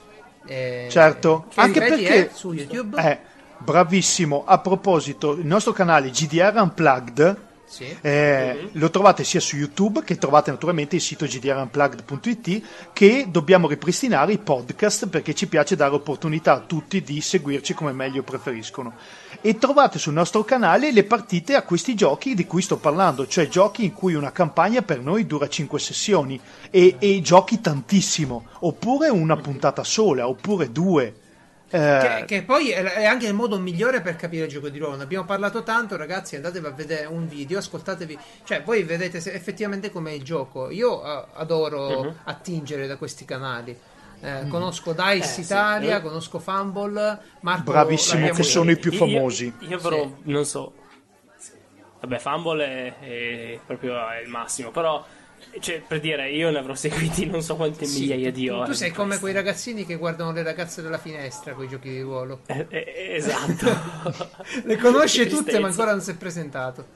Eh, 0.44 0.88
Certo, 0.90 1.46
che 1.48 1.61
anche 1.61 1.78
ripeti, 1.78 2.03
perché 2.03 2.26
è 2.26 2.30
su 2.34 2.53
YouTube. 2.53 3.00
Bravissimo. 3.62 4.44
A 4.44 4.58
proposito, 4.58 5.32
il 5.32 5.46
nostro 5.46 5.72
canale 5.72 6.10
GDR 6.10 6.54
Unplugged 6.60 7.50
Sì. 7.72 7.86
Eh, 8.02 8.68
Lo 8.72 8.90
trovate 8.90 9.24
sia 9.24 9.40
su 9.40 9.56
YouTube 9.56 10.02
che 10.04 10.18
trovate 10.18 10.50
naturalmente 10.50 10.96
il 10.96 11.00
sito 11.00 11.24
gdrunplugged.it 11.24 12.62
che 12.92 13.28
dobbiamo 13.30 13.66
ripristinare 13.66 14.34
i 14.34 14.38
podcast 14.38 15.08
perché 15.08 15.34
ci 15.34 15.46
piace 15.46 15.74
dare 15.74 15.94
opportunità 15.94 16.52
a 16.52 16.60
tutti 16.60 17.02
di 17.02 17.22
seguirci 17.22 17.72
come 17.72 17.92
meglio 17.92 18.22
preferiscono. 18.22 18.92
E 19.40 19.56
trovate 19.56 19.98
sul 19.98 20.12
nostro 20.12 20.44
canale 20.44 20.92
le 20.92 21.04
partite 21.04 21.54
a 21.54 21.62
questi 21.62 21.94
giochi 21.94 22.34
di 22.34 22.44
cui 22.46 22.60
sto 22.60 22.76
parlando, 22.76 23.26
cioè 23.26 23.48
giochi 23.48 23.84
in 23.84 23.94
cui 23.94 24.12
una 24.12 24.32
campagna 24.32 24.82
per 24.82 25.00
noi 25.00 25.24
dura 25.26 25.48
5 25.48 25.78
sessioni 25.78 26.38
e, 26.70 26.96
e 26.98 27.20
giochi 27.22 27.62
tantissimo, 27.62 28.48
oppure 28.60 29.08
una 29.08 29.36
puntata 29.36 29.82
sola, 29.82 30.28
oppure 30.28 30.70
due. 30.70 31.14
Eh, 31.74 31.78
Che, 32.18 32.24
che 32.26 32.42
poi 32.42 32.70
è 32.70 33.04
anche 33.06 33.26
il 33.26 33.32
modo 33.32 33.58
migliore 33.58 34.02
per 34.02 34.16
capire 34.16 34.44
il 34.44 34.50
gioco 34.50 34.68
di 34.68 34.78
ruolo. 34.78 34.96
Ne 34.96 35.04
abbiamo 35.04 35.24
parlato 35.24 35.62
tanto, 35.62 35.96
ragazzi. 35.96 36.36
Andatevi 36.36 36.66
a 36.66 36.70
vedere 36.70 37.06
un 37.06 37.26
video, 37.26 37.58
ascoltatevi. 37.58 38.18
Cioè, 38.44 38.62
voi 38.62 38.82
vedete 38.82 39.20
se- 39.20 39.32
effettivamente 39.32 39.90
com'è 39.90 40.10
il 40.10 40.22
gioco. 40.22 40.70
Io 40.70 41.02
eh, 41.02 41.24
adoro 41.34 42.02
Mhm. 42.02 42.14
attingere 42.24 42.86
da 42.86 42.96
questi 42.96 43.24
canali. 43.24 43.74
Eh, 44.24 44.46
Conosco 44.48 44.92
Dice 44.92 45.12
Eh, 45.14 45.22
sì. 45.22 45.40
Italia, 45.40 45.96
Eh. 45.96 46.02
conosco 46.02 46.38
Fumble. 46.38 47.18
Marco 47.40 47.72
Bravissimo, 47.72 48.28
che 48.28 48.42
sono 48.42 48.70
i 48.70 48.76
più 48.76 48.92
famosi. 48.92 49.52
Io, 49.60 49.68
io 49.68 49.78
però 49.78 50.08
non 50.24 50.44
so. 50.44 50.74
Vabbè, 52.00 52.18
Fumble 52.18 52.64
è, 52.64 52.98
è 53.54 53.60
proprio 53.66 53.94
il 54.22 54.28
massimo, 54.28 54.70
però 54.70 55.04
cioè, 55.61 55.82
per 55.86 56.01
dire, 56.01 56.30
io 56.30 56.51
ne 56.51 56.59
avrò 56.59 56.74
seguiti 56.74 57.26
non 57.26 57.43
so 57.43 57.57
quante 57.57 57.84
Sì, 57.84 58.01
migliaia 58.01 58.30
tu- 58.30 58.38
di 58.38 58.49
ore. 58.49 58.66
Tu 58.66 58.72
sei 58.74 58.90
come 58.90 59.05
questi. 59.07 59.22
quei 59.22 59.34
ragazzini 59.34 59.84
che 59.84 59.97
guardano 59.97 60.32
le 60.32 60.43
ragazze 60.43 60.82
dalla 60.82 60.99
finestra 60.99 61.53
con 61.55 61.64
i 61.64 61.68
giochi 61.68 61.88
di 61.90 62.01
ruolo. 62.01 62.40
Eh, 62.47 62.66
eh, 62.70 63.14
esatto. 63.16 63.66
Le 64.64 64.76
conosce 64.76 65.26
tutte, 65.28 65.59
ma 65.59 65.68
ancora 65.68 65.90
non 65.93 66.01
si 66.01 66.11
è 66.11 66.16
presentato. 66.16 66.86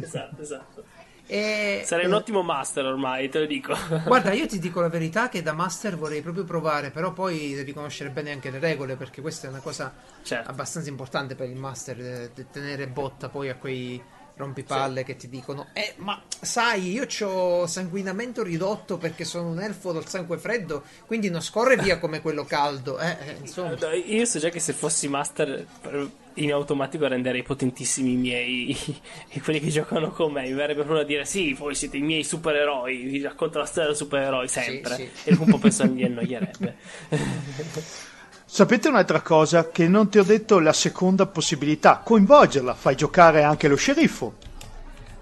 Esatto, 0.00 0.42
esatto. 0.42 0.84
E, 1.26 1.82
Sarei 1.84 2.04
eh, 2.04 2.08
un 2.08 2.14
ottimo 2.14 2.42
master 2.42 2.84
ormai, 2.84 3.28
te 3.28 3.38
lo 3.38 3.46
dico. 3.46 3.74
Guarda, 4.06 4.32
io 4.32 4.46
ti 4.46 4.58
dico 4.58 4.80
la 4.80 4.88
verità 4.88 5.28
che 5.28 5.40
da 5.42 5.52
master 5.52 5.96
vorrei 5.96 6.20
proprio 6.20 6.44
provare, 6.44 6.90
però 6.90 7.12
poi 7.12 7.54
devi 7.54 7.72
conoscere 7.72 8.10
bene 8.10 8.32
anche 8.32 8.50
le 8.50 8.58
regole, 8.58 8.96
perché 8.96 9.20
questa 9.20 9.46
è 9.46 9.50
una 9.50 9.60
cosa 9.60 9.94
Certo. 10.22 10.50
abbastanza 10.50 10.88
importante 10.90 11.34
per 11.34 11.48
il 11.48 11.56
master, 11.56 12.00
eh, 12.00 12.30
tenere 12.50 12.86
botta 12.88 13.28
poi 13.28 13.48
a 13.48 13.54
quei 13.56 14.02
rompipalle 14.42 15.04
che 15.04 15.16
ti 15.16 15.28
dicono 15.28 15.68
eh 15.72 15.94
ma 15.98 16.20
sai 16.40 16.90
io 16.92 17.06
ho 17.28 17.66
sanguinamento 17.66 18.42
ridotto 18.42 18.98
perché 18.98 19.24
sono 19.24 19.48
un 19.48 19.60
elfo 19.60 19.92
dal 19.92 20.06
sangue 20.08 20.38
freddo 20.38 20.82
quindi 21.06 21.30
non 21.30 21.40
scorre 21.40 21.76
via 21.76 21.98
come 21.98 22.20
quello 22.20 22.44
caldo 22.44 22.98
eh, 22.98 23.16
eh, 23.26 23.36
insomma 23.40 23.76
Io 24.06 24.24
so 24.24 24.38
già 24.38 24.48
che 24.48 24.60
se 24.60 24.72
fossi 24.72 25.08
master 25.08 25.66
per- 25.80 26.10
in 26.36 26.50
automatico 26.50 27.06
renderei 27.06 27.42
potentissimi 27.42 28.12
i 28.12 28.16
miei 28.16 28.70
i- 29.32 29.40
quelli 29.40 29.60
che 29.60 29.68
giocano 29.68 30.10
con 30.12 30.32
me. 30.32 30.42
Mi 30.42 30.54
verrebbe 30.54 30.80
proprio 30.82 31.02
a 31.02 31.04
dire: 31.04 31.26
Sì, 31.26 31.52
voi 31.52 31.74
siete 31.74 31.98
i 31.98 32.00
miei 32.00 32.24
supereroi. 32.24 32.96
Vi 33.02 33.20
racconto 33.20 33.58
la 33.58 33.66
storia 33.66 33.90
dei 33.90 33.98
supereroi 33.98 34.48
sempre. 34.48 34.94
sì. 34.94 35.10
E 35.24 35.30
dopo 35.32 35.42
un 35.44 35.50
po' 35.50 35.58
penso 35.58 35.84
mi 35.90 36.02
annoierebbe. 36.04 36.76
Sapete 38.54 38.88
un'altra 38.88 39.22
cosa 39.22 39.70
che 39.70 39.88
non 39.88 40.10
ti 40.10 40.18
ho 40.18 40.22
detto 40.24 40.58
la 40.58 40.74
seconda 40.74 41.24
possibilità, 41.26 42.02
coinvolgerla, 42.04 42.74
fai 42.74 42.94
giocare 42.94 43.44
anche 43.44 43.66
lo 43.66 43.76
sceriffo. 43.76 44.34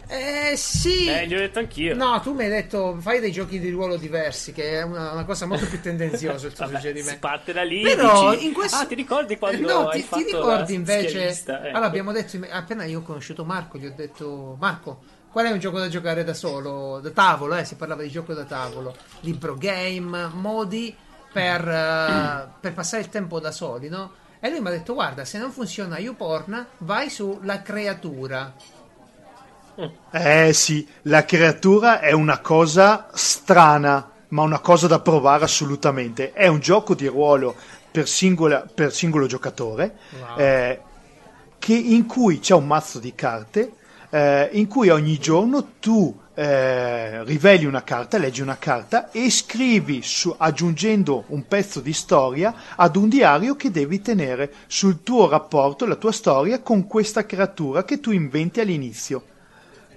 eh 0.09 0.55
sì 0.57 1.07
Eh, 1.07 1.29
gli 1.29 1.35
ho 1.37 1.39
detto 1.39 1.61
anch'io. 1.61 1.95
no 1.95 2.21
tu 2.21 2.35
mi 2.35 2.43
hai 2.43 2.49
detto 2.51 2.97
fai 2.99 3.21
dei 3.21 3.31
giochi 3.31 3.61
di 3.61 3.71
ruolo 3.71 3.97
diversi 3.97 4.51
che 4.53 4.81
è 4.81 4.83
una, 4.83 5.13
una 5.13 5.25
cosa 5.25 5.47
molto 5.47 5.67
più 5.67 5.81
tendenziosa 5.81 6.49
il 6.49 6.53
tuo 6.55 6.65
Vabbè, 6.67 6.79
suggerimento 6.79 7.11
si 7.13 7.19
parte 7.21 7.53
da 7.53 7.63
lì. 7.63 7.83
Però 7.83 8.33
dici, 8.33 8.47
in 8.47 8.53
questo... 8.53 8.77
Ah, 8.79 8.87
ti 8.87 8.97
ricordi 8.97 9.39
quando 9.39 9.69
no, 9.69 9.89
hai 9.91 10.01
ti, 10.01 10.07
fatto 10.09 10.25
ti 10.25 10.33
ricordi 10.33 10.75
invece... 10.75 11.29
Ecco. 11.29 11.53
Allora 11.53 11.87
abbiamo 11.87 12.11
detto, 12.11 12.37
appena 12.51 12.83
io 12.85 12.99
ho 12.99 13.03
conosciuto 13.03 13.45
Marco, 13.45 13.79
gli 13.79 13.87
ho 13.87 13.93
detto, 13.95 14.57
Marco, 14.59 14.99
qual 15.31 15.47
è 15.47 15.53
un 15.53 15.61
gioco 15.61 15.79
da 15.79 15.87
giocare 15.87 16.25
da 16.25 16.35
solo, 16.35 16.99
da 17.01 17.11
tavolo, 17.11 17.55
eh, 17.55 17.65
si 17.65 17.77
parlava 17.77 18.03
di 18.03 18.11
gioco 18.11 18.35
da 18.35 18.43
tavolo, 18.45 18.97
libro 19.21 19.55
game, 19.55 20.31
modi 20.33 20.93
per, 21.31 21.67
eh, 21.69 22.55
per 22.61 22.73
passare 22.75 23.03
il 23.03 23.09
tempo 23.09 23.41
da 23.41 23.51
soli, 23.53 23.89
no? 23.89 24.15
E 24.41 24.51
lui 24.51 24.61
mi 24.61 24.69
ha 24.69 24.71
detto, 24.71 24.95
guarda, 24.95 25.25
se 25.25 25.39
non 25.39 25.53
funziona 25.53 25.99
YouPorn, 25.99 26.75
vai 26.79 27.11
sulla 27.11 27.63
creatura. 27.63 28.55
Eh 30.13 30.53
sì, 30.53 30.89
la 31.03 31.25
creatura 31.25 32.01
è 32.01 32.11
una 32.13 32.41
cosa 32.41 33.09
strana, 33.15 34.13
ma 34.29 34.43
una 34.43 34.59
cosa 34.59 34.87
da 34.89 35.01
provare 35.01 35.45
assolutamente. 35.45 36.33
È 36.33 36.49
un 36.49 36.59
gioco 36.59 36.95
di 36.95 37.07
ruolo 37.07 37.57
per, 37.91 38.09
singola- 38.09 38.69
per 38.73 38.93
singolo 38.93 39.27
giocatore, 39.27 39.97
Wow. 40.13 40.43
eh, 40.43 40.87
che- 41.59 41.75
in 41.75 42.07
cui 42.07 42.41
c'è 42.41 42.55
un 42.55 42.67
mazzo 42.67 42.99
di 42.99 43.15
carte, 43.15 43.77
eh, 44.11 44.49
in 44.53 44.67
cui 44.67 44.89
ogni 44.89 45.19
giorno 45.19 45.73
tu 45.81 46.19
eh, 46.35 47.23
riveli 47.25 47.65
una 47.67 47.83
carta, 47.85 48.17
leggi 48.19 48.41
una 48.41 48.57
carta 48.59 49.11
e 49.11 49.31
scrivi 49.31 50.01
su- 50.03 50.35
aggiungendo 50.37 51.25
un 51.29 51.47
pezzo 51.47 51.81
di 51.81 51.93
storia 51.93 52.55
ad 52.77 52.97
un 52.97 53.09
diario 53.09 53.57
che 53.57 53.71
devi 53.71 54.01
tenere 54.01 54.53
sul 54.67 55.03
tuo 55.03 55.29
rapporto, 55.29 55.87
la 55.87 55.97
tua 55.97 56.13
storia 56.13 56.61
con 56.61 56.87
questa 56.87 57.27
creatura 57.27 57.85
che 57.85 58.01
tu 58.01 58.11
inventi 58.11 58.61
all'inizio. 58.61 59.23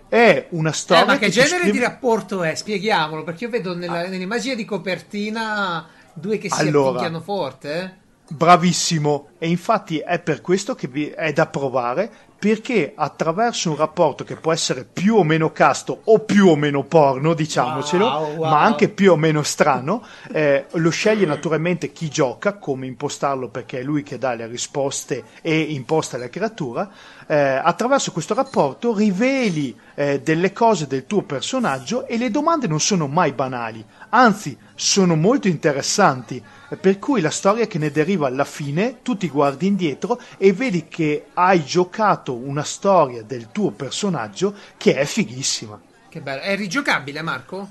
È 0.10 0.48
una 0.50 0.72
storia 0.72 1.04
Eh, 1.04 1.08
ma 1.08 1.18
che 1.18 1.28
tu 1.28 1.32
genere 1.32 1.60
scrivi- 1.62 1.72
di 1.72 1.80
rapporto 1.80 2.44
è? 2.44 2.54
Spieghiamolo, 2.54 3.24
perché 3.24 3.46
io 3.46 3.50
vedo 3.50 3.74
nella- 3.76 4.08
nell'immagine 4.08 4.56
di 4.56 4.66
copertina 4.66 5.88
due 6.14 6.38
che 6.38 6.52
si 6.52 6.62
Allora. 6.62 7.20
forte, 7.22 7.82
eh? 7.82 8.02
Bravissimo, 8.36 9.28
e 9.38 9.48
infatti 9.48 10.00
è 10.00 10.18
per 10.18 10.42
questo 10.42 10.74
che 10.74 11.14
è 11.16 11.32
da 11.34 11.46
provare, 11.46 12.10
perché 12.40 12.94
attraverso 12.94 13.70
un 13.70 13.76
rapporto 13.78 14.24
che 14.24 14.36
può 14.36 14.52
essere 14.52 14.84
più 14.84 15.16
o 15.16 15.24
meno 15.24 15.52
casto 15.52 16.02
o 16.04 16.20
più 16.20 16.48
o 16.48 16.56
meno 16.56 16.84
porno, 16.84 17.36
diciamocelo, 17.36 18.06
Wow, 18.06 18.36
wow. 18.36 18.50
ma 18.50 18.62
anche 18.64 18.90
più 18.90 19.12
o 19.12 19.16
meno 19.16 19.44
strano, 19.44 20.04
eh, 20.32 20.66
lo 20.72 20.90
sceglie 20.90 21.28
naturalmente 21.28 21.92
chi 21.94 22.10
gioca, 22.10 22.56
come 22.56 22.88
impostarlo 22.88 23.50
perché 23.50 23.80
è 23.80 23.84
lui 23.84 24.02
che 24.02 24.18
dà 24.18 24.34
le 24.34 24.48
risposte 24.48 25.24
e 25.42 25.58
imposta 25.58 26.18
la 26.18 26.28
creatura. 26.28 26.90
Eh, 27.28 27.38
attraverso 27.38 28.12
questo 28.12 28.34
rapporto 28.34 28.94
riveli 28.94 29.74
eh, 29.94 30.20
delle 30.22 30.52
cose 30.52 30.88
del 30.88 31.06
tuo 31.06 31.22
personaggio 31.22 32.08
e 32.08 32.18
le 32.18 32.30
domande 32.32 32.68
non 32.68 32.82
sono 32.82 33.08
mai 33.08 33.32
banali, 33.32 33.86
anzi 34.10 34.58
sono 34.84 35.16
molto 35.16 35.48
interessanti. 35.48 36.44
Per 36.80 37.00
cui 37.00 37.22
la 37.22 37.30
storia 37.30 37.68
che 37.68 37.78
ne 37.78 37.90
deriva 37.90 38.28
alla 38.28 38.44
fine, 38.44 39.02
tu 39.02 39.16
ti 39.16 39.30
guardi 39.30 39.66
indietro 39.66 40.20
e 40.38 40.52
vedi 40.52 40.88
che 40.90 41.28
hai 41.36 41.64
giocato 41.64 42.36
una 42.36 42.64
storia 42.64 43.24
del 43.24 43.50
tuo 43.52 43.72
personaggio 43.72 44.54
che 44.76 44.96
è 44.96 45.06
fighissima. 45.06 45.80
Che 46.10 46.20
bello. 46.20 46.42
È 46.42 46.56
rigiocabile, 46.58 47.22
Marco? 47.22 47.70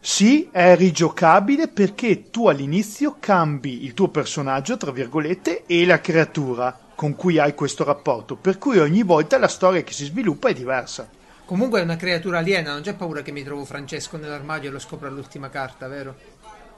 Sì, 0.00 0.48
è 0.50 0.74
rigiocabile 0.74 1.68
perché 1.68 2.30
tu 2.30 2.48
all'inizio 2.48 3.16
cambi 3.20 3.84
il 3.84 3.94
tuo 3.94 4.08
personaggio, 4.08 4.76
tra 4.76 4.90
virgolette, 4.90 5.64
e 5.64 5.86
la 5.86 6.00
creatura 6.00 6.76
con 6.96 7.14
cui 7.14 7.38
hai 7.38 7.54
questo 7.54 7.84
rapporto, 7.84 8.34
per 8.34 8.58
cui 8.58 8.78
ogni 8.78 9.04
volta 9.04 9.38
la 9.38 9.46
storia 9.46 9.82
che 9.82 9.92
si 9.92 10.06
sviluppa 10.06 10.48
è 10.48 10.54
diversa. 10.54 11.08
Comunque 11.50 11.80
è 11.80 11.82
una 11.82 11.96
creatura 11.96 12.38
aliena, 12.38 12.70
non 12.70 12.82
c'è 12.82 12.94
paura 12.94 13.22
che 13.22 13.32
mi 13.32 13.42
trovo 13.42 13.64
Francesco 13.64 14.16
nell'armadio 14.16 14.68
e 14.68 14.72
lo 14.72 14.78
scopro 14.78 15.08
all'ultima 15.08 15.48
carta, 15.48 15.88
vero? 15.88 16.14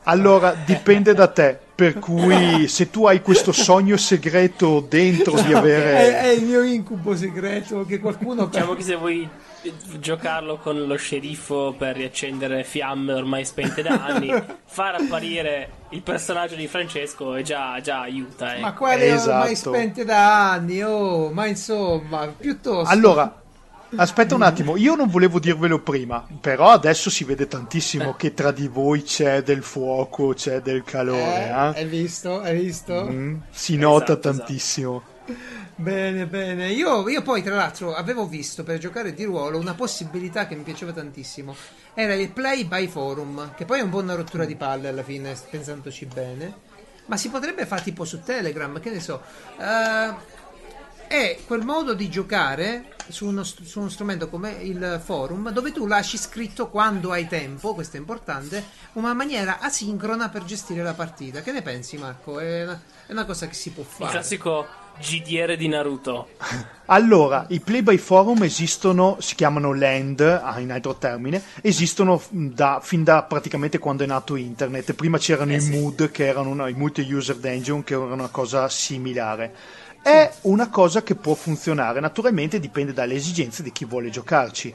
Allora, 0.04 0.54
dipende 0.64 1.12
da 1.12 1.28
te, 1.28 1.58
per 1.74 1.98
cui 1.98 2.66
se 2.68 2.88
tu 2.88 3.04
hai 3.04 3.20
questo 3.20 3.52
sogno 3.52 3.98
segreto 3.98 4.80
dentro 4.80 5.38
di 5.42 5.52
È, 5.52 5.54
avere... 5.54 6.20
è 6.20 6.28
il 6.28 6.44
mio 6.44 6.62
incubo 6.62 7.14
segreto 7.14 7.84
che 7.84 7.98
qualcuno... 8.00 8.46
Diciamo 8.46 8.72
che 8.72 8.82
se 8.82 8.96
vuoi 8.96 9.28
giocarlo 9.98 10.56
con 10.56 10.86
lo 10.86 10.96
sceriffo 10.96 11.74
per 11.76 11.94
riaccendere 11.96 12.64
fiamme 12.64 13.12
ormai 13.12 13.44
spente 13.44 13.82
da 13.82 14.02
anni, 14.02 14.32
far 14.64 15.02
apparire 15.02 15.68
il 15.90 16.00
personaggio 16.00 16.54
di 16.54 16.66
Francesco 16.66 17.34
è 17.34 17.42
già, 17.42 17.78
già 17.82 18.00
aiuta. 18.00 18.54
eh. 18.54 18.60
Ma 18.60 18.72
quale 18.72 19.12
ormai 19.12 19.52
Esatto. 19.52 19.74
spente 19.74 20.06
da 20.06 20.52
anni, 20.52 20.82
oh, 20.82 21.30
ma 21.30 21.44
insomma, 21.44 22.26
piuttosto... 22.28 22.90
Allora, 22.90 23.41
aspetta 23.96 24.34
un 24.34 24.42
attimo, 24.42 24.76
io 24.76 24.94
non 24.94 25.08
volevo 25.08 25.38
dirvelo 25.38 25.80
prima, 25.80 26.26
però 26.40 26.70
adesso 26.70 27.10
si 27.10 27.24
vede 27.24 27.46
tantissimo 27.46 28.14
che 28.14 28.34
tra 28.34 28.50
di 28.50 28.68
voi 28.68 29.02
c'è 29.02 29.42
del 29.42 29.62
fuoco, 29.62 30.32
c'è 30.34 30.60
del 30.60 30.82
calore, 30.84 31.20
Eh, 31.20 31.48
eh? 31.48 31.50
hai 31.50 31.86
visto? 31.86 32.40
Hai 32.40 32.58
visto? 32.58 33.06
Mm, 33.10 33.36
si 33.50 33.76
nota 33.76 34.12
Esatto, 34.12 34.28
esatto. 34.28 34.36
tantissimo. 34.38 35.02
Bene, 35.74 36.26
bene. 36.26 36.70
Io, 36.70 37.08
io 37.08 37.22
poi, 37.22 37.42
tra 37.42 37.54
l'altro, 37.54 37.94
avevo 37.94 38.26
visto 38.26 38.62
per 38.62 38.78
giocare 38.78 39.14
di 39.14 39.24
ruolo 39.24 39.58
una 39.58 39.74
possibilità 39.74 40.46
che 40.46 40.54
mi 40.54 40.62
piaceva 40.62 40.92
tantissimo. 40.92 41.56
Era 41.94 42.14
il 42.14 42.30
play 42.30 42.64
by 42.64 42.86
forum, 42.88 43.54
che 43.56 43.64
poi 43.64 43.80
è 43.80 43.82
un 43.82 43.90
po' 43.90 43.98
una 43.98 44.14
rottura 44.14 44.44
di 44.44 44.54
palle 44.54 44.88
alla 44.88 45.02
fine, 45.02 45.34
pensandoci 45.50 46.06
bene. 46.06 46.70
Ma 47.06 47.16
si 47.16 47.30
potrebbe 47.30 47.66
fare 47.66 47.82
tipo 47.82 48.04
su 48.04 48.20
Telegram, 48.22 48.78
che 48.80 48.90
ne 48.90 49.00
so. 49.00 49.22
Eh, 49.58 50.40
è 51.12 51.40
quel 51.46 51.60
modo 51.62 51.92
di 51.92 52.08
giocare 52.08 52.94
su 53.08 53.26
uno, 53.26 53.44
su 53.44 53.80
uno 53.80 53.90
strumento 53.90 54.30
come 54.30 54.52
il 54.62 54.98
forum, 55.04 55.50
dove 55.50 55.70
tu 55.70 55.86
lasci 55.86 56.16
scritto 56.16 56.70
quando 56.70 57.12
hai 57.12 57.26
tempo, 57.28 57.74
questo 57.74 57.98
è 57.98 58.00
importante, 58.00 58.64
una 58.94 59.12
maniera 59.12 59.58
asincrona 59.60 60.30
per 60.30 60.44
gestire 60.44 60.82
la 60.82 60.94
partita. 60.94 61.42
Che 61.42 61.52
ne 61.52 61.60
pensi, 61.60 61.98
Marco? 61.98 62.38
È 62.38 62.62
una, 62.62 62.80
è 63.06 63.12
una 63.12 63.26
cosa 63.26 63.46
che 63.46 63.52
si 63.52 63.72
può 63.72 63.82
Il 63.82 63.88
fare. 63.90 64.10
classico 64.10 64.66
GDR 64.98 65.54
di 65.58 65.68
Naruto. 65.68 66.28
Allora, 66.86 67.46
i 67.48 67.60
play 67.60 67.80
by 67.82 67.96
forum 67.96 68.42
esistono, 68.42 69.16
si 69.20 69.34
chiamano 69.34 69.72
land 69.72 70.20
ah, 70.20 70.58
in 70.60 70.70
altro 70.72 70.96
termine, 70.96 71.42
esistono 71.62 72.20
da- 72.28 72.80
fin 72.82 73.02
da 73.02 73.22
praticamente 73.22 73.78
quando 73.78 74.02
è 74.04 74.06
nato 74.06 74.34
internet. 74.36 74.92
Prima 74.92 75.16
c'erano 75.16 75.52
Eh 75.52 75.56
i 75.56 75.60
sì. 75.60 75.70
mood, 75.78 76.10
che 76.10 76.26
erano 76.26 76.50
una- 76.50 76.68
i 76.68 76.74
multi-user 76.74 77.36
dungeon, 77.36 77.82
che 77.84 77.94
erano 77.94 78.12
una 78.14 78.28
cosa 78.28 78.68
similare. 78.68 79.54
È 80.02 80.32
una 80.42 80.68
cosa 80.68 81.02
che 81.02 81.14
può 81.14 81.34
funzionare, 81.34 82.00
naturalmente 82.00 82.58
dipende 82.58 82.92
dalle 82.92 83.14
esigenze 83.14 83.62
di 83.62 83.70
chi 83.70 83.84
vuole 83.84 84.10
giocarci. 84.10 84.74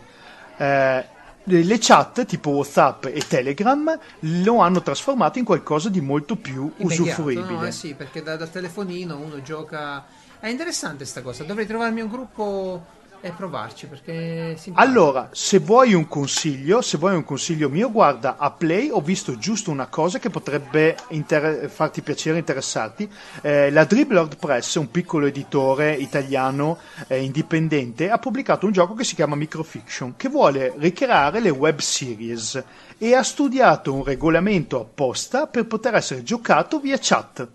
Eh, 0.58 1.06
le 1.44 1.78
chat 1.80 2.26
tipo 2.26 2.50
WhatsApp 2.50 3.06
e 3.06 3.22
Telegram 3.28 3.98
lo 4.20 4.60
hanno 4.60 4.82
trasformato 4.82 5.40
in 5.40 5.46
qualcosa 5.46 5.90
di 5.90 6.02
molto 6.02 6.36
più 6.36 6.72
Immediato, 6.78 7.04
usufruibile. 7.04 7.54
no? 7.54 7.66
Eh 7.66 7.72
sì, 7.72 7.94
perché 7.94 8.22
da, 8.22 8.36
dal 8.36 8.50
telefonino 8.50 9.18
uno 9.18 9.42
gioca. 9.42 10.06
È 10.40 10.48
interessante 10.48 11.06
sta 11.06 11.22
cosa. 11.22 11.44
Dovrei 11.44 11.66
trovarmi 11.66 12.02
un 12.02 12.10
gruppo 12.10 12.86
e 13.20 13.32
provarci 13.32 13.88
perché 13.88 14.56
si 14.58 14.72
Allora, 14.76 15.30
se 15.32 15.60
vuoi 15.60 15.94
un 15.94 16.08
consiglio, 16.08 16.82
se 16.82 16.98
vuoi 16.98 17.16
un 17.16 17.24
consiglio 17.24 17.68
mio, 17.68 17.92
guarda, 17.92 18.38
a 18.38 18.52
Play 18.52 18.90
ho 18.92 19.02
visto 19.02 19.38
giusto 19.38 19.72
una 19.72 19.88
cosa 19.88 20.20
che 20.20 20.30
potrebbe 20.30 20.96
inter- 21.10 21.68
farti 21.68 22.02
piacere, 22.02 22.38
interessarti. 22.38 23.12
Eh, 23.42 23.72
la 23.72 23.86
Dribblord 23.86 24.38
Press, 24.38 24.76
un 24.76 24.92
piccolo 24.92 25.26
editore 25.26 25.94
italiano 25.94 26.78
eh, 27.08 27.24
indipendente, 27.24 28.10
ha 28.12 28.20
pubblicato 28.20 28.68
un 28.68 28.72
gioco 28.72 28.94
che 28.94 29.04
si 29.04 29.16
chiama 29.16 29.36
Microfiction, 29.36 30.16
che 30.16 30.30
vuole 30.30 30.74
ricreare 30.78 31.40
le 31.40 31.50
web 31.50 31.80
series 31.80 32.64
e 33.00 33.16
ha 33.16 33.24
studiato 33.24 33.94
un 33.94 34.04
regolamento 34.04 34.80
apposta 34.80 35.48
per 35.48 35.66
poter 35.66 35.96
essere 35.96 36.24
giocato 36.24 36.80
via 36.80 36.98
chat. 37.00 37.48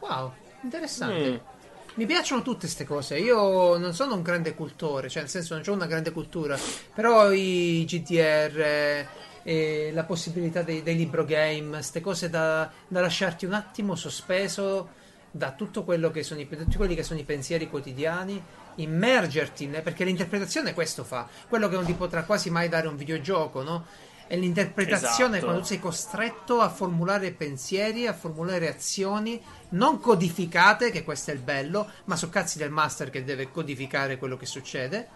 Wow, 0.00 0.32
interessante. 0.62 1.30
Mm. 1.30 1.56
Mi 1.98 2.06
piacciono 2.06 2.42
tutte 2.42 2.60
queste 2.60 2.84
cose. 2.84 3.18
Io 3.18 3.76
non 3.76 3.92
sono 3.92 4.14
un 4.14 4.22
grande 4.22 4.54
cultore, 4.54 5.08
cioè 5.08 5.22
nel 5.22 5.30
senso 5.32 5.56
non 5.56 5.64
ho 5.66 5.72
una 5.72 5.86
grande 5.86 6.12
cultura, 6.12 6.56
però 6.94 7.32
i 7.32 7.84
GTR, 7.84 9.04
eh, 9.42 9.90
la 9.92 10.04
possibilità 10.04 10.62
dei, 10.62 10.84
dei 10.84 10.94
libro 10.94 11.24
game, 11.24 11.70
queste 11.70 12.00
cose 12.00 12.30
da, 12.30 12.70
da 12.86 13.00
lasciarti 13.00 13.46
un 13.46 13.54
attimo 13.54 13.96
sospeso 13.96 14.90
da 15.28 15.50
tutto 15.50 15.82
quello 15.82 16.12
che 16.12 16.22
sono 16.22 16.38
i, 16.38 16.48
tutti 16.48 16.76
quelli 16.76 16.94
che 16.94 17.02
sono 17.02 17.18
i 17.18 17.24
pensieri 17.24 17.68
quotidiani, 17.68 18.40
immergerti, 18.76 19.66
perché 19.66 20.04
l'interpretazione 20.04 20.74
questo 20.74 21.02
fa, 21.02 21.26
quello 21.48 21.68
che 21.68 21.74
non 21.74 21.84
ti 21.84 21.94
potrà 21.94 22.22
quasi 22.22 22.48
mai 22.48 22.68
dare 22.68 22.86
un 22.86 22.94
videogioco, 22.94 23.64
no? 23.64 23.86
È 24.28 24.36
l'interpretazione 24.36 25.38
Esatto. 25.38 25.44
quando 25.44 25.60
tu 25.62 25.66
sei 25.66 25.80
costretto 25.80 26.60
a 26.60 26.68
formulare 26.68 27.32
pensieri, 27.32 28.06
a 28.06 28.12
formulare 28.12 28.68
azioni 28.68 29.42
non 29.70 30.00
codificate, 30.00 30.90
che 30.90 31.02
questo 31.02 31.30
è 31.30 31.34
il 31.34 31.40
bello, 31.40 31.90
ma 32.04 32.14
so 32.14 32.28
cazzi 32.28 32.58
del 32.58 32.70
master 32.70 33.08
che 33.08 33.24
deve 33.24 33.50
codificare 33.50 34.18
quello 34.18 34.36
che 34.36 34.44
succede. 34.44 35.08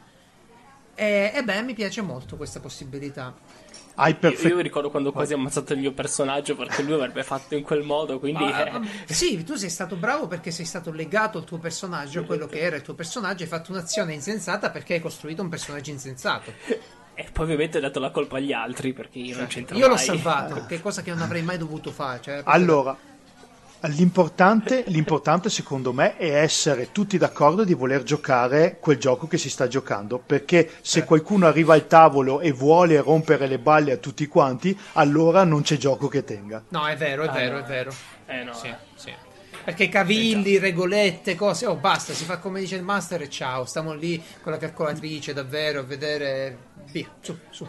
E, 0.94 1.30
e 1.34 1.42
beh, 1.44 1.60
mi 1.60 1.74
piace 1.74 2.00
molto 2.00 2.36
questa 2.36 2.60
possibilità. 2.60 3.34
Hai 3.94 4.16
Io, 4.18 4.48
io 4.48 4.60
ricordo 4.60 4.90
quando 4.90 5.12
quasi 5.12 5.34
ho 5.34 5.36
ammazzato 5.36 5.74
il 5.74 5.80
mio 5.80 5.92
personaggio 5.92 6.56
perché 6.56 6.82
lui 6.82 6.94
avrebbe 6.94 7.22
fatto 7.22 7.54
in 7.54 7.62
quel 7.62 7.82
modo, 7.82 8.18
quindi... 8.18 8.44
Ah, 8.44 8.80
eh, 8.80 8.80
sì, 9.12 9.44
tu 9.44 9.56
sei 9.56 9.68
stato 9.68 9.96
bravo 9.96 10.26
perché 10.26 10.50
sei 10.50 10.64
stato 10.64 10.90
legato 10.90 11.36
al 11.36 11.44
tuo 11.44 11.58
personaggio, 11.58 12.20
a 12.20 12.24
quello 12.24 12.46
che 12.46 12.60
era 12.60 12.76
il 12.76 12.82
tuo 12.82 12.94
personaggio, 12.94 13.42
hai 13.42 13.50
fatto 13.50 13.72
un'azione 13.72 14.14
insensata 14.14 14.70
perché 14.70 14.94
hai 14.94 15.00
costruito 15.00 15.42
un 15.42 15.50
personaggio 15.50 15.90
insensato. 15.90 16.54
E 17.14 17.26
poi 17.32 17.44
ovviamente 17.44 17.78
ho 17.78 17.80
dato 17.80 18.00
la 18.00 18.10
colpa 18.10 18.38
agli 18.38 18.52
altri 18.52 18.92
perché 18.92 19.18
io 19.18 19.36
non 19.36 19.46
c'entro 19.46 19.76
Io 19.76 19.86
l'ho 19.86 19.94
mai. 19.94 20.04
salvato, 20.04 20.64
che 20.68 20.76
è 20.76 20.80
cosa 20.80 21.02
che 21.02 21.10
non 21.10 21.20
avrei 21.22 21.42
mai 21.42 21.58
dovuto 21.58 21.90
fare. 21.90 22.20
Cioè, 22.22 22.40
Allora, 22.44 22.96
l'importante, 23.88 24.84
l'importante 24.86 25.50
secondo 25.50 25.92
me 25.92 26.16
è 26.16 26.40
essere 26.40 26.90
tutti 26.92 27.18
d'accordo 27.18 27.64
di 27.64 27.74
voler 27.74 28.02
giocare 28.02 28.78
quel 28.80 28.96
gioco 28.96 29.26
che 29.26 29.38
si 29.38 29.50
sta 29.50 29.66
giocando, 29.68 30.18
perché 30.24 30.70
se 30.80 31.04
qualcuno 31.04 31.46
arriva 31.46 31.74
al 31.74 31.86
tavolo 31.86 32.40
e 32.40 32.52
vuole 32.52 33.00
rompere 33.00 33.46
le 33.46 33.58
balle 33.58 33.92
a 33.92 33.96
tutti 33.96 34.26
quanti, 34.28 34.78
allora 34.94 35.44
non 35.44 35.62
c'è 35.62 35.76
gioco 35.76 36.08
che 36.08 36.24
tenga. 36.24 36.62
No, 36.68 36.86
è 36.86 36.96
vero, 36.96 37.24
è 37.24 37.28
Ah, 37.28 37.32
vero, 37.32 37.58
no. 37.58 37.64
è 37.64 37.68
vero. 37.68 37.92
Eh 38.26 38.44
no, 38.44 38.54
Sì, 38.54 38.68
eh. 38.68 38.76
Sì. 39.62 39.64
Perché 39.64 39.88
cavilli, 39.88 40.58
regolette, 40.58 41.34
cose, 41.34 41.66
oh 41.66 41.76
basta, 41.76 42.12
si 42.12 42.24
fa 42.24 42.38
come 42.38 42.60
dice 42.60 42.76
il 42.76 42.82
master 42.82 43.22
e 43.22 43.30
ciao, 43.30 43.64
stiamo 43.64 43.94
lì 43.94 44.22
con 44.42 44.52
la 44.52 44.58
calcolatrice 44.58 45.32
davvero 45.32 45.80
a 45.80 45.84
vedere, 45.84 46.58
via, 46.90 47.08
su, 47.20 47.36
su. 47.50 47.68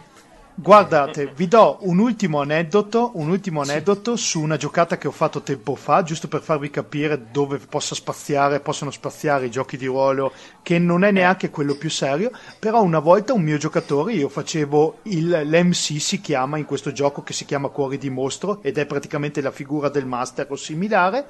Guardate, 0.56 1.32
vi 1.34 1.48
do 1.48 1.78
un 1.80 1.98
ultimo 1.98 2.40
aneddoto, 2.40 3.10
un 3.14 3.28
ultimo 3.28 3.60
aneddoto 3.60 4.14
su 4.14 4.40
una 4.40 4.56
giocata 4.56 4.96
che 4.96 5.08
ho 5.08 5.10
fatto 5.10 5.42
tempo 5.42 5.74
fa, 5.74 6.04
giusto 6.04 6.28
per 6.28 6.42
farvi 6.42 6.70
capire 6.70 7.26
dove 7.32 7.58
possa 7.58 7.96
spaziare, 7.96 8.60
possono 8.60 8.92
spaziare 8.92 9.46
i 9.46 9.50
giochi 9.50 9.76
di 9.76 9.86
ruolo, 9.86 10.32
che 10.62 10.78
non 10.78 11.02
è 11.02 11.10
neanche 11.10 11.50
quello 11.50 11.74
più 11.74 11.90
serio, 11.90 12.30
però 12.60 12.82
una 12.82 13.00
volta 13.00 13.32
un 13.32 13.42
mio 13.42 13.56
giocatore, 13.56 14.12
io 14.12 14.28
facevo 14.28 14.98
il, 15.02 15.28
l'MC 15.28 16.00
si 16.00 16.20
chiama 16.20 16.56
in 16.56 16.66
questo 16.66 16.92
gioco 16.92 17.24
che 17.24 17.32
si 17.32 17.46
chiama 17.46 17.66
Cuori 17.66 17.98
di 17.98 18.08
Mostro 18.08 18.62
ed 18.62 18.78
è 18.78 18.86
praticamente 18.86 19.40
la 19.40 19.50
figura 19.50 19.88
del 19.88 20.06
master 20.06 20.46
o 20.48 20.54
similare, 20.54 21.26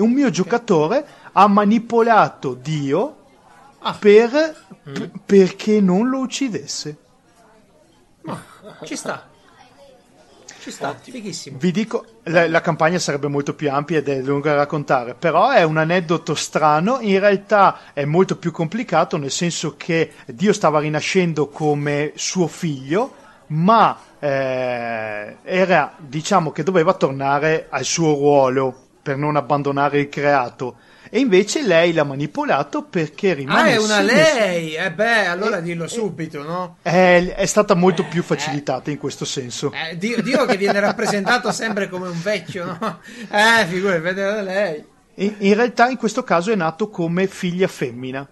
e 0.00 0.02
un 0.02 0.12
mio 0.12 0.30
giocatore 0.30 1.04
ha 1.32 1.46
manipolato 1.46 2.54
Dio 2.54 3.16
Ah. 3.82 3.94
per, 3.98 4.66
p- 4.82 5.10
perché 5.24 5.80
non 5.80 6.10
lo 6.10 6.18
uccidesse. 6.18 6.96
Ci 8.84 8.94
sta. 8.96 9.26
Ci 10.60 10.70
sta, 10.70 10.94
fighissimo. 11.00 11.56
Vi 11.58 11.70
dico, 11.70 12.04
la, 12.24 12.46
la 12.46 12.60
campagna 12.60 12.98
sarebbe 12.98 13.28
molto 13.28 13.54
più 13.54 13.70
ampia 13.70 13.96
ed 13.98 14.08
è 14.10 14.20
lunga 14.20 14.50
da 14.50 14.56
raccontare, 14.58 15.14
però 15.14 15.48
è 15.48 15.62
un 15.62 15.78
aneddoto 15.78 16.34
strano, 16.34 16.98
in 17.00 17.18
realtà 17.18 17.78
è 17.94 18.04
molto 18.04 18.36
più 18.36 18.52
complicato, 18.52 19.16
nel 19.16 19.30
senso 19.30 19.76
che 19.78 20.12
Dio 20.26 20.52
stava 20.52 20.80
rinascendo 20.80 21.48
come 21.48 22.12
suo 22.16 22.46
figlio, 22.48 23.14
ma 23.46 23.98
eh, 24.18 25.36
era, 25.42 25.94
diciamo 25.96 26.52
che 26.52 26.62
doveva 26.62 26.92
tornare 26.92 27.68
al 27.70 27.84
suo 27.84 28.12
ruolo 28.12 28.88
per 29.02 29.16
non 29.16 29.36
abbandonare 29.36 30.00
il 30.00 30.08
creato. 30.08 30.76
E 31.12 31.18
invece 31.18 31.62
lei 31.62 31.92
l'ha 31.92 32.04
manipolato 32.04 32.82
perché 32.84 33.30
Ah, 33.32 33.34
rimane 33.34 33.72
è 33.72 33.78
una 33.78 34.00
lei! 34.00 34.74
Eh 34.74 34.92
beh, 34.92 35.26
allora 35.26 35.58
dillo 35.60 35.88
subito, 35.88 36.42
no? 36.42 36.76
È, 36.82 37.34
è 37.36 37.46
stata 37.46 37.74
molto 37.74 38.04
più 38.04 38.22
facilitata 38.22 38.90
in 38.90 38.98
questo 38.98 39.24
senso. 39.24 39.72
Eh, 39.72 39.96
Dio, 39.96 40.22
Dio 40.22 40.44
che 40.44 40.56
viene 40.56 40.78
rappresentato 40.78 41.50
sempre 41.50 41.88
come 41.88 42.08
un 42.08 42.22
vecchio, 42.22 42.64
no? 42.64 43.00
Eh, 43.28 43.66
figurati, 43.66 44.00
vedere 44.00 44.42
lei. 44.42 44.84
In, 45.14 45.34
in 45.38 45.54
realtà 45.54 45.88
in 45.88 45.96
questo 45.96 46.22
caso 46.22 46.52
è 46.52 46.54
nato 46.54 46.88
come 46.90 47.26
figlia 47.26 47.66
femmina. 47.66 48.26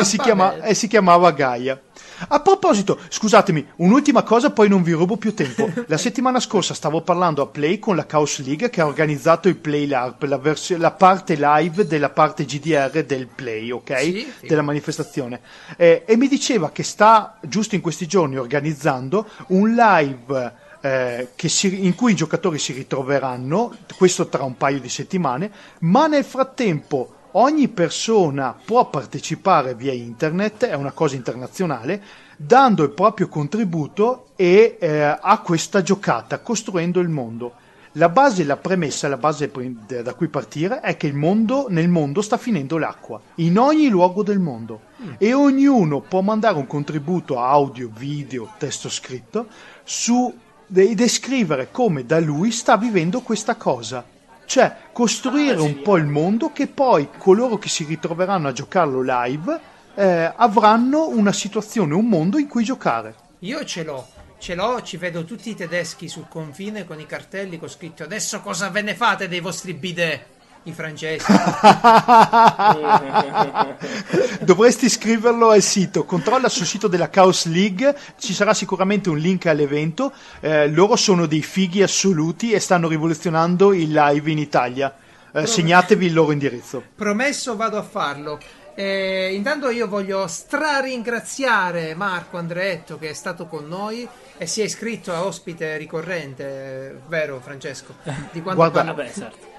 E, 0.00 0.04
si 0.04 0.18
chiama- 0.18 0.60
e 0.62 0.74
si 0.74 0.88
chiamava 0.88 1.30
Gaia. 1.32 1.80
A 2.28 2.38
proposito, 2.40 3.00
scusatemi, 3.08 3.66
un'ultima 3.76 4.22
cosa, 4.22 4.50
poi 4.50 4.68
non 4.68 4.82
vi 4.84 4.92
rubo 4.92 5.16
più 5.16 5.34
tempo. 5.34 5.68
La 5.88 5.96
settimana 5.96 6.38
scorsa 6.38 6.72
stavo 6.72 7.00
parlando 7.00 7.42
a 7.42 7.46
Play 7.46 7.80
con 7.80 7.96
la 7.96 8.06
Chaos 8.06 8.44
League 8.44 8.70
che 8.70 8.80
ha 8.80 8.86
organizzato 8.86 9.48
il 9.48 9.56
Play 9.56 9.86
LARP, 9.86 10.22
la, 10.24 10.38
vers- 10.38 10.76
la 10.76 10.92
parte 10.92 11.34
live 11.36 11.84
della 11.86 12.10
parte 12.10 12.44
GDR 12.44 13.02
del 13.04 13.26
Play, 13.26 13.70
ok? 13.72 13.98
Sì, 13.98 14.32
sì. 14.40 14.46
Della 14.46 14.62
manifestazione. 14.62 15.40
Eh, 15.76 16.04
e 16.06 16.16
mi 16.16 16.28
diceva 16.28 16.70
che 16.70 16.84
sta 16.84 17.38
giusto 17.42 17.74
in 17.74 17.80
questi 17.80 18.06
giorni 18.06 18.36
organizzando 18.36 19.26
un 19.48 19.74
live 19.74 20.52
eh, 20.80 21.28
si- 21.46 21.84
in 21.84 21.94
cui 21.96 22.12
i 22.12 22.16
giocatori 22.16 22.58
si 22.58 22.72
ritroveranno, 22.72 23.74
questo 23.96 24.28
tra 24.28 24.44
un 24.44 24.56
paio 24.56 24.78
di 24.78 24.88
settimane, 24.88 25.50
ma 25.80 26.06
nel 26.06 26.24
frattempo 26.24 27.14
ogni 27.32 27.68
persona 27.68 28.56
può 28.64 28.88
partecipare 28.88 29.74
via 29.74 29.92
internet, 29.92 30.66
è 30.66 30.74
una 30.74 30.92
cosa 30.92 31.16
internazionale, 31.16 32.02
dando 32.36 32.82
il 32.82 32.90
proprio 32.90 33.28
contributo 33.28 34.26
e, 34.36 34.76
eh, 34.80 35.00
a 35.20 35.40
questa 35.40 35.82
giocata, 35.82 36.40
costruendo 36.40 37.00
il 37.00 37.08
mondo. 37.08 37.54
La 37.96 38.08
base, 38.08 38.44
la 38.44 38.56
premessa, 38.56 39.06
la 39.06 39.18
base 39.18 39.50
da 39.86 40.14
cui 40.14 40.28
partire 40.28 40.80
è 40.80 40.96
che 40.96 41.06
il 41.06 41.14
mondo, 41.14 41.66
nel 41.68 41.88
mondo 41.88 42.22
sta 42.22 42.38
finendo 42.38 42.78
l'acqua, 42.78 43.20
in 43.36 43.58
ogni 43.58 43.88
luogo 43.88 44.22
del 44.22 44.38
mondo. 44.38 44.80
E 45.18 45.34
ognuno 45.34 46.00
può 46.00 46.22
mandare 46.22 46.56
un 46.56 46.66
contributo 46.66 47.38
audio, 47.38 47.90
video, 47.94 48.54
testo 48.56 48.88
scritto 48.88 49.46
su 49.84 50.32
e 50.74 50.94
descrivere 50.94 51.70
come 51.70 52.06
da 52.06 52.18
lui 52.18 52.50
sta 52.50 52.78
vivendo 52.78 53.20
questa 53.20 53.56
cosa. 53.56 54.04
Cioè, 54.46 54.76
costruire 54.92 55.60
un 55.60 55.80
po' 55.82 55.96
il 55.96 56.04
mondo 56.04 56.52
che 56.52 56.66
poi 56.66 57.08
coloro 57.16 57.58
che 57.58 57.68
si 57.68 57.84
ritroveranno 57.84 58.48
a 58.48 58.52
giocarlo 58.52 59.02
live 59.02 59.60
eh, 59.94 60.32
avranno 60.36 61.08
una 61.08 61.32
situazione, 61.32 61.94
un 61.94 62.06
mondo 62.06 62.38
in 62.38 62.48
cui 62.48 62.64
giocare. 62.64 63.14
Io 63.40 63.64
ce 63.64 63.82
l'ho, 63.82 64.06
ce 64.38 64.54
l'ho, 64.54 64.82
ci 64.82 64.96
vedo 64.96 65.24
tutti 65.24 65.50
i 65.50 65.54
tedeschi 65.54 66.08
sul 66.08 66.28
confine 66.28 66.84
con 66.84 67.00
i 67.00 67.06
cartelli 67.06 67.58
con 67.58 67.68
scritto 67.68 68.02
adesso 68.02 68.40
cosa 68.40 68.68
ve 68.68 68.82
ne 68.82 68.94
fate 68.94 69.28
dei 69.28 69.40
vostri 69.40 69.74
bidet? 69.74 70.20
I 70.64 70.72
francesi. 70.72 71.26
Dovresti 74.42 74.88
scriverlo 74.88 75.50
al 75.50 75.62
sito. 75.62 76.04
Controlla 76.04 76.48
sul 76.48 76.66
sito 76.66 76.86
della 76.86 77.10
Chaos 77.10 77.46
League, 77.46 77.96
ci 78.18 78.32
sarà 78.32 78.54
sicuramente 78.54 79.08
un 79.08 79.18
link 79.18 79.46
all'evento. 79.46 80.12
Eh, 80.40 80.68
loro 80.68 80.96
sono 80.96 81.26
dei 81.26 81.42
fighi 81.42 81.82
assoluti 81.82 82.52
e 82.52 82.60
stanno 82.60 82.88
rivoluzionando 82.88 83.72
il 83.72 83.92
live 83.92 84.30
in 84.30 84.38
Italia. 84.38 84.94
Eh, 85.32 85.46
segnatevi 85.46 86.06
il 86.06 86.12
loro 86.12 86.32
indirizzo. 86.32 86.82
Promesso 86.94 87.56
vado 87.56 87.78
a 87.78 87.82
farlo. 87.82 88.38
Eh, 88.74 89.34
intanto 89.34 89.68
io 89.68 89.86
voglio 89.86 90.26
straringraziare 90.26 91.94
Marco 91.94 92.38
Andreetto 92.38 92.98
che 92.98 93.10
è 93.10 93.12
stato 93.12 93.46
con 93.46 93.68
noi 93.68 94.08
e 94.38 94.46
si 94.46 94.62
è 94.62 94.64
iscritto 94.64 95.12
a 95.12 95.24
ospite 95.24 95.76
ricorrente, 95.76 97.02
vero 97.06 97.38
Francesco? 97.42 97.96
Di 98.30 98.40
quando 98.40 98.70
Guarda, 98.70 98.84
parlo- 98.84 98.94
Vabbè, 98.94 99.12
certo. 99.12 99.50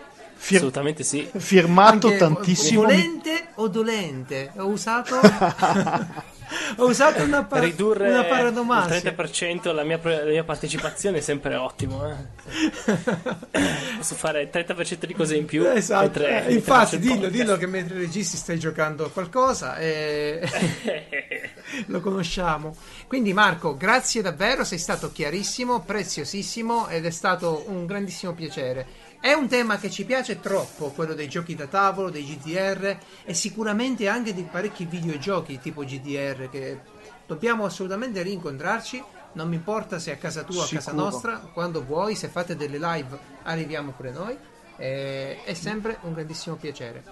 Fir- 0.43 0.57
Assolutamente 0.57 1.03
sì. 1.03 1.29
firmato 1.37 2.07
Anche 2.07 2.17
tantissimo. 2.17 2.81
Volente 2.81 3.47
o 3.55 3.69
dolente? 3.69 4.51
Ho 4.57 4.65
usato, 4.67 5.15
ho 6.75 6.85
usato 6.85 7.23
una, 7.23 7.45
par- 7.45 7.61
Ridurre 7.63 8.09
una 8.09 8.23
il 8.23 8.27
paronomassia. 8.27 9.11
30% 9.15 9.73
la 9.73 9.83
mia, 9.83 10.01
la 10.03 10.23
mia 10.25 10.43
partecipazione 10.43 11.19
è 11.19 11.21
sempre 11.21 11.55
ottimo. 11.55 12.05
eh. 12.09 12.15
Posso 13.97 14.15
fare 14.15 14.41
il 14.41 14.49
30% 14.51 15.05
di 15.05 15.13
cose 15.13 15.37
in 15.37 15.45
più. 15.45 15.65
Esatto, 15.65 16.01
mentre- 16.19 16.45
eh, 16.47 16.53
infatti 16.53 16.95
il 16.95 17.01
dillo, 17.01 17.29
dillo 17.29 17.55
che 17.55 17.65
mentre 17.67 17.97
registi 17.97 18.35
stai 18.35 18.59
giocando 18.59 19.05
a 19.05 19.09
qualcosa 19.11 19.77
e 19.77 20.41
lo 21.87 22.01
conosciamo. 22.01 22.75
Quindi 23.07 23.31
Marco, 23.31 23.77
grazie 23.77 24.21
davvero, 24.21 24.65
sei 24.65 24.77
stato 24.77 25.09
chiarissimo, 25.11 25.79
preziosissimo 25.83 26.89
ed 26.89 27.05
è 27.05 27.11
stato 27.11 27.63
un 27.67 27.85
grandissimo 27.85 28.33
piacere. 28.33 28.85
È 29.23 29.31
un 29.31 29.47
tema 29.47 29.77
che 29.77 29.89
ci 29.89 30.03
piace 30.03 30.41
troppo, 30.41 30.89
quello 30.89 31.13
dei 31.13 31.29
giochi 31.29 31.55
da 31.55 31.67
tavolo, 31.67 32.09
dei 32.09 32.25
GDR 32.25 32.97
e 33.23 33.33
sicuramente 33.33 34.09
anche 34.09 34.33
di 34.33 34.43
parecchi 34.43 34.83
videogiochi 34.83 35.61
tipo 35.61 35.85
GDR 35.85 36.49
che 36.49 36.81
dobbiamo 37.25 37.63
assolutamente 37.63 38.21
rincontrarci. 38.21 39.01
Non 39.31 39.47
mi 39.47 39.55
importa 39.55 39.97
se 39.97 40.11
è 40.11 40.15
a 40.15 40.17
casa 40.17 40.43
tua 40.43 40.63
o 40.63 40.65
a 40.65 40.67
casa 40.69 40.91
nostra, 40.91 41.37
quando 41.53 41.85
vuoi, 41.85 42.15
se 42.15 42.27
fate 42.27 42.57
delle 42.57 42.77
live 42.77 43.17
arriviamo 43.43 43.91
pure 43.91 44.11
noi. 44.11 44.37
Eh, 44.75 45.41
è 45.45 45.53
sempre 45.53 45.99
un 46.01 46.11
grandissimo 46.11 46.57
piacere. 46.57 47.05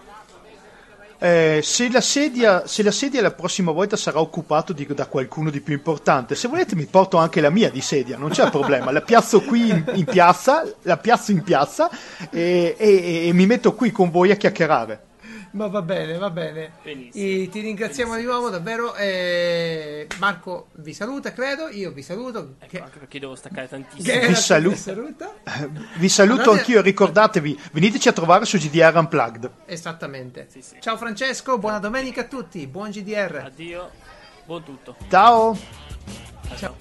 Eh, 1.24 1.60
se, 1.62 1.88
la 1.92 2.02
sedia, 2.02 2.66
se 2.66 2.82
la 2.82 2.90
sedia 2.90 3.22
la 3.22 3.30
prossima 3.30 3.72
volta 3.72 3.96
sarà 3.96 4.20
occupato 4.20 4.74
di- 4.74 4.88
da 4.88 5.06
qualcuno 5.06 5.52
di 5.52 5.62
più 5.62 5.76
importante, 5.76 6.34
se 6.34 6.48
volete 6.48 6.76
mi 6.76 6.88
porto 6.88 7.18
anche 7.18 7.42
la 7.42 7.52
mia 7.52 7.70
di 7.70 7.80
sedia, 7.80 8.18
non 8.18 8.32
c'è 8.32 8.50
problema. 8.50 8.90
La 8.92 9.02
piazzo 9.02 9.42
qui 9.42 9.70
in, 9.70 9.84
in 9.94 10.06
piazza, 10.06 10.64
la 10.82 10.98
piazzo 10.98 11.32
in 11.32 11.44
piazza 11.44 11.92
e, 12.32 12.76
e- 12.76 13.28
e 13.28 13.34
mi 13.34 13.46
metto 13.46 13.76
qui 13.76 13.92
con 13.92 14.10
voi 14.10 14.32
a 14.32 14.36
chiacchierare. 14.36 15.00
Ma 15.54 15.68
va 15.68 15.82
bene, 15.82 16.18
va 16.18 16.30
bene. 16.30 16.72
Benissimo. 16.82 17.26
E 17.44 17.50
ti 17.50 17.60
ringraziamo 17.60 18.16
di 18.16 18.24
nuovo, 18.24 18.50
davvero. 18.50 18.96
eh, 18.96 20.08
Marco 20.20 20.68
vi 20.76 20.94
saluta, 20.94 21.34
credo. 21.34 21.68
Io 21.68 21.92
vi 21.92 22.02
saluto. 22.02 22.56
Ecco, 22.60 22.68
Che, 22.70 22.80
anche 22.82 23.00
perché 23.00 23.20
devo 23.20 23.36
staccare 23.36 23.68
tantissimo. 23.70 24.20
che 24.22 24.28
Vi 24.28 24.36
salu- 24.36 24.74
saluta. 24.76 25.34
Vi 25.98 26.08
saluto 26.10 26.40
Andate- 26.42 26.58
anch'io, 26.60 26.82
ricordatevi, 26.82 27.60
veniteci 27.74 28.08
a 28.08 28.14
trovare 28.14 28.46
su 28.46 28.58
GDR 28.58 28.96
Unplugged. 28.96 29.52
Esattamente. 29.66 30.48
Sì, 30.50 30.62
sì. 30.62 30.78
Ciao 30.80 30.96
Francesco, 30.96 31.58
buona 31.58 31.80
domenica 31.80 32.22
a 32.22 32.26
tutti. 32.26 32.66
Buon 32.68 32.90
GDR. 32.92 33.42
Addio, 33.46 33.92
buon 34.46 34.64
tutto. 34.64 34.96
Ciao! 35.10 35.58
Ciao. 36.56 36.76